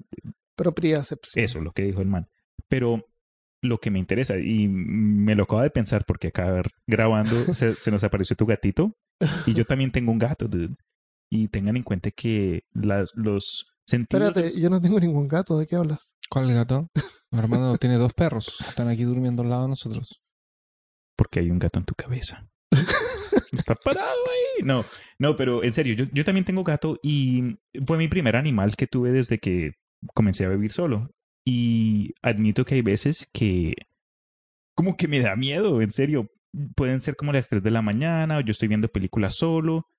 Propriocepción. 0.55 1.43
eso, 1.43 1.61
lo 1.61 1.71
que 1.71 1.83
dijo 1.83 2.01
el 2.01 2.07
man. 2.07 2.27
Pero 2.67 3.05
lo 3.61 3.79
que 3.79 3.89
me 3.91 3.99
interesa, 3.99 4.37
y 4.37 4.67
me 4.67 5.35
lo 5.35 5.43
acabo 5.43 5.61
de 5.61 5.69
pensar 5.69 6.05
porque 6.05 6.27
acá 6.27 6.61
grabando 6.87 7.35
se, 7.53 7.73
se 7.75 7.91
nos 7.91 8.03
apareció 8.03 8.35
tu 8.35 8.45
gatito, 8.45 8.95
y 9.45 9.53
yo 9.53 9.65
también 9.65 9.91
tengo 9.91 10.11
un 10.11 10.19
gato, 10.19 10.47
dude. 10.47 10.75
Y 11.31 11.47
tengan 11.47 11.75
en 11.77 11.83
cuenta 11.83 12.11
que 12.11 12.63
las- 12.73 13.11
los 13.15 13.67
sentidos... 13.87 14.27
Espérate, 14.29 14.59
yo 14.59 14.69
no 14.69 14.79
tengo 14.81 14.99
ningún 14.99 15.27
gato, 15.27 15.57
¿de 15.57 15.65
qué 15.67 15.75
hablas? 15.75 16.13
¿Cuál 16.29 16.45
es 16.45 16.51
el 16.51 16.55
gato? 16.57 16.87
Armando 17.31 17.77
tiene 17.77 17.95
dos 17.97 18.13
perros. 18.13 18.55
Están 18.67 18.87
aquí 18.87 19.03
durmiendo 19.03 19.41
al 19.43 19.49
lado 19.49 19.63
de 19.63 19.69
nosotros. 19.69 20.21
Porque 21.15 21.39
hay 21.39 21.51
un 21.51 21.59
gato 21.59 21.79
en 21.79 21.85
tu 21.85 21.95
cabeza. 21.95 22.47
Está 23.51 23.75
parado 23.75 24.09
ahí. 24.09 24.63
No, 24.63 24.85
no, 25.19 25.35
pero 25.35 25.63
en 25.63 25.73
serio, 25.73 25.95
yo, 25.95 26.05
yo 26.13 26.25
también 26.25 26.45
tengo 26.45 26.63
gato 26.63 26.99
y 27.01 27.57
fue 27.85 27.97
mi 27.97 28.07
primer 28.07 28.35
animal 28.35 28.75
que 28.75 28.87
tuve 28.87 29.11
desde 29.11 29.39
que 29.39 29.73
comencé 30.13 30.45
a 30.45 30.49
vivir 30.49 30.71
solo. 30.71 31.11
Y 31.45 32.13
admito 32.21 32.65
que 32.65 32.75
hay 32.75 32.81
veces 32.81 33.29
que 33.33 33.73
como 34.75 34.97
que 34.97 35.07
me 35.07 35.19
da 35.19 35.35
miedo, 35.35 35.81
en 35.81 35.91
serio. 35.91 36.29
Pueden 36.75 37.01
ser 37.01 37.17
como 37.17 37.33
las 37.33 37.49
3 37.49 37.61
de 37.61 37.71
la 37.71 37.81
mañana 37.81 38.37
o 38.37 38.41
yo 38.41 38.51
estoy 38.51 38.69
viendo 38.69 38.87
películas 38.87 39.35
solo 39.35 39.89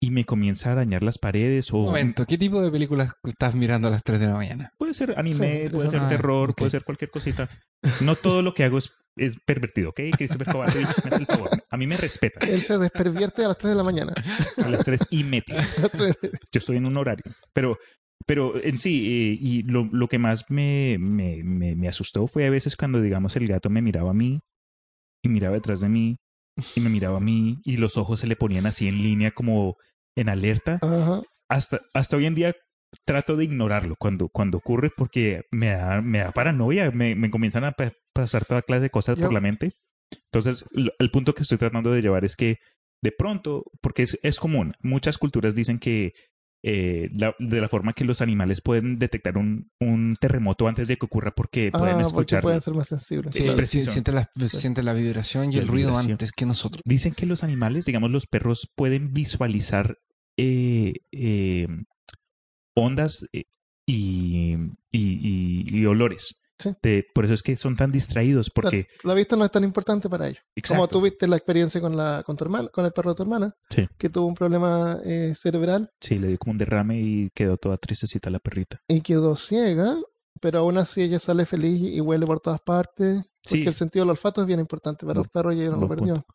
y 0.00 0.10
me 0.12 0.24
comienza 0.24 0.68
a 0.68 0.72
arañar 0.72 1.02
las 1.02 1.18
paredes 1.18 1.72
o 1.72 1.78
Un 1.78 1.86
momento, 1.86 2.24
¿qué 2.24 2.38
tipo 2.38 2.60
de 2.62 2.70
películas 2.70 3.12
estás 3.24 3.54
mirando 3.54 3.88
a 3.88 3.90
las 3.90 4.02
3 4.04 4.20
de 4.20 4.26
la 4.28 4.34
mañana? 4.34 4.72
puede 4.78 4.94
ser 4.94 5.10
Sí, 5.10 5.14
anime, 5.16 5.68
puede 5.70 5.90
ser 5.90 6.00
Ah, 6.00 6.08
terror, 6.08 6.50
ok. 6.50 6.56
puede 6.58 6.70
ser 6.70 6.84
cualquier 6.84 7.10
cosita. 7.10 7.48
No 8.00 8.14
todo 8.16 8.42
lo 8.42 8.54
que 8.54 8.62
hago 8.64 8.78
es, 8.78 8.92
es 9.16 9.36
pervertido, 9.44 9.90
¿ok? 9.90 10.00
Christopher 10.16 10.52
Kovacevic, 10.52 11.04
me 11.04 11.10
hace 11.10 11.20
el 11.20 11.26
favor. 11.26 11.50
A 11.70 11.76
mí 11.76 11.86
me 11.88 11.96
respeta. 11.96 12.46
Él 12.46 12.62
se 12.62 12.78
despervierte 12.78 13.44
a 13.44 13.48
las 13.48 13.58
3 13.58 13.70
de 13.72 13.76
la 13.76 13.82
mañana. 13.84 14.12
a 14.62 14.68
las 14.68 14.84
3 14.84 15.00
y 15.10 15.24
media. 15.24 15.66
Yo 16.52 16.58
estoy 16.58 16.76
en 16.76 16.86
un 16.86 16.96
horario. 16.96 17.24
Pero, 17.52 17.76
pero 18.24 18.62
en 18.62 18.78
sí, 18.78 19.04
eh, 19.06 19.38
y 19.40 19.62
lo, 19.64 19.88
lo 19.90 20.06
que 20.08 20.18
más 20.18 20.48
me, 20.48 20.96
me, 21.00 21.42
me, 21.42 21.74
me 21.74 21.88
asustó 21.88 22.26
fue 22.28 22.46
a 22.46 22.50
veces 22.50 22.76
cuando, 22.76 23.00
digamos, 23.00 23.34
el 23.36 23.48
gato 23.48 23.68
me 23.68 23.82
miraba 23.82 24.10
a 24.10 24.14
mí 24.14 24.38
y 25.24 25.28
miraba 25.28 25.54
detrás 25.56 25.80
de 25.80 25.88
mí 25.88 26.16
y 26.76 26.80
me 26.80 26.90
miraba 26.90 27.16
a 27.18 27.20
mí 27.20 27.58
y 27.64 27.76
los 27.76 27.96
ojos 27.96 28.20
se 28.20 28.26
le 28.26 28.36
ponían 28.36 28.66
así 28.66 28.88
en 28.88 29.02
línea 29.02 29.30
como 29.32 29.76
en 30.20 30.28
alerta. 30.28 30.78
Ajá. 30.82 31.22
Hasta, 31.50 31.80
hasta 31.94 32.16
hoy 32.16 32.26
en 32.26 32.34
día 32.34 32.54
trato 33.06 33.36
de 33.36 33.44
ignorarlo 33.44 33.96
cuando, 33.98 34.28
cuando 34.28 34.58
ocurre 34.58 34.90
porque 34.96 35.42
me 35.50 35.70
da, 35.70 36.00
me 36.00 36.18
da 36.20 36.32
paranoia, 36.32 36.90
me, 36.90 37.14
me 37.14 37.30
comienzan 37.30 37.64
a 37.64 37.72
pa- 37.72 37.92
pasar 38.14 38.44
toda 38.46 38.62
clase 38.62 38.82
de 38.82 38.90
cosas 38.90 39.18
Yo- 39.18 39.24
por 39.26 39.34
la 39.34 39.40
mente. 39.40 39.72
Entonces, 40.32 40.66
lo- 40.72 40.92
el 40.98 41.10
punto 41.10 41.34
que 41.34 41.42
estoy 41.42 41.58
tratando 41.58 41.90
de 41.90 42.00
llevar 42.02 42.24
es 42.24 42.34
que 42.36 42.56
de 43.02 43.12
pronto, 43.12 43.64
porque 43.82 44.02
es, 44.02 44.18
es 44.22 44.40
común, 44.40 44.74
muchas 44.82 45.18
culturas 45.18 45.54
dicen 45.54 45.78
que 45.78 46.12
eh, 46.62 47.08
la- 47.14 47.34
de 47.38 47.60
la 47.60 47.68
forma 47.68 47.92
que 47.92 48.04
los 48.04 48.20
animales 48.20 48.60
pueden 48.60 48.98
detectar 48.98 49.38
un, 49.38 49.70
un 49.80 50.16
terremoto 50.20 50.66
antes 50.66 50.88
de 50.88 50.96
que 50.96 51.06
ocurra 51.06 51.30
porque 51.32 51.70
pueden 51.70 51.88
Ah, 51.96 51.98
porque 52.02 52.06
escuchar. 52.08 52.42
pueden 52.42 52.60
ser 52.60 52.74
más 52.74 52.88
sensibles. 52.88 53.34
Sí, 53.34 53.44
sí, 53.64 53.82
siente, 53.86 54.10
la, 54.12 54.28
siente 54.48 54.82
la 54.82 54.92
vibración 54.92 55.52
y 55.52 55.56
La 55.56 55.62
el 55.62 55.68
ruido 55.68 55.88
vibración. 55.90 56.12
antes 56.12 56.32
que 56.32 56.46
nosotros. 56.46 56.82
Dicen 56.84 57.14
que 57.14 57.26
los 57.26 57.44
animales, 57.44 57.84
digamos 57.84 58.10
los 58.10 58.26
perros, 58.26 58.70
pueden 58.74 59.12
visualizar 59.12 59.98
eh, 60.36 60.94
eh, 61.12 61.66
ondas 62.76 63.26
eh, 63.32 63.44
y, 63.86 64.54
y- 64.54 64.58
y- 64.92 65.64
y 65.78 65.86
olores. 65.86 66.40
Sí. 66.58 66.70
De- 66.82 67.06
por 67.14 67.24
eso 67.24 67.34
es 67.34 67.42
que 67.42 67.56
son 67.56 67.76
tan 67.76 67.92
distraídos, 67.92 68.50
porque... 68.50 68.88
La 69.04 69.14
vista 69.14 69.36
no 69.36 69.44
es 69.44 69.50
tan 69.50 69.62
importante 69.64 70.08
para 70.08 70.26
ellos. 70.28 70.40
Como 70.42 70.52
Exacto. 70.56 70.88
tú 70.88 71.00
viste 71.02 71.28
la 71.28 71.36
experiencia 71.36 71.80
con 71.80 71.96
la 71.96 72.22
con 72.26 72.36
tu 72.36 72.44
hermana, 72.44 72.68
con 72.68 72.84
el 72.84 72.92
perro 72.92 73.10
de 73.10 73.16
tu 73.16 73.22
hermana, 73.22 73.54
Sí. 73.70 73.86
que 73.96 74.08
tuvo 74.08 74.26
un 74.26 74.34
problema 74.34 74.98
eh, 75.04 75.34
cerebral 75.38 75.90
Sí, 76.00 76.18
le 76.18 76.28
dio 76.28 76.38
como 76.38 76.52
un 76.52 76.58
derrame 76.58 77.00
y 77.00 77.30
quedó 77.34 77.56
toda 77.58 77.76
tristecita 77.76 78.28
la 78.30 78.38
perrita. 78.40 78.80
y 78.88 79.00
quedó 79.02 79.36
ciega, 79.36 79.96
pero 80.40 80.58
aún 80.60 80.78
así 80.78 81.02
ella 81.02 81.18
sale 81.18 81.46
feliz 81.46 81.80
y 81.80 82.00
huele 82.00 82.26
por 82.26 82.40
todas 82.40 82.60
partes. 82.60 83.22
Porque 83.42 83.62
Sí. 83.62 83.66
el 83.66 83.74
sentido 83.74 84.04
del 84.04 84.10
olfato 84.10 84.40
es 84.40 84.46
bien 84.46 84.60
importante 84.60 85.06
para 85.06 85.18
los 85.20 85.28
perros 85.28 85.54
y 85.54 85.60
ella 85.60 85.70
no 85.70 85.80
lo 85.80 85.88
perdió. 85.88 86.26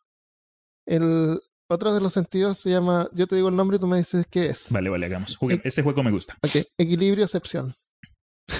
El 0.86 1.40
otro 1.68 1.94
de 1.94 2.00
los 2.00 2.12
sentidos 2.12 2.58
se 2.58 2.70
llama, 2.70 3.08
yo 3.12 3.26
te 3.26 3.36
digo 3.36 3.48
el 3.48 3.56
nombre 3.56 3.76
y 3.76 3.80
tú 3.80 3.86
me 3.86 3.96
dices 3.98 4.26
qué 4.30 4.46
es. 4.48 4.66
Vale, 4.70 4.90
vale, 4.90 5.06
hagamos. 5.06 5.36
Eh. 5.50 5.60
Este 5.64 5.82
juego 5.82 6.02
me 6.02 6.10
gusta. 6.10 6.36
Ok, 6.42 6.66
equilibrio 6.78 7.24
excepción. 7.24 7.74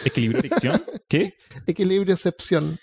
Equilibrio 0.04 0.40
adicción. 0.40 0.84
¿Qué? 1.08 1.34
Equilibrio 1.66 2.14
excepción. 2.14 2.78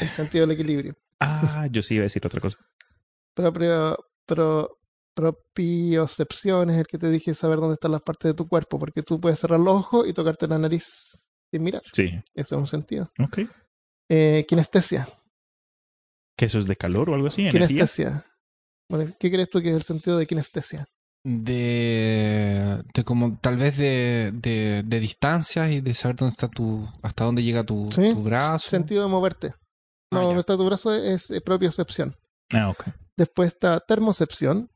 El 0.00 0.08
sentido 0.08 0.46
del 0.46 0.54
equilibrio. 0.54 0.94
Ah, 1.20 1.68
yo 1.70 1.82
sí 1.82 1.94
iba 1.94 2.02
a 2.02 2.04
decir 2.04 2.24
otra 2.24 2.40
cosa. 2.40 2.56
Proprio, 3.34 3.96
pro, 4.26 4.78
propiocepción 5.14 6.70
es 6.70 6.78
el 6.78 6.86
que 6.86 6.98
te 6.98 7.10
dije 7.10 7.34
saber 7.34 7.58
dónde 7.58 7.74
están 7.74 7.92
las 7.92 8.02
partes 8.02 8.30
de 8.30 8.34
tu 8.34 8.48
cuerpo, 8.48 8.78
porque 8.78 9.02
tú 9.02 9.20
puedes 9.20 9.38
cerrar 9.38 9.60
los 9.60 9.74
ojos 9.74 10.08
y 10.08 10.12
tocarte 10.14 10.46
la 10.46 10.58
nariz 10.58 11.28
sin 11.50 11.62
mirar. 11.62 11.82
Sí. 11.92 12.06
Ese 12.34 12.54
es 12.54 12.60
un 12.60 12.66
sentido. 12.66 13.10
Ok. 13.18 13.40
Eh, 14.08 14.44
kinestesia. 14.48 15.06
¿Que 16.36 16.46
eso 16.46 16.58
es 16.58 16.66
de 16.66 16.76
calor 16.76 17.10
o 17.10 17.14
algo 17.14 17.26
así? 17.26 17.42
¿Energía? 17.42 17.68
Kinestesia. 17.68 18.26
Bueno, 18.88 19.14
¿Qué 19.20 19.30
crees 19.30 19.50
tú 19.50 19.60
que 19.60 19.70
es 19.70 19.76
el 19.76 19.82
sentido 19.82 20.16
de 20.16 20.26
kinestesia? 20.26 20.86
De, 21.24 22.82
de 22.94 23.04
como 23.04 23.38
tal 23.38 23.56
vez 23.56 23.76
de, 23.76 24.30
de, 24.32 24.82
de 24.84 25.00
distancias 25.00 25.70
y 25.70 25.80
de 25.80 25.94
saber 25.94 26.16
dónde 26.16 26.30
está 26.32 26.48
tu, 26.48 26.88
hasta 27.02 27.24
dónde 27.24 27.42
llega 27.42 27.64
tu, 27.64 27.90
¿Sí? 27.92 28.12
tu 28.14 28.22
brazo. 28.22 28.68
Sentido 28.70 29.02
de 29.04 29.08
moverte. 29.10 29.54
Ah, 30.12 30.16
No, 30.16 30.20
ya. 30.20 30.26
donde 30.26 30.40
está 30.40 30.56
tu 30.56 30.64
brazo 30.64 30.94
es 30.94 31.30
eh, 31.30 31.40
propiocepción. 31.40 32.14
Ah, 32.52 32.70
ok. 32.70 32.84
Después 33.16 33.48
está 33.52 33.80
termocepción, 33.80 34.70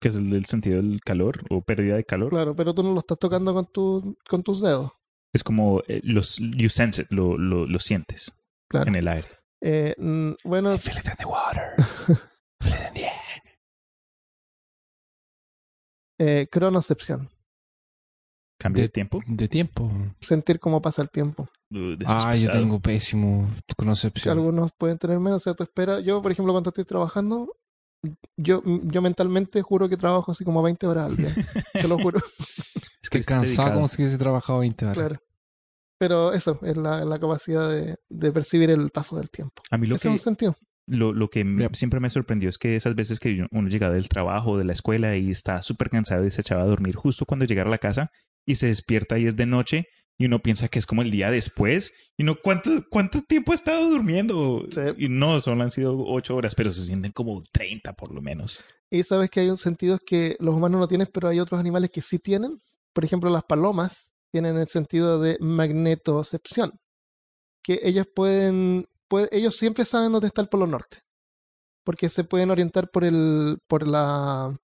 Que 0.00 0.08
es 0.08 0.14
el 0.16 0.30
del 0.30 0.44
sentido 0.44 0.76
del 0.76 1.00
calor 1.04 1.42
o 1.50 1.62
pérdida 1.62 1.96
de 1.96 2.04
calor. 2.04 2.30
claro, 2.30 2.54
pero 2.54 2.72
tú 2.74 2.82
no 2.84 2.92
lo 2.92 3.00
estás 3.00 3.18
tocando 3.18 3.52
con, 3.52 3.66
tu, 3.66 4.16
con 4.28 4.42
tus 4.42 4.60
dedos. 4.62 4.92
Es 5.34 5.42
como 5.42 5.82
eh, 5.88 6.00
los, 6.04 6.36
you 6.38 6.68
sense 6.68 7.02
it, 7.02 7.08
lo, 7.10 7.36
lo, 7.36 7.66
lo 7.66 7.78
sientes 7.80 8.32
Claro. 8.70 8.88
en 8.88 8.94
el 8.96 9.08
aire. 9.08 9.28
Eh, 9.60 9.94
mm, 9.98 10.32
bueno, 10.44 10.78
Feel 10.78 10.98
it 10.98 11.06
in 11.06 11.12
the 11.18 11.24
water. 11.26 11.74
Feel 12.62 12.74
it 12.74 12.88
in 12.88 12.94
the 12.94 13.04
air. 13.04 13.12
Eh, 16.18 16.46
cronocepción. 16.50 17.30
Cambio 18.60 18.82
de, 18.82 18.88
De- 18.88 18.92
tiempo. 18.92 19.20
De 19.26 19.48
tiempo. 19.48 19.90
Sentir 20.20 20.58
cómo 20.58 20.82
pasa 20.82 21.02
el 21.02 21.10
tiempo. 21.10 21.48
Uh, 21.70 21.94
Ah, 22.06 22.34
yo 22.36 22.50
tengo 22.50 22.80
pésimo 22.80 23.48
concepción. 23.76 24.36
Algunos 24.36 24.72
pueden 24.76 24.98
tener 24.98 25.18
menos, 25.20 25.42
o 25.42 25.44
sea, 25.44 25.54
tú 25.54 25.62
esperas. 25.62 26.02
Yo, 26.04 26.20
por 26.20 26.32
ejemplo, 26.32 26.52
cuando 26.52 26.70
estoy 26.70 26.84
trabajando, 26.84 27.54
yo, 28.36 28.62
yo 28.64 29.00
mentalmente 29.02 29.62
juro 29.62 29.88
que 29.88 29.96
trabajo 29.96 30.32
así 30.32 30.44
como 30.44 30.62
20 30.62 30.86
horas 30.88 31.06
al 31.10 31.16
día. 31.16 31.32
Te 31.72 31.86
lo 31.86 31.98
juro, 31.98 32.20
Es 33.02 33.10
que 33.10 33.22
cansado 33.22 33.74
como 33.74 33.86
si 33.88 34.02
hubiese 34.02 34.18
trabajado 34.18 34.58
20 34.60 34.84
horas. 34.86 34.96
claro. 34.96 35.16
Pero 36.00 36.32
eso 36.32 36.60
es 36.62 36.76
la, 36.76 37.04
la 37.04 37.18
capacidad 37.18 37.68
de, 37.68 37.96
de 38.08 38.32
percibir 38.32 38.70
el 38.70 38.90
paso 38.90 39.16
del 39.16 39.30
tiempo. 39.30 39.62
A 39.70 39.76
mí 39.76 39.86
lo 39.88 39.96
Ese 39.96 40.02
que, 40.02 40.08
es 40.14 40.20
un 40.20 40.24
sentido. 40.24 40.56
Lo, 40.88 41.12
lo 41.12 41.28
que 41.30 41.44
Yep. 41.44 41.74
siempre 41.74 42.00
me 42.00 42.10
sorprendió 42.10 42.48
es 42.48 42.58
que 42.58 42.76
esas 42.76 42.94
veces 42.94 43.20
que 43.20 43.46
uno 43.50 43.68
llegaba 43.68 43.94
del 43.94 44.08
trabajo, 44.08 44.58
de 44.58 44.64
la 44.64 44.72
escuela 44.72 45.16
y 45.16 45.30
está 45.30 45.62
súper 45.62 45.90
cansado 45.90 46.26
y 46.26 46.30
se 46.30 46.40
echaba 46.40 46.62
a 46.62 46.66
dormir 46.66 46.96
justo 46.96 47.24
cuando 47.26 47.44
llegara 47.46 47.68
a 47.68 47.72
la 47.72 47.78
casa 47.78 48.10
y 48.46 48.54
se 48.56 48.66
despierta 48.68 49.18
y 49.18 49.26
es 49.26 49.36
de 49.36 49.46
noche 49.46 49.86
y 50.20 50.26
uno 50.26 50.40
piensa 50.40 50.68
que 50.68 50.78
es 50.80 50.86
como 50.86 51.02
el 51.02 51.10
día 51.12 51.30
después 51.30 51.94
y 52.16 52.24
no, 52.24 52.36
¿cuánto, 52.42 52.70
cuánto 52.90 53.22
tiempo 53.22 53.52
ha 53.52 53.54
estado 53.54 53.88
durmiendo? 53.88 54.66
Sí. 54.70 54.80
Y 54.96 55.08
no, 55.08 55.40
solo 55.40 55.62
han 55.62 55.70
sido 55.70 55.96
ocho 55.98 56.34
horas, 56.34 56.54
pero 56.54 56.72
se 56.72 56.82
sienten 56.82 57.12
como 57.12 57.42
30 57.52 57.92
por 57.92 58.12
lo 58.12 58.20
menos. 58.20 58.64
Y 58.90 59.02
sabes 59.04 59.30
que 59.30 59.40
hay 59.40 59.50
un 59.50 59.58
sentido 59.58 59.98
que 60.04 60.36
los 60.40 60.54
humanos 60.54 60.80
no 60.80 60.88
tienen, 60.88 61.08
pero 61.12 61.28
hay 61.28 61.38
otros 61.38 61.60
animales 61.60 61.90
que 61.90 62.00
sí 62.00 62.18
tienen. 62.18 62.58
Por 62.94 63.04
ejemplo, 63.04 63.30
las 63.30 63.44
palomas 63.44 64.10
tienen 64.32 64.56
el 64.56 64.68
sentido 64.68 65.20
de 65.20 65.36
magnetocepción. 65.40 66.72
Que 67.62 67.80
ellas 67.82 68.06
pueden, 68.12 68.86
puede- 69.08 69.28
ellos 69.32 69.56
siempre 69.56 69.84
saben 69.84 70.12
dónde 70.12 70.26
está 70.28 70.42
el 70.42 70.48
polo 70.48 70.66
norte. 70.66 70.98
Porque 71.84 72.08
se 72.08 72.24
pueden 72.24 72.50
orientar 72.50 72.90
por 72.90 73.04
el, 73.04 73.58
por 73.66 73.86
la, 73.88 74.54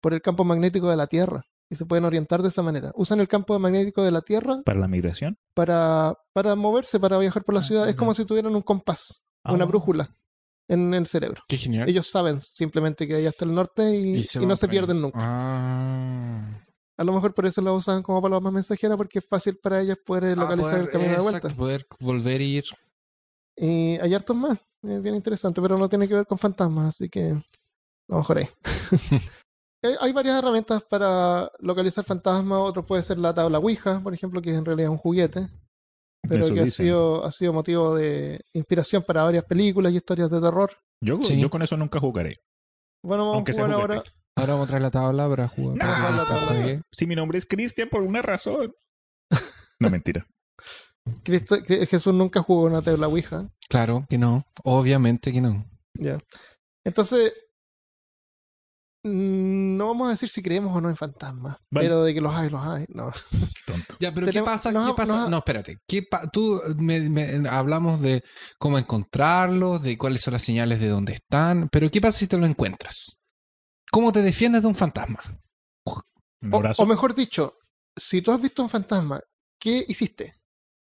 por 0.00 0.14
el 0.14 0.22
campo 0.22 0.44
magnético 0.44 0.88
de 0.88 0.96
la 0.96 1.06
Tierra. 1.08 1.42
Y 1.70 1.76
se 1.76 1.86
pueden 1.86 2.04
orientar 2.04 2.42
de 2.42 2.48
esa 2.50 2.62
manera. 2.62 2.92
Usan 2.94 3.20
el 3.20 3.26
campo 3.26 3.58
magnético 3.58 4.02
de 4.02 4.10
la 4.12 4.20
Tierra 4.20 4.60
Para 4.64 4.78
la 4.78 4.86
migración. 4.86 5.36
para, 5.54 6.14
para 6.32 6.54
moverse, 6.54 7.00
para 7.00 7.18
viajar 7.18 7.42
por 7.42 7.54
la 7.54 7.60
Ah, 7.60 7.64
ciudad. 7.64 7.88
Es 7.88 7.96
como 7.96 8.14
si 8.14 8.24
tuvieran 8.24 8.54
un 8.54 8.62
compás, 8.62 9.24
una 9.44 9.64
Ah. 9.64 9.66
brújula 9.66 10.14
en 10.68 10.92
el 10.94 11.06
cerebro. 11.06 11.42
Qué 11.48 11.56
genial. 11.56 11.88
Ellos 11.88 12.06
saben 12.06 12.40
simplemente 12.40 13.08
que 13.08 13.14
ahí 13.16 13.26
está 13.26 13.44
el 13.46 13.54
norte 13.54 13.96
y, 13.96 14.18
y 14.20 14.46
no 14.46 14.56
se 14.56 14.68
pierden 14.68 15.00
nunca. 15.00 15.18
Ah. 15.20 16.60
A 16.96 17.02
lo 17.02 17.12
mejor 17.12 17.34
por 17.34 17.46
eso 17.46 17.60
la 17.62 17.72
usan 17.72 18.02
como 18.02 18.22
paloma 18.22 18.50
mensajera 18.52 18.96
porque 18.96 19.18
es 19.18 19.26
fácil 19.26 19.58
para 19.60 19.80
ellas 19.80 19.96
poder 20.04 20.36
localizar 20.38 20.78
el 20.80 20.90
camino 20.90 21.12
de 21.12 21.20
vuelta. 21.20 21.48
poder 21.48 21.86
volver 21.98 22.40
y 22.42 22.58
ir. 22.58 22.64
Y 23.56 23.96
hay 23.98 24.14
hartos 24.14 24.36
más. 24.36 24.58
Es 24.82 25.02
bien 25.02 25.14
interesante, 25.14 25.60
pero 25.62 25.78
no 25.78 25.88
tiene 25.88 26.06
que 26.08 26.14
ver 26.14 26.26
con 26.26 26.38
fantasmas, 26.38 26.88
así 26.90 27.08
que 27.08 27.30
a 27.30 27.42
lo 28.08 28.18
mejor 28.18 28.38
ahí. 28.38 28.48
Hay 30.00 30.14
varias 30.14 30.38
herramientas 30.38 30.82
para 30.84 31.50
localizar 31.58 32.04
fantasmas. 32.04 32.58
Otro 32.58 32.86
puede 32.86 33.02
ser 33.02 33.18
la 33.18 33.34
tabla 33.34 33.58
Ouija, 33.58 34.00
por 34.02 34.14
ejemplo, 34.14 34.40
que 34.40 34.54
en 34.54 34.64
realidad 34.64 34.86
es 34.88 34.92
un 34.92 34.96
juguete, 34.98 35.46
pero 36.26 36.40
Eso 36.42 36.54
que 36.54 36.60
ha 36.60 36.64
dicen. 36.64 36.86
sido, 36.86 37.22
ha 37.22 37.30
sido 37.30 37.52
motivo 37.52 37.94
de 37.94 38.40
inspiración 38.54 39.02
para 39.02 39.24
varias 39.24 39.44
películas 39.44 39.92
y 39.92 39.96
historias 39.96 40.30
de 40.30 40.40
terror. 40.40 40.70
Yo, 41.02 41.22
Sí. 41.22 41.38
yo 41.38 41.50
con 41.50 41.60
eso 41.60 41.76
nunca 41.76 42.00
jugaré. 42.00 42.38
Bueno, 43.02 43.24
vamos 43.24 43.34
Aunque 43.36 43.52
a 43.52 43.54
jugar 43.56 43.72
ahora. 43.72 44.02
Ahora 44.36 44.52
vamos 44.54 44.64
a 44.64 44.68
traer 44.68 44.82
la 44.82 44.90
tabla 44.90 45.28
para 45.28 45.48
jugar. 45.48 45.76
No, 45.76 45.84
para 45.84 45.96
que 46.08 46.14
la 46.16 46.22
esto 46.22 46.34
tabla. 46.34 46.46
juegue. 46.48 46.82
Si 46.90 47.06
mi 47.06 47.14
nombre 47.14 47.36
es 47.36 47.44
Cristian 47.46 47.88
por 47.90 48.00
una 48.00 48.22
razón. 48.22 48.74
No, 49.80 49.90
mentira. 49.90 50.26
Cristo- 51.22 51.56
Jesús 51.64 52.14
nunca 52.14 52.42
jugó 52.42 52.64
una 52.64 52.82
tabla 52.82 53.08
Ouija. 53.08 53.48
Claro 53.68 54.06
que 54.08 54.18
no. 54.18 54.46
Obviamente 54.62 55.32
que 55.32 55.40
no. 55.40 55.66
Ya. 55.94 56.18
Entonces, 56.84 57.32
mm, 59.04 59.76
no 59.76 59.88
vamos 59.88 60.08
a 60.08 60.10
decir 60.12 60.28
si 60.28 60.42
creemos 60.42 60.74
o 60.76 60.80
no 60.80 60.88
en 60.90 60.96
fantasmas, 60.96 61.56
Vale. 61.70 61.86
pero 61.88 62.02
de 62.04 62.14
que 62.14 62.20
los 62.20 62.34
hay, 62.34 62.48
los 62.50 62.66
hay. 62.66 62.84
No. 62.88 63.12
Tonto. 63.66 63.96
Ya, 64.00 64.12
pero 64.12 64.26
¿qué 64.30 64.42
pasa? 64.42 64.72
nos 64.72 64.86
¿Qué 64.88 64.94
pasa? 64.94 65.16
nos 65.22 65.30
No, 65.30 65.38
espérate. 65.38 65.78
¿Qué 65.86 66.02
pa- 66.02 66.28
Tú 66.30 66.60
me, 66.78 67.00
me- 67.08 67.48
hablamos 67.48 68.00
de 68.00 68.22
cómo 68.58 68.78
encontrarlos, 68.78 69.82
de 69.82 69.96
cuáles 69.98 70.20
son 70.22 70.32
las 70.32 70.42
señales 70.42 70.80
de 70.80 70.88
dónde 70.88 71.14
están, 71.14 71.68
pero 71.70 71.90
¿qué 71.90 72.00
pasa 72.00 72.18
si 72.18 72.26
te 72.26 72.36
lo 72.38 72.46
encuentras? 72.46 73.18
¿Cómo 73.90 74.12
te 74.12 74.22
defiendes 74.22 74.62
de 74.62 74.68
un 74.68 74.74
fantasma? 74.74 75.20
Un 76.42 76.52
O, 76.52 76.56
abrazo. 76.56 76.82
o 76.82 76.86
mejor 76.86 77.14
dicho, 77.14 77.56
si 77.96 78.20
tú 78.20 78.30
has 78.32 78.40
visto 78.40 78.62
un 78.62 78.68
fantasma, 78.68 79.20
¿qué 79.58 79.84
hiciste? 79.88 80.34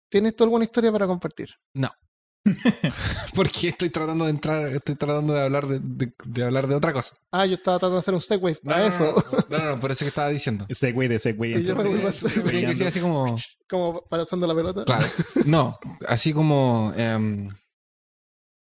¿Tienes 0.09 0.35
tú 0.35 0.43
alguna 0.43 0.63
historia 0.65 0.91
para 0.91 1.07
compartir? 1.07 1.49
Porque 3.33 3.69
estoy 3.69 3.89
tratando 3.89 4.25
de 4.25 4.29
entrar, 4.31 4.67
estoy 4.67 4.95
tratando 4.95 5.33
de 5.33 5.41
hablar 5.43 5.67
de, 5.67 5.79
de- 5.81 6.13
de 6.25 6.43
hablar 6.43 6.67
de 6.67 6.75
otra 6.75 6.93
cosa. 6.93 7.15
Ah, 7.31 7.45
yo 7.47 7.55
estaba 7.55 7.79
tratando 7.79 7.95
de 7.95 7.99
hacer 8.01 8.13
un 8.13 8.21
segue 8.21 8.57
No, 8.61 8.73
a 8.73 8.77
no, 8.77 8.85
eso, 8.85 9.15
No, 9.49 9.57
no, 9.57 9.65
no, 9.75 9.79
por 9.81 9.91
eso 9.91 10.05
que 10.05 10.09
estaba 10.09 10.29
diciendo. 10.29 10.65
Ese 10.69 10.91
güey 10.91 11.07
de 11.07 11.15
ese 11.15 11.33
güey. 11.33 11.51
Y 11.53 11.63
yo 11.63 11.75
me 11.75 11.81
entonces, 11.81 11.87
vuelvo 11.91 12.07
a 12.07 12.11
Sí, 12.11 12.25
hacer- 12.27 12.43
tenía 12.43 12.61
que 12.61 12.67
decir 12.67 12.87
así 12.87 12.99
como, 12.99 13.35
como 13.67 14.01
pasando 14.05 14.45
la 14.45 14.53
pelota. 14.55 14.85
claro, 14.85 15.05
no, 15.47 15.79
así 16.07 16.33
como, 16.33 16.93
em, 16.95 17.49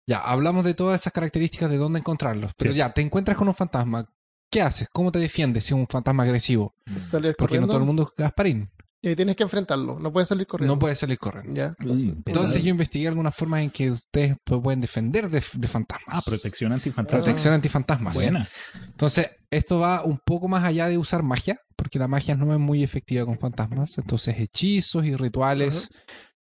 ya, 0.08 0.20
hablamos 0.20 0.64
de 0.64 0.74
todas 0.76 1.02
esas 1.02 1.14
características 1.14 1.70
de 1.72 1.78
dónde 1.78 2.00
encontrarlos, 2.00 2.52
pero 2.58 2.72
Sí. 2.74 2.78
ya, 2.78 2.94
te 2.94 3.02
encuentras 3.02 3.36
con 3.36 3.48
un 3.48 3.56
fantasma, 3.56 4.08
¿qué 4.52 4.62
haces? 4.62 4.90
¿Cómo 4.92 5.12
te 5.12 5.18
defiendes 5.20 5.64
si 5.64 5.70
es 5.74 5.80
un 5.80 5.88
fantasma 5.88 6.22
agresivo? 6.24 6.76
Salir 7.00 7.36
Porque 7.36 7.60
no 7.60 7.66
todo 7.68 7.78
el 7.78 7.86
mundo 7.86 8.04
es 8.04 8.10
Gasparín. 8.16 8.70
Y 9.04 9.08
ahí 9.10 9.16
tienes 9.16 9.36
que 9.36 9.44
enfrentarlo. 9.44 10.00
No 10.00 10.14
puedes 10.14 10.30
salir 10.30 10.46
corriendo. 10.46 10.76
No 10.76 10.80
puede 10.80 10.96
salir 10.96 11.18
corriendo. 11.18 11.54
Ya. 11.54 11.76
Entonces 11.80 12.62
yo 12.62 12.70
investigué 12.70 13.08
algunas 13.08 13.36
formas 13.36 13.62
en 13.62 13.72
que 13.72 13.90
ustedes 13.90 14.36
pues, 14.44 14.62
pueden 14.62 14.80
defender 14.80 15.28
de, 15.30 15.44
de 15.54 15.68
fantasmas. 15.68 16.18
Ah, 16.18 16.22
protección 16.24 16.72
antifantasma. 16.72 17.20
Protección 17.20 17.54
antifantasmas. 17.56 18.14
Buena. 18.14 18.48
Entonces, 18.86 19.32
esto 19.50 19.80
va 19.80 20.04
un 20.04 20.20
poco 20.20 20.48
más 20.48 20.64
allá 20.64 20.88
de 20.88 21.00
usar 21.00 21.24
magia, 21.24 21.60
porque 21.76 21.98
la 21.98 22.08
magia 22.08 22.36
no 22.36 22.54
es 22.54 22.60
muy 22.60 22.84
efectiva 22.84 23.26
con 23.26 23.40
fantasmas. 23.40 23.98
Entonces, 23.98 24.40
hechizos 24.40 25.04
y 25.06 25.16
rituales 25.16 25.90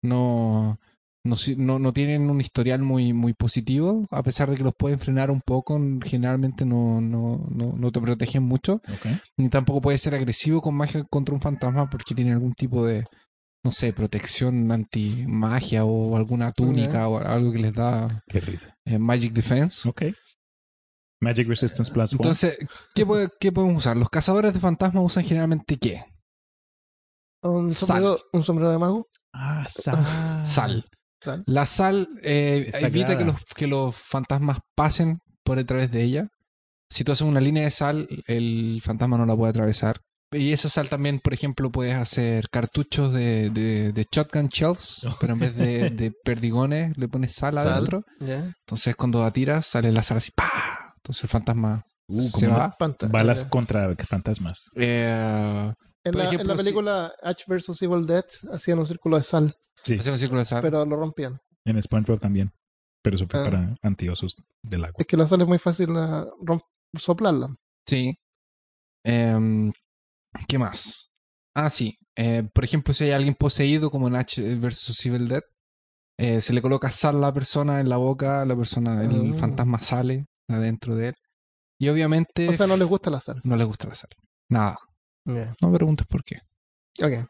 no, 0.02 0.80
no, 1.24 1.36
no, 1.56 1.78
no 1.78 1.92
tienen 1.92 2.30
un 2.30 2.40
historial 2.40 2.80
muy, 2.82 3.12
muy 3.12 3.34
positivo, 3.34 4.06
a 4.10 4.22
pesar 4.22 4.50
de 4.50 4.56
que 4.56 4.62
los 4.64 4.74
pueden 4.74 4.98
frenar 4.98 5.30
un 5.30 5.40
poco, 5.40 5.78
generalmente 6.04 6.64
no, 6.64 7.00
no, 7.00 7.46
no, 7.50 7.72
no 7.76 7.92
te 7.92 8.00
protegen 8.00 8.42
mucho, 8.44 8.80
ni 9.36 9.48
tampoco 9.48 9.80
puedes 9.80 10.00
ser 10.00 10.14
agresivo 10.14 10.60
con 10.62 10.74
magia 10.74 11.04
contra 11.10 11.34
un 11.34 11.40
fantasma 11.40 11.88
porque 11.90 12.14
tienen 12.14 12.34
algún 12.34 12.54
tipo 12.54 12.86
de, 12.86 13.04
no 13.64 13.72
sé, 13.72 13.92
protección 13.92 14.70
anti-magia 14.72 15.84
o 15.84 16.16
alguna 16.16 16.52
túnica 16.52 17.08
o 17.08 17.18
algo 17.18 17.52
que 17.52 17.58
les 17.58 17.74
da 17.74 18.22
Qué 18.28 18.40
risa. 18.40 18.74
eh, 18.86 18.98
Magic 18.98 19.32
Defense. 19.32 19.86
Ok. 19.88 20.02
Magic 21.20 21.48
Resistance 21.48 21.90
Plus 21.92 22.12
One. 22.12 22.18
Entonces, 22.22 22.56
¿qué, 22.94 23.04
puede- 23.04 23.28
qué 23.40 23.50
podemos 23.50 23.76
usar? 23.78 23.96
Los 23.96 24.08
cazadores 24.08 24.54
de 24.54 24.60
fantasmas 24.60 25.04
usan 25.04 25.24
generalmente 25.24 25.76
qué? 25.76 26.04
Un 27.42 27.74
Sal. 27.74 27.88
sombrero, 27.88 28.18
un 28.32 28.42
sombrero 28.42 28.70
de 28.72 28.78
mago. 28.78 29.08
Ah, 29.34 29.66
sal. 29.68 30.46
Sal. 30.46 30.84
Sal. 31.20 31.42
La 31.46 31.66
sal 31.66 32.08
eh, 32.22 32.70
evita 32.80 33.16
que 33.18 33.24
los, 33.24 33.36
que 33.56 33.66
los 33.66 33.96
fantasmas 33.96 34.58
pasen 34.74 35.18
por 35.44 35.58
a 35.58 35.64
través 35.64 35.90
de 35.90 36.02
ella. 36.02 36.28
Si 36.90 37.04
tú 37.04 37.12
haces 37.12 37.26
una 37.26 37.40
línea 37.40 37.64
de 37.64 37.70
sal, 37.70 38.08
el 38.26 38.80
fantasma 38.84 39.18
no 39.18 39.26
la 39.26 39.36
puede 39.36 39.50
atravesar. 39.50 40.00
Y 40.30 40.52
esa 40.52 40.68
sal 40.68 40.88
también, 40.90 41.20
por 41.20 41.32
ejemplo, 41.32 41.70
puedes 41.70 41.94
hacer 41.94 42.48
cartuchos 42.50 43.14
de, 43.14 43.48
de, 43.50 43.92
de 43.92 44.06
shotgun 44.10 44.48
shells, 44.48 45.06
pero 45.20 45.32
en 45.32 45.38
vez 45.38 45.56
de, 45.56 45.90
de 45.90 46.12
perdigones 46.24 46.96
le 46.98 47.08
pones 47.08 47.34
sal, 47.34 47.54
Sal. 47.54 47.68
adentro. 47.68 48.04
Entonces 48.20 48.94
cuando 48.94 49.22
la 49.22 49.30
tiras 49.32 49.66
sale 49.66 49.90
la 49.90 50.02
sal 50.02 50.18
así, 50.18 50.30
¡pa! 50.34 50.92
Entonces 50.96 51.24
el 51.24 51.30
fantasma 51.30 51.82
Uh, 52.10 52.22
se 52.22 52.46
va. 52.48 52.74
Balas 53.10 53.44
contra 53.44 53.94
fantasmas. 53.96 54.70
Eh, 54.76 55.70
En 56.04 56.16
la, 56.16 56.24
ejemplo, 56.24 56.40
en 56.40 56.48
la 56.48 56.54
si- 56.56 56.58
película 56.62 57.12
Ash 57.22 57.42
vs. 57.46 57.82
Evil 57.82 58.06
Dead 58.06 58.24
hacían 58.50 58.78
un 58.78 58.86
círculo 58.86 59.18
de 59.18 59.24
sal, 59.24 59.54
Sí. 59.82 59.94
un 60.10 60.18
círculo 60.18 60.40
de 60.40 60.44
sal. 60.44 60.62
pero 60.62 60.84
lo 60.84 60.96
rompían. 60.96 61.38
En 61.64 61.82
SpongeBob 61.82 62.18
también. 62.20 62.52
Pero 63.02 63.16
eso 63.16 63.26
fue 63.28 63.40
Ah. 63.40 63.44
para 63.44 63.76
antiosos 63.82 64.34
del 64.62 64.84
agua. 64.84 64.96
Es 64.98 65.06
que 65.06 65.16
la 65.16 65.26
sal 65.26 65.40
es 65.42 65.48
muy 65.48 65.58
fácil 65.58 65.88
soplarla. 66.96 67.54
Sí. 67.86 68.14
Em, 69.04 69.72
¿Qué 70.46 70.58
más? 70.58 71.10
Ah, 71.54 71.70
sí. 71.70 71.96
Eh, 72.16 72.48
por 72.52 72.64
ejemplo, 72.64 72.92
si 72.94 73.04
hay 73.04 73.12
alguien 73.12 73.34
poseído, 73.34 73.90
como 73.90 74.08
en 74.08 74.16
H 74.16 74.56
vs 74.56 75.06
Evil 75.06 75.28
Dead, 75.28 75.42
eh, 76.18 76.40
se 76.40 76.52
le 76.52 76.60
coloca 76.62 76.90
sal 76.90 77.16
a 77.16 77.20
la 77.20 77.32
persona 77.32 77.80
en 77.80 77.88
la 77.88 77.96
boca, 77.96 78.44
la 78.44 78.56
persona, 78.56 79.02
el 79.04 79.34
Ah. 79.34 79.38
fantasma 79.38 79.80
sale 79.80 80.26
adentro 80.48 80.94
de 80.96 81.08
él. 81.08 81.14
Y 81.80 81.88
obviamente 81.88 82.48
O 82.48 82.52
sea, 82.52 82.66
no 82.66 82.76
les 82.76 82.88
gusta 82.88 83.10
la 83.10 83.20
sal. 83.20 83.40
no 83.44 83.56
le 83.56 83.64
gusta 83.64 83.86
la 83.88 83.94
sal. 83.94 84.10
Nada. 84.50 84.76
Ya. 85.24 85.54
No 85.62 85.68
me 85.70 85.76
preguntes 85.76 86.06
por 86.06 86.22
qué. 86.24 86.38
Ok. 87.02 87.28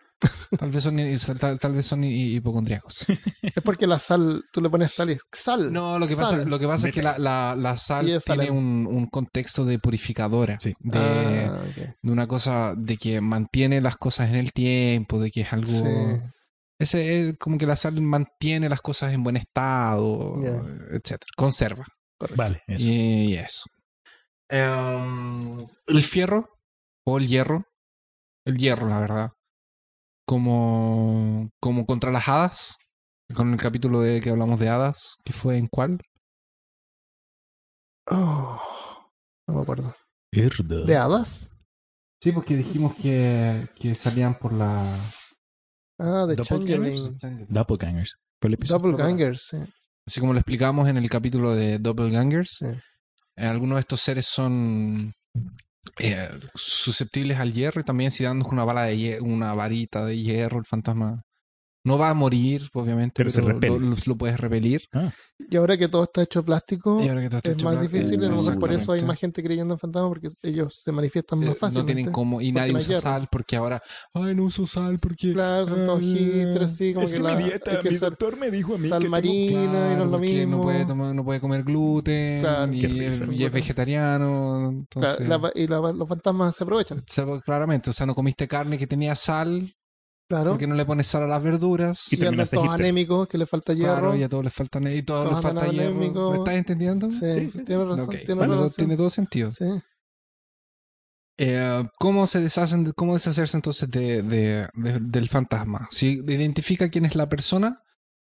Tal 0.59 0.71
vez 0.71 0.83
son, 0.83 1.39
tal, 1.39 1.59
tal 1.61 1.73
vez 1.73 1.87
son 1.87 2.03
hi- 2.03 2.37
hipocondríacos. 2.37 3.05
Es 3.43 3.63
porque 3.63 3.87
la 3.87 3.99
sal, 3.99 4.43
tú 4.53 4.61
le 4.61 4.69
pones 4.71 4.93
sal 4.93 5.11
y 5.11 5.17
sal. 5.33 5.73
No, 5.73 5.99
lo 5.99 6.07
que 6.09 6.15
sal. 6.17 6.25
pasa, 6.25 6.37
lo 6.45 6.59
que 6.59 6.67
pasa 6.67 6.89
es 6.89 6.95
que 6.95 7.03
la, 7.03 7.19
la, 7.19 7.55
la 7.57 7.77
sal 7.77 8.21
tiene 8.25 8.45
en- 8.47 8.53
un, 8.53 8.87
un 8.89 9.07
contexto 9.07 9.65
de 9.65 9.79
purificadora. 9.79 10.59
Sí. 10.61 10.75
De, 10.81 10.99
Ah, 10.99 11.63
ok. 11.69 11.97
de 12.03 12.13
una 12.13 12.27
cosa 12.27 12.75
de 12.77 12.97
que 12.97 13.21
mantiene 13.21 13.81
las 13.81 13.97
cosas 13.97 14.29
en 14.31 14.37
el 14.37 14.53
tiempo, 14.53 15.21
de 15.21 15.31
que 15.31 15.43
es 15.43 15.53
algo... 15.53 15.69
Sí. 15.69 15.85
Ese 16.81 17.29
es 17.31 17.39
como 17.39 17.59
que 17.59 17.67
la 17.67 17.77
sal 17.77 18.01
mantiene 18.01 18.69
las 18.69 18.81
cosas 18.81 19.13
en 19.13 19.23
buen 19.25 19.37
estado, 19.37 20.35
Ya. 20.43 20.61
etcétera. 20.97 21.27
Conserva. 21.37 21.85
Vale, 22.37 22.63
eso. 22.67 22.85
Y, 22.85 22.91
y 23.33 23.35
eso. 23.35 23.65
Em, 24.49 25.67
el 25.87 26.03
fierro 26.03 26.49
o 27.07 27.19
el 27.19 27.29
hierro. 27.29 27.65
El 28.45 28.57
hierro, 28.59 28.89
la 28.89 29.01
verdad. 29.01 29.31
Como, 30.29 31.49
como 31.59 31.87
contra 31.87 32.11
las 32.13 32.29
hadas. 32.29 32.77
Con 33.35 33.51
el 33.55 33.59
capítulo 33.59 34.03
de 34.03 34.21
que 34.21 34.29
hablamos 34.29 34.61
de 34.61 34.69
hadas. 34.69 35.17
que 35.25 35.33
fue 35.33 35.57
en 35.57 35.69
cuál? 35.69 35.99
Oh, 38.11 38.61
no 39.47 39.55
me 39.55 39.63
acuerdo. 39.63 39.95
¿De 40.31 40.97
hadas? 40.99 41.49
Sí, 42.23 42.33
porque 42.33 42.57
dijimos 42.57 42.95
que, 42.97 43.69
que 43.75 43.95
salían 43.95 44.39
por 44.39 44.53
la... 44.53 44.95
Ah, 45.99 46.27
de 46.27 46.37
Doppelgangers? 46.37 47.17
Changeling. 47.17 47.47
Doppelgangers. 47.49 48.17
Doppelgangers, 48.69 49.47
sí. 49.49 49.57
Así 50.07 50.21
como 50.21 50.35
lo 50.35 50.41
explicamos 50.41 50.89
en 50.89 50.99
el 50.99 51.09
capítulo 51.09 51.55
de 51.55 51.79
Doppelgangers. 51.79 52.57
Sí. 52.59 52.67
Eh, 52.67 53.47
algunos 53.47 53.77
de 53.77 53.81
estos 53.81 54.01
seres 54.03 54.27
son 54.27 55.15
eh, 55.99 56.29
susceptibles 56.55 57.39
al 57.39 57.53
hierro 57.53 57.81
y 57.81 57.85
también 57.85 58.11
si 58.11 58.25
dando 58.25 58.49
una 58.49 58.65
bala 58.65 58.85
de 58.85 59.19
una 59.21 59.55
varita 59.55 60.05
de 60.05 60.19
hierro, 60.19 60.59
el 60.59 60.65
fantasma 60.65 61.25
no 61.89 61.99
va 61.99 62.11
a 62.11 62.15
morir, 62.15 62.69
obviamente, 62.75 63.15
Pero 63.17 63.31
pero, 63.33 63.45
se 63.47 63.53
repele. 63.53 63.79
lo, 63.81 63.87
lo- 63.91 63.97
lo 64.05 64.17
puedes 64.17 64.39
repelir. 64.39 64.83
Y 65.51 65.57
ahora 65.57 65.77
que 65.77 65.89
todo 65.89 66.05
está 66.05 66.23
hecho 66.23 66.45
plástico, 66.45 67.01
Y 67.03 67.09
ahora 67.09 67.23
que 67.23 67.29
todo 67.29 67.37
está 67.39 67.51
es 67.51 67.57
hecho 67.57 67.65
más 67.67 67.77
plástico, 67.77 67.97
difícil. 67.99 68.59
Por 68.59 68.73
eso 68.73 68.93
hay 68.93 69.03
más 69.03 69.19
gente 69.19 69.43
creyendo 69.43 69.75
en 69.75 69.81
fantasmas 69.81 70.09
porque 70.09 70.29
ellos 70.43 70.81
se 70.85 70.93
manifiestan 70.93 71.39
Eh, 71.43 71.47
más 71.47 71.49
no 71.51 71.55
fácilmente. 71.55 71.95
tienen 71.95 72.13
como 72.13 72.41
y 72.41 72.53
nadie 72.53 72.73
no 72.73 72.79
usa 72.79 72.89
hierro. 72.89 73.01
sal 73.03 73.29
porque 73.31 73.57
ahora 73.57 73.81
ay 74.15 74.35
no 74.35 74.45
uso 74.45 74.67
sal 74.67 74.99
porque 74.99 75.33
Claro, 75.33 75.67
son 75.67 75.85
todos 75.87 76.01
ah, 76.01 76.05
hipsters, 76.05 76.71
así 76.71 76.93
como 76.95 77.07
es 77.07 77.13
que, 77.13 77.17
que 77.19 77.23
la, 77.23 77.37
mi 77.37 77.43
dieta, 77.45 77.71
hay 77.71 77.79
que 77.83 77.91
mi 77.91 77.97
ser 77.97 78.11
doctor 78.11 78.37
me 78.37 78.51
dijo 78.51 78.75
a 78.75 78.79
mí 78.79 78.89
sal 78.89 78.99
que 78.99 79.05
tengo- 79.05 79.11
marina 79.11 79.53
y 79.53 79.55
no 79.55 79.61
es 79.63 79.97
Claro, 79.97 80.05
lo 80.07 80.19
mismo. 80.19 80.57
no 80.57 80.63
puede 80.63 80.85
tomar, 80.87 81.15
no 81.15 81.25
puede 81.25 81.41
comer 81.41 81.63
gluten 81.63 82.41
Claro, 82.41 82.73
y, 82.75 82.85
es, 83.05 83.23
y 83.31 83.45
es 83.45 83.53
vegetariano 83.53 84.29
Claro, 84.29 84.71
entonces 84.71 85.29
la- 85.29 85.53
y 85.55 85.67
la- 85.67 85.93
los 85.93 86.09
fantasmas 86.09 86.57
se 86.57 86.65
aprovechan. 86.65 87.03
claramente 87.45 87.91
o 87.91 87.93
sea 87.93 88.07
no 88.07 88.15
comiste 88.15 88.49
carne 88.49 88.77
que 88.79 88.87
tenía 88.87 89.15
sal 89.17 89.75
Claro. 90.29 90.51
porque 90.51 90.67
no 90.67 90.75
le 90.75 90.85
pones 90.85 91.07
sal 91.07 91.23
a 91.23 91.27
las 91.27 91.43
verduras 91.43 92.13
Y 92.13 92.23
Y 92.23 92.27
andan 92.27 92.47
todos 92.47 92.65
hipster. 92.65 92.83
anémicos, 92.85 93.27
que 93.29 93.39
le 93.39 93.47
falta 93.47 93.73
hierro. 93.73 93.95
Claro, 93.95 94.15
y 94.17 94.23
a 94.23 94.29
todos 94.29 94.45
les 94.45 94.53
falta 94.53 94.79
y 94.91 95.03
todos 95.03 95.25
Todos 95.25 95.35
les 95.37 95.43
falta 95.43 95.67
hierro. 95.73 95.87
anémicos. 95.89 96.33
¿Me 96.33 96.39
estás 96.39 96.55
entendiendo? 96.55 97.11
Sí, 97.11 97.19
Sí, 97.19 97.51
sí, 97.55 97.65
tiene 97.65 97.85
razón. 97.87 98.09
Tiene 98.11 98.35
vale, 98.35 98.55
razón. 98.55 98.73
tiene 98.77 98.97
todo 98.97 99.09
sentido. 99.11 99.53
Sí. 99.53 99.65
Eh, 101.41 101.89
¿Cómo 101.99 102.27
se 102.27 102.41
deshacen, 102.41 102.85
de- 102.85 102.93
cómo 102.93 103.15
deshacerse 103.15 103.57
entonces 103.57 103.89
de, 103.91 104.23
de- 104.23 104.69
de- 104.75 104.99
del 105.01 105.29
fantasma? 105.29 105.87
Si 105.91 106.21
identifica 106.27 106.89
quién 106.89 107.05
es 107.05 107.15
la 107.15 107.29
persona, 107.29 107.81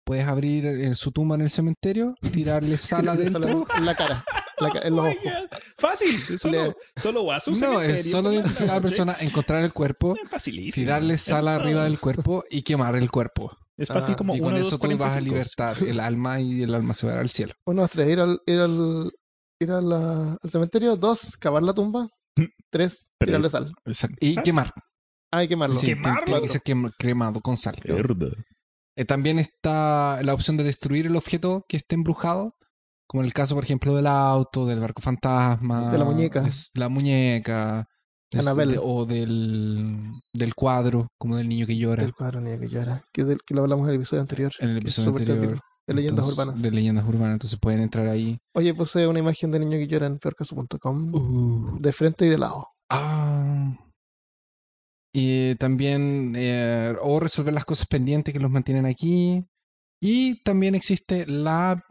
puedes 0.03 0.27
abrir 0.27 0.65
eh, 0.65 0.95
su 0.95 1.11
tumba 1.11 1.35
en 1.35 1.41
el 1.41 1.49
cementerio, 1.51 2.15
tirarle 2.33 2.77
sal 2.77 3.07
adentro. 3.07 3.65
En 3.77 3.85
la 3.85 3.95
cara, 3.95 4.25
la 4.59 4.79
en 4.83 4.95
los 4.95 5.05
Oh 5.05 5.09
ojos. 5.09 5.49
Fácil. 5.77 6.37
Solo, 6.37 6.73
solo 6.95 7.25
vas 7.25 7.47
a 7.47 7.51
No, 7.51 7.81
es 7.81 8.09
solo 8.11 8.31
identificar 8.33 8.69
a 8.71 8.75
la 8.75 8.81
persona, 8.81 9.15
encontrar 9.19 9.63
el 9.63 9.73
cuerpo, 9.73 10.15
tirarle 10.73 11.17
sal 11.17 11.41
Es 11.43 11.47
arriba 11.49 11.81
todo. 11.81 11.83
del 11.83 11.99
cuerpo 11.99 12.43
y 12.49 12.61
quemar 12.63 12.95
el 12.95 13.09
cuerpo. 13.11 13.57
Es 13.77 13.89
fácil 13.89 14.13
Ah, 14.13 14.17
como 14.17 14.35
y 14.35 14.39
uno, 14.39 14.51
con 14.51 14.59
dos, 14.59 14.67
eso 14.67 14.77
tú 14.79 14.87
vas 14.97 15.17
a 15.17 15.19
45. 15.19 15.25
libertar 15.33 15.77
el 15.85 15.99
alma 15.99 16.39
y 16.39 16.63
el 16.63 16.73
alma 16.73 16.93
se 16.93 17.07
va 17.07 17.19
al 17.19 17.29
cielo. 17.29 17.53
Uno, 17.65 17.81
dos, 17.81 17.91
tres, 17.91 18.07
ir 18.07 18.19
al, 18.21 18.39
ir 18.45 18.59
al, 18.59 19.11
ir 19.59 19.71
a 19.71 19.81
la- 19.81 20.37
al 20.41 20.49
cementerio. 20.49 20.95
Dos, 20.95 21.35
cavar 21.37 21.61
la 21.63 21.73
tumba. 21.73 22.07
Tres, 22.37 22.53
Tres. 22.71 23.09
tirarle 23.19 23.49
sal. 23.49 23.71
Exacto. 23.85 24.15
Y 24.21 24.35
Fácil. 24.35 24.43
quemar. 24.43 24.73
Ah, 25.31 25.39
hay 25.39 25.45
que 25.47 25.49
quemarlo. 25.49 25.75
Sí, 25.75 25.87
tiene- 25.87 26.01
tiene 26.01 26.19
¿Quemarlo? 26.25 26.41
que 26.43 26.49
ser 26.49 26.61
cremado 26.97 27.41
con 27.41 27.57
sal. 27.57 27.75
Eh, 28.97 29.03
también 29.05 29.39
está 29.39 30.21
la 30.23 30.33
opción 30.33 30.55
de 30.55 30.63
destruir 30.63 31.07
el 31.07 31.15
objeto 31.17 31.65
que 31.67 31.75
esté 31.75 31.95
embrujado, 31.95 32.55
como 33.07 33.21
en 33.21 33.25
el 33.27 33.33
caso, 33.33 33.55
por 33.55 33.63
ejemplo, 33.63 33.95
del 33.95 34.07
auto, 34.07 34.65
del 34.65 34.79
barco 34.79 35.01
fantasma, 35.01 35.91
De 35.91 35.97
la 35.97 36.05
muñeca. 36.05 36.45
es 36.47 36.71
la 36.75 36.89
muñeca, 36.89 37.87
es 38.31 38.39
Annabelle. 38.39 38.73
de- 38.73 38.79
o 38.81 39.05
del, 39.05 40.11
del 40.33 40.55
cuadro, 40.55 41.07
como 41.19 41.37
del 41.37 41.47
niño 41.47 41.65
que 41.67 41.77
llora, 41.77 42.03
Del 42.03 42.13
cuadro 42.13 42.41
niño 42.41 42.59
que 42.59 42.67
llora. 42.69 43.03
Que, 43.13 43.23
del- 43.23 43.39
que 43.45 43.53
lo 43.53 43.61
hablamos 43.61 43.85
en 43.87 43.91
el 43.91 43.95
episodio 43.97 44.21
anterior. 44.21 44.51
en 44.59 44.69
el 44.69 44.77
episodio 44.77 45.09
anterior. 45.09 45.59
De 45.87 45.93
leyendas 45.93 46.25
Entonces, 46.25 46.33
urbanas. 46.45 46.61
De 46.63 46.71
leyendas 46.71 47.07
urbanas, 47.07 47.33
entonces 47.33 47.59
pueden 47.59 47.81
entrar 47.81 48.07
ahí. 48.07 48.39
Oye, 48.55 48.73
puse 48.73 49.05
una 49.07 49.19
imagen 49.19 49.51
de 49.51 49.59
niño 49.59 49.77
que 49.77 49.87
llora 49.87 50.07
en 50.07 50.17
peorcaso.com. 50.17 51.13
Uh, 51.13 51.79
De 51.79 51.93
frente 51.93 52.25
y 52.25 52.29
de 52.29 52.37
lado. 52.39 52.67
ah. 52.89 53.77
Y 55.13 55.55
también, 55.55 56.33
eh, 56.35 56.93
o 57.01 57.19
resolver 57.21 57.53
las 57.53 57.63
cosas 57.65 57.87
pendientes 57.87 58.33
que 58.33 58.39
los 58.39 58.51
mantienen 58.51 58.85
aquí. 58.85 59.45
Y 60.01 60.43
también 60.43 60.75
existe 60.75 61.25
la 61.25 61.81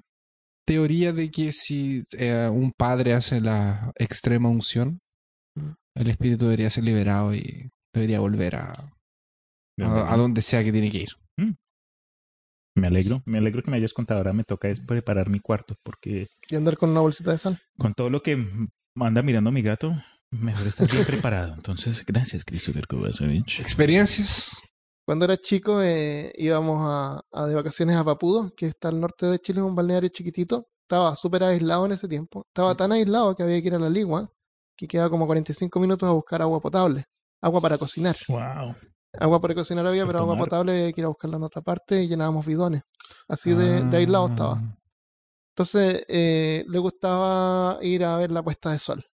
teoría 0.66 1.12
de 1.12 1.30
que 1.30 1.52
si 1.52 2.02
eh, 2.18 2.48
un 2.52 2.72
padre 2.76 3.14
hace 3.14 3.40
la 3.40 3.92
extrema 3.96 4.48
unción, 4.48 5.00
Mm. 5.56 5.70
el 6.00 6.10
espíritu 6.10 6.46
debería 6.46 6.68
ser 6.68 6.82
liberado 6.82 7.32
y 7.32 7.70
debería 7.94 8.18
volver 8.18 8.56
a, 8.56 8.72
a, 9.80 10.12
a 10.12 10.16
donde 10.16 10.42
sea 10.42 10.64
que 10.64 10.72
tiene 10.72 10.90
que 10.90 10.98
ir. 11.02 11.10
Me 12.76 12.88
alegro. 12.88 13.22
Me 13.24 13.38
alegro 13.38 13.62
que 13.62 13.70
me 13.70 13.76
hayas 13.76 13.92
contado. 13.92 14.18
Ahora 14.18 14.32
me 14.32 14.42
toca 14.42 14.68
es 14.68 14.80
preparar 14.80 15.28
mi 15.30 15.38
cuarto 15.38 15.76
porque 15.84 16.26
Y 16.50 16.56
andar 16.56 16.76
con 16.76 16.90
una 16.90 17.02
bolsita 17.02 17.30
de 17.30 17.38
sal. 17.38 17.60
con 17.78 17.94
todo 17.94 18.10
lo 18.10 18.20
que 18.20 18.36
anda 18.96 19.22
mirando 19.22 19.52
mi 19.52 19.62
gato, 19.62 19.94
mejor 20.32 20.66
estar 20.66 20.90
bien 20.90 21.04
preparado. 21.04 21.54
Entonces, 21.54 22.04
gracias, 22.04 22.44
Christopher 22.44 22.88
Kovacevic. 22.88 23.60
Experiencias 23.60 24.60
Cuando 25.04 25.26
era 25.26 25.36
chico 25.36 25.82
eh, 25.82 26.32
íbamos 26.36 26.80
a, 26.82 27.20
a 27.32 27.46
de 27.46 27.54
vacaciones 27.54 27.96
a 27.96 28.04
Papudo, 28.04 28.52
que 28.56 28.68
está 28.68 28.88
al 28.88 29.00
norte 29.00 29.26
de 29.26 29.38
Chile, 29.38 29.62
un 29.62 29.74
balneario 29.74 30.08
chiquitito. 30.08 30.68
Estaba 30.82 31.14
súper 31.16 31.44
aislado 31.44 31.86
en 31.86 31.92
ese 31.92 32.08
tiempo. 32.08 32.44
Estaba 32.48 32.74
tan 32.74 32.92
aislado 32.92 33.34
que 33.34 33.42
había 33.42 33.60
que 33.60 33.68
ir 33.68 33.74
a 33.74 33.78
la 33.78 33.90
Ligua, 33.90 34.30
que 34.76 34.86
quedaba 34.86 35.10
como 35.10 35.26
45 35.26 35.80
minutos 35.80 36.08
a 36.08 36.12
buscar 36.12 36.42
agua 36.42 36.60
potable, 36.60 37.04
agua 37.40 37.60
para 37.60 37.78
cocinar. 37.78 38.16
Wow. 38.28 38.74
Agua 39.18 39.40
para 39.40 39.54
cocinar 39.54 39.86
había, 39.86 40.06
pero 40.06 40.18
agua 40.20 40.36
potable 40.36 40.72
había 40.72 40.92
que 40.92 41.00
ir 41.00 41.04
a 41.04 41.08
buscarla 41.08 41.36
en 41.36 41.44
otra 41.44 41.62
parte 41.62 42.02
y 42.02 42.08
llenábamos 42.08 42.44
bidones. 42.44 42.82
Así 43.28 43.54
de, 43.54 43.82
de 43.82 43.96
aislado 43.96 44.28
estaba. 44.28 44.54
Ah. 44.54 44.78
Entonces 45.54 46.04
eh, 46.08 46.64
le 46.66 46.78
gustaba 46.78 47.78
ir 47.82 48.04
a 48.04 48.16
ver 48.16 48.32
la 48.32 48.42
puesta 48.42 48.72
de 48.72 48.78
sol. 48.78 49.04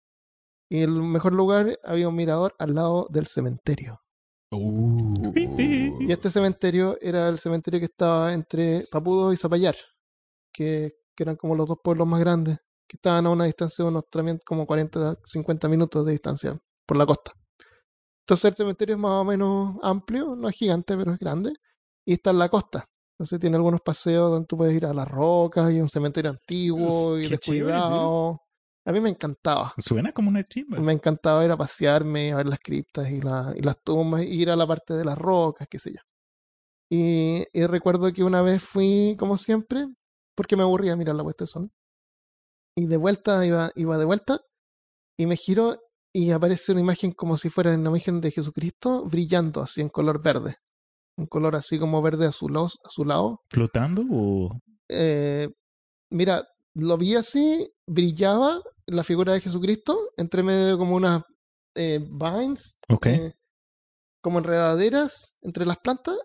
Y 0.70 0.80
el 0.80 0.90
mejor 0.90 1.34
lugar 1.34 1.78
había 1.84 2.08
un 2.08 2.16
mirador 2.16 2.54
al 2.58 2.74
lado 2.74 3.06
del 3.10 3.26
cementerio. 3.26 3.99
Uh. 4.52 5.32
Y 6.00 6.10
este 6.10 6.30
cementerio 6.30 6.98
era 7.00 7.28
el 7.28 7.38
cementerio 7.38 7.78
que 7.78 7.86
estaba 7.86 8.32
entre 8.32 8.86
Papudo 8.90 9.32
y 9.32 9.36
Zapallar, 9.36 9.76
que, 10.52 10.92
que 11.14 11.22
eran 11.22 11.36
como 11.36 11.54
los 11.54 11.68
dos 11.68 11.78
pueblos 11.82 12.06
más 12.06 12.20
grandes, 12.20 12.58
que 12.88 12.96
estaban 12.96 13.26
a 13.26 13.30
una 13.30 13.44
distancia 13.44 13.84
de 13.84 13.90
unos 13.90 14.04
como 14.44 14.66
40, 14.66 15.18
50 15.24 15.68
minutos 15.68 16.04
de 16.04 16.12
distancia 16.12 16.58
por 16.86 16.96
la 16.96 17.06
costa. 17.06 17.32
Entonces 18.24 18.50
el 18.50 18.56
cementerio 18.56 18.96
es 18.96 19.00
más 19.00 19.12
o 19.12 19.24
menos 19.24 19.76
amplio, 19.82 20.34
no 20.36 20.48
es 20.48 20.56
gigante, 20.56 20.96
pero 20.96 21.12
es 21.12 21.18
grande, 21.18 21.52
y 22.04 22.14
está 22.14 22.30
en 22.30 22.38
la 22.38 22.48
costa. 22.48 22.84
Entonces 23.14 23.38
tiene 23.38 23.56
algunos 23.56 23.80
paseos 23.82 24.30
donde 24.30 24.46
tú 24.46 24.56
puedes 24.56 24.74
ir 24.74 24.86
a 24.86 24.94
las 24.94 25.06
rocas 25.06 25.72
y 25.72 25.80
un 25.80 25.88
cementerio 25.88 26.30
antiguo 26.30 27.18
y 27.18 27.28
descuidado. 27.28 28.40
A 28.90 28.92
mí 28.92 28.98
me 29.00 29.08
encantaba. 29.10 29.72
Suena 29.78 30.10
como 30.10 30.30
una 30.30 30.42
chimba. 30.42 30.76
Me 30.80 30.92
encantaba 30.92 31.44
ir 31.44 31.50
a 31.52 31.56
pasearme, 31.56 32.32
a 32.32 32.38
ver 32.38 32.46
las 32.46 32.58
criptas 32.58 33.08
y, 33.08 33.20
la- 33.20 33.54
y 33.56 33.62
las 33.62 33.80
tumbas, 33.84 34.24
y 34.24 34.26
ir 34.42 34.50
a 34.50 34.56
la 34.56 34.66
parte 34.66 34.94
de 34.94 35.04
las 35.04 35.16
rocas, 35.16 35.68
qué 35.70 35.78
sé 35.78 35.92
yo. 35.92 36.00
Y, 36.90 37.44
y 37.52 37.66
recuerdo 37.66 38.12
que 38.12 38.24
una 38.24 38.42
vez 38.42 38.60
fui, 38.64 39.14
como 39.16 39.36
siempre, 39.38 39.86
porque 40.34 40.56
me 40.56 40.64
aburría 40.64 40.96
mirar 40.96 41.14
la 41.14 41.22
puesta 41.22 41.44
de 41.44 41.48
sol. 41.48 41.70
Y 42.76 42.86
de 42.86 42.96
vuelta, 42.96 43.46
iba, 43.46 43.70
iba 43.76 43.96
de 43.96 44.04
vuelta, 44.04 44.40
y 45.16 45.26
me 45.26 45.36
giro 45.36 45.78
y 46.12 46.32
aparece 46.32 46.72
una 46.72 46.80
imagen 46.80 47.12
como 47.12 47.36
si 47.36 47.48
fuera 47.48 47.72
una 47.72 47.90
imagen 47.90 48.20
de 48.20 48.32
Jesucristo 48.32 49.04
brillando 49.08 49.62
así 49.62 49.80
en 49.82 49.88
color 49.88 50.20
verde. 50.20 50.56
Un 51.16 51.26
color 51.26 51.54
así 51.54 51.78
como 51.78 52.02
verde 52.02 52.26
azulado. 52.26 52.68
azulado. 52.84 53.40
¿Flotando 53.50 54.02
o...? 54.10 54.58
Eh, 54.88 55.48
mira, 56.10 56.44
lo 56.74 56.96
vi 56.98 57.14
así, 57.14 57.70
brillaba 57.86 58.60
la 58.90 59.04
figura 59.04 59.32
de 59.32 59.40
Jesucristo 59.40 60.10
entre 60.16 60.42
medio 60.42 60.66
de 60.66 60.76
como 60.76 60.96
unas 60.96 61.22
eh, 61.74 62.00
vines, 62.00 62.76
eh, 63.04 63.32
como 64.20 64.38
enredaderas 64.38 65.34
entre 65.42 65.66
las 65.66 65.78
plantas 65.78 66.16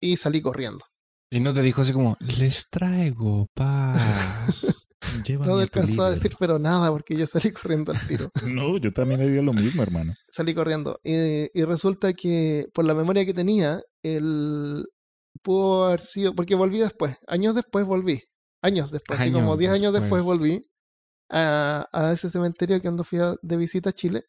y 0.00 0.16
salí 0.16 0.40
corriendo. 0.40 0.84
Y 1.30 1.40
no 1.40 1.52
te 1.52 1.62
dijo 1.62 1.82
así 1.82 1.92
como, 1.92 2.16
les 2.20 2.68
traigo 2.70 3.46
paz. 3.54 4.86
Llévame 5.26 5.46
No 5.52 5.58
alcanzó 5.58 6.04
a 6.04 6.10
decir 6.10 6.32
pero 6.38 6.58
nada 6.58 6.90
porque 6.90 7.14
yo 7.16 7.26
salí 7.26 7.52
corriendo 7.52 7.92
al 7.92 8.06
tiro. 8.06 8.30
No, 8.48 8.78
yo 8.78 8.92
también 8.92 9.20
haría 9.20 9.42
lo 9.42 9.52
mismo, 9.52 9.82
hermano. 9.82 10.14
salí 10.30 10.54
corriendo. 10.54 10.98
Y, 11.04 11.50
y 11.58 11.64
resulta 11.64 12.12
que 12.14 12.66
por 12.72 12.84
la 12.84 12.94
memoria 12.94 13.26
que 13.26 13.34
tenía, 13.34 13.80
el 14.02 14.86
pudo 15.42 15.84
haber 15.84 16.00
sido, 16.00 16.34
porque 16.34 16.54
volví 16.54 16.78
después, 16.78 17.16
años 17.26 17.54
después 17.54 17.84
volví, 17.84 18.22
años 18.62 18.90
después, 18.90 19.20
así 19.20 19.30
como 19.30 19.46
Años 19.46 19.58
10 19.58 19.72
años 19.72 19.92
después. 19.92 20.22
volví 20.22 20.62
a, 21.36 21.88
a 21.92 22.12
ese 22.12 22.30
cementerio 22.30 22.76
que 22.76 22.82
cuando 22.82 23.02
fui 23.04 23.18
a- 23.18 23.34
de 23.42 23.56
visita 23.56 23.90
a 23.90 23.92
Chile 23.92 24.24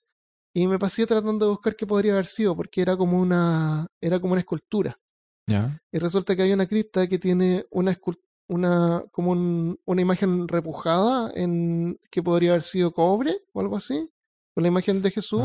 y 0.54 0.66
me 0.68 0.80
pasé 0.80 1.06
tratando 1.06 1.46
de 1.46 1.52
buscar 1.52 1.76
qué 1.76 1.86
podría 1.86 2.14
haber 2.14 2.26
sido, 2.26 2.56
porque 2.56 2.82
era 2.82 2.98
como 2.98 3.20
una, 3.20 3.86
era 4.02 4.20
como 4.20 4.34
una 4.34 4.40
escultura. 4.42 4.98
¿Ya? 5.48 5.80
Y 5.92 6.00
resulta 6.00 6.36
que 6.36 6.42
hay 6.42 6.54
una 6.54 6.66
cripta 6.66 7.06
que 7.08 7.20
tiene 7.20 7.66
una 7.72 7.96
una 8.48 9.04
como 9.12 9.32
un- 9.32 9.78
una 9.86 10.02
imagen 10.02 10.48
repujada 10.48 11.32
en 11.36 12.00
que 12.12 12.22
podría 12.24 12.52
haber 12.52 12.64
sido 12.64 12.92
cobre 12.94 13.38
o 13.54 13.60
algo 13.60 13.76
así, 13.76 14.08
con 14.54 14.62
la 14.64 14.68
imagen 14.68 15.02
de 15.02 15.10
Jesús. 15.12 15.42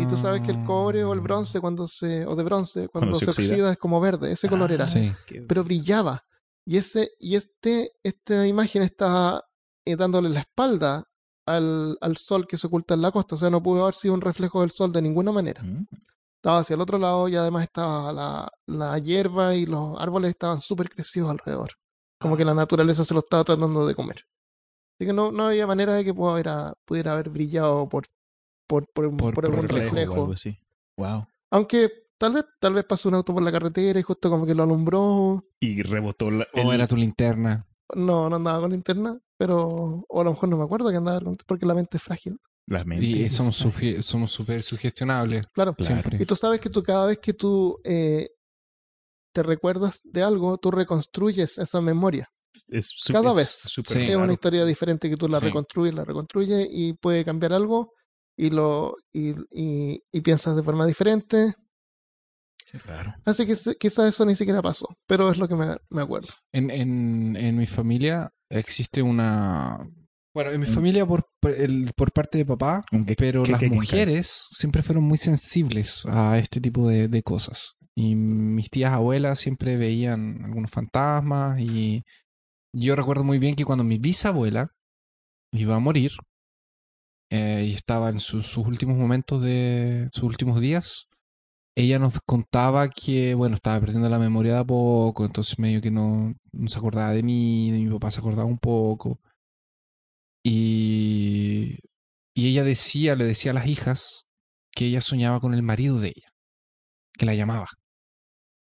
Y 0.00 0.06
tú 0.06 0.16
sabes 0.16 0.40
que 0.42 0.50
el 0.50 0.64
cobre 0.64 1.04
o 1.04 1.12
el 1.12 1.20
bronce 1.20 1.60
cuando 1.60 1.86
se 1.86 2.26
o 2.26 2.34
de 2.34 2.42
bronce 2.42 2.88
cuando, 2.88 3.10
Cuando 3.12 3.18
se 3.18 3.24
se, 3.26 3.30
oxida. 3.30 3.52
oxida. 3.54 3.72
es 3.72 3.78
como 3.78 4.00
verde, 4.00 4.32
ese 4.32 4.48
color 4.48 4.72
era, 4.72 4.84
Ah, 4.84 4.88
Sí. 4.88 5.12
qué- 5.26 5.42
pero 5.42 5.62
brillaba. 5.62 6.24
Y 6.66 6.76
ese 6.78 7.12
y 7.18 7.36
este 7.36 7.92
esta 8.02 8.46
imagen 8.46 8.82
estaba 8.82 9.44
eh, 9.84 9.96
dándole 9.96 10.28
la 10.28 10.40
espalda 10.40 11.04
al, 11.46 11.98
al 12.00 12.16
sol 12.16 12.46
que 12.46 12.56
se 12.56 12.66
oculta 12.68 12.94
en 12.94 13.02
la 13.02 13.10
costa, 13.10 13.34
o 13.34 13.38
sea, 13.38 13.50
no 13.50 13.62
pudo 13.62 13.82
haber 13.82 13.94
sido 13.94 14.14
un 14.14 14.20
reflejo 14.20 14.60
del 14.60 14.70
sol 14.70 14.92
de 14.92 15.02
ninguna 15.02 15.32
manera. 15.32 15.62
Mm. 15.62 15.86
Estaba 16.36 16.58
hacia 16.58 16.74
el 16.74 16.80
otro 16.80 16.98
lado 16.98 17.28
y 17.28 17.36
además 17.36 17.64
estaba 17.64 18.12
la, 18.12 18.50
la 18.66 18.98
hierba 18.98 19.54
y 19.54 19.64
los 19.66 20.00
árboles 20.00 20.30
estaban 20.30 20.60
súper 20.60 20.90
crecidos 20.90 21.30
alrededor. 21.30 21.72
Como 22.20 22.36
que 22.36 22.44
la 22.44 22.54
naturaleza 22.54 23.04
se 23.04 23.14
lo 23.14 23.20
estaba 23.20 23.44
tratando 23.44 23.86
de 23.86 23.94
comer. 23.94 24.24
Así 24.98 25.06
que 25.06 25.12
no, 25.12 25.30
no 25.32 25.46
había 25.46 25.66
manera 25.66 25.94
de 25.94 26.04
que 26.04 26.12
pudiera, 26.14 26.74
pudiera 26.84 27.12
haber 27.12 27.30
brillado 27.30 27.88
por, 27.88 28.04
por, 28.68 28.86
por, 28.92 29.08
Por- 29.16 29.16
por 29.16 29.34
por 29.34 29.44
algún 29.46 29.62
reflejo 29.62 29.86
o 29.86 29.94
reflejo. 29.94 30.14
algo 30.14 30.32
así. 30.32 30.56
Wow. 30.96 31.26
Aunque 31.50 31.90
tal 32.18 32.34
vez, 32.34 32.44
tal 32.60 32.74
vez 32.74 32.84
pasó 32.84 33.08
un 33.08 33.16
auto 33.16 33.32
por 33.34 33.42
la 33.42 33.50
carretera 33.52 33.98
y 33.98 34.02
justo 34.02 34.30
como 34.30 34.46
que 34.46 34.54
lo 34.54 34.62
alumbró. 34.64 35.44
Y 35.60 35.82
rebotó 35.82 36.30
la... 36.30 36.46
O 36.54 36.60
el- 36.70 36.74
era 36.74 36.86
tu 36.86 36.96
linterna. 36.96 37.66
No, 37.94 38.28
no 38.30 38.36
andaba 38.36 38.60
con 38.60 38.70
linterna, 38.72 39.18
pero. 39.36 40.04
O 40.08 40.20
a 40.20 40.24
lo 40.24 40.30
mejor 40.30 40.48
no 40.48 40.56
me 40.56 40.64
acuerdo 40.64 40.90
que 40.90 40.96
andaba 40.96 41.20
con 41.20 41.36
porque 41.46 41.66
la 41.66 41.74
mente 41.74 41.96
es 41.98 42.02
frágil. 42.02 42.38
la 42.66 42.84
mente. 42.84 43.04
Y 43.04 43.22
es 43.24 43.32
somos 43.34 43.58
frágil. 43.58 43.96
sufi- 43.98 44.02
somos 44.02 44.32
súper 44.32 44.62
sugestionables. 44.62 45.46
Claro. 45.48 45.74
Claro. 45.74 45.86
Siempre. 46.00 46.22
Y 46.22 46.26
tú 46.26 46.34
sabes 46.36 46.60
que 46.60 46.70
tú 46.70 46.82
cada 46.82 47.06
vez 47.06 47.18
que 47.18 47.34
tú 47.34 47.78
eh, 47.84 48.30
te 49.34 49.42
recuerdas 49.42 50.00
de 50.04 50.22
algo, 50.22 50.58
tú 50.58 50.70
reconstruyes 50.70 51.58
esa 51.58 51.80
memoria. 51.80 52.28
Es 52.68 52.94
cada 53.10 53.30
es 53.30 53.36
vez. 53.36 53.50
Sí. 53.64 53.82
Es 54.10 54.16
una 54.16 54.32
historia 54.32 54.64
diferente 54.66 55.08
que 55.08 55.16
tú 55.16 55.26
la 55.28 55.38
Sí. 55.40 55.46
reconstruyes, 55.46 55.94
la 55.94 56.04
reconstruyes 56.04 56.68
y 56.70 56.92
puede 56.92 57.24
cambiar 57.24 57.52
algo 57.54 57.92
y 58.36 58.50
lo 58.50 58.94
y, 59.12 59.30
y, 59.50 60.02
y 60.12 60.20
piensas 60.20 60.54
de 60.56 60.62
forma 60.62 60.86
diferente. 60.86 61.54
Así 63.24 63.46
que 63.46 63.56
quizás 63.78 64.06
eso 64.14 64.24
ni 64.24 64.34
siquiera 64.36 64.62
pasó, 64.62 64.86
pero 65.06 65.30
es 65.30 65.38
lo 65.38 65.48
que 65.48 65.54
me, 65.54 65.76
me 65.90 66.02
acuerdo. 66.02 66.28
En, 66.52 66.70
en, 66.70 67.36
en 67.36 67.56
mi 67.56 67.66
familia 67.66 68.30
existe 68.50 69.02
una... 69.02 69.78
Bueno, 70.34 70.50
en 70.50 70.60
mi 70.60 70.66
familia 70.66 71.04
por, 71.04 71.26
por, 71.40 71.52
el- 71.52 71.90
por 71.94 72.10
parte 72.12 72.38
de 72.38 72.46
papá, 72.46 72.82
pero 73.18 73.44
las 73.52 73.60
mujeres 73.76 74.46
siempre 74.50 74.82
fueron 74.82 75.04
muy 75.04 75.18
sensibles 75.18 76.04
a 76.06 76.38
este 76.38 76.58
tipo 76.60 76.88
de, 76.88 77.08
de 77.08 77.22
cosas. 77.22 77.74
Y 77.94 78.14
mis 78.14 78.70
tías 78.70 78.92
abuelas 78.92 79.38
siempre 79.38 79.76
veían 79.76 80.42
algunos 80.44 80.70
fantasmas 80.70 81.60
y 81.60 82.02
yo 82.74 82.96
recuerdo 82.96 83.24
muy 83.24 83.38
bien 83.38 83.54
que 83.56 83.66
cuando 83.66 83.84
mi 83.84 83.98
bisabuela 83.98 84.68
iba 85.52 85.76
a 85.76 85.80
morir 85.80 86.12
eh, 87.30 87.66
y 87.68 87.74
estaba 87.74 88.10
en 88.10 88.20
sus, 88.20 88.46
sus 88.46 88.66
últimos 88.66 88.96
momentos 88.96 89.42
de 89.42 90.08
sus 90.12 90.24
últimos 90.24 90.60
días, 90.60 91.06
ella 91.74 91.98
nos 91.98 92.20
contaba 92.26 92.88
que, 92.90 93.34
bueno, 93.34 93.54
estaba 93.54 93.80
perdiendo 93.80 94.08
la 94.08 94.18
memoria 94.18 94.54
de 94.54 94.58
a 94.60 94.64
poco, 94.64 95.24
entonces 95.24 95.58
medio 95.58 95.80
que 95.80 95.90
no, 95.90 96.34
no 96.52 96.68
se 96.68 96.78
acordaba 96.78 97.12
de 97.12 97.22
mí, 97.22 97.70
de 97.70 97.78
mi 97.78 97.90
papá 97.90 98.10
se 98.10 98.20
acordaba 98.20 98.44
un 98.44 98.58
poco. 98.58 99.20
Y, 100.44 101.78
y 102.34 102.48
ella 102.48 102.64
decía, 102.64 103.14
le 103.14 103.24
decía 103.24 103.52
a 103.52 103.54
las 103.54 103.66
hijas 103.66 104.24
que 104.72 104.86
ella 104.86 105.00
soñaba 105.00 105.40
con 105.40 105.54
el 105.54 105.62
marido 105.62 105.98
de 106.00 106.08
ella, 106.08 106.28
que 107.14 107.26
la 107.26 107.34
llamaba, 107.34 107.68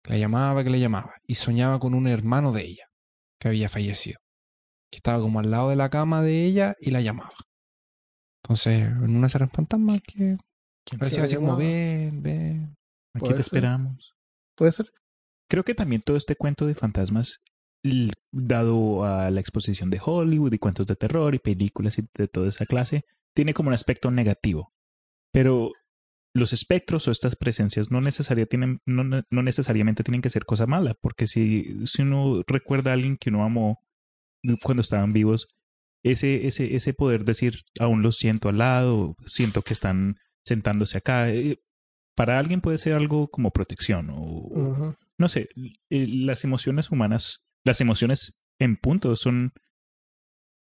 que 0.04 0.14
la 0.14 0.18
llamaba, 0.18 0.64
que 0.64 0.70
la 0.70 0.78
llamaba, 0.78 1.14
y 1.28 1.36
soñaba 1.36 1.80
con 1.80 1.94
un 1.94 2.08
hermano 2.08 2.52
de 2.52 2.66
ella, 2.66 2.86
que 3.40 3.50
había 3.50 3.70
fallecido, 3.70 4.20
que 4.92 4.98
estaba 4.98 5.20
como 5.20 5.40
al 5.40 5.52
lado 5.52 5.70
de 5.70 5.76
la 5.76 5.90
cama 5.90 6.22
de 6.24 6.46
ella 6.46 6.76
y 6.80 6.92
la 6.92 7.02
llamaba. 7.02 7.36
Entonces, 8.44 8.84
en 8.84 9.16
una 9.16 9.28
eran 9.28 9.50
fantasmas 9.50 10.00
que 10.02 10.38
¿Quién 10.86 11.00
parecía 11.00 11.24
así 11.24 11.36
como, 11.36 11.58
ven, 11.58 12.24
ven. 12.24 12.77
Aquí 13.14 13.34
te 13.34 13.42
esperamos. 13.42 14.14
¿Puede 14.56 14.72
ser? 14.72 14.88
Creo 15.50 15.64
que 15.64 15.76
también 15.76 16.02
todo 16.02 16.18
este 16.18 16.36
cuento 16.36 16.66
de 16.66 16.76
fantasmas, 16.76 17.42
dado 18.32 19.06
a 19.06 19.32
la 19.32 19.40
exposición 19.40 19.90
de 19.90 20.02
Hollywood 20.04 20.54
y 20.54 20.60
cuentos 20.60 20.88
de 20.88 20.96
terror 20.96 21.34
y 21.36 21.40
películas 21.40 21.98
y 22.00 22.08
de 22.16 22.28
toda 22.28 22.50
esa 22.50 22.66
clase, 22.66 23.04
tiene 23.34 23.54
como 23.54 23.70
un 23.70 23.74
aspecto 23.74 24.12
negativo. 24.12 24.74
Pero 25.32 25.72
los 26.34 26.54
espectros 26.54 27.08
o 27.08 27.12
estas 27.12 27.36
presencias 27.36 27.92
no, 27.92 28.02
necesaria 28.02 28.46
tienen, 28.46 28.80
no, 28.86 29.04
no 29.04 29.44
necesariamente 29.44 30.04
tienen 30.04 30.22
que 30.22 30.30
ser 30.30 30.46
cosa 30.46 30.66
mala, 30.66 30.96
porque 31.02 31.28
si, 31.28 31.86
si 31.86 32.02
uno 32.02 32.44
recuerda 32.48 32.92
a 32.92 32.94
alguien 32.94 33.18
que 33.18 33.30
uno 33.30 33.44
amó 33.44 33.80
cuando 34.64 34.82
estaban 34.82 35.14
vivos, 35.14 35.48
ese, 36.04 36.48
ese, 36.48 36.76
ese 36.76 36.94
poder 36.94 37.26
decir, 37.26 37.64
aún 37.80 38.02
los 38.02 38.18
siento 38.18 38.50
al 38.50 38.60
lado, 38.60 39.16
siento 39.26 39.62
que 39.62 39.74
están 39.74 40.18
sentándose 40.46 41.00
acá, 41.00 41.30
eh, 41.30 41.60
para 42.18 42.40
alguien 42.40 42.62
puede 42.62 42.80
ser 42.80 42.94
algo 42.96 43.30
como 43.30 43.52
protección 43.52 44.10
o, 44.12 44.96
no 45.20 45.30
sé, 45.30 45.50
eh, 45.92 46.08
las 46.08 46.44
emociones 46.44 46.90
humanas, 46.90 47.48
las 47.64 47.80
emociones 47.80 48.42
en 48.60 48.76
punto 48.76 49.16
son, 49.16 49.54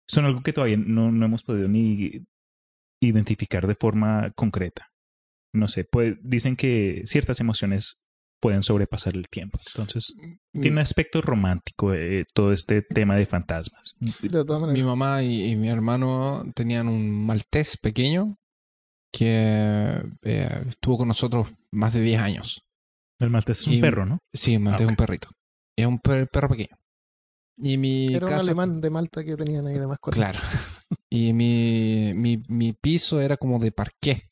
son 0.05 0.25
algo 0.25 0.43
que 0.43 0.51
todavía 0.51 0.75
no, 0.75 1.13
no 1.13 1.25
hemos 1.25 1.43
podido 1.43 1.69
ni 1.69 2.25
identificar 3.01 3.67
de 3.67 3.75
forma 3.75 4.31
concreta. 4.35 4.89
No 5.53 5.69
sé, 5.69 5.85
pues 5.85 6.17
dicen 6.21 6.57
que 6.57 7.03
ciertas 7.05 7.39
emociones 7.39 8.03
pueden 8.41 8.63
sobrepasar 8.63 9.15
el 9.15 9.29
tiempo. 9.29 9.59
Entonces, 9.67 10.13
Mm. 10.53 10.61
tiene 10.61 10.75
un 10.77 10.79
aspecto 10.79 11.21
romántico 11.21 11.93
eh, 11.93 12.25
todo 12.33 12.51
este 12.51 12.81
tema 12.81 13.15
de 13.15 13.25
fantasmas. 13.25 13.93
De 13.99 14.29
todas 14.43 14.73
Mi 14.73 14.83
mamá 14.83 15.23
y, 15.23 15.51
y 15.51 15.55
mi 15.55 15.69
hermano 15.69 16.43
tenían 16.55 16.87
un 16.89 17.25
maltés 17.25 17.77
pequeño 17.77 18.38
que 19.11 20.03
eh, 20.23 20.63
estuvo 20.67 20.99
con 20.99 21.07
nosotros 21.07 21.47
más 21.71 21.93
de 21.93 22.01
10 22.01 22.19
años. 22.21 22.61
El 23.19 23.29
maltés 23.29 23.61
es 23.61 23.67
un 23.67 23.81
perro, 23.81 24.05
¿no? 24.05 24.19
Sí, 24.33 24.55
un 24.57 24.63
maltés 24.63 24.81
Ah, 24.81 24.83
es 24.85 24.89
un 24.89 24.95
perrito. 24.95 25.29
Es 25.77 25.85
un 25.85 25.99
per- 25.99 26.27
perro 26.29 26.49
pequeño. 26.49 26.75
Y 27.57 27.77
mi 27.77 28.13
Era 28.13 28.27
un 28.27 28.33
alemán 28.33 28.79
de 28.79 28.89
Malta 28.89 29.23
que 29.23 29.35
tenían 29.35 29.67
ahí 29.67 29.77
de 29.77 29.87
mascota. 29.87 30.15
Claro. 30.15 30.39
Y 31.11 31.33
mi, 31.33 32.13
mi, 32.15 32.41
mi 32.47 32.73
piso 32.73 33.21
era 33.21 33.37
como 33.37 33.59
de 33.59 33.71
parqué. 33.71 34.29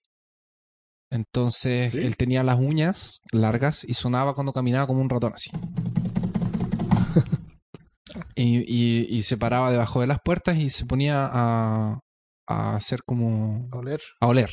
Entonces 1.12 1.92
¿Sí? 1.92 2.00
él 2.00 2.18
tenía 2.18 2.44
las 2.44 2.60
uñas 2.60 3.22
largas 3.32 3.84
y 3.84 3.94
sonaba 3.94 4.34
cuando 4.36 4.54
caminaba 4.54 4.88
como 4.88 5.02
un 5.02 5.10
ratón 5.10 5.34
así. 5.34 5.52
y, 8.36 8.58
y, 8.68 9.08
y 9.18 9.24
se 9.24 9.38
paraba 9.38 9.72
debajo 9.72 10.02
de 10.02 10.08
las 10.08 10.20
puertas 10.24 10.58
y 10.58 10.70
se 10.70 10.86
ponía 10.86 11.28
a, 11.32 12.00
a 12.48 12.76
hacer 12.76 13.04
como 13.06 13.68
A 13.72 13.78
oler. 13.78 14.02
a 14.22 14.28
oler. 14.28 14.52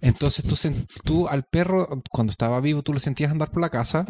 Entonces 0.00 0.44
tú, 0.44 0.56
tú 1.04 1.28
al 1.28 1.44
perro, 1.44 1.88
cuando 2.10 2.30
estaba 2.30 2.60
vivo, 2.60 2.82
tú 2.82 2.92
lo 2.92 2.98
sentías 2.98 3.30
andar 3.30 3.50
por 3.50 3.60
la 3.60 3.70
casa, 3.70 4.06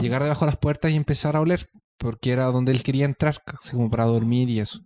llegar 0.00 0.22
debajo 0.22 0.44
de 0.46 0.52
las 0.52 0.58
puertas 0.58 0.90
y 0.90 0.96
empezar 0.96 1.36
a 1.36 1.40
oler, 1.40 1.68
porque 1.98 2.32
era 2.32 2.46
donde 2.46 2.72
él 2.72 2.82
quería 2.82 3.04
entrar, 3.04 3.42
así 3.46 3.72
como 3.76 3.90
para 3.90 4.04
dormir 4.04 4.48
y 4.48 4.60
eso. 4.60 4.80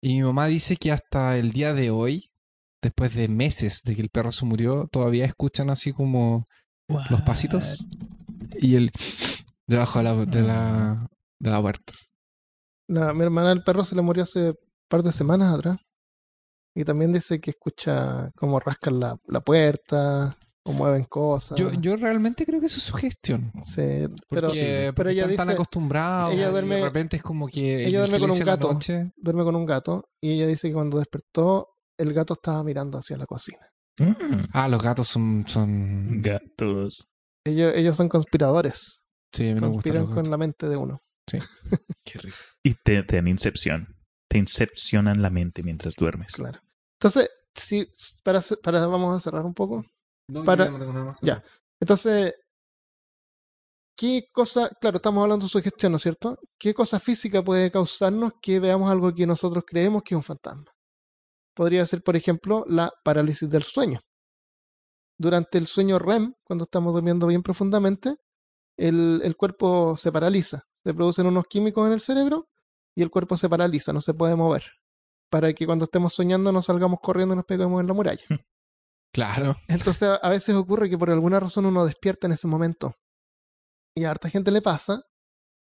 Y 0.00 0.14
mi 0.14 0.22
mamá 0.22 0.46
dice 0.46 0.76
que 0.76 0.92
hasta 0.92 1.36
el 1.38 1.50
día 1.52 1.74
de 1.74 1.90
hoy, 1.90 2.30
después 2.82 3.14
de 3.14 3.26
meses 3.28 3.82
de 3.84 3.96
que 3.96 4.02
el 4.02 4.10
perro 4.10 4.30
se 4.30 4.44
murió, 4.44 4.86
todavía 4.92 5.24
escuchan 5.24 5.70
así 5.70 5.92
como 5.92 6.46
los 7.10 7.20
pasitos 7.22 7.86
y 8.60 8.76
el 8.76 8.90
debajo 9.66 9.98
de 9.98 10.04
la, 10.04 10.14
de 10.24 10.42
la, 10.42 11.08
de 11.40 11.50
la 11.50 11.60
puerta. 11.60 11.92
La- 12.88 13.12
mi 13.12 13.22
hermana 13.24 13.50
el 13.52 13.64
perro 13.64 13.84
se 13.84 13.96
le 13.96 14.02
murió 14.02 14.22
hace 14.22 14.50
un 14.50 14.56
par 14.88 15.02
de 15.02 15.10
semanas 15.12 15.52
atrás. 15.52 15.78
Y 16.74 16.84
también 16.84 17.12
dice 17.12 17.40
que 17.40 17.50
escucha 17.50 18.30
cómo 18.36 18.60
rascan 18.60 19.00
la, 19.00 19.16
la 19.26 19.40
puerta 19.40 20.36
o 20.64 20.72
mueven 20.72 21.04
cosas. 21.04 21.58
Yo, 21.58 21.72
yo 21.72 21.96
realmente 21.96 22.44
creo 22.44 22.60
que 22.60 22.66
eso 22.66 22.76
es 22.76 22.82
sugestión. 22.84 23.50
Sí, 23.64 23.82
pero, 24.28 24.48
Porque, 24.48 24.92
pero 24.92 24.94
porque 24.94 25.12
ella 25.12 25.22
están 25.22 25.36
tan 25.36 25.46
dice, 25.48 25.54
acostumbrados 25.54 26.32
ella 26.34 26.48
y 26.48 26.52
duerme- 26.52 26.76
de 26.76 26.84
repente 26.84 27.16
es 27.16 27.22
como 27.22 27.48
que 27.48 27.84
ella 27.86 28.04
el 28.04 28.10
duerme 28.10 28.18
con 28.28 28.30
un 28.38 28.44
gato. 28.44 28.72
noche- 28.72 29.12
duerme 29.16 29.44
con 29.44 29.56
un 29.56 29.66
gato 29.66 30.08
y 30.20 30.32
ella 30.32 30.46
dice 30.46 30.68
que 30.68 30.74
cuando 30.74 30.98
despertó 30.98 31.68
el 31.96 32.12
gato 32.12 32.34
estaba 32.34 32.62
mirando 32.62 32.98
hacia 32.98 33.16
la 33.16 33.26
cocina. 33.26 33.66
Mm, 33.98 34.40
Ah, 34.52 34.68
los 34.68 34.80
gatos 34.82 35.08
son... 35.08 35.44
son... 35.48 36.22
gatos. 36.22 37.08
Ellos, 37.44 37.72
ellos 37.74 37.96
son 37.96 38.08
conspiradores. 38.08 39.02
Sí, 39.32 39.48
a 39.50 39.54
mí 39.54 39.60
me 39.60 39.66
Conspiran 39.68 40.06
con 40.06 40.30
la 40.30 40.36
mente 40.36 40.68
de 40.68 40.76
uno. 40.76 41.00
Qué 42.04 42.18
rico. 42.18 42.36
Y 42.62 42.74
te, 42.74 43.02
te 43.02 43.16
dan 43.16 43.26
incepción. 43.28 43.86
Te 44.28 44.38
incepcionan 44.38 45.22
la 45.22 45.30
mente 45.30 45.62
mientras 45.62 45.94
duermes. 45.96 46.32
Claro. 46.34 46.60
Entonces, 47.00 47.30
si, 47.54 47.88
para, 48.22 48.40
para, 48.62 48.86
vamos 48.86 49.16
a 49.16 49.20
cerrar 49.20 49.44
un 49.44 49.54
poco. 49.54 49.84
No, 50.30 50.44
Para- 50.44 50.66
ya 50.66 50.70
no 50.70 50.78
tengo 50.78 50.92
nada 50.92 51.04
más 51.06 51.18
Ya. 51.22 51.42
Entonces, 51.80 52.34
¿qué 53.96 54.28
cosa, 54.32 54.68
claro, 54.80 54.96
estamos 54.96 55.22
hablando 55.22 55.46
de 55.46 55.50
sugestión, 55.50 55.92
¿no 55.92 55.96
es 55.96 56.02
cierto? 56.02 56.38
¿Qué 56.58 56.74
cosa 56.74 57.00
física 57.00 57.42
puede 57.42 57.70
causarnos 57.70 58.32
que 58.42 58.60
veamos 58.60 58.90
algo 58.90 59.14
que 59.14 59.26
nosotros 59.26 59.64
creemos 59.66 60.02
que 60.02 60.14
es 60.14 60.16
un 60.16 60.22
fantasma? 60.22 60.72
Podría 61.54 61.86
ser, 61.86 62.02
por 62.02 62.16
ejemplo, 62.16 62.64
la 62.68 62.92
parálisis 63.02 63.48
del 63.48 63.62
sueño. 63.62 64.00
Durante 65.18 65.58
el 65.58 65.66
sueño 65.66 65.98
REM, 65.98 66.34
cuando 66.44 66.64
estamos 66.64 66.92
durmiendo 66.94 67.26
bien 67.26 67.42
profundamente, 67.42 68.16
el, 68.76 69.20
el 69.24 69.36
cuerpo 69.36 69.96
se 69.96 70.12
paraliza. 70.12 70.62
Se 70.84 70.94
producen 70.94 71.26
unos 71.26 71.46
químicos 71.48 71.86
en 71.86 71.92
el 71.94 72.00
cerebro 72.00 72.48
y 72.98 73.02
el 73.02 73.10
cuerpo 73.10 73.36
se 73.36 73.48
paraliza, 73.48 73.92
no 73.92 74.00
se 74.00 74.12
puede 74.12 74.34
mover. 74.34 74.64
Para 75.30 75.52
que 75.52 75.66
cuando 75.66 75.84
estemos 75.84 76.14
soñando 76.14 76.50
no 76.50 76.62
salgamos 76.62 76.98
corriendo 77.00 77.34
y 77.34 77.36
nos 77.36 77.44
peguemos 77.46 77.80
en 77.80 77.86
la 77.86 77.94
muralla. 77.94 78.24
Claro. 79.10 79.56
Entonces 79.68 80.18
a- 80.20 80.28
veces 80.28 80.54
ocurre 80.54 80.90
que 80.90 80.98
por 80.98 81.08
alguna 81.10 81.40
razón 81.40 81.64
uno 81.64 81.86
despierta 81.86 82.26
en 82.26 82.34
ese 82.34 82.46
momento. 82.46 82.94
Y 83.96 84.04
a 84.04 84.10
harta 84.10 84.28
gente 84.28 84.50
le 84.50 84.60
pasa 84.60 85.02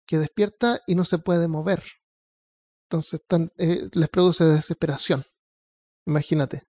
que 0.09 0.19
despierta 0.19 0.81
y 0.87 0.95
no 0.95 1.05
se 1.05 1.19
puede 1.19 1.47
mover. 1.47 1.83
Entonces 2.89 3.21
eh, 3.59 3.89
les 3.93 4.09
produce 4.09 4.45
desesperación. 4.45 5.25
Imagínate. 6.07 6.63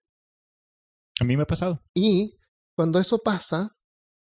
A 1.18 1.24
mí 1.24 1.34
me 1.34 1.44
ha 1.44 1.46
pasado. 1.46 1.80
Y 1.94 2.38
cuando 2.76 2.98
eso 2.98 3.18
pasa, 3.24 3.70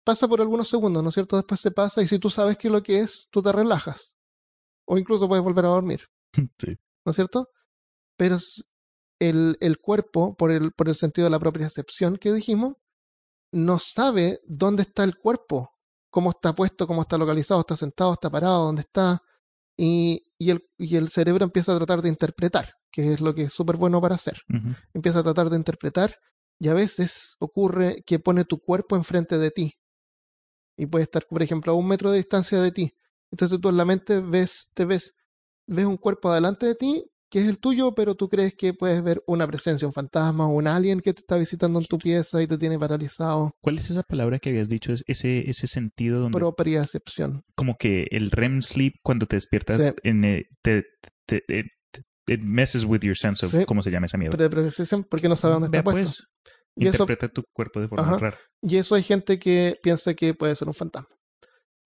pasa 0.04 0.28
por 0.28 0.42
algunos 0.42 0.68
segundos, 0.68 1.02
¿no 1.02 1.08
es 1.08 1.14
cierto? 1.14 1.36
Después 1.36 1.58
se 1.58 1.70
pasa 1.70 2.02
y 2.02 2.06
si 2.06 2.18
tú 2.18 2.28
sabes 2.28 2.58
qué 2.58 2.68
es 2.68 2.72
lo 2.72 2.82
que 2.82 3.00
es, 3.00 3.28
tú 3.30 3.42
te 3.42 3.50
relajas. 3.50 4.12
O 4.86 4.98
incluso 4.98 5.26
puedes 5.26 5.42
volver 5.42 5.64
a 5.64 5.68
dormir. 5.68 6.02
Sí. 6.58 6.76
¿no 7.04 7.10
es 7.10 7.16
cierto? 7.16 7.48
Pero 8.16 8.38
el, 9.18 9.56
el 9.60 9.78
cuerpo, 9.78 10.34
por 10.36 10.50
el, 10.50 10.72
por 10.72 10.88
el 10.88 10.96
sentido 10.96 11.26
de 11.26 11.30
la 11.30 11.40
propia 11.40 11.66
acepción 11.66 12.16
que 12.16 12.32
dijimos, 12.32 12.74
no 13.52 13.78
sabe 13.78 14.40
dónde 14.46 14.82
está 14.82 15.04
el 15.04 15.16
cuerpo, 15.16 15.70
cómo 16.10 16.30
está 16.30 16.54
puesto, 16.54 16.86
cómo 16.86 17.02
está 17.02 17.18
localizado, 17.18 17.60
está 17.60 17.76
sentado, 17.76 18.14
está 18.14 18.30
parado, 18.30 18.64
dónde 18.64 18.82
está. 18.82 19.20
Y, 19.76 20.26
y, 20.38 20.50
el, 20.50 20.62
y 20.78 20.96
el 20.96 21.08
cerebro 21.08 21.44
empieza 21.44 21.72
a 21.72 21.76
tratar 21.76 22.02
de 22.02 22.08
interpretar, 22.08 22.74
que 22.90 23.12
es 23.12 23.20
lo 23.20 23.34
que 23.34 23.44
es 23.44 23.52
súper 23.52 23.76
bueno 23.76 24.00
para 24.00 24.16
hacer. 24.16 24.42
Empieza 24.92 25.20
a 25.20 25.22
tratar 25.22 25.50
de 25.50 25.56
interpretar 25.56 26.14
y 26.58 26.68
a 26.68 26.74
veces 26.74 27.36
ocurre 27.40 28.02
que 28.06 28.18
pone 28.18 28.44
tu 28.44 28.58
cuerpo 28.58 28.96
enfrente 28.96 29.38
de 29.38 29.50
ti. 29.50 29.74
Y 30.76 30.86
puede 30.86 31.04
estar, 31.04 31.26
por 31.28 31.42
ejemplo, 31.42 31.72
a 31.72 31.76
un 31.76 31.88
metro 31.88 32.10
de 32.10 32.18
distancia 32.18 32.60
de 32.60 32.72
ti. 32.72 32.94
Entonces 33.30 33.58
tú 33.60 33.68
en 33.68 33.76
la 33.76 33.84
mente 33.84 34.20
ves, 34.20 34.68
te 34.74 34.84
ves, 34.84 35.14
ves 35.66 35.86
un 35.86 35.96
cuerpo 35.96 36.32
delante 36.32 36.66
de 36.66 36.74
ti 36.74 37.04
que 37.30 37.38
es 37.40 37.48
el 37.48 37.58
tuyo, 37.58 37.94
pero 37.94 38.14
tú 38.14 38.28
crees 38.28 38.52
que 38.54 38.74
puedes 38.74 39.02
ver 39.02 39.22
una 39.26 39.46
presencia, 39.46 39.86
un 39.88 39.94
fantasma 39.94 40.46
o 40.46 40.50
un 40.54 40.66
alien 40.66 41.00
que 41.00 41.14
te 41.14 41.20
está 41.20 41.38
visitando 41.38 41.78
en 41.80 41.86
tu 41.86 41.96
pieza 41.96 42.42
y 42.42 42.46
te 42.46 42.58
tiene 42.58 42.78
paralizado. 42.78 43.52
¿Cuál 43.62 43.78
es 43.78 43.88
esa 43.88 44.02
palabra 44.02 44.38
que 44.38 44.50
habías 44.50 44.68
dicho? 44.68 44.92
Es 44.92 45.02
ese, 45.06 45.48
ese 45.48 45.66
sentido 45.66 46.20
donde 46.20 46.38
Propia 46.38 46.82
acepción. 46.82 47.42
como 47.54 47.78
que 47.78 48.06
el 48.10 48.30
REM 48.30 48.60
sleep 48.60 48.96
cuando 49.02 49.24
te 49.24 49.36
despiertas 49.36 49.80
Sí. 49.80 49.92
en, 50.02 50.24
eh, 50.24 50.44
te, 50.60 50.84
te- 51.24 51.42
te- 51.48 51.70
it 52.26 52.40
messes 52.42 52.84
with 52.84 53.00
your 53.00 53.16
sense 53.16 53.46
of 53.46 53.50
Sí. 53.52 53.64
cómo 53.64 53.82
se 53.82 53.90
llama 53.90 54.04
esa 54.04 54.18
mierda. 54.18 54.36
De 54.36 54.50
percepción 54.50 55.02
porque 55.04 55.26
no 55.30 55.34
sabe 55.36 55.54
dónde 55.54 55.66
está 55.68 55.78
Vea, 55.78 55.84
puesto. 55.84 56.12
pues, 56.12 56.52
Y 56.76 56.86
eso, 56.88 57.04
interpreta 57.04 57.28
tu 57.32 57.44
cuerpo 57.54 57.80
de 57.80 57.88
forma 57.88 58.04
Ajá. 58.04 58.18
rara. 58.18 58.38
y 58.60 58.76
eso 58.76 58.94
hay 58.94 59.02
gente 59.04 59.38
que 59.38 59.78
piensa 59.82 60.12
que 60.12 60.34
puede 60.34 60.54
ser 60.54 60.68
un 60.68 60.74
fantasma. 60.74 61.08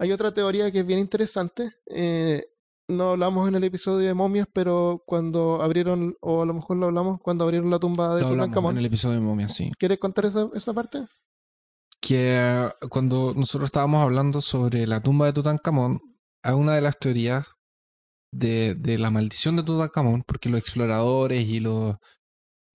Hay 0.00 0.10
otra 0.10 0.34
teoría 0.34 0.72
que 0.72 0.80
es 0.80 0.86
bien 0.86 0.98
interesante. 0.98 1.70
eh, 1.88 2.46
no 2.88 3.10
hablamos 3.10 3.48
en 3.48 3.54
el 3.56 3.64
episodio 3.64 4.06
de 4.06 4.14
momias, 4.14 4.46
pero 4.52 5.02
cuando 5.06 5.60
abrieron, 5.62 6.16
o 6.20 6.42
a 6.42 6.46
lo 6.46 6.54
mejor 6.54 6.76
lo 6.76 6.86
hablamos, 6.86 7.18
cuando 7.20 7.44
abrieron 7.44 7.70
la 7.70 7.78
tumba 7.78 8.14
de 8.14 8.20
Lo 8.22 8.28
hablamos 8.28 8.46
Tutankamón. 8.46 8.74
en 8.74 8.78
el 8.78 8.86
episodio 8.86 9.14
de 9.16 9.20
Momia, 9.22 9.48
sí. 9.48 9.72
¿Quieres 9.78 9.98
contar 9.98 10.26
esa, 10.26 10.48
esa 10.54 10.72
parte? 10.72 11.04
Que 12.00 12.36
eh, 12.38 12.68
cuando 12.88 13.32
nosotros 13.34 13.68
estábamos 13.68 14.02
hablando 14.02 14.40
sobre 14.40 14.86
la 14.86 15.00
tumba 15.02 15.26
de 15.26 15.32
Tutankamón, 15.32 16.00
hay 16.42 16.54
una 16.54 16.74
de 16.74 16.80
las 16.80 16.98
teorías 16.98 17.46
de, 18.32 18.74
de 18.76 18.98
la 18.98 19.10
maldición 19.10 19.56
de 19.56 19.62
Tutankamón, 19.64 20.22
porque 20.26 20.48
los 20.48 20.60
exploradores 20.60 21.44
y 21.46 21.58
los 21.60 21.96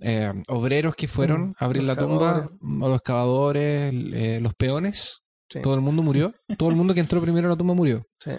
eh, 0.02 0.34
obreros 0.50 0.96
que 0.96 1.08
fueron 1.08 1.50
Mm, 1.50 1.54
a 1.60 1.66
abrir 1.66 1.84
la 1.84 1.96
tumba, 1.96 2.50
los 2.62 2.96
excavadores, 2.98 3.94
eh, 3.94 4.40
los 4.42 4.54
peones, 4.56 5.20
Sí. 5.50 5.62
todo 5.62 5.76
el 5.76 5.82
mundo 5.82 6.02
murió. 6.02 6.34
todo 6.58 6.70
el 6.70 6.76
mundo 6.78 6.94
que 6.94 7.02
entró 7.02 7.22
primero 7.22 7.48
a 7.48 7.52
la 7.52 7.58
tumba 7.58 7.74
murió. 7.74 8.04
Sí. 8.20 8.32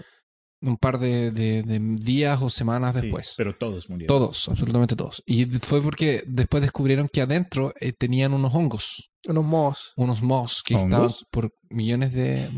Un 0.65 0.77
par 0.77 0.97
de, 0.97 1.31
de- 1.31 1.61
de 1.63 1.79
días 1.99 2.41
o 2.41 2.49
semanas 2.49 2.95
Sí, 2.95 3.01
después. 3.01 3.33
pero 3.35 3.55
todos 3.57 3.89
murieron. 3.89 4.07
Todos, 4.07 4.47
absolutamente 4.47 4.95
todos. 4.95 5.21
Y 5.25 5.45
fue 5.59 5.81
porque 5.81 6.23
después 6.25 6.61
descubrieron 6.63 7.09
que 7.11 7.21
adentro 7.21 7.73
eh, 7.81 7.91
tenían 7.91 8.33
unos 8.33 8.53
hongos, 8.55 9.11
Unos 9.27 9.43
mohos. 9.43 9.93
unos 9.97 10.21
moss 10.21 10.63
que 10.63 10.75
¿Hongos? 10.75 10.89
estaban 10.89 11.11
por 11.31 11.51
millones 11.69 12.13
de 12.13 12.49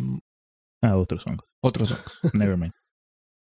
Ah, 0.83 0.95
otros 0.97 1.25
hongos. 1.25 1.47
otros 1.63 1.91
hongos, 2.23 2.33
Never 2.35 2.57
mind. 2.57 2.73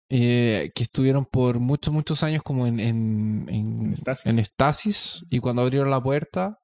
eh, 0.09 0.71
que 0.75 0.83
estuvieron 0.83 1.25
por 1.25 1.59
muchos, 1.59 1.93
muchos 1.93 2.21
años 2.23 2.43
como 2.43 2.67
en, 2.67 2.79
en, 2.81 3.45
en, 3.49 3.81
En 3.85 3.93
estasis. 3.93 4.25
en 4.25 4.39
estasis, 4.39 5.25
y 5.29 5.39
cuando 5.39 5.61
abrieron 5.61 5.89
la 5.89 6.01
puerta, 6.03 6.57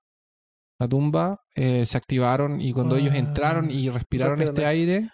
la 0.79 0.87
tumba, 0.89 1.39
eh, 1.55 1.85
se 1.85 1.97
activaron 1.97 2.59
y 2.59 2.73
cuando 2.73 2.97
ellos 2.97 3.13
Ah. 3.13 3.17
entraron 3.17 3.71
y 3.71 3.89
respiraron 3.89 4.41
este 4.41 4.65
aire, 4.65 5.09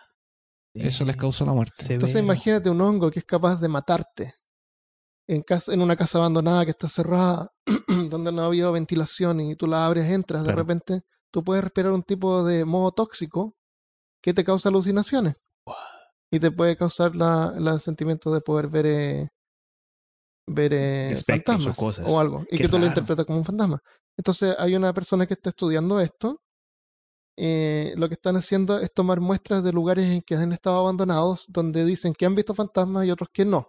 eso 0.74 1.05
les 1.05 1.15
causó 1.17 1.45
la 1.45 1.53
muerte. 1.53 1.84
Se 1.84 1.93
Entonces 1.93 2.15
ve- 2.15 2.21
imagínate 2.21 2.69
un 2.69 2.82
hongo 2.82 3.11
que 3.11 3.19
es 3.19 3.26
capaz 3.26 3.59
de 3.59 3.67
matarte 3.67 4.34
en, 5.28 5.41
casa, 5.43 5.74
en 5.74 5.82
una 5.82 5.95
casa 5.95 6.17
abandonada 6.17 6.65
que 6.65 6.71
está 6.71 6.89
cerrada, 6.89 7.49
donde 8.09 8.32
no 8.32 8.41
ha 8.41 8.45
habido 8.45 8.71
ventilación 8.71 9.39
y 9.41 9.55
tú 9.55 9.67
la 9.67 9.86
abres, 9.86 10.09
entras, 10.09 10.43
de 10.43 10.49
repente 10.55 11.01
tú 11.32 11.43
puedes 11.43 11.63
respirar 11.63 11.91
un 11.91 12.03
tipo 12.03 12.43
de 12.43 12.65
moho 12.65 12.91
tóxico 12.91 13.55
que 14.21 14.34
te 14.34 14.43
causa 14.43 14.69
alucinaciones. 14.69 15.36
Y 16.32 16.39
te 16.39 16.49
puede 16.51 16.76
causar 16.76 17.15
la, 17.15 17.53
la 17.57 17.78
sentimiento 17.80 18.34
de 18.34 18.41
poder 18.41 18.67
ver, 18.67 18.86
eh, 18.88 19.28
ver 20.47 20.74
eh, 20.74 21.13
o 21.15 21.24
fantasmas 21.24 21.78
cosas. 21.78 22.05
o 22.09 22.19
algo. 22.19 22.41
Y 22.49 22.57
Qué 22.57 22.63
que 22.63 22.69
tú 22.69 22.78
lo 22.80 22.86
interpretas 22.88 23.26
como 23.26 23.39
un 23.39 23.45
fantasma. 23.45 23.80
Entonces 24.17 24.55
hay 24.57 24.76
una 24.76 24.93
persona 24.93 25.26
que 25.26 25.34
está 25.36 25.49
estudiando 25.49 25.99
esto 25.99 26.41
eh, 27.38 27.94
lo 27.98 28.08
que 28.08 28.14
están 28.16 28.36
haciendo 28.36 28.80
es 28.80 28.94
tomar 28.94 29.20
muestras 29.22 29.64
de 29.64 29.72
lugares 29.74 30.06
en 30.06 30.22
que 30.22 30.36
han 30.36 30.52
estado 30.54 30.78
abandonados, 30.80 31.46
donde 31.48 31.86
dicen 31.86 32.14
que 32.14 32.26
han 32.26 32.36
visto 32.36 32.54
fantasmas 32.54 33.06
y 33.06 33.12
otros 33.12 33.30
que 33.34 33.46
no. 33.46 33.68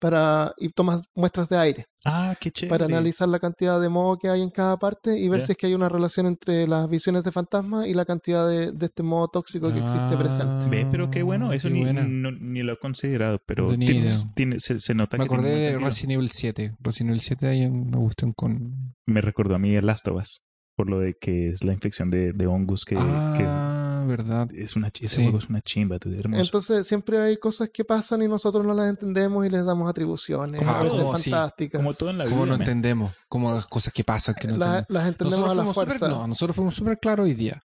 Para, 0.00 0.52
y 0.58 0.68
tomas 0.70 1.04
muestras 1.14 1.48
de 1.48 1.56
aire 1.56 1.86
Ah, 2.04 2.34
qué 2.40 2.50
chévere. 2.50 2.70
para 2.76 2.86
analizar 2.86 3.28
la 3.28 3.38
cantidad 3.38 3.80
de 3.80 3.88
moho 3.88 4.18
que 4.18 4.28
hay 4.28 4.42
en 4.42 4.50
cada 4.50 4.76
parte 4.76 5.16
y 5.16 5.28
ver 5.28 5.46
si 5.46 5.52
es 5.52 5.56
que 5.58 5.68
hay 5.68 5.74
una 5.74 5.88
relación 5.88 6.26
entre 6.26 6.66
las 6.66 6.88
visiones 6.88 7.22
de 7.22 7.30
fantasmas 7.30 7.86
y 7.86 7.94
la 7.94 8.04
cantidad 8.04 8.48
de, 8.48 8.72
de 8.72 8.86
este 8.86 9.04
moho 9.04 9.28
tóxico 9.28 9.72
que 9.72 9.78
existe 9.78 10.16
presente. 10.16 10.68
Ve, 10.68 10.88
pero 10.90 11.08
qué 11.08 11.22
bueno, 11.22 11.52
eso 11.52 11.68
Qué 11.68 11.74
ni, 11.74 11.82
buena. 11.84 12.02
no- 12.04 12.32
ni 12.32 12.64
lo 12.64 12.72
he 12.72 12.78
considerado, 12.80 13.38
pero 13.46 13.62
No 13.66 13.70
tenía 13.70 13.86
tiene- 13.86 14.06
idea. 14.08 14.16
tiene- 14.34 14.58
se, 14.58 14.80
se 14.80 14.92
nota 14.92 15.16
Me 15.18 15.22
que 15.24 15.28
tiene 15.28 15.44
acordé 15.44 15.60
de. 15.70 15.78
Resident 15.78 16.12
Evil 16.14 16.30
7. 16.32 16.74
Resident 16.80 17.10
Evil 17.10 17.20
7 17.20 17.46
hay 17.46 17.66
una 17.66 17.98
cuestión 17.98 18.32
con... 18.32 18.96
Me 19.06 19.20
recordó 19.20 19.54
a 19.54 19.58
mí 19.60 19.72
el 19.72 19.86
Last 19.86 20.08
of 20.08 20.20
Us, 20.20 20.42
por 20.82 20.90
lo 20.90 20.98
de 20.98 21.14
que 21.14 21.50
es 21.50 21.62
la 21.62 21.72
infección 21.72 22.10
de, 22.10 22.32
de 22.32 22.46
hongos 22.48 22.84
que, 22.84 22.96
ah, 22.98 24.04
verdad. 24.08 24.48
que 24.48 24.64
es 24.64 24.74
una, 24.74 24.88
ese 24.88 25.06
Sí. 25.08 25.22
juego 25.22 25.38
es 25.38 25.48
una 25.48 25.60
chimba, 25.60 26.00
tú, 26.00 26.10
hermoso. 26.12 26.42
Entonces 26.42 26.88
siempre 26.88 27.18
hay 27.20 27.36
cosas 27.36 27.70
que 27.72 27.84
pasan 27.84 28.20
y 28.22 28.26
nosotros 28.26 28.66
no 28.66 28.74
las 28.74 28.90
entendemos 28.90 29.46
y 29.46 29.50
les 29.50 29.64
damos 29.64 29.88
atribuciones, 29.88 30.58
Como 30.58 30.72
a 30.72 30.82
veces 30.82 30.98
sí. 31.20 31.30
fantásticas. 31.30 31.78
Como 31.80 31.94
todo 31.94 32.10
en 32.10 32.18
la 32.18 32.24
vida. 32.24 32.34
¿Cómo 32.34 32.46
no 32.46 32.54
entendemos? 32.56 33.12
Como 33.28 33.52
las 33.54 33.66
cosas 33.68 33.92
que 33.92 34.02
pasan 34.02 34.34
que 34.34 34.48
no 34.48 34.56
La- 34.56 34.78
entendemos. 34.78 34.86
las 34.90 35.06
entendemos 35.08 35.50
a 35.50 35.54
la 35.54 35.64
fuerza. 35.72 35.94
súper- 35.94 36.10
no, 36.10 36.26
nosotros 36.26 36.56
fuimos 36.56 36.74
súper 36.74 36.98
claros 36.98 37.26
hoy 37.26 37.34
día. 37.34 37.62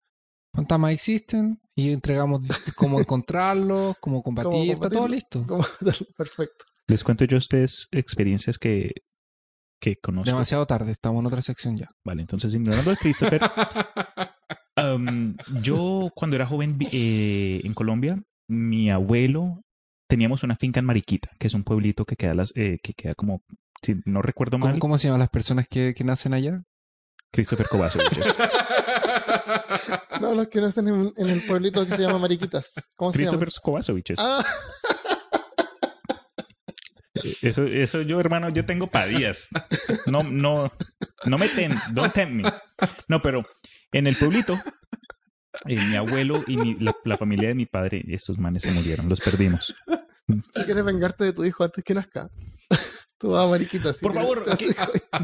Fantasmas 0.53 0.93
existen 0.93 1.59
y 1.75 1.91
entregamos 1.93 2.43
cómo 2.77 3.01
encontrarlos, 3.01 3.97
cómo 3.99 4.23
combatir, 4.23 4.73
está 4.75 4.91
todo 4.91 5.09
listo. 5.09 5.43
Como- 5.47 5.65
Perfecto. 6.19 6.67
Les 6.87 7.03
cuento 7.03 7.25
yo 7.25 7.37
a 7.37 7.39
ustedes 7.39 7.89
experiencias 7.93 8.59
que, 8.59 8.91
que 9.81 9.97
conozco. 9.97 10.31
Demasiado 10.31 10.67
tarde, 10.67 10.93
estamos 10.93 11.21
en 11.21 11.27
otra 11.27 11.43
sección 11.43 11.77
ya. 11.77 11.89
Vale, 12.05 12.23
entonces 12.23 12.55
ignorando 12.55 12.91
a 12.91 12.97
Christopher, 12.97 13.41
um, 14.77 15.37
yo 15.63 16.11
cuando 16.15 16.37
era 16.37 16.47
joven 16.47 16.79
eh, 16.93 17.61
en 17.65 17.75
Colombia, 17.75 18.21
mi 18.49 18.91
abuelo 18.91 19.63
teníamos 20.09 20.43
una 20.43 20.57
finca 20.57 20.81
en 20.81 20.87
Mariquita, 20.87 21.31
que 21.39 21.49
es 21.49 21.55
un 21.55 21.65
pueblito 21.65 22.05
que 22.05 22.17
queda, 22.17 22.35
las, 22.35 22.53
eh, 22.55 22.79
que 22.83 22.95
queda 22.95 23.15
como, 23.15 23.43
si 23.83 23.97
no 24.05 24.23
recuerdo 24.23 24.59
mal, 24.59 24.71
¿Cómo, 24.71 24.81
cómo 24.81 24.99
se 24.99 25.09
llaman 25.09 25.21
las 25.21 25.31
personas 25.31 25.67
que, 25.69 25.95
que 25.95 26.05
nacen 26.05 26.33
allá? 26.35 26.63
Christopher 27.33 27.67
Kovacevic. 27.69 28.09
No, 30.21 30.35
los 30.35 30.49
que 30.49 30.63
nacen 30.63 30.89
en, 30.89 31.13
en 31.17 31.29
el 31.29 31.43
pueblito 31.43 31.87
que 31.87 31.95
se 31.95 32.03
llama 32.03 32.19
Mariquitas. 32.19 32.73
¿Cómo 32.97 33.13
se 33.13 33.19
llama? 33.19 33.39
Christopher 33.39 33.63
Kovacevic. 33.63 34.15
Ah, 34.17 34.45
Eso, 37.43 37.65
eso 37.65 38.03
yo, 38.03 38.21
hermano, 38.21 38.49
yo 38.51 38.65
tengo 38.65 38.87
padillas. 38.89 39.49
No, 40.07 40.23
no, 40.23 40.73
no 41.25 41.39
me 41.39 41.49
ten, 41.49 41.75
don't 41.93 42.13
tempt 42.13 42.35
me. 42.35 42.43
No, 43.09 43.23
pero 43.23 43.45
en 43.93 44.07
el 44.07 44.17
pueblito, 44.17 44.61
eh, 45.67 45.77
mi 45.77 45.97
abuelo 45.97 46.43
y 46.47 46.57
mi- 46.57 46.75
la, 46.79 46.95
la 47.05 47.17
familia 47.17 47.49
de 47.49 47.55
mi 47.55 47.67
padre, 47.67 48.05
estos 48.09 48.39
manes 48.39 48.63
se 48.63 48.71
murieron, 48.73 49.09
los 49.09 49.21
perdimos. 49.21 49.75
si 50.55 50.65
quieres 50.65 50.85
vengarte 50.85 51.25
de 51.25 51.33
tu 51.33 51.45
hijo 51.45 51.65
antes 51.65 51.83
que 51.85 51.95
nazca. 51.95 52.29
Tú 53.19 53.31
vas 53.31 53.47
a 53.47 53.49
Mariquitas. 53.49 53.97
si 53.97 54.03
Por 54.03 54.13
quieres 54.13 54.29
favor, 54.31 54.53
aquí- 54.53 54.67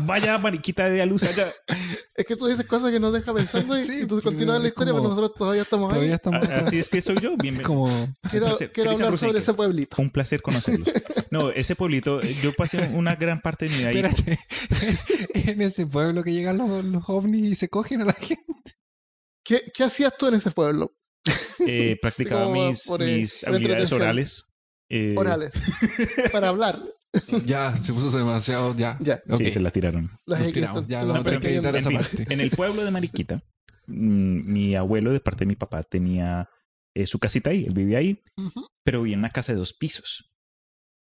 vaya 0.07 0.39
mariquita 0.39 0.89
de 0.89 1.03
a 1.03 1.07
luz 1.07 1.23
allá. 1.25 1.53
Es 2.15 2.27
que 2.27 2.37
tú 2.37 2.47
dices 2.47 2.67
cosas 2.67 2.91
que 2.91 3.01
nos 3.01 3.13
deja 3.13 3.33
pensando 3.35 3.77
y, 3.79 3.83
Sí, 3.85 4.01
y 4.03 4.07
tú 4.07 4.21
continúas 4.23 4.61
la 4.63 4.69
historia, 4.69 4.93
como- 4.93 5.03
pero 5.03 5.15
nosotros 5.15 5.35
todavía 5.37 5.63
estamos 5.63 5.89
Todavía 5.91 6.11
ahí. 6.11 6.15
estamos 6.15 6.47
A- 6.49 6.57
Así 6.61 6.79
es 6.79 6.89
que 6.89 7.03
soy 7.03 7.17
yo. 7.21 7.37
Bienvenido. 7.37 7.67
como... 7.69 8.15
Quiero, 8.31 8.47
hablar 8.91 9.19
sobre 9.19 9.39
ese 9.41 9.55
pueblito. 9.55 9.97
Un 10.01 10.11
placer 10.11 10.41
conocerlos. 10.43 10.89
No, 11.31 11.51
ese 11.51 11.75
pueblito, 11.77 12.23
eh, 12.23 12.35
yo 12.43 12.53
pasé 12.55 12.79
una 12.95 13.17
gran 13.17 13.41
parte 13.41 13.65
de 13.67 13.71
mi 13.71 13.79
vida 13.79 13.89
ahí. 13.89 13.97
Espérate, 13.97 14.39
en 15.51 15.63
ese 15.63 15.87
pueblo 15.87 16.23
que 16.23 16.33
llegan 16.33 16.59
los, 16.59 16.85
los 16.85 17.03
ovnis 17.09 17.45
y 17.53 17.55
se 17.55 17.69
cogen 17.69 18.03
a 18.03 18.05
la 18.07 18.13
gente. 18.15 18.45
¿Qué, 19.45 19.63
¿Qué 19.75 19.85
hacías 19.85 20.17
tú 20.19 20.29
en 20.29 20.35
ese 20.35 20.51
pueblo? 20.51 20.95
eh, 21.67 21.97
practicaba 22.03 22.49
mis, 22.51 22.85
por, 22.87 23.01
mis 23.01 23.41
por 23.41 23.55
habilidades 23.55 23.93
orales. 23.93 24.45
Eh, 24.91 25.15
Orales. 25.17 25.55
Para 26.33 26.49
hablar. 26.51 26.79
Ya, 27.47 27.77
se 27.77 27.93
puso 27.93 28.17
demasiado, 28.17 28.75
ya. 28.77 28.97
Ya. 29.01 29.21
Ok, 29.29 29.43
Sí, 29.43 29.51
se 29.51 29.61
la 29.61 29.71
tiraron. 29.71 30.11
Las 30.27 30.39
nos 30.41 30.49
X 30.49 30.55
tiramos, 30.55 30.75
son- 30.77 30.89
ya 30.89 31.01
que 31.41 31.79
esa 31.79 31.91
En 31.91 31.97
fin, 32.05 32.17
parte. 32.19 32.35
en 32.35 32.41
el 32.41 32.51
pueblo 32.51 32.85
de 32.85 32.91
Mariquita, 32.91 33.43
mm, 33.87 34.53
mi 34.53 34.75
abuelo 34.77 35.13
de 35.13 35.21
parte 35.21 35.41
de 35.41 35.47
mi 35.47 35.57
papá 35.57 35.83
tenía 35.83 36.49
eh, 36.95 37.07
su 37.07 37.19
casita 37.19 37.51
ahí, 37.51 37.65
él 37.65 37.73
vivía 37.75 37.99
ahí, 37.99 38.21
Ujú. 38.37 38.67
pero 38.85 39.01
vivía 39.03 39.15
en 39.15 39.21
una 39.21 39.31
casa 39.31 39.53
de 39.53 39.59
dos 39.59 39.73
pisos. 39.73 40.31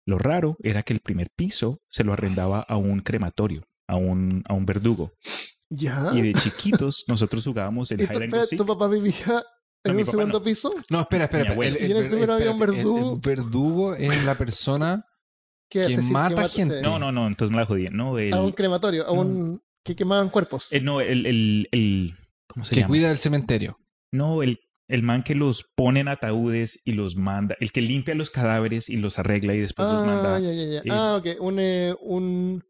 Lo 0.06 0.18
raro 0.18 0.56
era 0.62 0.82
que 0.82 0.92
el 0.94 1.00
primer 1.00 1.28
piso 1.36 1.80
se 1.90 2.04
lo 2.04 2.12
arrendaba 2.12 2.60
a 2.60 2.76
un 2.76 3.00
crematorio, 3.00 3.64
a 3.88 3.96
un, 3.96 4.42
a 4.48 4.54
un 4.54 4.64
verdugo. 4.64 5.12
Ya. 5.68 6.12
Y 6.14 6.22
de 6.22 6.32
chiquitos 6.34 7.04
nosotros 7.08 7.44
jugábamos 7.44 7.90
el 7.90 8.00
¿Y 8.00 8.06
tu, 8.56 8.64
papá 8.64 8.86
vivía 8.88 9.42
en 9.84 9.92
un 9.96 9.98
papá 9.98 10.10
segundo 10.12 10.38
no. 10.38 10.44
piso? 10.44 10.72
No, 10.90 11.00
espera, 11.00 11.24
espera. 11.24 11.42
Espera. 11.42 11.52
abuelo. 11.52 11.76
Y 11.80 11.90
en 11.90 11.96
el 11.96 12.08
primero 12.08 12.34
había 12.34 12.50
un 12.52 12.62
espérate, 12.62 12.80
el- 12.80 12.84
verdugo. 12.86 13.12
El, 13.14 13.20
verdugo 13.20 13.94
es 13.96 14.24
la 14.24 14.34
persona 14.36 15.04
Que, 15.68 15.80
Que 15.86 15.94
asesina- 15.94 16.12
mata 16.12 16.36
mata- 16.36 16.48
gente. 16.48 16.80
No, 16.82 16.98
no, 16.98 17.10
no, 17.12 17.26
entonces 17.26 17.52
me 17.52 17.60
la 17.60 17.66
jodí. 17.66 17.88
No, 17.90 18.18
el, 18.18 18.32
A 18.32 18.40
un 18.40 18.52
crematorio, 18.52 19.06
a 19.06 19.12
un 19.12 19.62
que 19.84 19.96
quemaban 19.96 20.28
cuerpos. 20.28 20.68
el- 20.72 20.84
no, 20.84 21.00
el, 21.00 21.26
el, 21.26 21.68
el- 21.72 22.14
¿cómo 22.46 22.64
se 22.64 22.74
que 22.74 22.80
llama? 22.82 22.88
cuida 22.88 23.08
del 23.08 23.18
cementerio. 23.18 23.78
No, 24.12 24.42
el, 24.42 24.60
el 24.88 25.02
man 25.02 25.22
que 25.24 25.34
los 25.34 25.64
pone 25.74 26.00
en 26.00 26.08
ataúdes 26.08 26.80
y 26.84 26.92
los 26.92 27.16
manda, 27.16 27.56
el 27.60 27.72
que 27.72 27.80
limpia 27.82 28.14
los 28.14 28.30
cadáveres 28.30 28.88
y 28.88 28.96
los 28.96 29.18
arregla 29.18 29.54
y 29.54 29.60
después 29.60 29.88
los 29.88 30.02
ah, 30.02 30.06
manda. 30.06 30.38
ya, 30.38 30.52
ya, 30.52 30.64
ya. 30.64 30.78
eh, 30.78 30.82
ah, 30.90 31.16
ok. 31.20 31.40
Un, 31.40 31.58
eh, 31.58 31.94
un... 32.00 32.64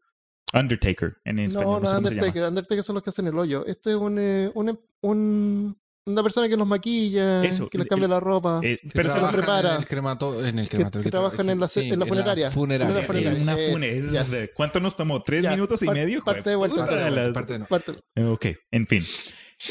Undertaker 0.53 1.17
en 1.25 1.39
español. 1.39 1.71
No, 1.73 1.79
no, 1.81 1.87
sé. 1.87 1.97
Undertaker. 1.97 2.43
Undertaker 2.43 2.83
son 2.83 2.93
los 2.95 3.03
que 3.03 3.09
hacen 3.09 3.27
el 3.27 3.37
hoyo. 3.37 3.65
Este 3.65 3.91
es 3.91 3.95
un, 3.97 4.17
eh, 4.17 4.49
un, 4.55 4.79
un- 5.01 5.77
una 6.07 6.23
persona 6.23 6.47
que 6.49 6.57
los 6.57 6.67
maquilla, 6.67 7.43
Eso, 7.45 7.69
que 7.69 7.77
les 7.77 7.87
cambia 7.87 8.05
el- 8.05 8.11
la 8.11 8.19
ropa. 8.19 8.59
Eh, 8.63 8.79
Que 8.81 8.89
pero 8.93 9.09
se 9.09 9.15
trabaja- 9.15 9.31
lo- 9.31 9.37
prepara. 9.43 9.71
En 9.75 9.79
el 9.81 9.85
cremato, 9.87 10.45
en 10.45 10.59
el 10.59 10.65
que, 10.69 10.75
crematorio. 10.77 11.03
que 11.03 11.11
trabajan 11.11 11.49
en 11.49 11.59
la, 11.59 11.67
sí, 11.67 11.89
en 11.89 11.99
la 11.99 12.05
funeraria. 12.05 12.49
funeraria. 12.51 12.99
En 12.99 13.45
la 13.45 13.55
funeraria. 13.57 14.25
Eh. 14.33 14.51
¿Cuánto 14.55 14.79
nos 14.79 14.95
tomó? 14.97 15.21
¿Tres 15.23 15.43
Ya, 15.43 15.51
minutos 15.51 15.81
y 15.83 15.85
par- 15.85 15.95
medio? 15.95 16.23
parte 16.23 16.49
de 16.49 16.55
vuelta. 16.55 16.77
Parte 16.85 16.95
de- 16.95 17.11
las- 17.11 17.33
parte 17.33 17.59
de- 17.59 17.65
Pártelo. 17.65 17.99
Eh, 18.15 18.23
Ok, 18.23 18.45
en 18.71 18.87
fin. 18.87 19.03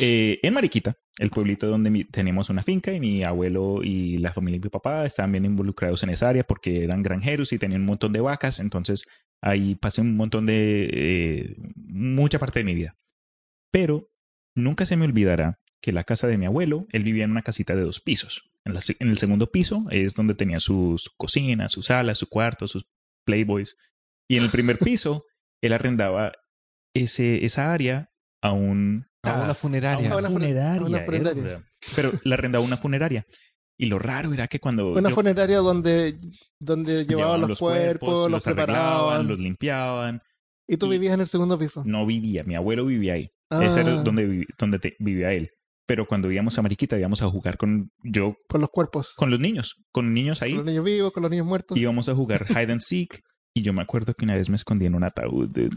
Eh, 0.00 0.40
en 0.42 0.52
Mariquita, 0.52 0.96
el 1.18 1.30
pueblito 1.30 1.68
donde 1.68 1.90
mi- 1.90 2.04
tenemos 2.04 2.50
una 2.50 2.62
finca 2.62 2.92
y 2.92 2.98
mi 3.00 3.22
abuelo 3.22 3.82
y 3.84 4.18
la 4.18 4.32
familia 4.32 4.58
de 4.58 4.64
mi 4.66 4.70
papá 4.70 5.06
estaban 5.06 5.30
bien 5.32 5.44
involucrados 5.44 6.02
en 6.02 6.10
esa 6.10 6.28
área 6.28 6.44
porque 6.44 6.82
eran 6.84 7.02
granjeros 7.02 7.52
y 7.52 7.58
tenían 7.58 7.82
un 7.82 7.86
montón 7.86 8.12
de 8.12 8.20
vacas, 8.20 8.58
entonces 8.60 9.06
ahí 9.40 9.76
pasé 9.76 10.00
un 10.00 10.16
montón 10.16 10.44
de... 10.46 10.90
eh, 10.92 11.56
mucha 11.76 12.38
parte 12.40 12.58
de 12.60 12.64
mi 12.64 12.74
vida. 12.74 12.96
Pero 13.70 14.10
nunca 14.56 14.86
se 14.86 14.96
me 14.96 15.04
olvidará 15.04 15.60
que 15.86 15.92
la 15.92 16.02
casa 16.02 16.26
de 16.26 16.36
mi 16.36 16.46
abuelo, 16.46 16.88
él 16.90 17.04
vivía 17.04 17.22
en 17.22 17.30
una 17.30 17.42
casita 17.42 17.76
de 17.76 17.82
dos 17.82 18.00
pisos. 18.00 18.42
En, 18.64 18.74
la 18.74 18.80
en 18.98 19.08
el 19.08 19.18
segundo 19.18 19.52
piso 19.52 19.86
es 19.92 20.14
donde 20.14 20.34
tenía 20.34 20.58
su, 20.58 20.96
su 20.98 21.10
cocina, 21.16 21.68
su 21.68 21.84
sala, 21.84 22.16
su 22.16 22.28
cuarto, 22.28 22.66
sus 22.66 22.86
playboys. 23.24 23.76
Y 24.28 24.36
en 24.36 24.42
el 24.42 24.50
primer 24.50 24.78
piso, 24.80 25.24
él 25.62 25.72
arrendaba 25.72 26.32
ese, 26.92 27.44
esa 27.44 27.72
área 27.72 28.10
a 28.42 28.50
un... 28.52 29.06
A 29.22 29.44
una 29.44 29.54
funeraria. 29.54 30.12
a 30.12 30.16
una 30.16 30.26
A 30.26 30.30
una 30.30 30.30
funeraria. 30.30 30.82
a 30.82 30.84
una 30.86 31.00
funeraria. 31.00 31.42
era. 31.52 31.64
Pero 31.94 32.10
la 32.24 32.34
arrendaba 32.34 32.64
una 32.64 32.76
funeraria. 32.78 33.24
Y 33.78 33.86
lo 33.86 34.00
raro 34.00 34.32
era 34.32 34.48
que 34.48 34.58
cuando... 34.58 34.92
Una 34.92 35.08
yo- 35.10 35.14
funeraria 35.14 35.58
donde, 35.58 36.16
donde 36.60 37.04
llevaban, 37.04 37.16
llevaban 37.40 37.48
los, 37.48 37.58
cuerpos, 37.60 38.28
los, 38.30 38.44
arreglaban, 38.46 38.66
preparaban. 38.74 39.28
los 39.28 39.38
limpiaban. 39.38 40.22
y 40.68 40.76
tú 40.78 40.86
y- 40.86 40.90
vivías 40.90 41.14
en 41.14 41.20
el 41.20 41.28
segundo 41.28 41.56
piso. 41.56 41.84
No 41.86 42.04
vivía, 42.06 42.42
mi 42.44 42.56
abuelo 42.56 42.84
vivía 42.86 43.14
ahí. 43.14 43.28
Ese 43.62 43.82
era 43.82 44.00
Ah, 44.00 44.02
donde, 44.02 44.44
donde 44.58 44.78
te- 44.80 44.96
vivía 44.98 45.32
él. 45.32 45.52
Pero 45.86 46.06
cuando 46.08 46.30
íbamos 46.32 46.58
a 46.58 46.62
Mariquita, 46.62 46.98
íbamos 46.98 47.22
a 47.22 47.28
jugar 47.30 47.56
con 47.56 47.90
yo, 48.02 48.36
Con 48.48 48.60
los 48.60 48.70
cuerpos. 48.70 49.14
con 49.16 49.30
los 49.30 49.38
niños, 49.40 49.76
con 49.92 50.12
niños 50.12 50.42
ahí. 50.42 50.50
Con 50.50 50.58
los 50.58 50.66
niños 50.66 50.84
vivos, 50.84 51.12
con 51.12 51.22
los 51.22 51.30
niños 51.30 51.46
muertos. 51.46 51.78
Íbamos 51.78 52.08
a 52.08 52.14
jugar 52.14 52.40
hide 52.50 52.72
and 52.72 52.80
seek. 52.80 53.22
Y 53.54 53.62
yo 53.62 53.72
me 53.72 53.82
acuerdo 53.82 54.12
que 54.14 54.24
una 54.24 54.34
vez 54.34 54.50
me 54.50 54.56
escondí 54.56 54.86
en 54.86 54.94
un 54.94 55.04
ataúd. 55.04 55.50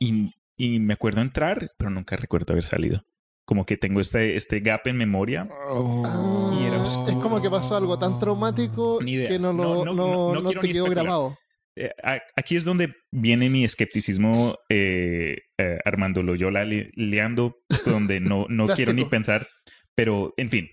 Y, 0.00 0.32
y 0.56 0.78
me 0.78 0.94
acuerdo 0.94 1.20
entrar, 1.20 1.72
pero 1.76 1.90
nunca 1.90 2.16
recuerdo 2.16 2.52
haber 2.52 2.64
salido. 2.64 3.02
Como 3.44 3.64
que 3.64 3.76
tengo 3.76 4.00
este, 4.00 4.36
este 4.36 4.60
gap 4.60 4.86
en 4.86 4.96
memoria. 4.96 5.48
Oh. 5.70 6.56
Y 6.60 6.64
era- 6.66 6.84
es 6.84 7.14
como 7.22 7.40
que 7.40 7.50
pasó 7.50 7.76
algo 7.76 7.98
tan 7.98 8.18
traumático 8.18 8.98
que 9.00 9.38
no, 9.40 9.52
lo, 9.52 9.84
No, 9.84 10.34
no, 10.34 10.42
te 10.50 10.58
quedó 10.60 10.60
especular. 10.84 11.04
grabado. 11.04 11.38
Eh, 11.80 11.90
aquí 12.36 12.56
es 12.56 12.64
donde 12.64 12.92
viene 13.12 13.48
mi 13.50 13.64
escepticismo 13.64 14.56
eh, 14.68 15.36
eh, 15.58 15.78
Armando 15.84 16.22
Loyola 16.22 16.64
le- 16.64 16.90
leando, 16.94 17.56
donde 17.86 18.20
no, 18.20 18.46
no 18.48 18.66
quiero 18.76 18.92
ni 18.92 19.02
pensar. 19.10 19.48
Pero, 19.94 20.32
en 20.36 20.50
fin, 20.50 20.68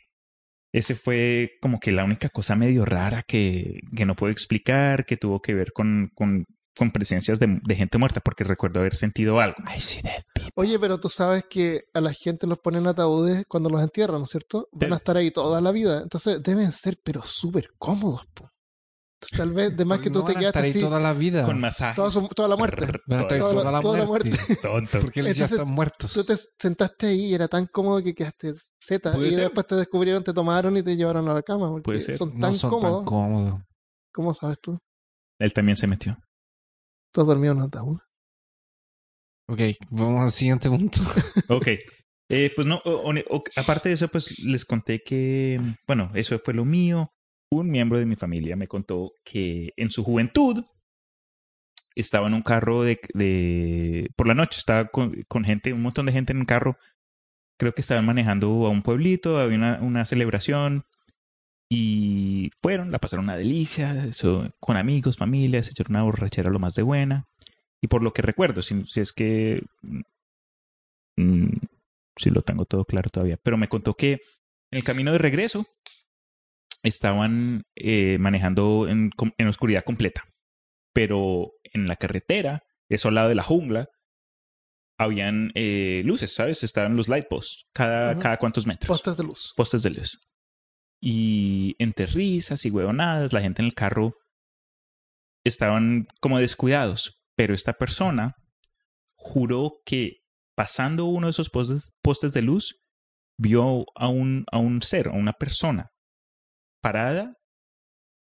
ese 0.74 0.95
fue 0.95 1.51
como 1.62 1.80
que 1.80 1.91
la 1.91 2.03
única 2.03 2.30
cosa 2.30 2.56
medio 2.56 2.86
rara 2.86 3.24
que, 3.28 3.80
que 3.95 4.06
no 4.06 4.16
puedo 4.16 4.32
explicar, 4.32 5.06
que 5.06 5.18
tuvo 5.18 5.41
que 5.41 5.53
ver 5.53 5.72
con, 5.74 6.10
con, 6.14 6.45
con 6.78 6.91
presencias 6.91 7.39
de, 7.39 7.60
de 7.64 7.76
gente 7.76 7.97
muerta, 7.97 8.20
porque 8.20 8.43
recuerdo 8.43 8.82
haber 8.82 8.95
sentido 8.95 9.39
algo. 9.39 9.56
Oye, 10.56 10.78
pero 10.80 10.99
tú 10.99 11.10
sabes 11.10 11.45
que 11.49 11.82
a 11.93 12.01
la 12.01 12.14
gente 12.14 12.45
los 12.47 12.60
ponen 12.60 12.88
ataúdes 12.88 13.45
cuando 13.47 13.70
los 13.70 13.82
entierran, 13.82 14.20
¿no 14.20 14.26
es 14.26 14.32
cierto? 14.32 14.68
Van 14.72 14.93
a 14.93 14.97
estar 14.97 15.18
ahí 15.18 15.32
toda 15.32 15.62
la 15.62 15.72
vida. 15.72 16.01
Entonces 16.01 16.41
deben 16.43 16.72
ser, 16.72 16.97
pero 17.03 17.24
súper 17.24 17.70
cómodos. 17.78 18.26
po. 18.34 18.49
Tal 19.36 19.53
vez, 19.53 19.76
de 19.76 19.86
más 19.86 19.99
que 19.99 20.09
No 20.09 20.21
tú 20.21 20.28
te 20.28 20.36
quedaste 20.36 20.59
así, 20.59 20.80
toda 20.82 20.99
la 20.99 21.13
vida. 21.13 21.43
Con 21.45 21.59
masajes. 21.59 21.95
toda, 21.95 22.11
su- 22.11 22.28
toda 22.30 22.47
la 22.49 22.55
muerte. 22.55 22.86
Van 23.07 23.19
a 23.19 23.21
estar 23.23 23.34
ahí 23.36 23.39
toda 23.39 23.53
la- 23.53 23.61
toda 23.61 23.71
la 23.71 23.82
toda 23.82 23.97
la 23.99 24.05
muerte. 24.05 24.32
Tonto. 24.61 24.99
Porque 25.01 25.19
ellos 25.21 25.38
ya 25.38 25.45
están 25.45 25.67
muertos. 25.69 26.13
Tú 26.13 26.23
te 26.23 26.36
sentaste 26.59 27.07
ahí 27.07 27.26
y 27.28 27.34
era 27.34 27.47
tan 27.47 27.67
cómodo 27.67 28.01
que 28.03 28.13
quedaste 28.13 28.53
zeta. 28.84 29.13
Puede 29.13 29.30
Y 29.30 29.32
ser. 29.32 29.43
después 29.45 29.65
te 29.67 29.76
descubrieron, 29.76 30.23
te 30.23 30.34
tomaron 30.34 30.76
y 30.78 30.84
te 30.84 30.95
llevaron 30.95 31.28
a 31.30 31.34
la 31.34 31.41
cama. 31.43 31.69
Porque 31.69 31.84
Puede 31.84 31.99
ser. 32.01 32.17
son 32.17 32.34
no 32.38 32.47
tan 32.47 32.53
son 32.55 32.69
cómodos. 32.71 32.97
tan 32.99 33.05
cómodos. 33.05 33.61
¿Cómo 34.13 34.34
sabes 34.34 34.57
tú? 34.61 34.78
Él 35.39 35.53
también 35.53 35.76
se 35.76 35.88
metió. 35.88 36.17
Tú 37.13 37.21
has 37.21 37.28
dormido 37.28 37.53
en 37.53 37.59
un 37.59 37.65
ataúd. 37.65 37.97
Ok, 39.47 39.59
vamos 39.91 40.23
al 40.23 40.32
siguiente 40.32 40.69
punto. 40.69 40.99
Ok. 41.49 41.67
Eh, 42.30 42.51
pues 42.55 42.65
no, 42.65 42.82
o- 42.86 43.11
o- 43.11 43.36
o- 43.38 43.43
aparte 43.55 43.89
de 43.89 43.95
eso, 43.95 44.07
pues 44.07 44.39
les 44.39 44.65
conté 44.65 45.01
que, 45.05 45.59
bueno, 45.86 46.09
eso 46.15 46.39
fue 46.43 46.55
lo 46.55 46.65
mío. 46.65 47.11
Un 47.56 47.70
miembro 47.70 47.97
de 47.97 48.06
mi 48.06 48.16
familia 48.16 48.56
me 48.56 48.68
contó 48.68 49.14
que 49.24 49.74
en 49.78 49.89
su 49.89 50.03
juventud 50.03 50.66
estaba 51.95 52.28
en 52.28 52.34
un 52.34 52.41
carro 52.41 52.84
de, 52.84 54.10
por 54.18 54.28
la 54.28 54.34
noche, 54.34 54.60
estaba 54.60 54.89
con, 54.89 55.45
gente, 55.45 55.72
un 55.72 55.82
montón 55.82 56.06
de 56.06 56.12
gente 56.12 56.34
en 56.34 56.39
un 56.39 56.45
carro. 56.45 56.78
Creo 57.58 57.74
que 57.74 57.82
estaban 57.82 58.06
manejando 58.06 58.66
a 58.66 58.70
un 58.70 58.82
pueblito, 58.82 59.39
había 59.39 59.80
una, 59.82 60.06
celebración 60.06 60.86
y 61.72 62.51
fueron, 62.62 62.91
la 62.91 62.99
pasaron 62.99 63.26
una 63.26 63.38
delicia, 63.38 64.10
con 64.60 64.76
amigos, 64.76 65.18
familias, 65.18 65.68
se 65.68 65.72
echaron 65.72 65.95
una 65.95 66.03
borrachera 66.03 66.49
lo 66.49 66.60
más 66.60 66.76
de 66.76 66.84
buena. 66.84 67.28
Y 67.82 67.88
por 67.88 68.03
lo 68.03 68.12
que 68.12 68.22
recuerdo, 68.22 68.62
si, 68.62 68.84
es 68.95 69.14
que 69.14 69.64
mm, 71.18 71.53
si 72.18 72.30
lo 72.30 72.41
tengo 72.41 72.66
todo 72.66 72.84
claro 72.84 73.10
todavía, 73.10 73.38
pero 73.41 73.58
me 73.58 73.70
contó 73.70 73.95
que 73.95 74.20
en 74.72 74.80
el 74.80 74.84
camino 74.84 75.14
de 75.14 75.18
regreso 75.18 75.66
estaban 76.86 77.63
eh, 77.75 78.17
manejando 78.19 78.88
en, 78.88 79.11
en 79.38 79.47
oscuridad 79.47 79.83
completa, 79.83 80.23
pero 80.93 81.51
en 81.63 81.88
la 81.88 81.95
carretera, 81.95 82.61
eso 82.89 83.09
al 83.09 83.15
lado 83.15 83.29
de 83.29 83.36
la 83.36 83.43
jungla, 83.43 83.88
habían 84.97 85.51
eh, 85.55 86.03
luces, 86.05 86.33
¿sabes? 86.33 86.63
Estaban 86.63 86.95
los 86.95 87.09
light 87.09 87.25
posts, 87.29 87.65
cada, 87.73 88.13
Ujú. 88.13 88.21
cada 88.21 88.38
cuantos 88.38 88.65
metros 88.65 88.88
Postes 88.88 89.17
de 89.17 89.23
luz. 89.23 89.53
postes 89.57 89.83
de 89.83 89.89
luz. 89.89 90.17
Y 91.01 91.75
entre 91.79 92.05
risas 92.05 92.65
y 92.65 92.69
huevonadas, 92.71 93.33
la 93.33 93.41
gente 93.41 93.61
en 93.61 93.65
el 93.67 93.73
carro 93.73 94.13
estaban 95.45 96.07
como 96.21 96.39
descuidados. 96.39 97.19
Pero 97.36 97.53
esta 97.53 97.73
persona 97.73 98.33
juró 99.17 99.73
que 99.86 100.19
pasando 100.55 101.05
uno 101.05 101.27
de 101.27 101.31
esos 101.31 101.49
postes, 101.49 101.91
postes 102.01 102.31
de 102.33 102.41
luz, 102.41 102.77
vio 103.38 103.86
a 103.95 104.07
un, 104.07 104.45
a 104.51 104.57
un 104.57 104.81
ser, 104.81 105.09
a 105.09 105.11
una 105.11 105.33
persona, 105.33 105.89
parada 106.86 107.33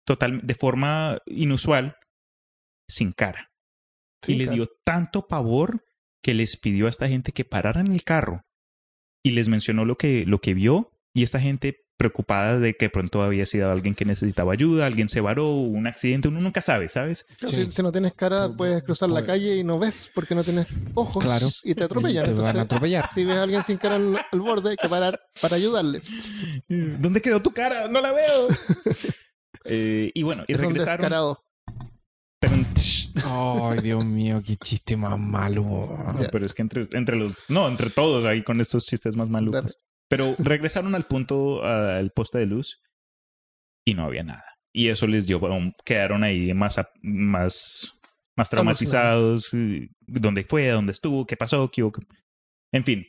total, 0.05 0.40
de 0.42 0.55
forma 0.55 1.18
inusual, 1.26 1.94
sin 2.88 3.12
cara. 3.12 3.53
Y 4.26 4.34
le 4.34 4.44
claro. 4.44 4.57
dio 4.57 4.68
tanto 4.84 5.28
pavor 5.28 5.84
que 6.20 6.34
les 6.34 6.59
pidió 6.59 6.86
a 6.86 6.90
esta 6.90 7.07
gente 7.07 7.30
que 7.30 7.44
pararan 7.44 7.92
el 7.92 8.03
carro 8.03 8.42
y 9.24 9.30
les 9.30 9.48
mencionó 9.48 9.84
lo 9.84 9.96
que, 9.96 10.26
lo 10.26 10.40
que 10.40 10.55
vio 10.55 10.90
y 11.14 11.22
esta 11.22 11.38
gente 11.38 11.76
preocupada 12.01 12.59
de 12.59 12.74
que 12.74 12.88
pronto 12.88 13.22
había 13.22 13.44
sido 13.44 13.70
alguien 13.70 13.94
que 13.94 14.07
necesitaba 14.07 14.55
ayuda, 14.55 14.86
alguien 14.86 15.11
se 15.11 15.20
varó, 15.20 15.48
hubo 15.48 15.76
un 15.76 15.86
accidente, 15.86 16.28
uno 16.28 16.40
nunca 16.40 16.62
sabe, 16.62 16.88
¿sabes? 16.88 17.26
Claro, 17.38 17.55
Sí. 17.55 17.64
si, 17.66 17.72
si 17.72 17.82
no 17.82 17.92
tienes 17.92 18.14
cara, 18.14 18.48
Pu- 18.48 18.57
puedes 18.57 18.82
cruzar 18.82 19.11
la 19.11 19.26
calle 19.26 19.57
y 19.59 19.64
no 19.64 19.78
ves 19.78 20.11
porque 20.14 20.34
no 20.34 20.42
tienes 20.42 20.66
ojos 20.94 21.22
Claro. 21.22 21.48
y 21.62 21.74
te 21.74 21.84
atropellan. 21.84 22.24
Te 22.24 22.30
van 22.32 22.38
a 22.38 22.48
Entonces, 22.48 22.62
atropellar. 22.64 23.07
Si 23.14 23.24
ves 23.26 23.36
a 23.36 23.42
alguien 23.42 23.62
sin 23.64 23.76
cara 23.76 23.96
al, 23.96 24.16
al 24.32 24.40
borde, 24.40 24.70
hay 24.70 24.76
que 24.76 24.88
parar 24.88 25.20
para 25.42 25.57
ayudarle. 25.57 26.01
¿Dónde 26.68 27.20
quedó 27.20 27.42
tu 27.42 27.51
cara? 27.53 27.86
No 27.88 28.01
la 28.01 28.12
veo. 28.12 28.48
Eh, 29.66 30.11
y 30.14 30.22
bueno, 30.22 30.42
y 30.48 30.53
Es 30.55 30.61
regresaron. 30.61 31.36
Ay, 33.24 33.78
Dios 33.82 34.05
mío, 34.05 34.40
qué 34.44 34.57
chiste 34.57 34.96
más 34.96 35.18
malo. 35.18 35.62
No, 35.62 36.26
pero 36.32 36.46
es 36.46 36.55
que 36.55 36.62
entre, 36.62 36.88
entre 36.92 37.16
los. 37.16 37.32
No, 37.48 37.68
entre 37.68 37.90
todos 37.90 38.24
ahí 38.24 38.42
con 38.42 38.61
estos 38.61 38.86
chistes 38.86 39.16
más 39.16 39.28
malucos. 39.28 39.78
Pero 40.11 40.34
regresaron 40.38 40.96
al 40.96 41.04
punto, 41.04 41.62
al 41.64 42.11
poste 42.11 42.38
de 42.38 42.46
luz, 42.46 42.82
y 43.86 43.94
no 43.94 44.04
había 44.04 44.24
nada. 44.24 44.44
Y 44.72 44.88
eso 44.88 45.06
les 45.06 45.26
dio. 45.26 45.40
Quedaron 45.84 46.24
ahí 46.24 46.52
más, 46.52 46.80
más, 47.00 48.00
más 48.36 48.50
traumatizados. 48.50 49.50
¿Dónde 50.00 50.42
fue? 50.42 50.68
¿Dónde 50.68 50.92
estuvo? 50.92 51.26
¿Qué 51.26 51.36
pasó? 51.36 51.70
¿Qué 51.70 51.84
hubo? 51.84 51.92
En 52.72 52.84
fin. 52.84 53.06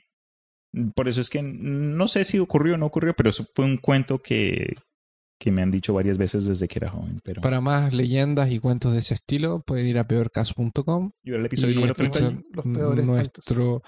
Por 0.96 1.10
eso 1.10 1.22
es 1.22 1.30
que 1.30 1.42
no 1.42 2.08
sé 2.08 2.24
si 2.24 2.40
ocurrió 2.40 2.76
o 2.76 2.78
no 2.78 2.86
ocurrió, 2.86 3.16
pero 3.16 3.32
eso 3.32 3.46
fue 3.54 3.66
un 3.66 3.78
cuento 3.78 4.18
que, 4.18 4.74
que 5.42 5.52
me 5.52 5.64
han 5.64 5.72
dicho 5.72 5.94
varias 5.94 6.20
veces 6.20 6.46
desde 6.46 6.68
que 6.68 6.78
era 6.78 6.90
joven. 6.90 7.18
Pero 7.24 7.42
Para 7.42 7.62
más 7.62 7.94
leyendas 7.94 8.52
y 8.52 8.60
cuentos 8.60 8.94
de 8.94 9.00
ese 9.00 9.16
estilo, 9.16 9.64
pueden 9.66 9.88
ir 9.88 9.98
a 9.98 10.08
peorcaso.com 10.08 11.12
yo 11.24 11.34
era 11.34 11.40
el 11.40 11.48
episodio 11.48 11.74
y 11.74 11.76
número 11.76 11.94
escuchar 11.94 12.12
31. 12.12 12.44
Los 12.54 12.66
peores 12.68 13.06
nuestro, 13.06 13.82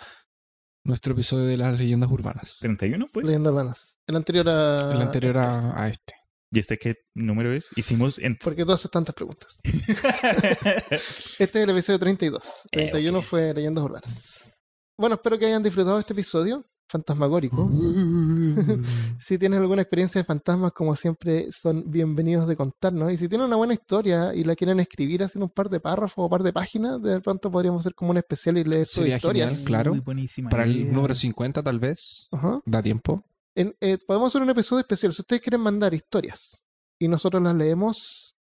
nuestro 0.83 1.13
episodio 1.13 1.45
de 1.45 1.57
las 1.57 1.77
leyendas 1.77 2.11
urbanas. 2.11 2.57
¿31 2.61 3.07
fue? 3.09 3.23
Leyendas 3.23 3.51
urbanas. 3.51 3.97
El 4.07 4.15
anterior 4.15 4.49
a. 4.49 4.91
El 4.93 5.01
anterior 5.01 5.37
a, 5.37 5.81
a 5.83 5.87
este. 5.89 6.13
¿Y 6.51 6.59
este 6.59 6.77
qué 6.77 6.95
número 7.15 7.51
es? 7.51 7.69
Hicimos 7.75 8.19
en... 8.19 8.37
Porque 8.37 8.63
tú 8.63 8.71
haces 8.73 8.91
tantas 8.91 9.15
preguntas. 9.15 9.57
Este 11.39 11.43
es 11.43 11.55
el 11.55 11.69
episodio 11.71 11.97
32. 11.97 12.67
31 12.71 13.17
Eh, 13.17 13.19
ok. 13.19 13.25
fue 13.25 13.53
Leyendas 13.55 13.83
Urbanas. 13.83 14.53
Bueno, 14.95 15.15
espero 15.15 15.39
que 15.39 15.47
hayan 15.47 15.63
disfrutado 15.63 15.97
este 15.97 16.13
episodio 16.13 16.63
fantasmagórico. 16.87 17.67
Si 19.19 19.37
tienes 19.37 19.59
alguna 19.59 19.81
experiencia 19.81 20.19
de 20.19 20.25
fantasmas, 20.25 20.71
como 20.73 20.95
siempre, 20.95 21.51
son 21.51 21.89
bienvenidos 21.89 22.47
de 22.47 22.55
contarnos. 22.55 23.11
Y 23.11 23.17
si 23.17 23.29
tienen 23.29 23.47
una 23.47 23.55
buena 23.55 23.73
historia 23.73 24.33
y 24.35 24.43
la 24.43 24.55
quieren 24.55 24.79
escribir 24.79 25.23
así 25.23 25.37
en 25.39 25.43
un 25.43 25.49
par 25.49 25.69
de 25.69 25.79
párrafos 25.79 26.25
o 26.25 26.29
par 26.29 26.43
de 26.43 26.51
páginas, 26.51 27.01
de 27.01 27.21
pronto 27.21 27.49
podríamos 27.51 27.81
hacer 27.81 27.95
como 27.95 28.11
un 28.11 28.17
especial 28.17 28.57
y 28.57 28.63
leer 28.63 28.87
sus 28.87 29.07
historias. 29.07 29.51
genial, 29.51 29.65
claro. 29.67 30.01
Buenísima 30.03 30.49
Para 30.49 30.63
el 30.63 30.91
número 30.93 31.13
50 31.15 31.63
tal 31.63 31.79
vez. 31.79 32.27
Ajá. 32.31 32.59
Da 32.65 32.81
tiempo. 32.81 33.23
En- 33.55 33.75
eh, 33.81 33.97
podemos 34.05 34.27
hacer 34.31 34.41
un 34.41 34.49
episodio 34.49 34.81
especial. 34.81 35.13
Si 35.13 35.21
ustedes 35.21 35.41
quieren 35.41 35.61
mandar 35.61 35.93
historias 35.93 36.63
y 36.99 37.07
nosotros 37.07 37.41
las 37.41 37.55
leemos 37.55 38.35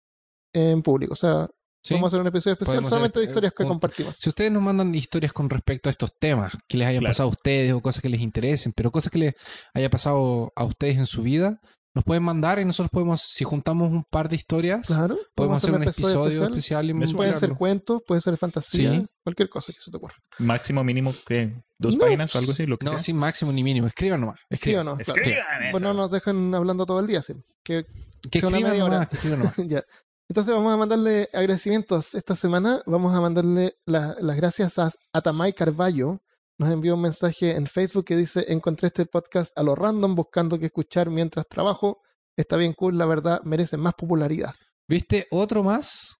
en 0.53 0.81
público, 0.81 1.13
o 1.13 1.17
sea, 1.17 1.49
¿sí? 1.83 1.93
vamos 1.93 2.07
a 2.07 2.09
hacer 2.09 2.21
un 2.21 2.27
episodio 2.27 2.53
especial 2.53 2.75
Podemos 2.77 2.89
solamente 2.89 3.19
de 3.19 3.25
hacer, 3.25 3.31
historias 3.31 3.53
que 3.53 3.63
un- 3.63 3.69
compartimos. 3.69 4.17
Si 4.17 4.29
ustedes 4.29 4.51
nos 4.51 4.61
mandan 4.63 4.95
historias 4.95 5.33
con 5.33 5.49
respecto 5.49 5.89
a 5.89 5.91
estos 5.91 6.13
temas 6.17 6.53
que 6.67 6.77
les 6.77 6.87
hayan 6.87 7.01
Claro. 7.01 7.11
pasado 7.11 7.29
a 7.29 7.31
ustedes 7.31 7.73
o 7.73 7.81
cosas 7.81 8.01
que 8.01 8.09
les 8.09 8.21
interesen, 8.21 8.71
pero 8.75 8.91
cosas 8.91 9.11
que 9.11 9.19
les 9.19 9.35
haya 9.73 9.89
pasado 9.89 10.51
a 10.55 10.63
ustedes 10.63 10.97
en 10.97 11.05
su 11.05 11.21
vida, 11.21 11.59
nos 11.95 12.03
pueden 12.05 12.23
mandar 12.23 12.57
y 12.57 12.65
nosotros 12.65 12.89
podemos, 12.89 13.21
si 13.21 13.43
juntamos 13.43 13.91
un 13.91 14.03
par 14.03 14.27
de 14.27 14.35
historias, 14.35 14.87
Claro, 14.87 15.15
podemos 15.35 15.57
hacer 15.57 15.75
un 15.75 15.83
episodio 15.83 16.43
especial, 16.45 16.89
y 16.89 16.93
Me 16.95 17.05
suena. 17.05 17.17
Pueden 17.17 17.39
ser 17.39 17.49
cuentos, 17.53 18.01
puede 18.07 18.19
ser 18.19 18.35
fantasía, 18.35 18.93
Sí. 18.93 19.05
cualquier 19.23 19.47
cosa 19.49 19.71
que 19.71 19.79
se 19.79 19.91
te 19.91 19.97
ocurra. 19.97 20.15
Máximo, 20.39 20.83
mínimo, 20.83 21.13
¿qué? 21.27 21.53
¿Dos 21.77 21.95
No. 21.95 22.05
páginas 22.05 22.33
o 22.35 22.39
algo 22.39 22.51
así? 22.53 22.65
Lo 22.65 22.79
que 22.79 22.85
No, 22.85 22.91
sea. 22.93 22.99
sin 22.99 23.15
máximo 23.17 23.51
ni 23.51 23.61
mínimo. 23.61 23.85
Escriban 23.85 24.21
nomás. 24.21 24.39
Escriban. 24.49 24.87
Escríbanos. 24.87 25.05
claro. 25.05 25.21
Escriban 25.21 25.63
eso. 25.63 25.71
Pues 25.71 25.83
no 25.83 25.93
nos 25.93 26.09
dejan 26.09 26.55
hablando 26.55 26.85
todo 26.87 26.99
el 26.99 27.05
día, 27.05 27.21
sí. 27.21 27.33
Que 27.61 27.85
Que 28.31 28.39
escriban 28.39 28.53
media 28.63 28.85
hora. 28.85 28.93
nomás. 28.95 29.09
Que 29.09 29.15
escriban 29.17 29.39
nomás. 29.39 29.53
ya. 29.69 29.83
Entonces 30.29 30.53
vamos 30.53 30.73
a 30.73 30.77
mandarle 30.77 31.29
agradecimientos 31.33 32.15
esta 32.15 32.35
semana. 32.35 32.81
Vamos 32.85 33.13
a 33.15 33.21
mandarle 33.21 33.75
la- 33.85 34.15
las 34.19 34.35
gracias 34.35 34.79
a 34.79 34.91
Atamay 35.13 35.53
Carballo. 35.53 36.21
Nos 36.59 36.71
envió 36.71 36.95
un 36.95 37.01
mensaje 37.01 37.55
en 37.55 37.67
Facebook 37.67 38.05
que 38.05 38.15
dice, 38.15 38.45
encontré 38.47 38.87
este 38.87 39.05
podcast 39.05 39.51
a 39.57 39.63
lo 39.63 39.75
random 39.75 40.15
buscando 40.15 40.57
que 40.59 40.67
escuchar 40.67 41.09
mientras 41.09 41.47
trabajo. 41.47 42.01
Está 42.37 42.57
bien 42.57 42.73
cool, 42.73 42.97
la 42.97 43.05
verdad, 43.05 43.41
merece 43.43 43.77
más 43.77 43.93
popularidad. 43.95 44.53
¿Viste 44.87 45.27
otro 45.31 45.63
más? 45.63 46.17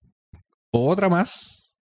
O 0.72 0.90
otra 0.90 1.10
más. 1.10 1.76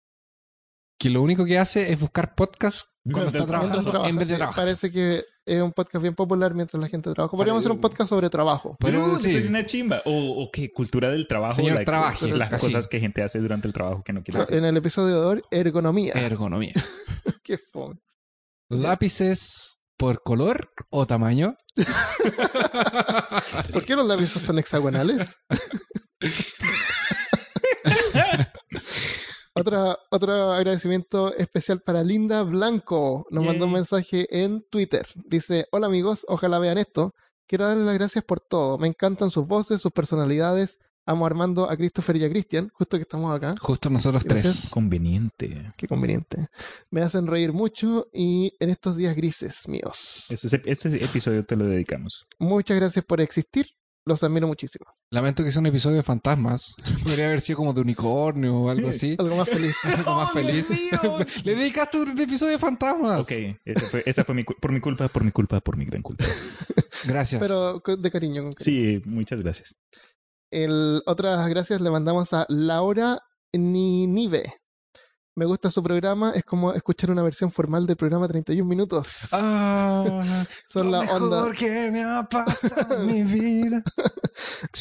Que 0.99 1.09
lo 1.09 1.22
único 1.22 1.45
que 1.45 1.57
hace 1.57 1.91
es 1.93 1.99
buscar 1.99 2.36
podcast 2.36 2.88
cuando 3.03 3.28
está 3.28 3.45
trabajando 3.45 4.05
en 4.05 4.17
vez 4.17 4.28
de 4.28 4.34
sí. 4.36 4.38
trabajar. 4.38 4.63
Parece 4.65 4.91
que 4.91 5.24
es 5.50 5.62
un 5.62 5.72
podcast 5.72 6.02
bien 6.02 6.14
popular 6.14 6.54
mientras 6.54 6.82
la 6.82 6.88
gente 6.88 7.12
trabaja. 7.14 7.36
Podríamos 7.36 7.62
hacer 7.62 7.72
un 7.72 7.82
podcast 7.82 8.10
sobre 8.10 8.30
trabajo. 8.30 8.78
Pero 8.80 9.18
sería 9.18 9.50
una 9.50 9.66
chimba. 9.66 10.02
O, 10.06 10.43
o 10.43 10.52
qué, 10.52 10.72
cultura 10.72 11.10
del 11.10 11.28
trabajo. 11.28 11.56
Señor, 11.56 11.74
like, 11.74 11.86
trabaje, 11.86 12.28
Las 12.28 12.54
así. 12.54 12.68
cosas 12.68 12.88
que 12.88 13.00
gente 13.00 13.24
hace 13.24 13.39
durante 13.39 13.68
el 13.68 13.74
trabajo 13.74 14.04
que 14.04 14.14
no 14.14 14.24
quiere 14.24 14.41
hacer. 14.41 14.58
En 14.58 14.66
el 14.66 14.78
episodio 14.78 15.20
de 15.22 15.28
hoy, 15.28 15.41
ergonomía. 15.50 16.14
Ergonomía. 16.14 16.74
Qué 17.43 17.58
fome. 17.58 18.00
¿Lápices 18.70 19.80
por 19.97 20.22
color 20.22 20.72
o 20.91 21.08
tamaño? 21.08 21.58
¿Por 23.74 23.84
qué 23.84 23.95
los 23.95 24.08
lápices 24.08 24.41
son 24.41 24.60
hexagonales? 24.60 25.38
Otra, 29.60 29.97
otro 30.12 30.51
agradecimiento 30.51 31.34
especial 31.36 31.82
para 31.82 32.03
Linda 32.03 32.43
Blanco. 32.43 33.26
Nos 33.30 33.43
mandó 33.45 33.66
un 33.66 33.72
Yay. 33.72 33.76
mensaje 33.80 34.43
en 34.43 34.64
Twitter. 34.70 35.07
Dice, 35.16 35.68
hola 35.72 35.88
amigos, 35.88 36.26
ojalá 36.28 36.60
vean 36.60 36.78
esto. 36.78 37.14
Quiero 37.47 37.66
darles 37.68 37.86
las 37.86 37.95
gracias 37.95 38.24
por 38.24 38.39
todo. 38.39 38.78
Me 38.78 38.88
encantan 38.88 39.30
sus 39.32 39.47
voces, 39.47 39.82
sus 39.82 39.91
personalidades. 39.91 40.80
Amo 41.05 41.26
a 41.26 41.28
Armando, 41.28 41.68
a 41.68 41.76
Christopher 41.76 42.18
y 42.18 42.24
a 42.26 42.30
Cristian, 42.30 42.70
justo 42.72 42.97
que 42.97 43.01
estamos 43.01 43.36
acá. 43.36 43.55
Justo 43.60 43.89
nosotros 43.89 44.24
Gracias. 44.24 44.60
tres. 44.60 44.70
Conveniente. 44.70 45.72
Qué 45.76 45.88
conveniente. 45.88 46.47
Me 46.91 47.01
hacen 47.01 47.26
reír 47.26 47.51
mucho 47.51 48.07
y 48.14 48.53
en 48.60 48.70
estos 48.70 48.95
días 48.95 49.16
grises 49.16 49.68
míos. 49.68 50.28
Este, 50.30 50.62
este 50.70 51.03
episodio 51.03 51.43
te 51.43 51.55
lo 51.55 51.66
dedicamos. 51.66 52.28
Muchas 52.38 52.78
gracias 52.78 53.03
por 53.05 53.22
existir 53.22 53.66
Los 54.06 54.24
admiro 54.24 54.47
muchísimo. 54.47 54.86
Lamento 55.12 55.43
que 55.43 55.52
sea 55.52 55.60
un 55.60 55.68
episodio 55.68 55.97
de 55.97 56.04
fantasmas. 56.04 56.76
Podría 57.04 57.28
haber 57.28 57.41
sido 57.41 57.58
como 57.58 57.74
de 57.74 57.82
unicornio 57.82 58.56
o 58.56 58.70
algo 58.70 58.89
así. 58.89 59.16
Algo 59.20 59.36
más 59.36 59.50
feliz. 59.50 59.76
Algo 59.97 60.16
más 60.16 60.32
feliz. 60.32 60.68
Le 61.43 61.56
dedicaste 61.56 62.00
un 62.00 62.20
episodio 62.20 62.54
de 62.54 62.60
fantasmas. 62.60 63.22
Ok, 63.22 63.32
esa 63.66 63.86
fue, 63.88 64.04
esa 64.06 64.24
fue 64.24 64.36
mi, 64.36 64.43
por 64.43 64.72
mi 64.72 64.80
culpa, 64.80 65.08
por 65.08 65.24
mi 65.24 65.32
culpa, 65.32 65.60
por 65.62 65.78
mi 65.78 65.86
gran 65.86 66.02
culpa. 66.02 66.26
Gracias. 67.06 67.41
Pero 67.41 67.82
de 67.86 68.12
cariño. 68.12 68.43
con 68.43 68.54
cariño. 68.54 69.00
Sí, 69.00 69.02
muchas 69.06 69.41
gracias. 69.41 69.76
El, 70.52 71.04
otras 71.06 71.47
gracias 71.47 71.82
le 71.82 71.91
mandamos 71.91 72.34
a 72.34 72.45
Laura 72.50 73.22
Ninive. 73.54 74.54
Me 75.40 75.46
gusta 75.46 75.72
su 75.72 75.82
programa, 75.82 76.34
es 76.36 76.44
como 76.44 76.74
escuchar 76.74 77.12
una 77.12 77.24
versión 77.24 77.50
formal 77.50 77.88
del 77.88 77.96
programa 77.96 78.28
31 78.28 78.68
minutos. 78.70 79.30
Ah, 79.32 80.46
Son 80.68 80.92
lo 80.92 80.98
la 80.98 81.00
mejor 81.06 81.22
onda. 81.24 81.52
que 81.58 81.90
me 81.92 82.04
ha 82.04 82.28
pasado 82.28 83.06
mi 83.06 83.24
vida. 83.24 83.82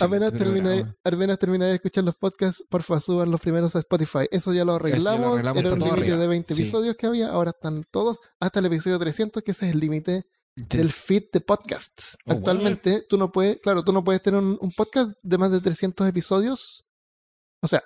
apenas, 0.00 0.32
terminé, 0.32 0.84
apenas 1.04 1.38
terminé 1.38 1.66
de 1.66 1.74
escuchar 1.76 2.02
los 2.02 2.16
podcasts, 2.16 2.64
porfa, 2.68 2.98
suban 2.98 3.30
los 3.30 3.40
primeros 3.40 3.76
a 3.76 3.78
Spotify. 3.78 4.26
Eso 4.32 4.52
ya 4.52 4.64
lo 4.64 4.74
arreglamos. 4.74 5.34
arreglamos, 5.34 5.62
Era 5.64 5.72
un 5.74 5.78
límite 5.78 6.16
de 6.16 6.26
20 6.26 6.54
Sí. 6.54 6.62
episodios 6.62 6.96
que 6.96 7.06
había, 7.06 7.28
ahora 7.28 7.50
están 7.50 7.84
todos 7.92 8.18
hasta 8.40 8.58
el 8.58 8.66
episodio 8.66 8.98
300, 8.98 9.44
que 9.44 9.52
ese 9.52 9.66
es 9.68 9.74
el 9.74 9.78
límite 9.78 10.24
Del- 10.56 10.88
feed 10.90 11.26
de 11.32 11.40
podcasts. 11.40 12.18
Oh, 12.26 12.30
wow. 12.32 12.38
Actualmente, 12.38 13.06
tú 13.08 13.16
no 13.16 13.30
puedes, 13.30 13.58
claro, 13.62 13.84
tú 13.84 13.92
no 13.92 14.02
puedes 14.02 14.20
tener 14.22 14.40
un, 14.40 14.58
un 14.60 14.72
podcast 14.72 15.12
de 15.22 15.38
más 15.38 15.52
de 15.52 15.60
300 15.60 16.08
episodios. 16.08 16.84
O 17.62 17.68
sea, 17.68 17.80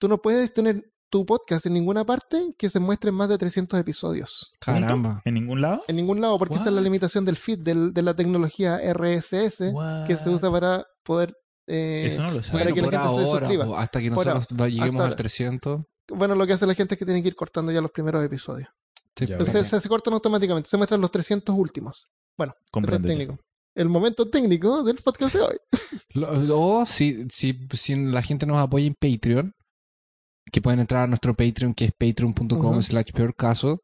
tú 0.00 0.08
no 0.08 0.18
puedes 0.18 0.52
tener 0.52 0.82
tu 1.16 1.24
podcast 1.26 1.64
en 1.66 1.72
ninguna 1.74 2.04
parte 2.04 2.54
que 2.58 2.68
se 2.68 2.78
muestre 2.78 3.10
más 3.12 3.28
de 3.28 3.38
300 3.38 3.80
episodios. 3.80 4.50
Caramba. 4.60 5.22
¿En 5.24 5.34
ningún 5.34 5.60
lado? 5.62 5.80
En 5.88 5.96
ningún 5.96 6.20
lado, 6.20 6.38
porque 6.38 6.54
esa 6.56 6.64
es 6.64 6.72
la 6.72 6.80
What? 6.80 6.84
limitación 6.84 7.24
del 7.24 7.36
feed, 7.36 7.60
del- 7.60 7.92
de 7.94 8.02
la 8.02 8.14
tecnología 8.14 8.78
RSS 8.92 9.72
que 10.06 10.16
se 10.16 10.28
usa 10.30 10.50
para 10.50 10.84
poder... 11.02 11.34
eh, 11.66 12.04
Eso 12.08 12.20
no 12.22 12.28
lo 12.28 12.34
para 12.34 12.42
sabía. 12.44 12.72
que 12.74 12.82
la 12.82 12.90
gente 12.90 13.08
se 13.22 13.28
suscriba. 13.28 13.64
po, 13.64 13.76
hasta 13.78 14.00
que 14.00 14.10
nosotros 14.10 14.68
lleguemos 14.70 15.00
al 15.00 15.06
ahora. 15.06 15.16
300. 15.16 15.80
Bueno, 16.08 16.34
lo 16.34 16.46
que 16.46 16.52
hace 16.52 16.66
la 16.66 16.74
gente 16.74 16.94
es 16.94 16.98
que 16.98 17.04
tiene 17.04 17.22
que 17.22 17.28
ir 17.28 17.34
cortando 17.36 17.72
ya 17.72 17.80
los 17.80 17.90
primeros 17.90 18.24
episodios. 18.24 18.68
Sí, 19.16 19.24
Entonces 19.28 19.66
se, 19.68 19.80
se 19.80 19.88
cortan 19.88 20.12
automáticamente, 20.14 20.68
se 20.68 20.76
muestran 20.76 21.00
los 21.00 21.10
300 21.10 21.54
últimos. 21.58 22.08
Eso 22.38 22.54
es 22.96 23.02
técnico. 23.02 23.38
El 23.74 23.88
momento 23.88 24.28
técnico 24.28 24.82
del 24.82 24.96
podcast 24.96 25.34
de 25.34 25.40
hoy. 25.40 25.56
O 26.52 26.84
si, 26.86 27.26
si, 27.30 27.58
si 27.72 27.94
la 27.96 28.22
gente 28.22 28.46
nos 28.46 28.58
apoya 28.58 28.86
en 28.86 28.94
Patreon, 28.94 29.52
que 30.52 30.60
pueden 30.62 30.80
entrar 30.80 31.04
a 31.04 31.06
nuestro 31.06 31.34
Patreon, 31.34 31.74
que 31.74 31.86
es 31.86 31.92
patreon.com 31.92 32.82
slash 32.82 33.12
peor 33.12 33.34
caso. 33.34 33.82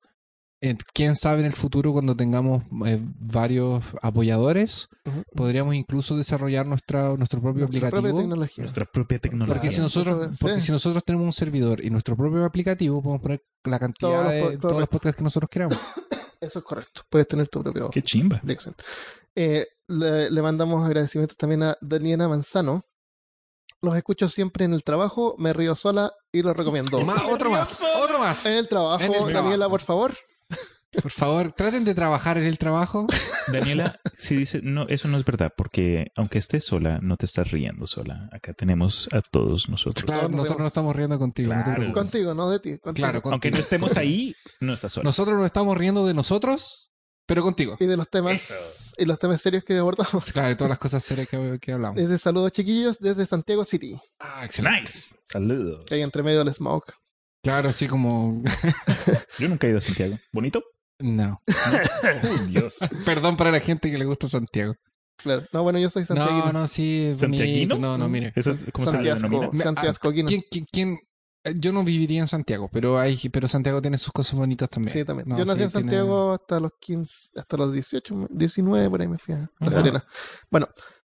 Eh, 0.64 0.76
Quién 0.94 1.16
sabe 1.16 1.40
en 1.40 1.46
el 1.46 1.54
futuro, 1.54 1.92
cuando 1.92 2.14
tengamos 2.16 2.62
eh, 2.86 3.00
varios 3.02 3.84
apoyadores, 4.00 4.88
podríamos 5.34 5.74
incluso 5.74 6.16
desarrollar 6.16 6.68
nuestra, 6.68 7.16
nuestro 7.16 7.40
propio 7.40 7.66
Nuestra 7.66 7.90
propia 7.90 7.98
aplicativo. 7.98 8.18
tecnología. 8.20 8.62
Nuestra 8.62 8.84
propia 8.84 9.18
tecnología. 9.18 9.54
Porque 9.54 9.70
si 9.72 9.80
nosotros, 9.80 10.38
porque 10.40 10.60
sí. 10.60 10.66
si 10.66 10.72
nosotros 10.72 11.02
tenemos 11.04 11.26
un 11.26 11.32
servidor 11.32 11.84
y 11.84 11.90
nuestro 11.90 12.16
propio 12.16 12.44
aplicativo, 12.44 13.02
podemos 13.02 13.22
poner 13.22 13.42
la 13.64 13.78
cantidad 13.80 14.22
Todos 14.24 14.50
de 14.50 14.58
todos 14.58 14.78
los 14.78 14.88
podcasts 14.88 15.16
que 15.18 15.24
nosotros 15.24 15.50
queramos. 15.50 15.76
Eso 16.40 16.58
es 16.60 16.64
correcto. 16.64 17.02
Puedes 17.10 17.26
tener 17.26 17.48
tu 17.48 17.60
propio 17.62 17.90
Qué 17.90 18.02
chimba. 18.02 18.40
Dixon. 18.44 18.74
Eh, 19.34 19.66
le, 19.88 20.30
le 20.30 20.42
mandamos 20.42 20.84
agradecimientos 20.84 21.36
también 21.36 21.64
a 21.64 21.76
Daniela 21.80 22.28
Manzano. 22.28 22.84
Los 23.82 23.96
escucho 23.96 24.28
siempre 24.28 24.64
en 24.64 24.72
el 24.74 24.84
trabajo, 24.84 25.34
me 25.38 25.52
río 25.52 25.74
sola 25.74 26.12
y 26.30 26.42
los 26.42 26.56
recomiendo. 26.56 27.00
Más, 27.04 27.22
otro 27.28 27.50
más, 27.50 27.82
otro 28.00 28.18
más. 28.20 28.46
En 28.46 28.54
el 28.54 28.68
trabajo, 28.68 29.02
En 29.02 29.12
el 29.12 29.18
trabajo. 29.18 29.32
Daniela, 29.42 29.68
por 29.68 29.80
favor. 29.80 30.14
Por 31.02 31.10
favor, 31.10 31.52
traten 31.52 31.84
de 31.84 31.94
trabajar 31.94 32.36
en 32.36 32.44
el 32.44 32.58
trabajo. 32.58 33.06
Daniela, 33.50 33.98
si 34.18 34.36
dice, 34.36 34.60
no, 34.62 34.86
eso 34.88 35.08
no 35.08 35.16
es 35.16 35.24
verdad, 35.24 35.50
porque 35.56 36.08
aunque 36.16 36.36
estés 36.38 36.64
sola, 36.66 36.98
no 37.02 37.16
te 37.16 37.24
estás 37.24 37.50
riendo 37.50 37.86
sola. 37.86 38.28
Acá 38.30 38.52
tenemos 38.52 39.08
a 39.10 39.20
todos 39.22 39.70
nosotros. 39.70 40.04
Claro, 40.04 40.28
nosotros 40.28 40.48
vemos. 40.50 40.60
no 40.60 40.66
estamos 40.66 40.94
riendo 40.94 41.18
contigo, 41.18 41.48
no 41.52 41.58
te 41.60 41.64
Claro. 41.64 41.76
preocupes. 41.80 42.02
Contigo, 42.02 42.34
no 42.34 42.50
de 42.50 42.60
ti. 42.60 42.78
contigo. 42.78 43.08
Claro, 43.08 43.22
Aunque 43.32 43.50
no 43.50 43.56
estemos 43.58 43.96
ahí, 43.96 44.34
no 44.60 44.74
estás 44.74 44.92
sola. 44.92 45.04
Nosotros 45.04 45.36
nos 45.38 45.46
estamos 45.46 45.76
riendo 45.78 46.06
de 46.06 46.12
nosotros, 46.14 46.91
pero 47.32 47.42
contigo. 47.42 47.78
Y 47.80 47.86
de 47.86 47.96
los 47.96 48.10
temas 48.10 48.50
Eso. 48.50 48.94
y 48.98 49.06
los 49.06 49.18
temas 49.18 49.40
serios 49.40 49.64
que 49.64 49.78
abordamos. 49.78 50.30
Claro, 50.32 50.48
de 50.48 50.54
todas 50.56 50.68
las 50.68 50.78
cosas 50.78 51.02
serias 51.02 51.26
que, 51.30 51.58
que 51.58 51.72
hablamos. 51.72 51.96
Desde 51.96 52.18
saludos 52.18 52.52
chiquillos 52.52 52.98
desde 52.98 53.24
Santiago 53.24 53.64
City. 53.64 53.98
Ah, 54.20 54.44
excelente. 54.44 54.82
Nice. 54.82 55.16
Saludos. 55.30 55.86
Que 55.86 55.94
hay 55.94 56.02
entre 56.02 56.22
medio 56.22 56.44
del 56.44 56.52
smoke. 56.54 56.92
Claro, 57.42 57.70
así 57.70 57.88
como... 57.88 58.42
Yo 59.38 59.48
nunca 59.48 59.66
he 59.66 59.70
ido 59.70 59.78
a 59.78 59.80
Santiago. 59.80 60.18
¿Bonito? 60.30 60.62
No. 60.98 61.40
Uy, 62.22 62.50
Dios. 62.50 62.76
Perdón 63.06 63.38
para 63.38 63.50
la 63.50 63.60
gente 63.60 63.90
que 63.90 63.96
le 63.96 64.04
gusta 64.04 64.28
Santiago. 64.28 64.74
Claro. 65.16 65.46
No, 65.54 65.62
bueno, 65.62 65.78
yo 65.78 65.88
soy 65.88 66.04
santiaguino. 66.04 66.46
No, 66.46 66.52
no, 66.52 66.66
sí. 66.66 67.14
¿Santiaguino? 67.16 67.78
No, 67.78 67.96
no, 67.96 68.08
mire. 68.08 68.32
¿Eso, 68.36 68.54
¿Cómo 68.72 68.88
se 68.88 68.92
Santiago, 68.92 69.16
denomina? 69.20 69.48
Me- 69.52 69.58
Santiago. 69.58 69.94
¿Quién, 70.12 70.26
quién, 70.50 70.66
quién- 70.70 70.98
Yo 71.56 71.72
no 71.72 71.82
viviría 71.82 72.20
en 72.20 72.28
Santiago, 72.28 72.68
pero 72.72 72.98
hay, 72.98 73.18
pero 73.32 73.48
Santiago 73.48 73.82
tiene 73.82 73.98
sus 73.98 74.12
cosas 74.12 74.34
bonitas 74.38 74.70
también. 74.70 74.92
Sí, 74.96 75.04
también. 75.04 75.28
No, 75.28 75.38
yo 75.38 75.44
nací 75.44 75.58
sí, 75.58 75.64
en 75.64 75.70
tiene- 75.70 75.88
Santiago 75.88 76.32
hasta 76.32 76.60
los 76.60 76.72
15, 76.80 77.40
hasta 77.40 77.56
los 77.56 77.72
18, 77.72 78.28
19, 78.30 78.90
por 78.90 79.00
ahí 79.00 79.08
me 79.08 79.18
fui 79.18 79.34
a. 79.34 79.50
Serena. 79.70 80.04
Bueno, 80.50 80.68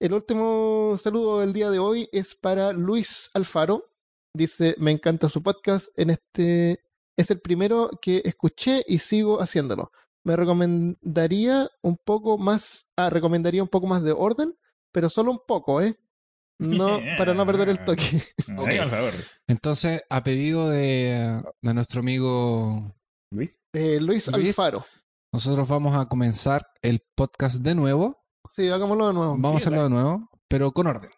el 0.01 0.13
último 0.15 0.97
saludo 0.99 1.41
del 1.41 1.53
día 1.53 1.71
de 1.71 1.79
hoy 1.79 2.09
es 2.11 2.35
para 2.35 2.73
Luis 2.73 3.31
Alfaro. 3.35 3.91
Dice, 4.35 4.75
me 4.79 4.91
encanta 4.93 5.29
su 5.29 5.43
podcast. 5.43 5.89
En 5.97 6.11
este 6.11 6.81
es 7.17 7.31
el 7.31 7.41
primero 7.41 7.91
que 8.01 8.23
escuché 8.25 8.83
y 8.89 8.99
sigo 9.01 9.41
haciéndolo. 9.43 9.93
Me 10.25 10.37
recomendaría 10.37 11.69
un 11.83 11.97
poco 11.99 12.39
más, 12.39 12.87
ah, 12.97 13.11
recomendaría 13.11 13.63
un 13.63 13.69
poco 13.69 13.87
más 13.87 14.03
de 14.03 14.13
orden, 14.13 14.57
pero 14.91 15.11
solo 15.11 15.31
un 15.31 15.41
poco, 15.47 15.81
¿eh? 15.83 15.99
No, 16.59 17.01
para 17.19 17.35
no 17.35 17.45
perder 17.47 17.69
el 17.69 17.85
toque. 17.85 18.23
Ok. 18.59 18.69
Ay, 18.69 18.79
por 18.79 18.91
favor. 18.91 19.13
Entonces, 19.49 20.03
a 20.09 20.23
pedido 20.23 20.69
de, 20.69 21.43
de 21.63 21.75
nuestro 21.75 22.01
amigo 22.01 22.95
Luis. 23.33 23.61
Eh, 23.73 24.01
Luis, 24.01 24.29
Luis. 24.29 24.59
Alfaro. 24.59 24.85
Nosotros 25.33 25.69
vamos 25.69 25.97
a 25.97 26.07
comenzar 26.07 26.67
el 26.83 27.03
podcast 27.17 27.57
de 27.57 27.75
nuevo. 27.75 28.25
Sí, 28.49 28.69
hagámoslo 28.69 29.09
de 29.09 29.15
nuevo. 29.15 29.33
Vamos 29.33 29.55
a 29.55 29.57
hacerlo 29.57 29.83
de 29.83 29.91
nuevo, 29.91 30.31
pero 30.49 30.71
con 30.73 30.87
orden. 30.87 31.11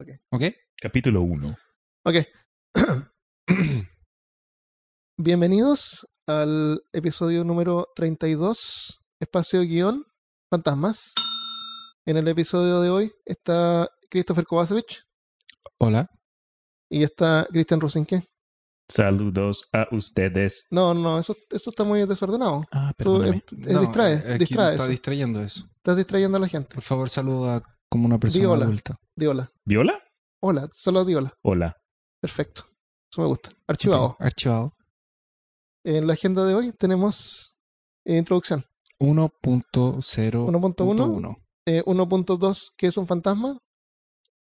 Ok. 0.00 0.08
¿Ok? 0.32 0.42
Capítulo 0.78 1.22
1. 1.22 1.56
Ok. 2.04 2.16
Bienvenidos 5.16 6.06
al 6.26 6.82
episodio 6.92 7.44
número 7.44 7.88
32, 7.94 9.00
espacio 9.20 9.62
guion, 9.62 10.04
fantasmas. 10.50 11.14
En 12.06 12.18
el 12.18 12.28
episodio 12.28 12.82
de 12.82 12.90
hoy 12.90 13.12
está 13.24 13.88
Christopher 14.14 14.46
Kovacevic 14.46 15.02
Hola. 15.80 16.08
y 16.88 17.02
está 17.02 17.48
Christian 17.50 17.80
Rosinke. 17.80 18.22
Saludos 18.88 19.68
a 19.72 19.88
ustedes. 19.90 20.68
No, 20.70 20.94
no, 20.94 21.18
eso, 21.18 21.34
eso 21.50 21.70
está 21.70 21.82
muy 21.82 22.06
desordenado. 22.06 22.64
Ah, 22.70 22.92
Tú, 22.96 23.18
perdóname. 23.18 23.38
eh, 23.38 23.42
eh, 23.66 23.78
distrae, 23.80 24.14
aquí 24.18 24.38
distrae 24.38 24.72
Está 24.74 24.84
eso. 24.84 24.86
distrayendo 24.88 25.40
eso. 25.42 25.64
Estás 25.78 25.96
distrayendo 25.96 26.36
a 26.36 26.40
la 26.40 26.46
gente. 26.46 26.72
Por 26.72 26.84
favor, 26.84 27.10
saluda 27.10 27.60
como 27.90 28.06
una 28.06 28.18
persona 28.20 28.40
Di 28.44 28.46
hola. 28.46 28.64
adulta. 28.66 28.96
Di 29.16 29.26
hola. 29.26 29.50
¿Viola? 29.64 30.00
Hola, 30.40 30.68
solo 30.72 31.04
di 31.04 31.16
hola. 31.16 31.32
Hola. 31.42 31.76
Perfecto. 32.20 32.62
Eso 33.10 33.20
me 33.22 33.26
gusta. 33.26 33.48
Archivado. 33.66 34.14
Archivado. 34.20 34.76
En 35.84 36.06
la 36.06 36.12
agenda 36.12 36.44
de 36.44 36.54
hoy 36.54 36.70
tenemos 36.72 37.56
eh, 38.04 38.16
introducción. 38.16 38.62
1.0. 39.00 40.02
1.1. 40.46 41.36
Eh, 41.66 41.82
1.2, 41.84 42.74
que 42.76 42.86
es 42.86 42.96
un 42.96 43.08
fantasma. 43.08 43.58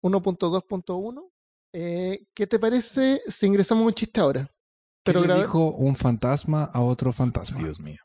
1.2.1. 0.06 1.32
Eh, 1.73 2.26
¿Qué 2.34 2.48
te 2.48 2.60
parece 2.60 3.22
si 3.27 3.48
ingresamos 3.48 3.86
un 3.86 3.94
chiste 3.94 4.22
ahora? 4.22 4.49
Pero 5.03 5.22
Pero 5.22 5.34
le 5.36 5.41
dijo 5.41 5.72
un 5.72 5.95
fantasma 5.95 6.65
a 6.65 6.82
otro 6.82 7.11
fantasma. 7.11 7.57
Dios 7.60 7.80
mío. 7.80 7.99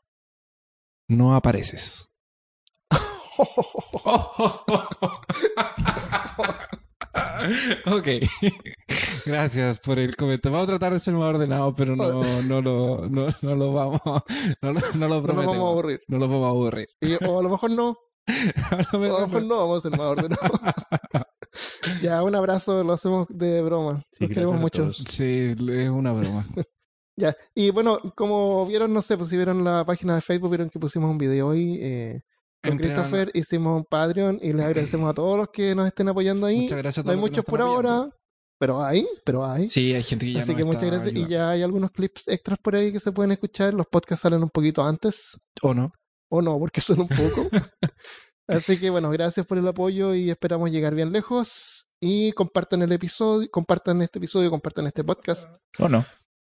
No 1.09 1.35
apareces. 1.35 2.07
ok. 7.85 8.07
Gracias 9.25 9.79
por 9.79 9.99
el 9.99 10.15
comentario. 10.15 10.53
Vamos 10.57 10.67
a 10.69 10.71
tratar 10.71 10.93
de 10.93 10.99
ser 10.99 11.13
más 11.13 11.29
ordenados, 11.33 11.73
pero 11.77 11.95
no, 11.95 12.19
no, 12.43 12.61
lo, 12.61 13.07
no, 13.09 13.27
no 13.41 13.55
lo 13.55 13.73
vamos. 13.73 14.01
No, 14.61 14.73
lo- 14.73 14.81
no 14.93 15.07
lo 15.07 15.15
no 15.15 15.23
prometemos. 15.23 15.45
vamos 15.57 15.63
a 15.63 15.71
aburrir. 15.71 16.01
No 16.07 16.17
lo 16.17 16.27
vamos 16.27 16.45
a 16.45 16.49
aburrir. 16.49 16.87
Y- 17.01 17.23
o 17.25 17.39
a 17.39 17.43
lo 17.43 17.49
mejor 17.49 17.71
no. 17.71 17.97
A 18.27 18.75
lo 18.75 18.83
O 18.83 18.87
a 18.91 18.91
lo 18.93 18.99
mejor 18.99 19.27
mejor 19.27 19.43
no 19.43 19.55
vamos 19.57 19.77
a 19.77 19.81
ser 19.81 19.91
más 19.97 20.07
ordenados. 20.07 20.59
ya, 22.01 22.23
un 22.23 22.35
abrazo, 22.35 22.83
lo 22.83 22.93
hacemos 22.93 23.27
de 23.29 23.61
broma. 23.61 24.03
Sí, 24.13 24.25
Los 24.25 24.33
queremos 24.33 24.59
mucho. 24.59 24.93
Sí, 24.93 25.55
es 25.55 25.89
una 25.89 26.13
broma. 26.13 26.45
Ya, 27.17 27.35
y 27.53 27.69
bueno, 27.71 27.99
como 28.15 28.65
vieron, 28.65 28.93
no 28.93 29.01
sé, 29.01 29.17
pues 29.17 29.29
si 29.29 29.35
vieron 29.35 29.63
la 29.63 29.85
página 29.85 30.15
de 30.15 30.21
Facebook, 30.21 30.49
vieron 30.49 30.69
que 30.69 30.79
pusimos 30.79 31.11
un 31.11 31.17
video 31.17 31.49
hoy 31.49 31.77
eh, 31.79 32.21
con 32.63 32.77
Christopher, 32.77 33.29
hicimos 33.33 33.77
un 33.77 33.83
Patreon 33.83 34.39
y 34.41 34.53
les 34.53 34.65
agradecemos 34.65 35.09
a 35.09 35.13
todos 35.13 35.37
los 35.37 35.49
que 35.49 35.75
nos 35.75 35.85
estén 35.85 36.07
apoyando 36.07 36.47
ahí. 36.47 36.61
Muchas 36.61 36.77
gracias 36.77 37.05
a 37.05 37.07
No 37.07 37.11
hay 37.11 37.17
todos 37.17 37.21
los 37.21 37.29
que 37.29 37.41
muchos 37.41 37.45
por 37.45 37.61
ahora, 37.61 38.09
pero 38.57 38.81
hay, 38.81 39.07
pero 39.25 39.45
hay. 39.45 39.67
Sí, 39.67 39.93
hay 39.93 40.03
gente 40.03 40.25
que 40.25 40.33
ya 40.33 40.39
Así 40.41 40.51
nos 40.51 40.57
que 40.57 40.65
muchas 40.65 40.83
gracias. 40.83 41.07
Y 41.07 41.09
ayudando. 41.09 41.29
ya 41.29 41.49
hay 41.49 41.61
algunos 41.63 41.91
clips 41.91 42.27
extras 42.27 42.57
por 42.59 42.75
ahí 42.75 42.91
que 42.91 42.99
se 42.99 43.11
pueden 43.11 43.33
escuchar. 43.33 43.73
Los 43.73 43.87
podcasts 43.87 44.23
salen 44.23 44.41
un 44.41 44.49
poquito 44.49 44.83
antes, 44.83 45.37
¿O 45.61 45.73
no? 45.73 45.91
o 46.29 46.41
no, 46.41 46.57
porque 46.57 46.79
son 46.79 47.01
un 47.01 47.07
poco. 47.07 47.49
Así 48.51 48.79
que 48.79 48.89
bueno, 48.89 49.09
gracias 49.09 49.45
por 49.45 49.57
el 49.57 49.67
apoyo 49.67 50.13
y 50.13 50.29
esperamos 50.29 50.71
llegar 50.71 50.95
bien 50.95 51.11
lejos. 51.11 51.87
Y 51.99 52.31
compartan 52.33 52.81
el 52.81 52.91
episodio, 52.91 53.49
compartan 53.51 54.01
este 54.01 54.19
episodio, 54.19 54.49
compartan 54.49 54.87
este 54.87 55.03
podcast. 55.03 55.55
¿O 55.77 55.87
no? 55.87 56.05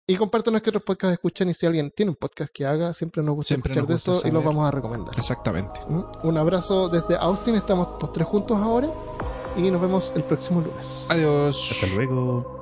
Y 0.07 0.15
compartan 0.15 0.59
que 0.59 0.69
otros 0.69 0.83
podcasts 0.83 1.13
escuchan 1.13 1.49
y 1.49 1.53
si 1.53 1.65
alguien 1.65 1.91
tiene 1.95 2.09
un 2.09 2.15
podcast 2.15 2.51
que 2.53 2.65
haga, 2.65 2.93
siempre 2.93 3.23
nos 3.23 3.35
gusta 3.35 3.49
Siempre 3.49 3.71
escuchar 3.71 3.89
nos 3.89 4.03
de 4.05 4.11
eso 4.11 4.27
y 4.27 4.31
los 4.31 4.43
vamos 4.43 4.67
a 4.67 4.71
recomendar. 4.71 5.13
Exactamente. 5.17 5.79
¿Mm? 5.87 6.03
Un 6.23 6.37
abrazo 6.37 6.89
desde 6.89 7.15
Austin, 7.15 7.55
estamos 7.55 8.01
los 8.01 8.11
tres 8.11 8.27
juntos 8.27 8.57
ahora 8.57 8.89
y 9.55 9.69
nos 9.69 9.81
vemos 9.81 10.11
el 10.15 10.23
próximo 10.23 10.61
lunes. 10.61 11.05
Adiós. 11.09 11.71
Hasta 11.71 11.95
luego. 11.95 12.60